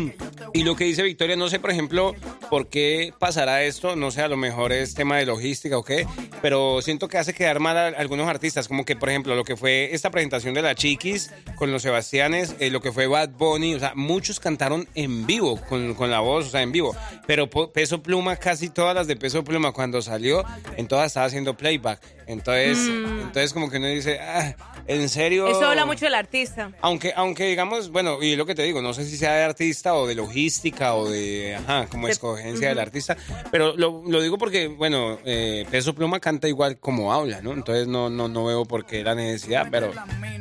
Y 0.55 0.65
lo 0.65 0.77
que 0.77 0.85
dice 0.85 1.03
Victoria, 1.03 1.35
no 1.35 1.49
sé, 1.49 1.61
por 1.61 1.71
ejemplo, 1.71 2.15
por 2.51 2.69
qué 2.69 3.15
pasará 3.19 3.63
esto, 3.63 3.97
no 3.97 4.11
sé, 4.11 4.21
a 4.21 4.29
lo 4.29 4.37
mejor 4.37 4.71
es 4.71 4.93
tema 4.93 5.17
de 5.17 5.25
logística 5.25 5.79
o 5.79 5.83
qué, 5.83 6.07
pero 6.43 6.83
siento 6.83 7.09
que 7.09 7.17
hace 7.17 7.33
quedar 7.33 7.59
mal 7.59 7.79
a 7.79 7.87
algunos 7.99 8.29
artistas, 8.29 8.69
como 8.69 8.85
que, 8.85 8.95
por 8.95 9.09
ejemplo, 9.09 9.35
lo 9.35 9.45
que 9.45 9.57
fue 9.57 9.95
esta 9.95 10.11
presentación 10.11 10.53
de 10.53 10.61
la 10.61 10.75
Chiquis 10.75 11.33
con 11.55 11.73
los 11.73 11.81
Sebastianes, 11.81 12.55
eh, 12.59 12.69
lo 12.69 12.83
que 12.83 12.93
fue 12.93 13.07
Bad 13.07 13.31
Bunny, 13.31 13.77
o 13.77 13.79
sea, 13.79 13.93
muchos 13.95 14.41
cantaron 14.41 14.87
en 14.95 15.27
vivo, 15.27 15.59
con, 15.71 15.95
con 15.95 16.11
la 16.11 16.21
voz, 16.21 16.49
o 16.49 16.51
sea, 16.51 16.61
en 16.61 16.73
vivo, 16.73 16.95
pero 17.27 17.49
Peso 17.49 18.03
Pluma, 18.03 18.37
casi 18.37 18.69
todas 18.69 18.95
las 18.95 19.07
de 19.07 19.17
Peso 19.17 19.43
Pluma, 19.45 19.73
cuando 19.73 20.03
salió, 20.03 20.45
en 20.77 20.87
todas 20.87 21.07
estaba 21.07 21.25
haciendo 21.25 21.57
playback. 21.57 22.02
Entonces, 22.27 22.79
Mm. 22.79 23.19
entonces 23.21 23.53
como 23.53 23.69
que 23.71 23.79
uno 23.79 23.89
dice, 23.89 24.19
ah, 24.21 24.55
¿en 24.87 25.09
serio? 25.09 25.47
Eso 25.49 25.65
habla 25.67 25.87
mucho 25.87 26.05
del 26.05 26.15
artista. 26.15 26.71
Aunque, 26.81 27.13
aunque 27.17 27.47
digamos, 27.47 27.91
bueno, 27.91 28.23
y 28.23 28.37
lo 28.37 28.47
que 28.47 28.55
te 28.55 28.63
digo, 28.63 28.83
no 28.83 28.93
sé 28.95 29.05
si 29.05 29.17
sea 29.17 29.33
de 29.35 29.45
artista 29.45 29.95
o 29.95 30.07
de 30.07 30.15
logística 30.15 30.95
o 30.95 31.09
de, 31.09 31.57
ajá, 31.57 31.87
como 31.91 32.07
De- 32.07 32.13
escogencia 32.13 32.69
del 32.69 32.79
artista, 32.79 33.17
pero 33.51 33.77
lo, 33.77 34.03
lo 34.07 34.21
digo 34.21 34.39
porque, 34.39 34.69
bueno, 34.69 35.19
eh, 35.25 35.67
Peso 35.71 35.95
Pluma 35.95 36.21
canta 36.21 36.49
igual 36.49 36.79
como 36.79 37.13
habla, 37.13 37.41
¿no? 37.43 37.53
Entonces 37.53 37.87
no, 37.87 38.11
no, 38.11 38.29
no 38.29 38.45
veo 38.45 38.65
por 38.65 38.85
qué 38.87 39.03
la 39.03 39.15
necesidad, 39.15 39.69
pero, 39.71 39.93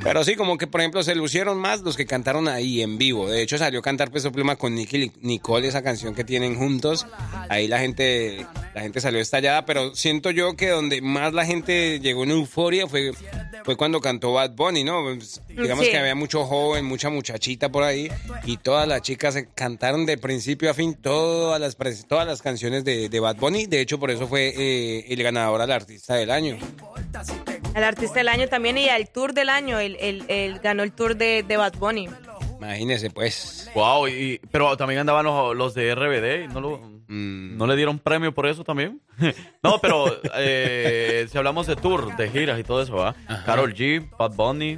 pero 0.04 0.24
sí, 0.24 0.36
como 0.36 0.58
que, 0.58 0.68
por 0.68 0.82
ejemplo, 0.82 1.04
se 1.04 1.16
lucieron 1.16 1.58
más 1.58 1.82
los 1.82 1.96
que 1.98 2.06
cantaron 2.06 2.48
ahí 2.48 2.82
en 2.82 2.98
vivo. 2.98 3.30
De 3.30 3.42
hecho, 3.42 3.58
salió 3.58 3.80
a 3.80 3.84
cantar 3.84 4.12
Peso 4.12 4.32
Pluma 4.32 4.56
con 4.56 4.76
Nicky 4.76 5.12
Nicole, 5.22 5.68
esa 5.68 5.82
canción 5.82 6.16
que 6.16 6.24
tienen 6.24 6.56
juntos. 6.58 7.06
Ahí 7.50 7.68
la 7.68 7.80
gente, 7.80 8.46
la 8.74 8.82
gente 8.82 9.02
salió 9.02 9.20
estallada, 9.20 9.66
pero 9.66 9.96
siento 9.96 10.32
yo 10.32 10.56
que 10.56 10.70
donde 10.70 11.02
más 11.02 11.34
la 11.34 11.46
gente 11.46 12.00
llegó 12.00 12.24
en 12.24 12.32
euforia 12.32 12.88
fue, 12.88 13.12
fue 13.64 13.76
cuando 13.76 14.00
cantó 14.02 14.31
Bad 14.34 14.52
Bunny, 14.52 14.84
¿no? 14.84 15.04
Pues, 15.04 15.42
digamos 15.48 15.86
Sí. 15.86 15.92
que 15.92 15.98
había 15.98 16.16
mucho 16.16 16.46
joven, 16.46 16.86
mucha 16.86 17.10
muchachita 17.10 17.70
por 17.72 17.84
ahí 17.84 18.10
y 18.46 18.58
todas 18.58 18.88
las 18.88 19.02
chicas 19.02 19.34
se 19.34 19.48
cantaron 19.54 20.06
de 20.06 20.18
principio 20.18 20.70
a 20.72 20.74
fin 20.74 20.94
todas 20.96 21.60
las, 21.60 21.78
pres- 21.78 22.06
todas 22.08 22.26
las 22.28 22.42
canciones 22.42 22.84
de, 22.84 23.10
de 23.10 23.20
Bad 23.20 23.38
Bunny. 23.38 23.66
De 23.66 23.82
hecho, 23.82 24.00
por 24.00 24.12
eso 24.12 24.28
fue 24.28 24.54
eh, 24.58 25.06
el 25.10 25.22
ganador 25.24 25.62
al 25.62 25.72
artista 25.72 26.16
del 26.16 26.32
año. 26.32 26.58
Al 27.74 27.84
artista 27.84 28.16
del 28.20 28.28
año 28.28 28.48
también 28.50 28.78
y 28.78 28.90
al 28.90 29.10
tour 29.10 29.34
del 29.34 29.50
año. 29.50 29.80
El, 29.80 29.96
el, 30.00 30.24
el- 30.28 30.60
ganó 30.60 30.84
el 30.84 30.92
tour 30.92 31.16
de, 31.16 31.44
de 31.44 31.58
Bad 31.58 31.74
Bunny. 31.78 32.10
Imagínese, 32.58 33.10
pues. 33.10 33.70
Wow, 33.74 34.08
y, 34.08 34.40
pero 34.52 34.76
también 34.78 35.00
andaban 35.00 35.26
los, 35.26 35.56
los 35.56 35.74
de 35.74 35.96
RBD, 35.96 36.44
y 36.46 36.48
¿no, 36.54 36.62
lo- 36.62 37.01
Mm. 37.12 37.58
¿no 37.58 37.68
le 37.68 37.76
dieron 37.76 38.00
premio 38.00 38.34
por 38.34 38.48
eso 38.48 38.64
también? 38.64 39.02
no, 39.64 39.80
pero 39.82 40.06
eh, 40.38 41.28
si 41.30 41.38
hablamos 41.38 41.68
de 41.68 41.76
tour, 41.76 42.16
de 42.16 42.30
giras 42.30 42.58
y 42.58 42.64
todo 42.64 42.82
eso, 42.82 42.96
¿va? 42.96 43.14
Carol 43.46 43.74
G, 43.74 44.10
Bad 44.18 44.34
Bunny. 44.34 44.78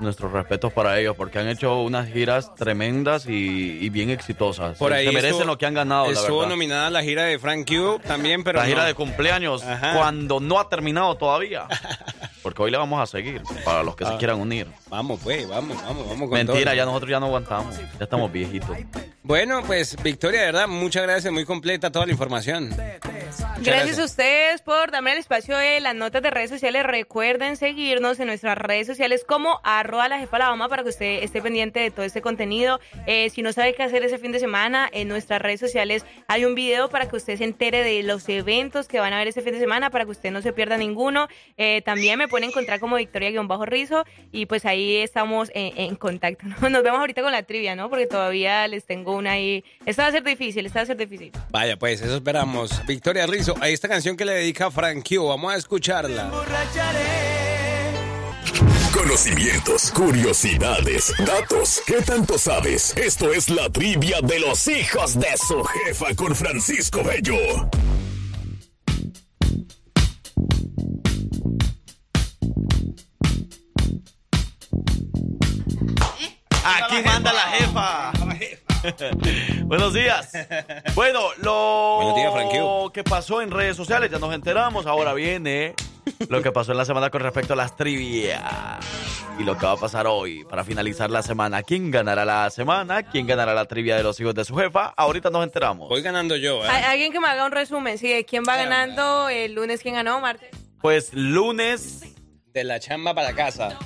Nuestros 0.00 0.30
respetos 0.32 0.72
para 0.72 0.98
ellos, 1.00 1.16
porque 1.16 1.38
han 1.38 1.48
hecho 1.48 1.80
unas 1.82 2.08
giras 2.08 2.54
tremendas 2.54 3.26
y, 3.26 3.78
y 3.80 3.88
bien 3.88 4.10
exitosas. 4.10 4.76
Por 4.76 4.92
ahí 4.92 5.06
se 5.06 5.12
merecen 5.12 5.30
estuvo- 5.36 5.46
lo 5.46 5.58
que 5.58 5.66
han 5.66 5.74
ganado, 5.74 6.06
la 6.06 6.12
Estuvo 6.12 6.38
verdad. 6.40 6.50
nominada 6.50 6.90
la 6.90 7.02
gira 7.02 7.24
de 7.24 7.38
Frank 7.38 7.66
Q 7.66 8.00
también, 8.06 8.44
pero 8.44 8.58
la 8.58 8.66
gira 8.66 8.84
de 8.84 8.94
cumpleaños, 8.94 9.62
Ajá. 9.64 9.94
cuando 9.96 10.38
no 10.40 10.60
ha 10.60 10.68
terminado 10.68 11.14
todavía. 11.16 11.66
Porque 12.42 12.62
hoy 12.62 12.70
le 12.70 12.76
vamos 12.78 13.00
a 13.00 13.06
seguir, 13.06 13.42
para 13.64 13.82
los 13.82 13.96
que 13.96 14.04
se 14.04 14.12
Ah. 14.12 14.18
quieran 14.18 14.38
unir. 14.40 14.66
Vamos, 14.88 15.18
pues, 15.24 15.48
vamos, 15.48 15.76
vamos, 15.82 16.06
vamos 16.08 16.28
con 16.28 16.38
Mentira, 16.38 16.64
todo. 16.66 16.74
ya 16.74 16.84
nosotros 16.84 17.10
ya 17.10 17.18
no 17.20 17.26
aguantamos. 17.26 17.76
Ya 17.76 18.04
estamos 18.04 18.30
viejitos. 18.30 18.76
Bueno, 19.22 19.62
pues 19.66 20.00
Victoria, 20.02 20.40
de 20.40 20.46
verdad, 20.46 20.68
muchas 20.68 21.02
gracias, 21.02 21.32
muy 21.32 21.44
completa 21.44 21.90
toda 21.90 22.06
la 22.06 22.12
información. 22.12 22.68
Muchas 22.68 23.64
Gracias 23.64 23.98
a 23.98 24.04
ustedes 24.04 24.62
por 24.62 24.92
darme 24.92 25.12
el 25.12 25.18
espacio 25.18 25.56
de 25.56 25.80
las 25.80 25.94
notas 25.96 26.22
de 26.22 26.30
redes 26.30 26.50
sociales. 26.50 26.84
Recuerden 26.84 27.56
seguirnos 27.56 28.20
en 28.20 28.28
nuestras 28.28 28.56
redes 28.56 28.86
sociales 28.86 29.24
como 29.26 29.60
arroba 29.86 30.08
la 30.08 30.18
jefa 30.18 30.38
la 30.38 30.50
mamá 30.50 30.68
para 30.68 30.82
que 30.82 30.90
usted 30.90 31.22
esté 31.22 31.40
pendiente 31.40 31.80
de 31.80 31.90
todo 31.90 32.04
este 32.04 32.20
contenido. 32.20 32.80
Eh, 33.06 33.30
si 33.30 33.42
no 33.42 33.52
sabe 33.52 33.74
qué 33.74 33.82
hacer 33.82 34.04
ese 34.04 34.18
fin 34.18 34.32
de 34.32 34.38
semana, 34.38 34.88
en 34.92 35.08
nuestras 35.08 35.40
redes 35.40 35.60
sociales 35.60 36.04
hay 36.28 36.44
un 36.44 36.54
video 36.54 36.88
para 36.90 37.08
que 37.08 37.16
usted 37.16 37.38
se 37.38 37.44
entere 37.44 37.82
de 37.82 38.02
los 38.02 38.28
eventos 38.28 38.88
que 38.88 39.00
van 39.00 39.12
a 39.12 39.16
haber 39.16 39.28
ese 39.28 39.42
fin 39.42 39.52
de 39.52 39.60
semana 39.60 39.90
para 39.90 40.04
que 40.04 40.10
usted 40.10 40.30
no 40.30 40.42
se 40.42 40.52
pierda 40.52 40.76
ninguno. 40.76 41.28
Eh, 41.56 41.82
también 41.84 42.18
me 42.18 42.28
pueden 42.28 42.50
encontrar 42.50 42.80
como 42.80 42.96
Victoria-Rizo 42.96 44.04
y 44.32 44.46
pues 44.46 44.66
ahí 44.66 44.96
estamos 44.96 45.50
en, 45.54 45.78
en 45.78 45.96
contacto. 45.96 46.46
¿no? 46.46 46.68
Nos 46.70 46.82
vemos 46.82 47.00
ahorita 47.00 47.22
con 47.22 47.32
la 47.32 47.42
trivia, 47.44 47.76
¿no? 47.76 47.88
Porque 47.88 48.06
todavía 48.06 48.66
les 48.68 48.84
tengo 48.84 49.16
una 49.16 49.32
ahí. 49.32 49.64
Esta 49.84 50.02
va 50.02 50.08
a 50.08 50.12
ser 50.12 50.24
difícil, 50.24 50.66
esta 50.66 50.80
va 50.80 50.82
a 50.82 50.86
ser 50.86 50.96
difícil. 50.96 51.32
Vaya, 51.50 51.76
pues, 51.76 52.00
eso 52.00 52.16
esperamos. 52.16 52.84
Victoria 52.86 53.26
Rizzo, 53.26 53.54
a 53.60 53.68
esta 53.68 53.88
canción 53.88 54.16
que 54.16 54.24
le 54.24 54.32
dedica 54.32 54.70
Frank 54.70 55.06
Q, 55.08 55.26
vamos 55.26 55.52
a 55.52 55.56
escucharla. 55.56 56.30
Conocimientos, 58.96 59.92
curiosidades, 59.92 61.12
datos. 61.18 61.82
¿Qué 61.86 62.00
tanto 62.00 62.38
sabes? 62.38 62.96
Esto 62.96 63.30
es 63.30 63.50
la 63.50 63.68
trivia 63.68 64.22
de 64.22 64.40
los 64.40 64.66
hijos 64.68 65.20
de 65.20 65.36
su 65.36 65.62
jefa 65.62 66.14
con 66.16 66.34
Francisco 66.34 67.04
Bello. 67.04 67.36
Aquí 76.64 77.02
manda 77.04 77.34
la 77.34 77.42
jefa. 77.52 78.12
Buenos 79.64 79.92
días. 79.92 80.30
Bueno, 80.94 81.20
lo 81.42 81.96
Buenos 81.96 82.16
días, 82.16 82.32
Frankie. 82.32 82.58
que 82.94 83.04
pasó 83.04 83.42
en 83.42 83.50
redes 83.50 83.76
sociales, 83.76 84.10
ya 84.10 84.18
nos 84.18 84.34
enteramos. 84.34 84.86
Ahora 84.86 85.12
viene 85.12 85.74
lo 86.28 86.42
que 86.42 86.52
pasó 86.52 86.72
en 86.72 86.78
la 86.78 86.84
semana 86.84 87.10
con 87.10 87.20
respecto 87.22 87.52
a 87.52 87.56
las 87.56 87.76
trivias. 87.76 88.40
Y 89.38 89.44
lo 89.44 89.56
que 89.58 89.66
va 89.66 89.72
a 89.72 89.76
pasar 89.76 90.06
hoy 90.06 90.44
para 90.44 90.64
finalizar 90.64 91.10
la 91.10 91.22
semana. 91.22 91.62
¿Quién 91.62 91.90
ganará 91.90 92.24
la 92.24 92.48
semana? 92.50 93.02
¿Quién 93.02 93.26
ganará 93.26 93.54
la 93.54 93.66
trivia 93.66 93.96
de 93.96 94.02
los 94.02 94.18
hijos 94.20 94.34
de 94.34 94.44
su 94.44 94.56
jefa? 94.56 94.94
Ahorita 94.96 95.30
nos 95.30 95.44
enteramos. 95.44 95.88
Voy 95.88 96.02
ganando 96.02 96.36
yo, 96.36 96.64
¿eh? 96.64 96.68
Alguien 96.68 97.12
que 97.12 97.20
me 97.20 97.28
haga 97.28 97.44
un 97.44 97.52
resumen, 97.52 97.98
sí, 97.98 98.08
de 98.08 98.24
quién 98.24 98.44
va 98.48 98.56
ganando 98.56 99.28
el 99.28 99.52
lunes, 99.54 99.82
quién 99.82 99.94
ganó, 99.94 100.20
martes. 100.20 100.50
Pues 100.80 101.12
lunes, 101.12 102.14
De 102.52 102.64
la 102.64 102.80
chamba 102.80 103.14
para 103.14 103.34
casa. 103.34 103.78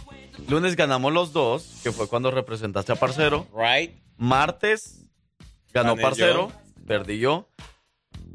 lunes 0.48 0.76
ganamos 0.76 1.12
los 1.12 1.32
dos, 1.32 1.80
que 1.82 1.90
fue 1.92 2.06
cuando 2.08 2.30
representaste 2.30 2.92
a 2.92 2.96
Parcero. 2.96 3.46
Right. 3.52 3.92
Martes 4.16 5.04
ganó 5.72 5.90
Gané 5.96 6.02
Parcero, 6.02 6.52
perdí 6.86 7.18
yo. 7.18 7.48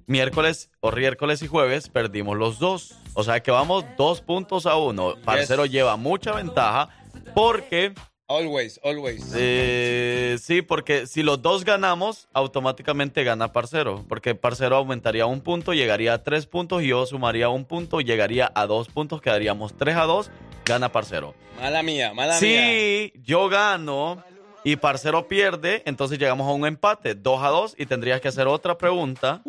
Miércoles 0.07 0.69
o 0.81 0.91
miércoles 0.91 1.41
y 1.41 1.47
jueves 1.47 1.89
perdimos 1.89 2.37
los 2.37 2.59
dos. 2.59 2.95
O 3.15 3.23
sea 3.23 3.41
que 3.41 3.51
vamos 3.51 3.85
dos 3.97 4.21
puntos 4.21 4.65
a 4.65 4.75
uno. 4.77 5.15
Parcero 5.23 5.65
lleva 5.65 5.95
mucha 5.97 6.33
ventaja 6.33 6.89
porque, 7.33 7.93
Always, 8.27 8.79
always. 8.83 9.31
eh, 9.35 10.37
sí, 10.41 10.61
porque 10.61 11.07
si 11.07 11.23
los 11.23 11.41
dos 11.41 11.63
ganamos, 11.63 12.27
automáticamente 12.33 13.23
gana 13.23 13.51
Parcero. 13.51 14.03
Porque 14.07 14.35
Parcero 14.35 14.75
aumentaría 14.77 15.25
un 15.25 15.41
punto, 15.41 15.73
llegaría 15.73 16.13
a 16.13 16.23
tres 16.23 16.45
puntos 16.45 16.83
y 16.83 16.87
yo 16.87 17.05
sumaría 17.05 17.49
un 17.49 17.65
punto, 17.65 18.01
llegaría 18.01 18.51
a 18.53 18.65
dos 18.67 18.87
puntos, 18.89 19.21
quedaríamos 19.21 19.75
tres 19.77 19.95
a 19.95 20.03
dos, 20.03 20.29
gana 20.65 20.91
Parcero. 20.91 21.33
Mala 21.59 21.81
mía, 21.83 22.13
mala 22.13 22.39
mía. 22.39 22.39
Si 22.39 23.13
yo 23.23 23.47
gano 23.49 24.23
y 24.65 24.77
Parcero 24.77 25.27
pierde, 25.27 25.83
entonces 25.85 26.17
llegamos 26.17 26.47
a 26.47 26.51
un 26.51 26.65
empate, 26.65 27.13
2 27.13 27.43
a 27.43 27.49
2, 27.49 27.75
y 27.77 27.85
tendrías 27.85 28.19
que 28.19 28.29
hacer 28.29 28.47
otra 28.47 28.79
pregunta 28.79 29.43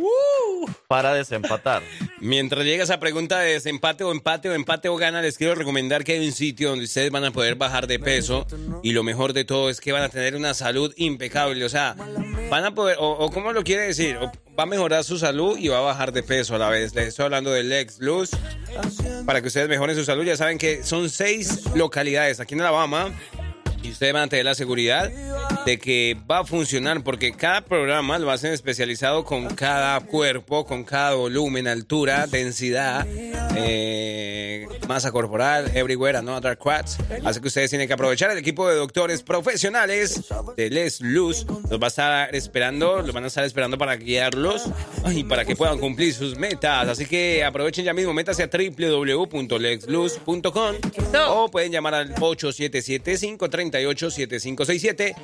para 0.88 1.14
desempatar. 1.14 1.82
Mientras 2.20 2.66
llega 2.66 2.84
esa 2.84 3.00
pregunta 3.00 3.38
de 3.38 3.52
desempate 3.54 4.04
o 4.04 4.12
empate 4.12 4.50
o 4.50 4.52
empate 4.52 4.90
o 4.90 4.96
gana, 4.96 5.22
les 5.22 5.38
quiero 5.38 5.54
recomendar 5.54 6.04
que 6.04 6.12
hay 6.12 6.26
un 6.26 6.32
sitio 6.32 6.68
donde 6.68 6.84
ustedes 6.84 7.10
van 7.10 7.24
a 7.24 7.30
poder 7.30 7.54
bajar 7.54 7.86
de 7.86 7.98
peso 7.98 8.46
y 8.82 8.92
lo 8.92 9.02
mejor 9.02 9.32
de 9.32 9.46
todo 9.46 9.70
es 9.70 9.80
que 9.80 9.90
van 9.90 10.02
a 10.02 10.10
tener 10.10 10.36
una 10.36 10.52
salud 10.52 10.92
impecable. 10.98 11.64
O 11.64 11.68
sea, 11.70 11.96
van 12.50 12.66
a 12.66 12.74
poder, 12.74 12.98
o, 13.00 13.12
o 13.12 13.30
¿cómo 13.30 13.52
lo 13.52 13.64
quiere 13.64 13.84
decir? 13.84 14.18
O 14.18 14.30
va 14.58 14.64
a 14.64 14.66
mejorar 14.66 15.02
su 15.02 15.16
salud 15.16 15.56
y 15.56 15.68
va 15.68 15.78
a 15.78 15.82
bajar 15.82 16.12
de 16.12 16.24
peso 16.24 16.56
a 16.56 16.58
la 16.58 16.68
vez. 16.68 16.94
Les 16.94 17.08
estoy 17.08 17.24
hablando 17.24 17.52
del 17.52 17.70
Lex 17.70 18.00
Luz. 18.00 18.30
Para 19.24 19.40
que 19.40 19.48
ustedes 19.48 19.68
mejoren 19.68 19.96
su 19.96 20.04
salud, 20.04 20.24
ya 20.24 20.36
saben 20.36 20.58
que 20.58 20.84
son 20.84 21.08
seis 21.08 21.64
localidades 21.74 22.38
aquí 22.38 22.52
en 22.52 22.60
Alabama 22.60 23.14
y 23.86 23.92
ustedes 23.92 24.12
van 24.12 24.24
a 24.24 24.28
tener 24.28 24.44
la 24.44 24.54
seguridad 24.54 25.10
de 25.64 25.78
que 25.78 26.16
va 26.28 26.40
a 26.40 26.44
funcionar 26.44 27.02
porque 27.02 27.32
cada 27.32 27.60
programa 27.60 28.18
lo 28.18 28.30
hacen 28.30 28.52
especializado 28.52 29.24
con 29.24 29.46
cada 29.54 29.98
cuerpo, 30.00 30.66
con 30.66 30.84
cada 30.84 31.14
volumen, 31.14 31.68
altura, 31.68 32.26
densidad, 32.26 33.06
eh, 33.56 34.66
masa 34.88 35.12
corporal, 35.12 35.70
everywhere, 35.74 36.18
and 36.18 36.28
other 36.28 36.58
quads. 36.58 36.98
Así 37.24 37.40
que 37.40 37.48
ustedes 37.48 37.70
tienen 37.70 37.88
que 37.88 37.94
aprovechar 37.94 38.30
el 38.30 38.38
equipo 38.38 38.68
de 38.68 38.76
doctores 38.76 39.22
profesionales 39.22 40.22
de 40.56 40.70
Les 40.70 41.00
Luz. 41.00 41.46
Los 41.70 41.80
va 41.80 41.86
a 41.86 41.88
estar 41.88 42.34
esperando, 42.34 43.02
los 43.02 43.12
van 43.12 43.24
a 43.24 43.28
estar 43.28 43.44
esperando 43.44 43.78
para 43.78 43.96
guiarlos 43.96 44.64
y 45.12 45.24
para 45.24 45.44
que 45.44 45.56
puedan 45.56 45.78
cumplir 45.78 46.12
sus 46.12 46.36
metas. 46.36 46.88
Así 46.88 47.06
que 47.06 47.44
aprovechen 47.44 47.84
ya 47.84 47.94
mismo, 47.94 48.12
métase 48.12 48.42
a 48.42 48.48
www.lexluz.com 48.48 50.76
o 51.28 51.50
pueden 51.50 51.72
llamar 51.72 51.94
al 51.94 52.14
877-538-7567. 53.84 55.14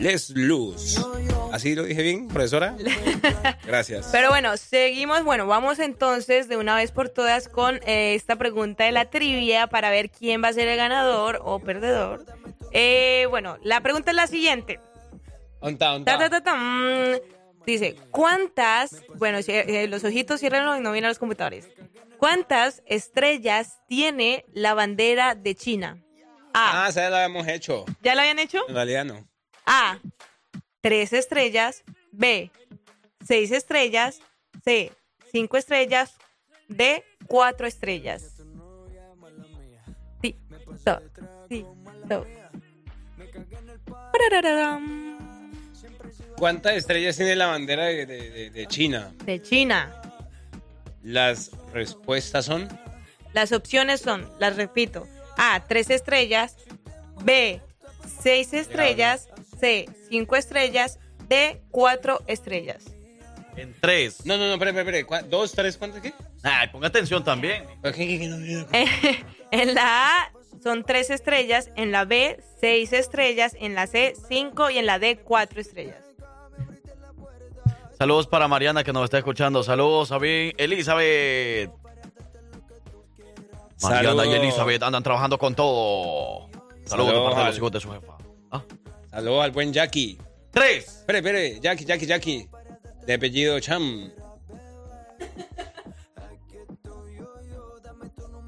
Les 0.00 0.30
Luz. 0.30 1.04
¿Así 1.52 1.74
lo 1.74 1.84
dije 1.84 2.02
bien, 2.02 2.28
profesora? 2.28 2.76
Gracias. 3.66 4.08
Pero 4.12 4.28
bueno, 4.28 4.56
seguimos. 4.56 5.24
Bueno, 5.24 5.46
vamos 5.46 5.78
entonces 5.78 6.48
de 6.48 6.56
una 6.56 6.76
vez 6.76 6.92
por 6.92 7.08
todas 7.08 7.48
con 7.48 7.76
eh, 7.86 8.14
esta 8.14 8.36
pregunta 8.36 8.84
de 8.84 8.92
la 8.92 9.06
trivia 9.10 9.66
para 9.68 9.90
ver 9.90 10.10
quién 10.10 10.42
va 10.42 10.48
a 10.48 10.52
ser 10.52 10.68
el 10.68 10.76
ganador 10.76 11.40
o 11.44 11.58
perdedor. 11.60 12.26
Eh, 12.72 13.26
bueno, 13.30 13.56
la 13.62 13.80
pregunta 13.80 14.10
es 14.10 14.16
la 14.16 14.26
siguiente. 14.26 14.80
Onta, 15.60 15.94
onta. 15.94 16.12
Ta, 16.12 16.18
ta, 16.18 16.30
ta, 16.30 16.42
ta, 16.42 16.56
mm. 16.56 17.14
Dice, 17.64 17.96
¿cuántas, 18.10 19.02
bueno, 19.16 19.42
si- 19.42 19.52
eh, 19.52 19.86
los 19.88 20.04
ojitos 20.04 20.40
ciérrenlos 20.40 20.78
y 20.78 20.80
no 20.82 20.92
vienen 20.92 21.06
a 21.06 21.08
los 21.10 21.18
computadores. 21.18 21.68
¿Cuántas 22.18 22.82
estrellas 22.86 23.78
tiene 23.88 24.44
la 24.52 24.74
bandera 24.74 25.34
de 25.34 25.54
China? 25.54 26.02
A. 26.58 26.84
Ah, 26.84 26.88
esa 26.88 27.02
ya 27.02 27.10
la 27.10 27.24
habíamos 27.24 27.46
hecho. 27.48 27.84
¿Ya 28.02 28.14
la 28.14 28.22
habían 28.22 28.38
hecho? 28.38 28.66
En 28.68 28.74
realidad 28.74 29.04
no. 29.04 29.28
A. 29.66 29.98
Tres 30.80 31.12
estrellas. 31.12 31.84
B. 32.12 32.50
Seis 33.26 33.50
estrellas. 33.52 34.20
C. 34.64 34.90
Cinco 35.32 35.56
estrellas. 35.58 36.14
D. 36.68 37.04
Cuatro 37.26 37.66
estrellas. 37.66 38.36
Sí. 40.22 40.34
Do. 40.84 41.02
Sí. 41.48 41.66
Do. 42.06 42.26
¿Cuántas 46.38 46.74
estrellas 46.74 47.16
tiene 47.16 47.36
la 47.36 47.46
bandera 47.46 47.84
de, 47.84 48.06
de- 48.06 48.30
de- 48.30 48.50
de 48.50 48.66
China? 48.66 49.12
De 49.24 49.40
China. 49.42 50.00
Las 51.02 51.50
respuestas 51.72 52.44
son... 52.44 52.68
Las 53.32 53.52
opciones 53.52 54.00
son, 54.00 54.26
las 54.38 54.56
repito. 54.56 55.06
A. 55.36 55.64
Tres 55.66 55.90
estrellas. 55.90 56.56
B. 57.24 57.60
Seis 58.20 58.52
estrellas. 58.52 59.28
C. 59.58 59.88
Cinco 60.08 60.36
estrellas. 60.36 60.98
D. 61.28 61.60
Cuatro 61.70 62.22
estrellas. 62.26 62.84
En 63.56 63.74
tres. 63.80 64.24
No, 64.26 64.36
no, 64.36 64.46
no, 64.48 64.52
espere, 64.54 64.70
espere, 64.70 64.98
espere. 65.00 65.06
¿Cuá- 65.06 65.22
¿Dos, 65.22 65.52
tres, 65.52 65.76
cuántas 65.78 66.02
qué? 66.02 66.12
Ay, 66.42 66.68
ponga 66.68 66.88
atención 66.88 67.24
también. 67.24 67.64
en 69.50 69.74
la 69.74 70.06
A 70.08 70.32
son 70.62 70.84
tres 70.84 71.08
estrellas, 71.10 71.70
en 71.74 71.90
la 71.90 72.04
B 72.04 72.38
seis 72.60 72.92
estrellas, 72.92 73.56
en 73.58 73.74
la 73.74 73.86
C 73.86 74.14
cinco 74.28 74.68
y 74.70 74.78
en 74.78 74.84
la 74.86 74.98
D 74.98 75.16
cuatro 75.16 75.60
estrellas. 75.60 75.96
Saludos 77.98 78.26
para 78.26 78.46
Mariana 78.46 78.84
que 78.84 78.92
nos 78.92 79.04
está 79.04 79.16
escuchando. 79.18 79.62
Saludos 79.62 80.12
a 80.12 80.18
Elizabeth. 80.58 81.70
Mariana 83.82 84.26
y. 84.26 84.32
Elizabeth 84.34 84.82
andan 84.82 85.02
trabajando 85.02 85.38
con 85.38 85.54
todo. 85.54 86.48
Saludos 86.84 86.86
de 86.86 86.88
Saludos 86.88 87.24
parte 87.24 87.40
de 87.40 87.46
los 87.46 87.56
hijos 87.56 87.72
de 87.72 87.80
su 87.80 87.90
jefa. 87.90 88.16
Saludos 89.10 89.44
al 89.44 89.50
buen 89.50 89.72
Jackie. 89.72 90.18
Tres. 90.50 90.98
Espere, 91.00 91.18
espere, 91.18 91.60
Jackie, 91.60 91.84
Jackie, 91.84 92.06
Jackie. 92.06 92.48
De 93.06 93.14
apellido 93.14 93.58
Cham. 93.60 94.10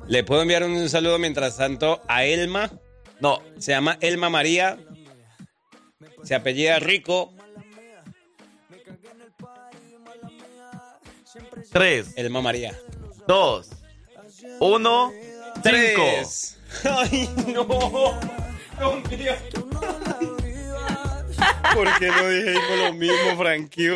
¿Le 0.07 0.25
puedo 0.25 0.43
enviar 0.43 0.65
un 0.65 0.89
saludo 0.89 1.19
mientras 1.19 1.57
tanto 1.57 2.01
a 2.09 2.25
Elma? 2.25 2.71
No. 3.21 3.41
Se 3.59 3.73
llama 3.73 3.99
Elma 4.01 4.31
María. 4.31 4.79
Se 6.23 6.35
apellida 6.35 6.79
Rico. 6.79 7.33
Tres. 11.71 12.15
Elma 12.17 12.41
María. 12.41 12.79
Dos. 13.27 13.78
Uno. 14.61 15.13
Tres. 15.63 16.59
Ay, 16.85 17.29
no. 17.49 17.65
Dios 18.79 19.11
mío. 19.11 19.33
¿Por 21.75 21.99
qué 21.99 22.09
no 22.09 22.29
dijimos 22.29 22.79
lo 22.79 22.93
mismo, 22.95 23.37
Frankie? 23.37 23.91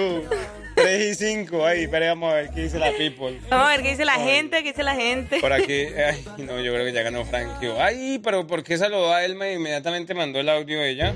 3 0.75 1.11
y 1.11 1.15
5. 1.15 1.67
Ay, 1.67 1.83
espera, 1.85 2.09
vamos 2.09 2.33
a 2.33 2.37
ver 2.37 2.51
qué 2.51 2.63
dice 2.63 2.79
la 2.79 2.93
people. 2.93 3.41
Vamos 3.51 3.67
a 3.67 3.71
ver 3.71 3.83
qué 3.83 3.91
dice 3.91 4.05
la 4.05 4.15
gente, 4.15 4.63
qué 4.63 4.71
dice 4.71 4.83
la 4.83 4.95
gente. 4.95 5.41
Por 5.41 5.53
aquí, 5.53 5.73
ay, 5.73 6.25
no, 6.39 6.61
yo 6.61 6.73
creo 6.73 6.85
que 6.85 6.93
ya 6.93 7.03
ganó 7.03 7.25
Frankie. 7.25 7.73
Ay, 7.79 8.21
pero 8.23 8.47
¿por 8.47 8.63
qué 8.63 8.79
saludó 8.79 9.13
a 9.13 9.25
Elma 9.25 9.49
e 9.49 9.55
inmediatamente 9.55 10.15
mandó 10.15 10.41
el 10.41 10.49
audio 10.49 10.81
de 10.81 10.91
ella? 10.91 11.15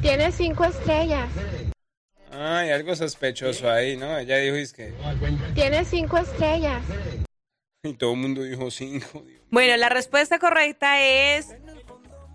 Tiene 0.00 0.30
cinco 0.32 0.64
estrellas. 0.64 1.28
Ay, 2.30 2.70
algo 2.70 2.94
sospechoso 2.96 3.70
ahí, 3.70 3.96
¿no? 3.96 4.18
Ella 4.18 4.38
dijo, 4.38 4.56
es 4.56 4.72
que... 4.72 4.92
Tiene 5.54 5.84
cinco 5.84 6.18
estrellas. 6.18 6.82
Y 7.84 7.94
todo 7.94 8.12
el 8.12 8.18
mundo 8.18 8.44
dijo 8.44 8.70
5. 8.70 9.24
Bueno, 9.50 9.76
la 9.76 9.88
respuesta 9.88 10.38
correcta 10.38 11.02
es 11.02 11.48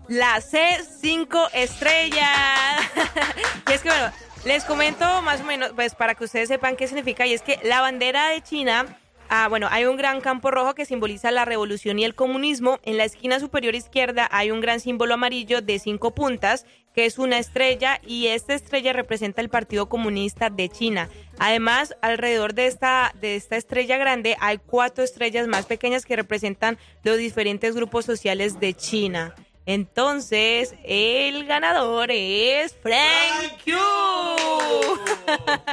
la 0.06 0.42
C, 0.42 0.60
cinco 1.00 1.42
estrellas. 1.54 2.82
y 3.70 3.72
es 3.72 3.80
que, 3.80 3.88
bueno, 3.88 4.12
les 4.44 4.64
comento 4.64 5.22
más 5.22 5.40
o 5.40 5.44
menos, 5.44 5.72
pues 5.74 5.94
para 5.94 6.14
que 6.14 6.24
ustedes 6.24 6.48
sepan 6.48 6.76
qué 6.76 6.86
significa. 6.86 7.26
Y 7.26 7.32
es 7.32 7.40
que 7.40 7.58
la 7.62 7.80
bandera 7.80 8.28
de 8.28 8.42
China 8.42 8.98
Ah, 9.30 9.48
bueno, 9.48 9.68
hay 9.70 9.84
un 9.84 9.98
gran 9.98 10.22
campo 10.22 10.50
rojo 10.50 10.74
que 10.74 10.86
simboliza 10.86 11.30
la 11.30 11.44
revolución 11.44 11.98
y 11.98 12.04
el 12.04 12.14
comunismo. 12.14 12.78
En 12.82 12.96
la 12.96 13.04
esquina 13.04 13.38
superior 13.38 13.74
izquierda 13.74 14.26
hay 14.30 14.50
un 14.50 14.62
gran 14.62 14.80
símbolo 14.80 15.12
amarillo 15.12 15.60
de 15.60 15.78
cinco 15.78 16.14
puntas, 16.14 16.64
que 16.98 17.06
es 17.06 17.20
una 17.20 17.38
estrella, 17.38 18.00
y 18.04 18.26
esta 18.26 18.54
estrella 18.54 18.92
representa 18.92 19.40
el 19.40 19.50
Partido 19.50 19.88
Comunista 19.88 20.50
de 20.50 20.68
China. 20.68 21.08
Además, 21.38 21.94
alrededor 22.02 22.54
de 22.54 22.66
esta, 22.66 23.14
de 23.20 23.36
esta 23.36 23.54
estrella 23.54 23.98
grande 23.98 24.36
hay 24.40 24.58
cuatro 24.58 25.04
estrellas 25.04 25.46
más 25.46 25.66
pequeñas 25.66 26.04
que 26.04 26.16
representan 26.16 26.76
los 27.04 27.16
diferentes 27.16 27.76
grupos 27.76 28.04
sociales 28.04 28.58
de 28.58 28.74
China. 28.74 29.32
Entonces, 29.64 30.74
el 30.82 31.46
ganador 31.46 32.10
es 32.10 32.74
Frank 32.82 33.62
Q. 33.64 33.70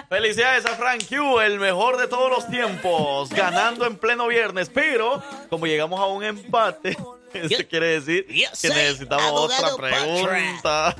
Felicidades 0.07 0.67
a 0.67 0.75
Frank 0.75 1.05
Q, 1.09 1.39
el 1.39 1.59
mejor 1.59 1.97
de 1.97 2.07
todos 2.07 2.29
los 2.29 2.47
tiempos, 2.49 3.31
ganando 3.31 3.87
en 3.87 3.97
pleno 3.97 4.27
viernes. 4.27 4.69
Pero, 4.71 5.23
como 5.49 5.65
llegamos 5.65 5.99
a 5.99 6.05
un 6.05 6.23
empate, 6.23 6.95
eso 7.43 7.67
quiere 7.69 7.87
decir 7.99 8.25
que 8.27 8.69
necesitamos 8.69 9.31
otra 9.31 9.75
pregunta. 9.75 10.95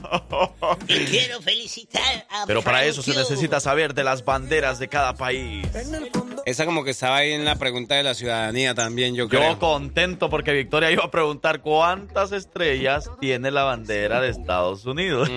Y 0.87 1.05
quiero 1.05 1.41
felicitar 1.41 2.27
a 2.29 2.45
Pero 2.45 2.61
para 2.61 2.79
Frank 2.79 2.89
eso 2.89 3.01
se 3.01 3.15
necesita 3.15 3.59
saber 3.59 3.93
de 3.93 4.03
las 4.03 4.23
banderas 4.23 4.79
de 4.79 4.87
cada 4.87 5.13
país. 5.15 5.67
Esa 6.45 6.65
como 6.65 6.83
que 6.83 6.91
estaba 6.91 7.17
ahí 7.17 7.31
en 7.31 7.43
la 7.45 7.55
pregunta 7.55 7.95
de 7.95 8.03
la 8.03 8.13
ciudadanía 8.13 8.75
también, 8.75 9.15
yo 9.15 9.23
Yo 9.25 9.29
creo. 9.29 9.57
contento 9.59 10.29
porque 10.29 10.51
Victoria 10.53 10.91
iba 10.91 11.03
a 11.03 11.11
preguntar 11.11 11.61
cuántas 11.61 12.31
estrellas 12.31 13.09
tiene 13.19 13.49
la 13.51 13.63
bandera 13.63 14.21
de 14.21 14.29
Estados 14.29 14.85
Unidos. 14.85 15.29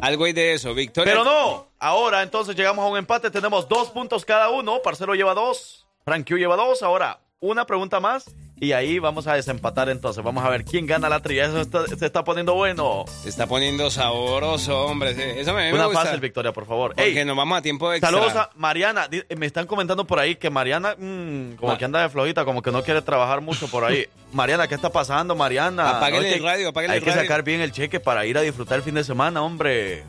Algo 0.00 0.24
hay 0.24 0.32
de 0.32 0.54
eso, 0.54 0.74
Victoria. 0.74 1.12
Pero 1.12 1.24
no, 1.24 1.68
ahora 1.78 2.22
entonces 2.22 2.54
llegamos 2.56 2.84
a 2.84 2.88
un 2.88 2.98
empate, 2.98 3.30
tenemos 3.30 3.68
dos 3.68 3.90
puntos 3.90 4.24
cada 4.24 4.50
uno, 4.50 4.80
Parcero 4.82 5.14
lleva 5.14 5.34
dos, 5.34 5.86
Frank 6.04 6.28
Q 6.28 6.36
lleva 6.36 6.56
dos, 6.56 6.82
ahora 6.82 7.20
una 7.40 7.66
pregunta 7.66 8.00
más 8.00 8.24
y 8.58 8.72
ahí 8.72 8.98
vamos 8.98 9.26
a 9.26 9.34
desempatar 9.34 9.90
entonces, 9.90 10.24
vamos 10.24 10.42
a 10.42 10.48
ver 10.48 10.64
quién 10.64 10.86
gana 10.86 11.10
la 11.10 11.20
trilla, 11.20 11.44
eso 11.44 11.60
está- 11.60 11.86
se 11.86 12.06
está 12.06 12.24
poniendo 12.24 12.54
bueno. 12.54 13.04
Se 13.22 13.28
está 13.28 13.46
poniendo 13.46 13.90
sabroso, 13.90 14.86
hombre. 14.86 15.10
Eso 15.40 15.52
me, 15.52 15.64
me 15.70 15.74
Una 15.74 15.86
gusta. 15.86 16.04
fácil, 16.04 16.20
Victoria, 16.20 16.52
por 16.52 16.66
favor. 16.66 16.94
Porque 16.94 17.18
Ey, 17.20 17.24
nos 17.26 17.36
vamos 17.36 17.58
a 17.58 17.62
tiempo 17.62 17.92
extra. 17.92 18.10
Saludos 18.10 18.34
a 18.34 18.48
Mariana. 18.54 19.08
Di- 19.08 19.22
Me 19.36 19.44
están 19.44 19.66
comentando 19.66 20.06
por 20.06 20.18
ahí 20.18 20.36
que 20.36 20.48
Mariana, 20.48 20.94
mm, 20.96 21.56
como 21.56 21.72
Ma- 21.72 21.78
que 21.78 21.84
anda 21.84 22.00
de 22.00 22.08
flojita, 22.08 22.46
como 22.46 22.62
que 22.62 22.72
no 22.72 22.82
quiere 22.82 23.02
trabajar 23.02 23.42
mucho 23.42 23.68
por 23.68 23.84
ahí. 23.84 24.06
Mariana, 24.32 24.66
¿qué 24.66 24.74
está 24.74 24.90
pasando, 24.90 25.36
Mariana? 25.36 25.98
Apáguele 25.98 26.22
No, 26.22 26.28
es 26.28 26.36
el 26.36 26.42
radio, 26.42 26.68
apáguele 26.70 26.94
Hay 26.94 26.98
el 26.98 27.04
que 27.04 27.10
radio. 27.10 27.22
sacar 27.22 27.42
bien 27.42 27.60
el 27.60 27.72
cheque 27.72 28.00
para 28.00 28.24
ir 28.24 28.38
a 28.38 28.40
disfrutar 28.40 28.78
el 28.78 28.82
fin 28.82 28.94
de 28.94 29.04
semana, 29.04 29.42
hombre. 29.42 30.02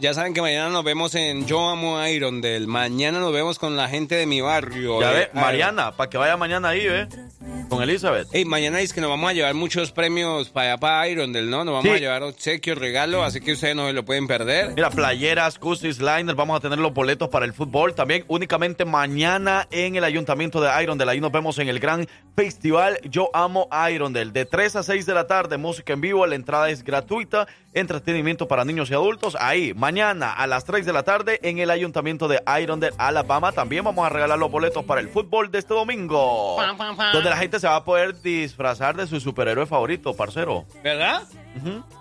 Ya 0.00 0.14
saben 0.14 0.32
que 0.32 0.40
mañana 0.40 0.70
nos 0.70 0.82
vemos 0.82 1.14
en 1.14 1.46
Yo 1.46 1.68
Amo 1.68 2.02
Iron 2.06 2.40
del. 2.40 2.66
Mañana 2.66 3.20
nos 3.20 3.34
vemos 3.34 3.58
con 3.58 3.76
la 3.76 3.86
gente 3.86 4.14
de 4.14 4.24
mi 4.24 4.40
barrio. 4.40 4.98
Ya 4.98 5.10
eh, 5.10 5.14
ve, 5.14 5.28
Iron. 5.30 5.42
Mariana, 5.42 5.92
para 5.92 6.08
que 6.08 6.16
vaya 6.16 6.38
mañana 6.38 6.70
ahí, 6.70 6.86
¿eh? 6.86 7.06
Con 7.68 7.82
Elizabeth. 7.82 8.26
Ey, 8.32 8.46
mañana 8.46 8.80
es 8.80 8.94
que 8.94 9.02
nos 9.02 9.10
vamos 9.10 9.28
a 9.28 9.34
llevar 9.34 9.52
muchos 9.52 9.92
premios 9.92 10.48
para 10.48 10.68
allá, 10.72 10.80
para 10.80 11.06
Iron 11.08 11.34
del, 11.34 11.50
¿no? 11.50 11.64
Nos 11.64 11.74
vamos 11.74 11.84
Sí. 11.84 11.90
a 11.90 11.98
llevar 11.98 12.22
obsequios, 12.22 12.78
regalo, 12.78 13.22
así 13.22 13.40
que 13.42 13.52
ustedes 13.52 13.76
no 13.76 13.86
se 13.88 13.92
lo 13.92 14.02
pueden 14.02 14.26
perder. 14.26 14.72
Mira, 14.74 14.88
playeras, 14.88 15.58
Cusis, 15.58 15.98
Liner, 16.00 16.34
vamos 16.34 16.56
a 16.56 16.60
tener 16.60 16.78
los 16.78 16.94
boletos 16.94 17.28
para 17.28 17.44
el 17.44 17.52
fútbol 17.52 17.94
también 17.94 18.24
únicamente 18.28 18.86
mañana 18.86 19.68
en 19.70 19.96
el 19.96 20.04
Ayuntamiento 20.04 20.62
de 20.62 20.82
Irondale. 20.82 21.12
Ahí 21.12 21.20
nos 21.20 21.30
vemos 21.30 21.58
en 21.58 21.68
el 21.68 21.78
gran 21.78 22.08
festival 22.34 22.98
Yo 23.04 23.28
Amo 23.34 23.68
Irondale. 23.92 24.32
De 24.32 24.46
3 24.46 24.76
a 24.76 24.82
6 24.82 25.04
de 25.04 25.12
la 25.14 25.26
tarde, 25.26 25.58
música 25.58 25.92
en 25.92 26.00
vivo, 26.00 26.26
la 26.26 26.36
entrada 26.36 26.70
es 26.70 26.82
gratuita, 26.82 27.46
entretenimiento 27.74 28.48
para 28.48 28.64
niños 28.64 28.90
y 28.90 28.94
adultos. 28.94 29.36
Ahí, 29.38 29.74
mañana 29.74 29.89
a 29.98 30.46
las 30.46 30.64
3 30.64 30.86
de 30.86 30.92
la 30.92 31.02
tarde 31.02 31.40
en 31.42 31.58
el 31.58 31.70
Ayuntamiento 31.70 32.28
de 32.28 32.40
Irondale, 32.60 32.94
Alabama. 32.96 33.50
También 33.50 33.82
vamos 33.82 34.06
a 34.06 34.08
regalar 34.08 34.38
los 34.38 34.50
boletos 34.50 34.84
para 34.84 35.00
el 35.00 35.08
fútbol 35.08 35.50
de 35.50 35.58
este 35.58 35.74
domingo. 35.74 36.56
Donde 37.12 37.28
la 37.28 37.36
gente 37.36 37.58
se 37.58 37.66
va 37.66 37.76
a 37.76 37.84
poder 37.84 38.20
disfrazar 38.22 38.96
de 38.96 39.06
su 39.06 39.18
superhéroe 39.18 39.66
favorito, 39.66 40.14
parcero. 40.14 40.64
¿Verdad? 40.82 41.22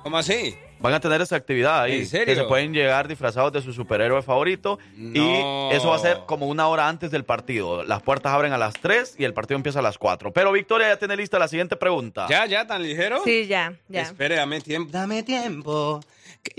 ¿Cómo 0.03 0.17
así? 0.17 0.55
Van 0.79 0.93
a 0.93 0.99
tener 1.01 1.19
esa 1.19 1.35
actividad 1.35 1.81
ahí. 1.81 1.99
¿En 1.99 2.07
serio? 2.07 2.25
Que 2.25 2.35
se 2.35 2.43
pueden 2.45 2.71
llegar 2.71 3.07
disfrazados 3.07 3.51
de 3.51 3.61
su 3.61 3.73
superhéroe 3.73 4.21
favorito. 4.21 4.79
No. 4.95 5.69
Y 5.71 5.75
eso 5.75 5.89
va 5.89 5.97
a 5.97 5.99
ser 5.99 6.21
como 6.25 6.47
una 6.47 6.67
hora 6.67 6.87
antes 6.87 7.11
del 7.11 7.25
partido. 7.25 7.83
Las 7.83 8.01
puertas 8.01 8.31
abren 8.31 8.53
a 8.53 8.57
las 8.57 8.75
3 8.75 9.15
y 9.17 9.25
el 9.25 9.33
partido 9.33 9.57
empieza 9.57 9.79
a 9.79 9.81
las 9.81 9.97
4. 9.97 10.31
Pero 10.31 10.53
Victoria 10.53 10.87
ya 10.87 10.97
tiene 10.97 11.17
lista 11.17 11.37
la 11.37 11.49
siguiente 11.49 11.75
pregunta. 11.75 12.27
¿Ya, 12.29 12.45
ya, 12.45 12.65
tan 12.65 12.81
ligero? 12.81 13.21
Sí, 13.25 13.47
ya, 13.47 13.73
ya. 13.89 14.03
Espere, 14.03 14.35
dame 14.35 14.61
tiempo. 14.61 14.89
Dame 14.91 15.23
tiempo. 15.23 15.99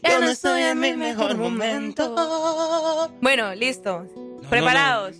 Yo 0.02 0.20
no 0.20 0.28
estoy 0.30 0.62
en 0.62 0.78
mi 0.80 0.92
mejor 0.94 1.36
momento. 1.36 3.08
Bueno, 3.20 3.54
listo. 3.54 4.06
Preparados. 4.48 5.16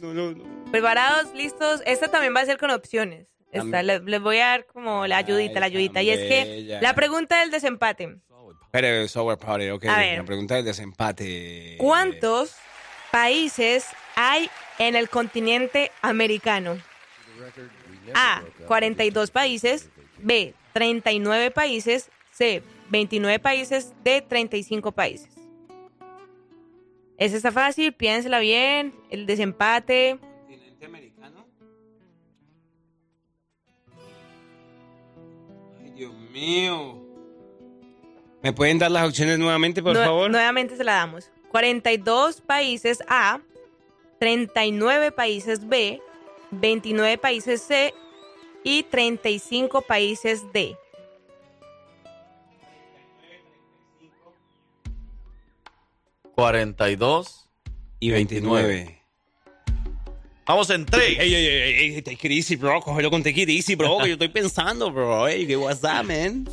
Preparados, 0.70 1.32
listos. 1.34 1.82
Esta 1.86 2.08
también 2.08 2.34
va 2.34 2.40
a 2.40 2.46
ser 2.46 2.58
con 2.58 2.70
opciones. 2.70 3.26
Esta, 3.52 3.82
le- 3.82 3.98
les 4.00 4.20
voy 4.20 4.38
a 4.38 4.46
dar 4.46 4.66
como 4.66 5.06
la 5.06 5.16
ayudita, 5.18 5.58
la 5.60 5.66
ayudita. 5.66 6.02
Y 6.02 6.10
es 6.10 6.18
que 6.18 6.78
la 6.80 6.94
pregunta 6.94 7.40
del 7.40 7.50
desempate. 7.50 8.16
Espere, 8.64 9.08
Sour 9.08 9.36
Party, 9.38 9.68
ok. 9.70 9.86
A 9.86 9.98
ver. 9.98 10.18
La 10.18 10.24
pregunta 10.24 10.54
del 10.54 10.64
desempate. 10.64 11.74
¿Cuántos 11.78 12.54
países 13.10 13.86
hay 14.14 14.48
en 14.78 14.94
el 14.94 15.08
continente 15.08 15.90
americano? 16.02 16.78
A. 18.14 18.42
42 18.66 19.30
países. 19.32 19.88
B. 20.18 20.54
39 20.72 21.50
países. 21.50 22.10
C. 22.30 22.62
29 22.90 23.38
países. 23.38 23.92
D. 24.04 24.22
35 24.22 24.92
países. 24.92 25.28
Esa 27.16 27.36
está 27.36 27.52
fácil, 27.52 27.92
piénsela 27.92 28.38
bien. 28.40 28.94
El 29.10 29.26
desempate. 29.26 30.18
Ay, 35.82 35.90
Dios 35.90 36.12
mío. 36.32 36.96
¿Me 38.42 38.52
pueden 38.52 38.78
dar 38.78 38.90
las 38.90 39.06
opciones 39.08 39.38
nuevamente, 39.38 39.82
por 39.82 39.94
Nue- 39.96 40.04
favor? 40.04 40.30
Nuevamente 40.30 40.76
se 40.76 40.84
la 40.84 40.94
damos. 40.94 41.30
42 41.50 42.40
países 42.40 43.02
A, 43.08 43.40
39 44.18 45.12
países 45.12 45.68
B, 45.68 46.00
29 46.50 47.18
países 47.18 47.60
C 47.62 47.92
y 48.64 48.82
35 48.84 49.82
países 49.82 50.42
D. 50.52 50.76
¿42? 56.40 56.42
42 56.42 57.48
y 58.00 58.10
29. 58.10 58.96
Vamos 60.46 60.70
en 60.70 60.84
3. 60.86 61.02
Ey, 61.04 61.16
ey, 61.20 61.34
ey, 61.34 61.46
ey, 61.46 61.94
ey, 61.96 62.02
take 62.02 62.26
it 62.26 62.32
easy, 62.32 62.56
bro. 62.56 62.80
Cógelo 62.80 63.10
con 63.10 63.22
take 63.22 63.42
it 63.42 63.48
easy, 63.48 63.74
bro. 63.76 63.98
que 63.98 64.08
yo 64.08 64.12
estoy 64.14 64.28
pensando, 64.28 64.90
bro. 64.90 65.28
Ey, 65.28 65.46
¿qué 65.46 65.56
WhatsApp, 65.56 66.04
man? 66.06 66.48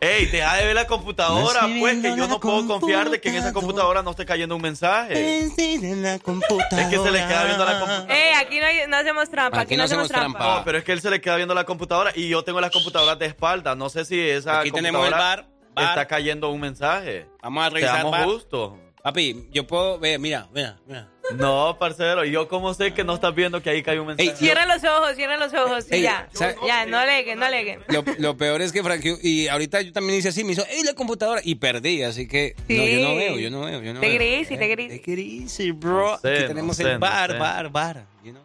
Ey, 0.00 0.26
deja 0.26 0.56
de 0.56 0.66
ver 0.66 0.74
la 0.74 0.86
computadora, 0.86 1.62
No 1.68 1.78
pues, 1.80 1.94
que 2.02 2.08
yo 2.10 2.16
no 2.26 2.34
la 2.34 2.38
puedo 2.40 2.66
confiar 2.66 3.08
de 3.08 3.20
que 3.20 3.28
en 3.30 3.36
esa 3.36 3.52
computadora 3.52 4.02
no 4.02 4.10
esté 4.10 4.26
cayendo 4.26 4.54
un 4.56 4.62
mensaje. 4.62 5.38
Es 5.44 5.52
que 5.54 5.78
se 5.78 7.10
le 7.10 7.18
queda 7.26 7.44
viendo 7.44 7.64
la 7.64 7.78
computadora. 7.78 8.14
Eh, 8.16 8.32
aquí 8.34 8.58
no, 8.60 8.66
hay- 8.66 8.86
no 8.88 8.96
hacemos 8.96 9.30
trampa, 9.30 9.60
aquí, 9.60 9.76
no 9.76 9.84
hacemos 9.84 10.08
trampa. 10.08 10.58
No, 10.58 10.64
pero 10.64 10.78
es 10.78 10.84
que 10.84 10.92
él 10.92 11.00
se 11.00 11.08
le 11.10 11.20
queda 11.20 11.36
viendo 11.36 11.54
la 11.54 11.64
computadora 11.64 12.12
y 12.14 12.28
yo 12.28 12.42
tengo 12.42 12.60
las 12.60 12.70
computadoras 12.72 13.18
de 13.18 13.26
espalda. 13.26 13.74
No 13.76 13.88
sé 13.88 14.04
si 14.04 14.18
esa 14.20 14.60
Aquí 14.60 14.72
tenemos 14.72 15.04
el 15.06 15.12
computadora 15.12 15.42
bar, 15.42 15.48
bar. 15.74 15.88
está 15.90 16.06
cayendo 16.06 16.50
un 16.50 16.60
mensaje. 16.60 17.26
Vamos 17.40 17.64
a 17.64 17.70
revisar 17.70 17.94
Seamos 17.96 18.10
bar. 18.12 18.24
justos. 18.24 18.72
Papi, 19.02 19.48
yo 19.52 19.66
puedo... 19.66 19.98
Ve, 19.98 20.18
mira, 20.18 20.48
mira, 20.54 20.78
mira. 20.86 21.08
No, 21.36 21.76
parcero, 21.78 22.24
¿y 22.24 22.30
yo 22.30 22.46
cómo 22.46 22.74
sé 22.74 22.92
que 22.92 23.04
no 23.04 23.14
estás 23.14 23.34
viendo 23.34 23.62
que 23.62 23.70
ahí 23.70 23.82
cae 23.82 23.98
un 23.98 24.06
mensaje? 24.08 24.36
Cierra 24.36 24.66
los 24.66 24.84
ojos, 24.84 25.16
cierra 25.16 25.36
los 25.38 25.52
ojos. 25.54 25.86
y 25.90 25.94
Ey, 25.94 26.02
ya, 26.02 26.28
¿sabe- 26.32 26.56
ya, 26.66 26.84
no 26.86 27.04
leguen, 27.06 27.38
no 27.38 27.48
leguen. 27.48 27.80
Lo, 27.88 28.04
lo 28.18 28.36
peor 28.36 28.60
es 28.60 28.70
que 28.70 28.82
Frank, 28.82 29.02
y 29.22 29.48
ahorita 29.48 29.80
yo 29.80 29.92
también 29.92 30.18
hice 30.18 30.28
así, 30.28 30.44
me 30.44 30.52
hizo, 30.52 30.64
¡ey, 30.66 30.82
la 30.84 30.94
computadora! 30.94 31.40
Y 31.42 31.54
perdí, 31.54 32.02
así 32.02 32.28
que... 32.28 32.54
No, 32.68 32.74
yo 32.84 33.00
no 33.00 33.08
Sí. 33.12 33.16
veo, 33.16 33.38
yo 33.38 33.50
no 33.50 33.60
veo, 33.62 33.82
yo 33.82 33.94
no 33.94 34.00
Te 34.00 34.08
veo. 34.08 34.16
gris 34.18 34.50
y 34.50 34.56
te 34.58 34.68
gris. 34.68 34.88
Take 35.00 35.12
it 35.12 35.42
easy, 35.44 35.70
bro. 35.70 36.12
No 36.12 36.18
sé, 36.18 36.32
Aquí 36.32 36.42
no 36.42 36.48
tenemos 36.48 36.76
sé, 36.76 36.82
el 36.84 36.92
no 36.94 36.98
bar, 37.00 37.30
sé. 37.32 37.38
bar, 37.38 37.68
bar. 37.70 38.06
you 38.22 38.32
know. 38.32 38.42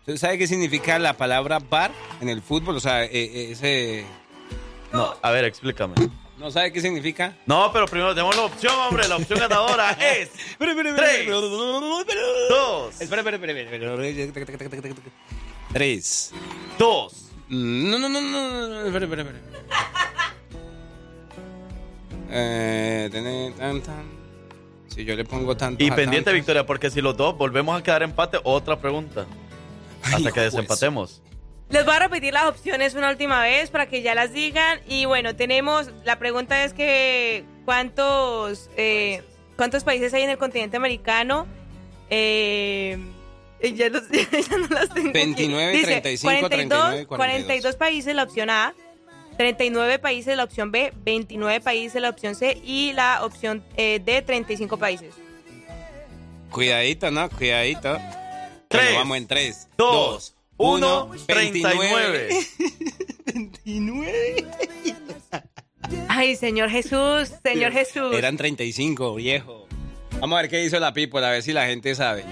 ¿Usted 0.00 0.16
sabe 0.18 0.36
qué 0.38 0.46
significa 0.46 0.98
la 0.98 1.14
palabra 1.14 1.58
bar 1.58 1.90
en 2.20 2.28
el 2.28 2.42
fútbol? 2.42 2.76
O 2.76 2.80
sea, 2.80 3.04
eh, 3.04 3.10
eh, 3.12 3.48
ese... 3.52 4.04
No, 4.92 5.14
a 5.22 5.30
ver, 5.30 5.46
explícame. 5.46 5.94
¿No 6.44 6.50
sabe 6.50 6.70
qué 6.70 6.82
significa? 6.82 7.34
No, 7.46 7.72
pero 7.72 7.86
primero 7.86 8.10
tenemos 8.10 8.36
la 8.36 8.42
opción, 8.42 8.74
hombre. 8.78 9.08
La 9.08 9.16
opción 9.16 9.38
ganadora 9.38 9.92
es. 9.92 10.28
Tres, 10.58 11.26
dos, 12.50 13.00
Espera, 13.00 13.22
espera, 13.22 13.36
espera, 13.36 13.62
espera, 13.62 14.88
espera. 14.90 14.92
Tres. 15.72 16.32
dos. 16.78 17.30
No, 17.48 17.98
no, 17.98 18.10
no, 18.10 18.20
no, 18.20 18.20
no, 18.20 18.68
no, 18.68 18.84
espera, 18.84 19.06
espera, 19.06 19.22
espera. 19.22 19.40
Eh, 22.28 23.08
tener 23.10 23.54
tan, 23.54 23.80
tan. 23.80 24.04
Si 24.88 25.02
yo 25.02 25.16
le 25.16 25.24
pongo 25.24 25.56
tanto. 25.56 25.82
Y 25.82 25.90
pendiente, 25.92 26.30
Victoria, 26.30 26.66
porque 26.66 26.90
si 26.90 27.00
los 27.00 27.16
dos 27.16 27.38
volvemos 27.38 27.80
a 27.80 27.82
quedar 27.82 28.02
empate, 28.02 28.38
otra 28.44 28.78
pregunta. 28.78 29.24
Hasta 30.02 30.30
que 30.30 30.40
desempatemos. 30.40 31.22
Les 31.70 31.84
voy 31.84 31.94
a 31.94 31.98
repetir 31.98 32.32
las 32.32 32.44
opciones 32.44 32.94
una 32.94 33.10
última 33.10 33.42
vez 33.42 33.70
para 33.70 33.86
que 33.88 34.02
ya 34.02 34.14
las 34.14 34.32
digan. 34.32 34.80
Y 34.88 35.06
bueno, 35.06 35.34
tenemos, 35.34 35.90
la 36.04 36.18
pregunta 36.18 36.62
es 36.64 36.72
que 36.74 37.44
¿cuántos, 37.64 38.70
eh, 38.76 39.22
cuántos 39.56 39.82
países 39.82 40.12
hay 40.14 40.22
en 40.22 40.30
el 40.30 40.38
continente 40.38 40.76
americano? 40.76 41.46
Eh, 42.10 42.98
Ya, 43.62 43.88
los- 43.88 44.08
ya 44.10 44.56
no 44.58 44.66
las 44.68 44.90
tengo. 44.90 45.08
aquí. 45.08 45.12
29, 45.18 45.72
Dice, 45.72 45.84
35, 45.86 46.40
42, 46.40 46.48
39, 46.50 47.06
42. 47.06 47.06
42 47.46 47.76
países 47.76 48.14
la 48.14 48.22
opción 48.24 48.50
A, 48.50 48.74
39 49.38 49.98
países 49.98 50.36
la 50.36 50.44
opción 50.44 50.70
B, 50.70 50.92
29 50.96 51.60
países 51.62 52.00
la 52.02 52.10
opción 52.10 52.34
C 52.34 52.60
y 52.62 52.92
la 52.92 53.24
opción 53.24 53.64
eh, 53.78 54.00
D, 54.04 54.20
35 54.20 54.76
países. 54.76 55.14
Cuidadito, 56.50 57.10
¿no? 57.10 57.28
Cuidadito. 57.30 57.96
Tres, 58.68 58.84
Bueno, 58.84 58.98
vamos 58.98 59.16
en 59.16 59.26
3, 59.26 59.68
dos, 59.78 59.94
2, 60.12 60.33
1, 60.56 61.10
39. 61.26 62.28
29. 63.26 64.46
Ay, 66.08 66.36
Señor 66.36 66.70
Jesús, 66.70 67.32
Señor 67.42 67.72
Jesús. 67.72 68.14
Eran 68.14 68.36
35, 68.36 69.14
viejo. 69.16 69.66
Vamos 70.20 70.38
a 70.38 70.42
ver 70.42 70.50
qué 70.50 70.64
hizo 70.64 70.78
la 70.78 70.92
people, 70.92 71.24
a 71.24 71.30
ver 71.30 71.42
si 71.42 71.52
la 71.52 71.66
gente 71.66 71.94
sabe. 71.94 72.24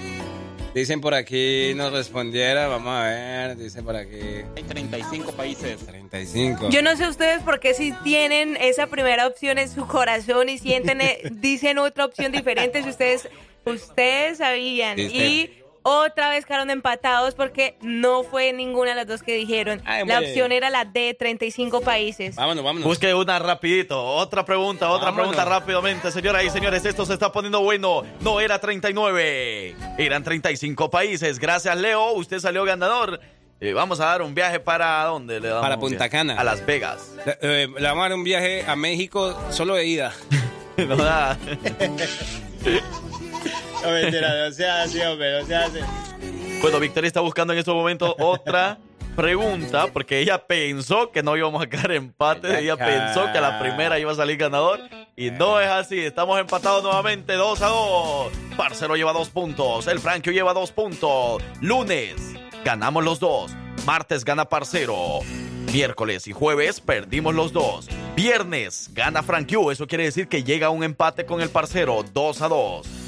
Dicen 0.74 1.02
por 1.02 1.12
aquí, 1.12 1.72
nos 1.74 1.92
respondiera, 1.92 2.66
vamos 2.66 2.94
a 2.94 3.04
ver, 3.04 3.56
dicen 3.56 3.84
por 3.84 3.94
aquí. 3.94 4.20
Hay 4.56 4.62
35 4.62 5.32
países. 5.32 5.84
35. 5.84 6.70
Yo 6.70 6.80
no 6.80 6.96
sé 6.96 7.06
ustedes 7.08 7.42
por 7.42 7.60
qué 7.60 7.74
si 7.74 7.92
tienen 8.04 8.56
esa 8.56 8.86
primera 8.86 9.26
opción 9.26 9.58
en 9.58 9.68
su 9.68 9.86
corazón 9.86 10.48
y 10.48 10.58
sienten, 10.58 11.02
eh, 11.02 11.20
dicen 11.32 11.78
otra 11.78 12.06
opción 12.06 12.32
diferente 12.32 12.82
si 12.82 12.88
ustedes, 12.88 13.28
ustedes 13.66 14.38
sabían. 14.38 14.98
Y 14.98 15.50
otra 15.82 16.30
vez 16.30 16.46
quedaron 16.46 16.70
empatados 16.70 17.34
porque 17.34 17.76
no 17.80 18.22
fue 18.22 18.52
ninguna 18.52 18.90
de 18.90 18.96
las 18.96 19.06
dos 19.06 19.22
que 19.22 19.34
dijeron. 19.34 19.82
Ay, 19.84 20.06
La 20.06 20.20
opción 20.20 20.52
era 20.52 20.70
la 20.70 20.84
D, 20.84 21.14
35 21.18 21.80
países. 21.80 22.36
Vámonos, 22.36 22.64
vámonos. 22.64 22.86
Busque 22.88 23.12
una 23.14 23.38
rapidito. 23.38 24.02
Otra 24.02 24.44
pregunta, 24.44 24.90
otra 24.90 25.06
Vámonos. 25.10 25.30
pregunta 25.34 25.44
rápidamente, 25.44 26.10
señoras 26.10 26.44
y 26.44 26.50
señores. 26.50 26.84
Esto 26.84 27.04
se 27.04 27.14
está 27.14 27.32
poniendo 27.32 27.60
bueno. 27.60 28.02
No 28.20 28.40
era 28.40 28.58
39, 28.60 29.76
eran 29.98 30.22
35 30.22 30.90
países. 30.90 31.38
Gracias, 31.38 31.76
Leo. 31.76 32.12
Usted 32.12 32.38
salió 32.38 32.64
ganador. 32.64 33.20
Eh, 33.60 33.72
vamos 33.72 34.00
a 34.00 34.06
dar 34.06 34.22
un 34.22 34.34
viaje 34.34 34.58
para 34.58 35.04
dónde 35.04 35.38
le 35.38 35.46
damos 35.48 35.62
Para 35.62 35.74
un 35.76 35.80
Punta? 35.80 36.08
Cana. 36.08 36.34
A 36.36 36.42
Las 36.42 36.66
Vegas. 36.66 37.12
Le, 37.24 37.38
eh, 37.42 37.68
le 37.68 37.82
vamos 37.88 38.04
a 38.04 38.08
dar 38.08 38.14
un 38.18 38.24
viaje 38.24 38.64
a 38.66 38.74
México 38.74 39.40
solo 39.50 39.74
de 39.74 39.86
ida. 39.86 40.12
No 40.78 40.96
da. 40.96 41.36
No, 43.82 43.90
mentira, 43.90 44.46
no 44.46 44.52
se 44.52 44.68
hace, 44.68 45.06
hombre, 45.06 45.40
no 45.40 45.46
se 45.46 45.54
hace. 45.54 45.80
Bueno, 46.60 46.78
Victoria 46.78 47.08
está 47.08 47.20
buscando 47.20 47.52
en 47.52 47.58
estos 47.58 47.74
momentos 47.74 48.14
otra 48.18 48.78
pregunta 49.16 49.88
porque 49.92 50.20
ella 50.20 50.46
pensó 50.46 51.10
que 51.10 51.22
no 51.22 51.36
íbamos 51.36 51.62
a 51.62 51.66
quedar 51.68 51.92
empate. 51.92 52.60
Ella 52.60 52.76
pensó 52.76 53.30
que 53.32 53.40
la 53.40 53.58
primera 53.58 53.98
iba 53.98 54.12
a 54.12 54.14
salir 54.14 54.36
ganador 54.36 54.80
y 55.16 55.30
no 55.30 55.60
es 55.60 55.68
así. 55.68 55.98
Estamos 55.98 56.38
empatados 56.40 56.82
nuevamente 56.82 57.34
2 57.34 57.62
a 57.62 57.66
2. 57.66 58.32
Parcero 58.56 58.96
lleva 58.96 59.12
dos 59.12 59.28
puntos. 59.28 59.86
El 59.86 59.98
Frankie 59.98 60.32
lleva 60.32 60.54
dos 60.54 60.72
puntos. 60.72 61.42
Lunes 61.60 62.14
ganamos 62.64 63.04
los 63.04 63.18
dos. 63.18 63.52
Martes 63.84 64.24
gana 64.24 64.44
Parcero. 64.44 65.20
Miércoles 65.72 66.28
y 66.28 66.32
jueves 66.32 66.80
perdimos 66.80 67.34
los 67.34 67.52
dos. 67.52 67.88
Viernes 68.14 68.90
gana 68.92 69.22
Frankie. 69.22 69.56
Eso 69.72 69.86
quiere 69.86 70.04
decir 70.04 70.28
que 70.28 70.44
llega 70.44 70.70
un 70.70 70.84
empate 70.84 71.26
con 71.26 71.40
el 71.40 71.48
Parcero 71.48 72.04
2 72.12 72.42
a 72.42 72.48
2. 72.48 73.01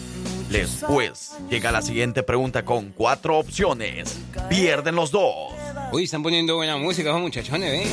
Después 0.51 1.33
llega 1.51 1.73
la 1.73 1.83
siguiente 1.83 2.23
pregunta 2.23 2.65
con 2.65 2.91
cuatro 2.91 3.39
opciones. 3.39 4.19
Pierden 4.49 4.95
los 4.95 5.11
dos. 5.11 5.53
Uy, 5.93 6.05
están 6.05 6.23
poniendo 6.23 6.57
buena 6.57 6.77
música 6.77 7.13
muchachones, 7.17 7.71
¿ven? 7.71 7.89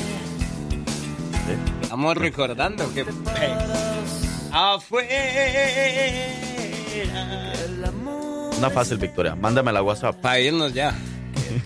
Estamos 1.81 2.15
recordando 2.17 2.93
que... 2.93 3.05
Afuera. 4.51 5.09
Una 8.57 8.69
fácil 8.69 8.97
victoria. 8.97 9.35
Mándame 9.35 9.71
la 9.71 9.81
WhatsApp. 9.81 10.15
Para 10.17 10.39
irnos 10.39 10.73
ya. 10.73 10.93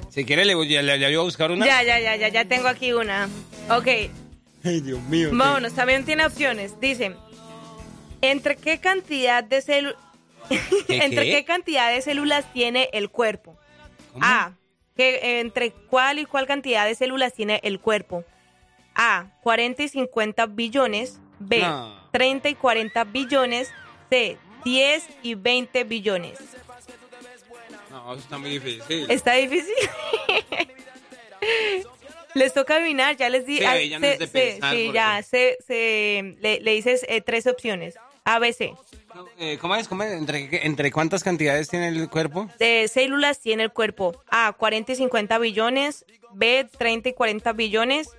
Si 0.09 0.23
quiere, 0.23 0.45
le, 0.45 0.55
voy- 0.55 0.67
le, 0.69 0.81
le 0.97 1.15
a 1.15 1.19
buscar 1.21 1.51
una. 1.51 1.65
Ya, 1.65 1.83
ya, 1.83 1.99
ya, 1.99 2.15
ya, 2.15 2.29
ya 2.29 2.45
tengo 2.45 2.67
aquí 2.67 2.93
una. 2.93 3.27
Ok, 3.69 3.87
Ay, 4.63 4.79
Dios 4.81 5.01
mío. 5.03 5.29
vámonos, 5.33 5.73
también 5.73 6.05
tiene 6.05 6.25
opciones. 6.25 6.79
Dice, 6.79 7.15
¿entre 8.21 8.55
qué 8.55 8.79
cantidad 8.79 9.43
de 9.43 9.61
células... 9.61 9.97
¿Qué, 10.49 10.59
¿Entre 11.03 11.25
qué? 11.25 11.31
qué 11.31 11.45
cantidad 11.45 11.91
de 11.91 12.01
células 12.01 12.51
tiene 12.53 12.89
el 12.93 13.09
cuerpo? 13.09 13.57
A. 14.21 14.53
que- 14.95 15.39
¿Entre 15.41 15.71
cuál 15.71 16.19
y 16.19 16.25
cuál 16.25 16.47
cantidad 16.47 16.85
de 16.85 16.95
células 16.95 17.33
tiene 17.33 17.59
el 17.63 17.79
cuerpo? 17.79 18.23
A. 18.95 19.27
40 19.41 19.83
y 19.83 19.89
50 19.89 20.45
billones. 20.47 21.19
B. 21.39 21.59
No. 21.59 22.09
30 22.11 22.49
y 22.49 22.55
40 22.55 23.03
billones. 23.05 23.71
C. 24.09 24.37
10 24.63 25.03
y 25.21 25.35
20 25.35 25.83
billones. 25.83 26.39
No, 27.91 28.13
eso 28.13 28.21
está 28.21 28.37
muy 28.37 28.49
difícil. 28.51 29.09
¿Está 29.11 29.33
difícil? 29.33 29.73
les 32.33 32.53
toca 32.53 32.75
adivinar, 32.75 33.15
ya 33.17 33.29
les 33.29 33.45
di. 33.45 33.57
Sí, 33.57 33.89
ya 33.89 33.99
no 33.99 34.07
se- 34.07 34.27
pensar, 34.27 34.73
sí, 34.73 34.91
ya, 34.93 35.23
se, 35.23 35.57
se- 35.65 36.35
le, 36.39 36.59
le 36.59 36.71
dices 36.73 37.05
eh, 37.07 37.21
tres 37.21 37.47
opciones. 37.47 37.95
A, 38.23 38.39
B, 38.39 38.51
C. 38.53 38.73
Eh, 39.37 39.57
¿Cómo 39.59 39.75
es? 39.75 39.87
¿Cómo 39.87 40.03
es? 40.03 40.11
¿Entre, 40.13 40.65
¿Entre 40.65 40.91
cuántas 40.91 41.23
cantidades 41.23 41.69
tiene 41.69 41.89
el 41.89 42.09
cuerpo? 42.09 42.49
de 42.59 42.87
células 42.87 43.39
tiene 43.39 43.63
el 43.63 43.71
cuerpo? 43.71 44.23
A, 44.29 44.53
40 44.53 44.91
y 44.91 44.95
50 44.95 45.37
billones. 45.39 46.05
B, 46.33 46.67
30 46.77 47.09
y 47.09 47.13
40 47.13 47.53
billones. 47.53 48.09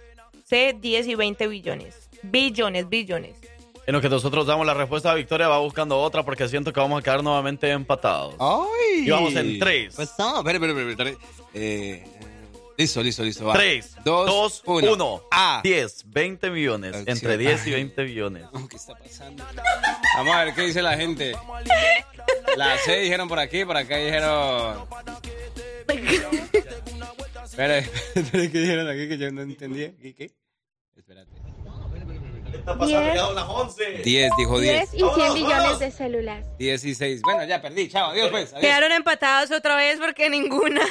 C, 0.44 0.76
10 0.78 1.06
y 1.08 1.14
20 1.14 1.48
billones. 1.48 2.08
Billones, 2.22 2.88
billones. 2.88 3.36
En 3.86 3.92
lo 3.94 4.00
que 4.00 4.08
nosotros 4.08 4.46
damos 4.46 4.66
la 4.66 4.74
respuesta 4.74 5.12
a 5.12 5.14
Victoria, 5.14 5.48
va 5.48 5.58
buscando 5.58 5.98
otra 5.98 6.24
porque 6.24 6.48
siento 6.48 6.72
que 6.72 6.80
vamos 6.80 6.98
a 7.00 7.02
quedar 7.02 7.22
nuevamente 7.22 7.70
empatados. 7.70 8.34
¡Ay! 8.40 9.06
Y 9.06 9.10
vamos 9.10 9.34
en 9.36 9.58
tres. 9.60 9.94
Pues 9.94 10.12
no, 10.18 10.38
espera, 10.38 10.56
espera, 10.56 10.72
espera, 10.72 10.90
espera. 11.10 11.30
Eh, 11.54 12.04
listo, 12.76 13.02
listo, 13.02 13.22
listo. 13.22 13.44
Va. 13.44 13.54
3, 13.54 13.96
dos, 14.04 14.26
2, 14.26 14.62
uno. 14.66 14.92
1. 14.92 15.22
A. 15.30 15.60
10, 15.62 16.04
20 16.06 16.50
millones. 16.50 16.94
Acción. 16.94 17.16
Entre 17.16 17.38
10 17.38 17.66
y 17.66 17.70
20 17.72 18.02
billones. 18.04 18.44
¿Qué 18.68 18.76
está 18.76 18.94
pasando? 18.94 19.44
Vamos 20.16 20.34
a 20.34 20.44
ver 20.44 20.54
qué 20.54 20.62
dice 20.62 20.82
la 20.82 20.96
gente. 20.96 21.34
La 22.56 22.78
C 22.78 23.00
dijeron 23.00 23.28
por 23.28 23.38
aquí, 23.38 23.64
por 23.64 23.76
acá 23.76 23.96
dijeron. 23.96 24.86
Espera, 27.56 27.78
espera, 28.14 28.50
¿qué 28.50 28.58
dijeron 28.58 28.86
aquí 28.86 29.08
que 29.08 29.16
yo 29.16 29.32
no 29.32 29.40
entendía? 29.40 29.90
¿Qué? 29.96 30.14
qué? 30.14 30.30
Espérate. 30.94 31.35
Está 32.58 32.78
pasando? 32.78 33.14
Ya 33.14 33.30
las 33.30 33.48
11. 33.48 33.90
10, 34.04 34.32
dijo 34.38 34.60
10. 34.60 34.92
10 34.92 34.94
y 34.94 35.14
100 35.14 35.34
billones 35.34 35.78
de 35.78 35.90
células. 35.90 36.44
16. 36.58 37.22
Bueno, 37.22 37.44
ya 37.44 37.60
perdí. 37.60 37.88
Chao, 37.88 38.10
adiós 38.10 38.30
pues. 38.30 38.50
adiós. 38.52 38.60
Quedaron 38.60 38.92
empatados 38.92 39.50
otra 39.50 39.76
vez 39.76 39.98
porque 39.98 40.30
ninguna. 40.30 40.82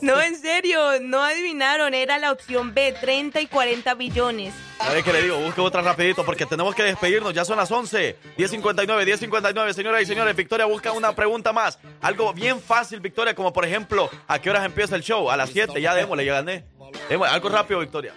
No, 0.00 0.20
en 0.20 0.36
serio, 0.36 1.00
no 1.00 1.22
adivinaron. 1.22 1.94
Era 1.94 2.18
la 2.18 2.32
opción 2.32 2.74
B, 2.74 2.94
30 3.00 3.40
y 3.40 3.46
40 3.46 3.94
billones. 3.94 4.54
¿Sabe 4.78 5.02
qué 5.02 5.12
le 5.12 5.22
digo? 5.22 5.38
Busque 5.38 5.60
otra 5.60 5.80
rapidito 5.80 6.24
porque 6.24 6.44
tenemos 6.44 6.74
que 6.74 6.82
despedirnos. 6.82 7.32
Ya 7.32 7.44
son 7.44 7.56
las 7.56 7.70
11. 7.70 8.16
10.59, 8.36 8.86
10.59. 9.04 9.72
Señoras 9.72 10.02
y 10.02 10.06
señores, 10.06 10.36
Victoria 10.36 10.66
busca 10.66 10.92
una 10.92 11.14
pregunta 11.14 11.52
más. 11.52 11.78
Algo 12.02 12.32
bien 12.34 12.60
fácil, 12.60 13.00
Victoria, 13.00 13.34
como 13.34 13.52
por 13.52 13.64
ejemplo, 13.64 14.10
¿a 14.26 14.38
qué 14.38 14.50
horas 14.50 14.64
empieza 14.66 14.96
el 14.96 15.02
show? 15.02 15.30
A 15.30 15.36
las 15.36 15.50
7. 15.50 15.80
Ya 15.80 15.94
démosle, 15.94 16.24
ya 16.24 16.34
gané. 16.34 16.64
Démosle, 17.08 17.32
algo 17.34 17.48
rápido, 17.48 17.80
Victoria. 17.80 18.14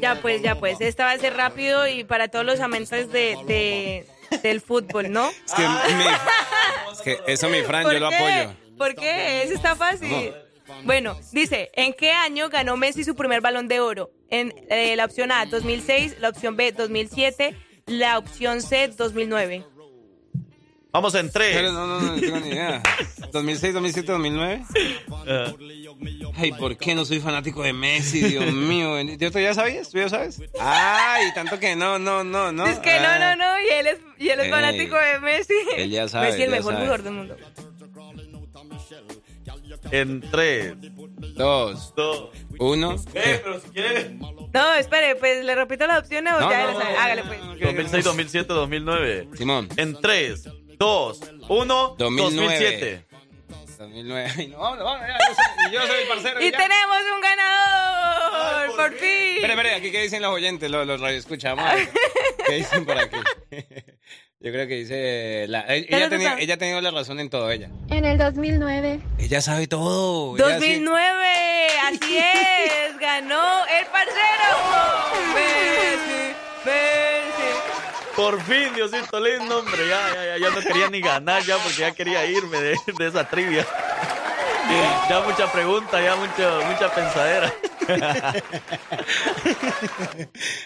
Ya 0.00 0.16
pues, 0.20 0.42
ya 0.42 0.54
pues. 0.56 0.80
Esta 0.80 1.04
va 1.04 1.12
a 1.12 1.18
ser 1.18 1.34
rápido 1.36 1.86
y 1.88 2.04
para 2.04 2.28
todos 2.28 2.44
los 2.44 2.60
amantes 2.60 3.10
de, 3.10 3.36
de- 3.46 4.06
del 4.42 4.60
fútbol, 4.60 5.10
¿no? 5.10 5.28
Es 5.30 5.52
que, 5.54 5.62
mi- 5.62 6.04
es 6.92 7.00
que 7.02 7.18
eso, 7.32 7.48
mi 7.48 7.62
Fran, 7.62 7.84
¿Por 7.84 7.92
yo 7.94 7.98
lo 8.00 8.08
qué? 8.10 8.14
apoyo. 8.16 8.56
¿Por 8.76 8.94
qué? 8.94 9.42
Eso 9.42 9.54
está 9.54 9.74
fácil. 9.74 10.32
Bueno, 10.84 11.18
dice, 11.32 11.70
¿en 11.74 11.94
qué 11.94 12.12
año 12.12 12.50
ganó 12.50 12.76
Messi 12.76 13.02
su 13.02 13.16
primer 13.16 13.40
balón 13.40 13.68
de 13.68 13.80
oro? 13.80 14.10
En 14.30 14.54
eh, 14.68 14.94
la 14.96 15.06
opción 15.06 15.32
A, 15.32 15.46
2006, 15.46 16.16
la 16.20 16.28
opción 16.28 16.56
B, 16.56 16.72
2007, 16.72 17.56
la 17.86 18.18
opción 18.18 18.60
C, 18.60 18.88
2009. 18.88 19.64
Vamos 20.98 21.14
en 21.14 21.30
3. 21.30 21.54
Pero 21.54 21.70
no, 21.72 21.86
no, 21.86 22.00
no, 22.00 22.14
no 22.16 22.20
tengo 22.20 22.40
ni 22.40 22.48
idea. 22.48 22.82
2006, 23.32 23.72
2007, 23.72 24.10
2009. 24.10 24.64
Ay, 26.34 26.50
¿por 26.52 26.76
qué 26.76 26.96
no 26.96 27.04
soy 27.04 27.20
fanático 27.20 27.62
de 27.62 27.72
Messi? 27.72 28.20
Dios 28.20 28.52
mío. 28.52 28.94
bendito. 28.94 29.30
¿Tú 29.30 29.38
ya 29.38 29.54
sabías? 29.54 29.90
¿Tú 29.90 29.98
ya 29.98 30.08
sabes? 30.08 30.42
Ay, 30.60 31.32
tanto 31.34 31.60
que 31.60 31.76
no, 31.76 32.00
no, 32.00 32.24
no, 32.24 32.50
no. 32.50 32.66
Es 32.66 32.80
que 32.80 32.98
no, 32.98 33.06
Ah. 33.06 33.36
no, 33.36 33.36
no, 33.36 33.60
y 33.60 33.68
él 33.78 33.86
es, 33.86 33.98
y 34.18 34.28
él 34.28 34.40
es 34.40 34.46
Ey. 34.46 34.50
fanático 34.50 34.96
de 34.96 35.20
Messi. 35.20 35.54
Él 35.76 35.90
ya 35.90 36.08
sabe, 36.08 36.30
Messi, 36.30 36.42
el 36.42 36.50
ya 36.50 36.56
mejor 36.56 36.72
sabe. 36.72 36.84
jugador 36.86 37.02
del 37.04 37.12
mundo. 37.14 37.36
En 39.92 40.20
3, 40.20 40.74
Dos, 41.36 41.94
2. 41.96 42.28
uno. 42.58 42.96
Eh, 43.14 43.40
pero 43.42 43.60
si 43.60 43.68
quiere. 43.68 44.10
No, 44.52 44.74
espere, 44.74 45.14
pues 45.16 45.44
le 45.44 45.54
repito 45.54 45.86
las 45.86 46.00
opciones 46.00 46.32
o 46.34 46.40
No, 46.40 46.50
ya 46.50 46.66
no, 46.66 46.72
no, 46.72 46.80
Hágale 46.80 47.22
no, 47.22 47.28
pues. 47.28 47.40
no, 47.40 47.54
no, 47.54 47.60
2006, 47.66 48.04
2007, 48.04 48.52
2009. 48.52 49.28
Simón. 49.34 49.68
En 49.76 50.00
3, 50.00 50.44
2, 50.78 51.20
1. 51.48 51.94
2009. 51.98 52.24
2007. 52.28 53.04
2009. 53.78 54.32
Ay, 54.36 54.46
no, 54.48 54.58
vámonos, 54.58 54.84
vámonos, 54.84 55.08
ya, 55.08 55.18
yo 55.28 55.34
soy, 55.34 55.72
yo 55.72 55.86
soy 55.86 56.02
el 56.02 56.08
parcero. 56.08 56.40
Y 56.42 56.50
ya. 56.50 56.58
tenemos 56.58 56.98
un 57.14 57.20
ganador, 57.20 58.76
por 58.76 58.94
fin. 58.94 59.36
Espera, 59.36 59.54
espera, 59.54 59.76
aquí 59.76 59.90
qué 59.92 60.02
dicen 60.02 60.22
los 60.22 60.32
oyentes, 60.32 60.70
los, 60.70 60.86
los 60.86 61.00
ver. 61.00 61.88
¿Qué 62.46 62.54
dicen 62.56 62.84
por 62.86 62.98
aquí? 62.98 63.16
Yo 64.40 64.52
creo 64.52 64.68
que 64.68 64.74
dice... 64.76 65.46
la- 65.48 65.62
eh, 65.66 65.84
ella, 65.88 66.08
tenía, 66.08 66.36
ella 66.38 66.54
ha 66.54 66.56
tenido 66.58 66.80
la 66.80 66.92
razón 66.92 67.18
en 67.18 67.28
todo, 67.28 67.50
ella. 67.50 67.70
En 67.90 68.04
el 68.04 68.16
2009. 68.18 69.00
Ella 69.18 69.40
sabe 69.42 69.66
todo. 69.66 70.36
ella 70.36 70.60
sí- 70.60 70.74
2009, 70.80 71.68
así 71.88 72.18
es, 72.18 72.96
ganó 73.00 73.66
el 73.66 73.84
parcero. 73.86 74.14
Messi, 75.34 76.34
Messi. 76.64 77.87
Por 78.18 78.42
fin, 78.42 78.74
Diosito 78.74 79.20
lindo, 79.20 79.60
hombre. 79.60 79.86
Ya, 79.86 80.12
ya, 80.12 80.24
ya, 80.24 80.38
ya 80.38 80.50
no 80.50 80.60
quería 80.60 80.90
ni 80.90 81.00
ganar 81.00 81.40
ya 81.44 81.56
porque 81.58 81.82
ya 81.82 81.92
quería 81.92 82.26
irme 82.26 82.60
de, 82.60 82.76
de 82.98 83.06
esa 83.06 83.22
trivia. 83.28 83.64
Ya 85.08 85.20
mucha 85.26 85.50
pregunta, 85.50 86.02
ya 86.02 86.14
mucho, 86.16 86.60
mucha 86.70 86.94
pensadera. 86.94 87.52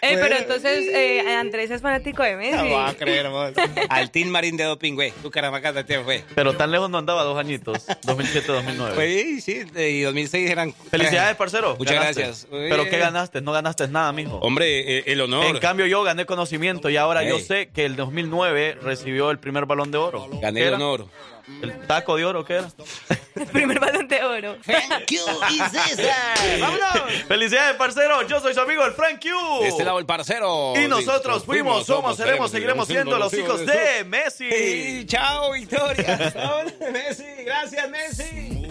Ey, 0.01 0.17
pero 0.17 0.37
entonces 0.37 0.89
eh, 0.89 1.37
Andrés 1.37 1.71
es 1.71 1.81
fanático 1.81 2.23
de 2.23 2.37
Messi. 2.37 2.57
No 2.69 2.75
va 2.75 2.89
a 2.89 2.95
creer 2.95 3.29
vos. 3.29 3.53
Al 3.89 4.11
Team 4.11 4.29
Marín 4.29 4.57
de 4.57 4.65
Doping, 4.65 4.95
güey. 4.95 5.13
Tu 5.23 5.31
caramacata 5.31 5.85
te 5.85 6.01
fue. 6.03 6.25
Pero 6.35 6.55
tan 6.57 6.71
lejos 6.73 6.91
no 6.91 6.99
andaba 6.99 7.23
dos 7.23 7.39
añitos. 7.39 7.87
2007-2009. 7.87 8.95
Pues 8.95 9.45
sí, 9.45 9.63
y 9.77 10.01
2006 10.03 10.51
eran... 10.51 10.73
Felicidades, 10.91 11.37
parcero. 11.37 11.77
Muchas 11.79 11.95
Ganaste. 11.95 12.23
gracias. 12.23 12.47
Pero 12.51 12.89
¿qué 12.89 12.99
ganaste? 12.99 13.41
No 13.41 13.53
ganaste 13.53 13.87
nada, 13.89 14.13
mijo. 14.13 14.39
Hombre, 14.39 14.99
eh, 14.99 15.05
el 15.07 15.21
honor. 15.21 15.47
En 15.47 15.59
cambio, 15.59 15.87
yo 15.87 16.03
gané 16.03 16.27
conocimiento 16.27 16.91
y 16.91 16.97
ahora 16.97 17.23
yo 17.23 17.39
sé 17.39 17.69
que 17.69 17.85
el 17.85 17.95
2009 17.97 18.79
recibió 18.83 19.31
el 19.31 19.39
primer 19.39 19.67
balón 19.67 19.91
de 19.93 19.99
oro. 19.99 20.29
Gané 20.41 20.61
¿Qué 20.61 20.67
el 20.67 20.75
era? 20.75 20.77
honor. 20.77 21.07
¿El 21.63 21.87
taco 21.87 22.17
de 22.17 22.25
oro 22.25 22.45
qué 22.45 22.55
era? 22.55 22.69
El 23.35 23.47
primer 23.47 23.81
balón 23.81 24.09
de 24.09 24.23
oro. 24.23 24.57
¡Vámonos! 26.61 27.13
¡Felicidades, 27.27 27.77
parcero! 27.77 28.27
Yo 28.27 28.41
soy 28.41 28.55
su 28.55 28.61
amigo, 28.61 28.85
el 28.85 28.93
Frank 28.93 29.21
Q. 29.21 29.63
De 29.63 29.69
este 29.69 29.85
lado 29.85 29.99
el 29.99 30.07
parcero. 30.07 30.75
Y 30.77 30.89
nosotros 30.89 31.45
fuimos, 31.45 31.87
somos, 31.87 32.17
seremos, 32.17 32.51
seguiremos 32.51 32.87
siendo 32.87 33.19
los 33.19 33.33
hijos 33.35 33.67
de 33.67 34.05
Messi. 34.05 34.49
Y 34.49 35.07
chao, 35.07 35.53
Victoria. 35.53 36.65
Messi, 36.93 37.25
gracias, 37.45 37.91
Messi. 37.91 38.69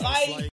Bye. 0.00 0.50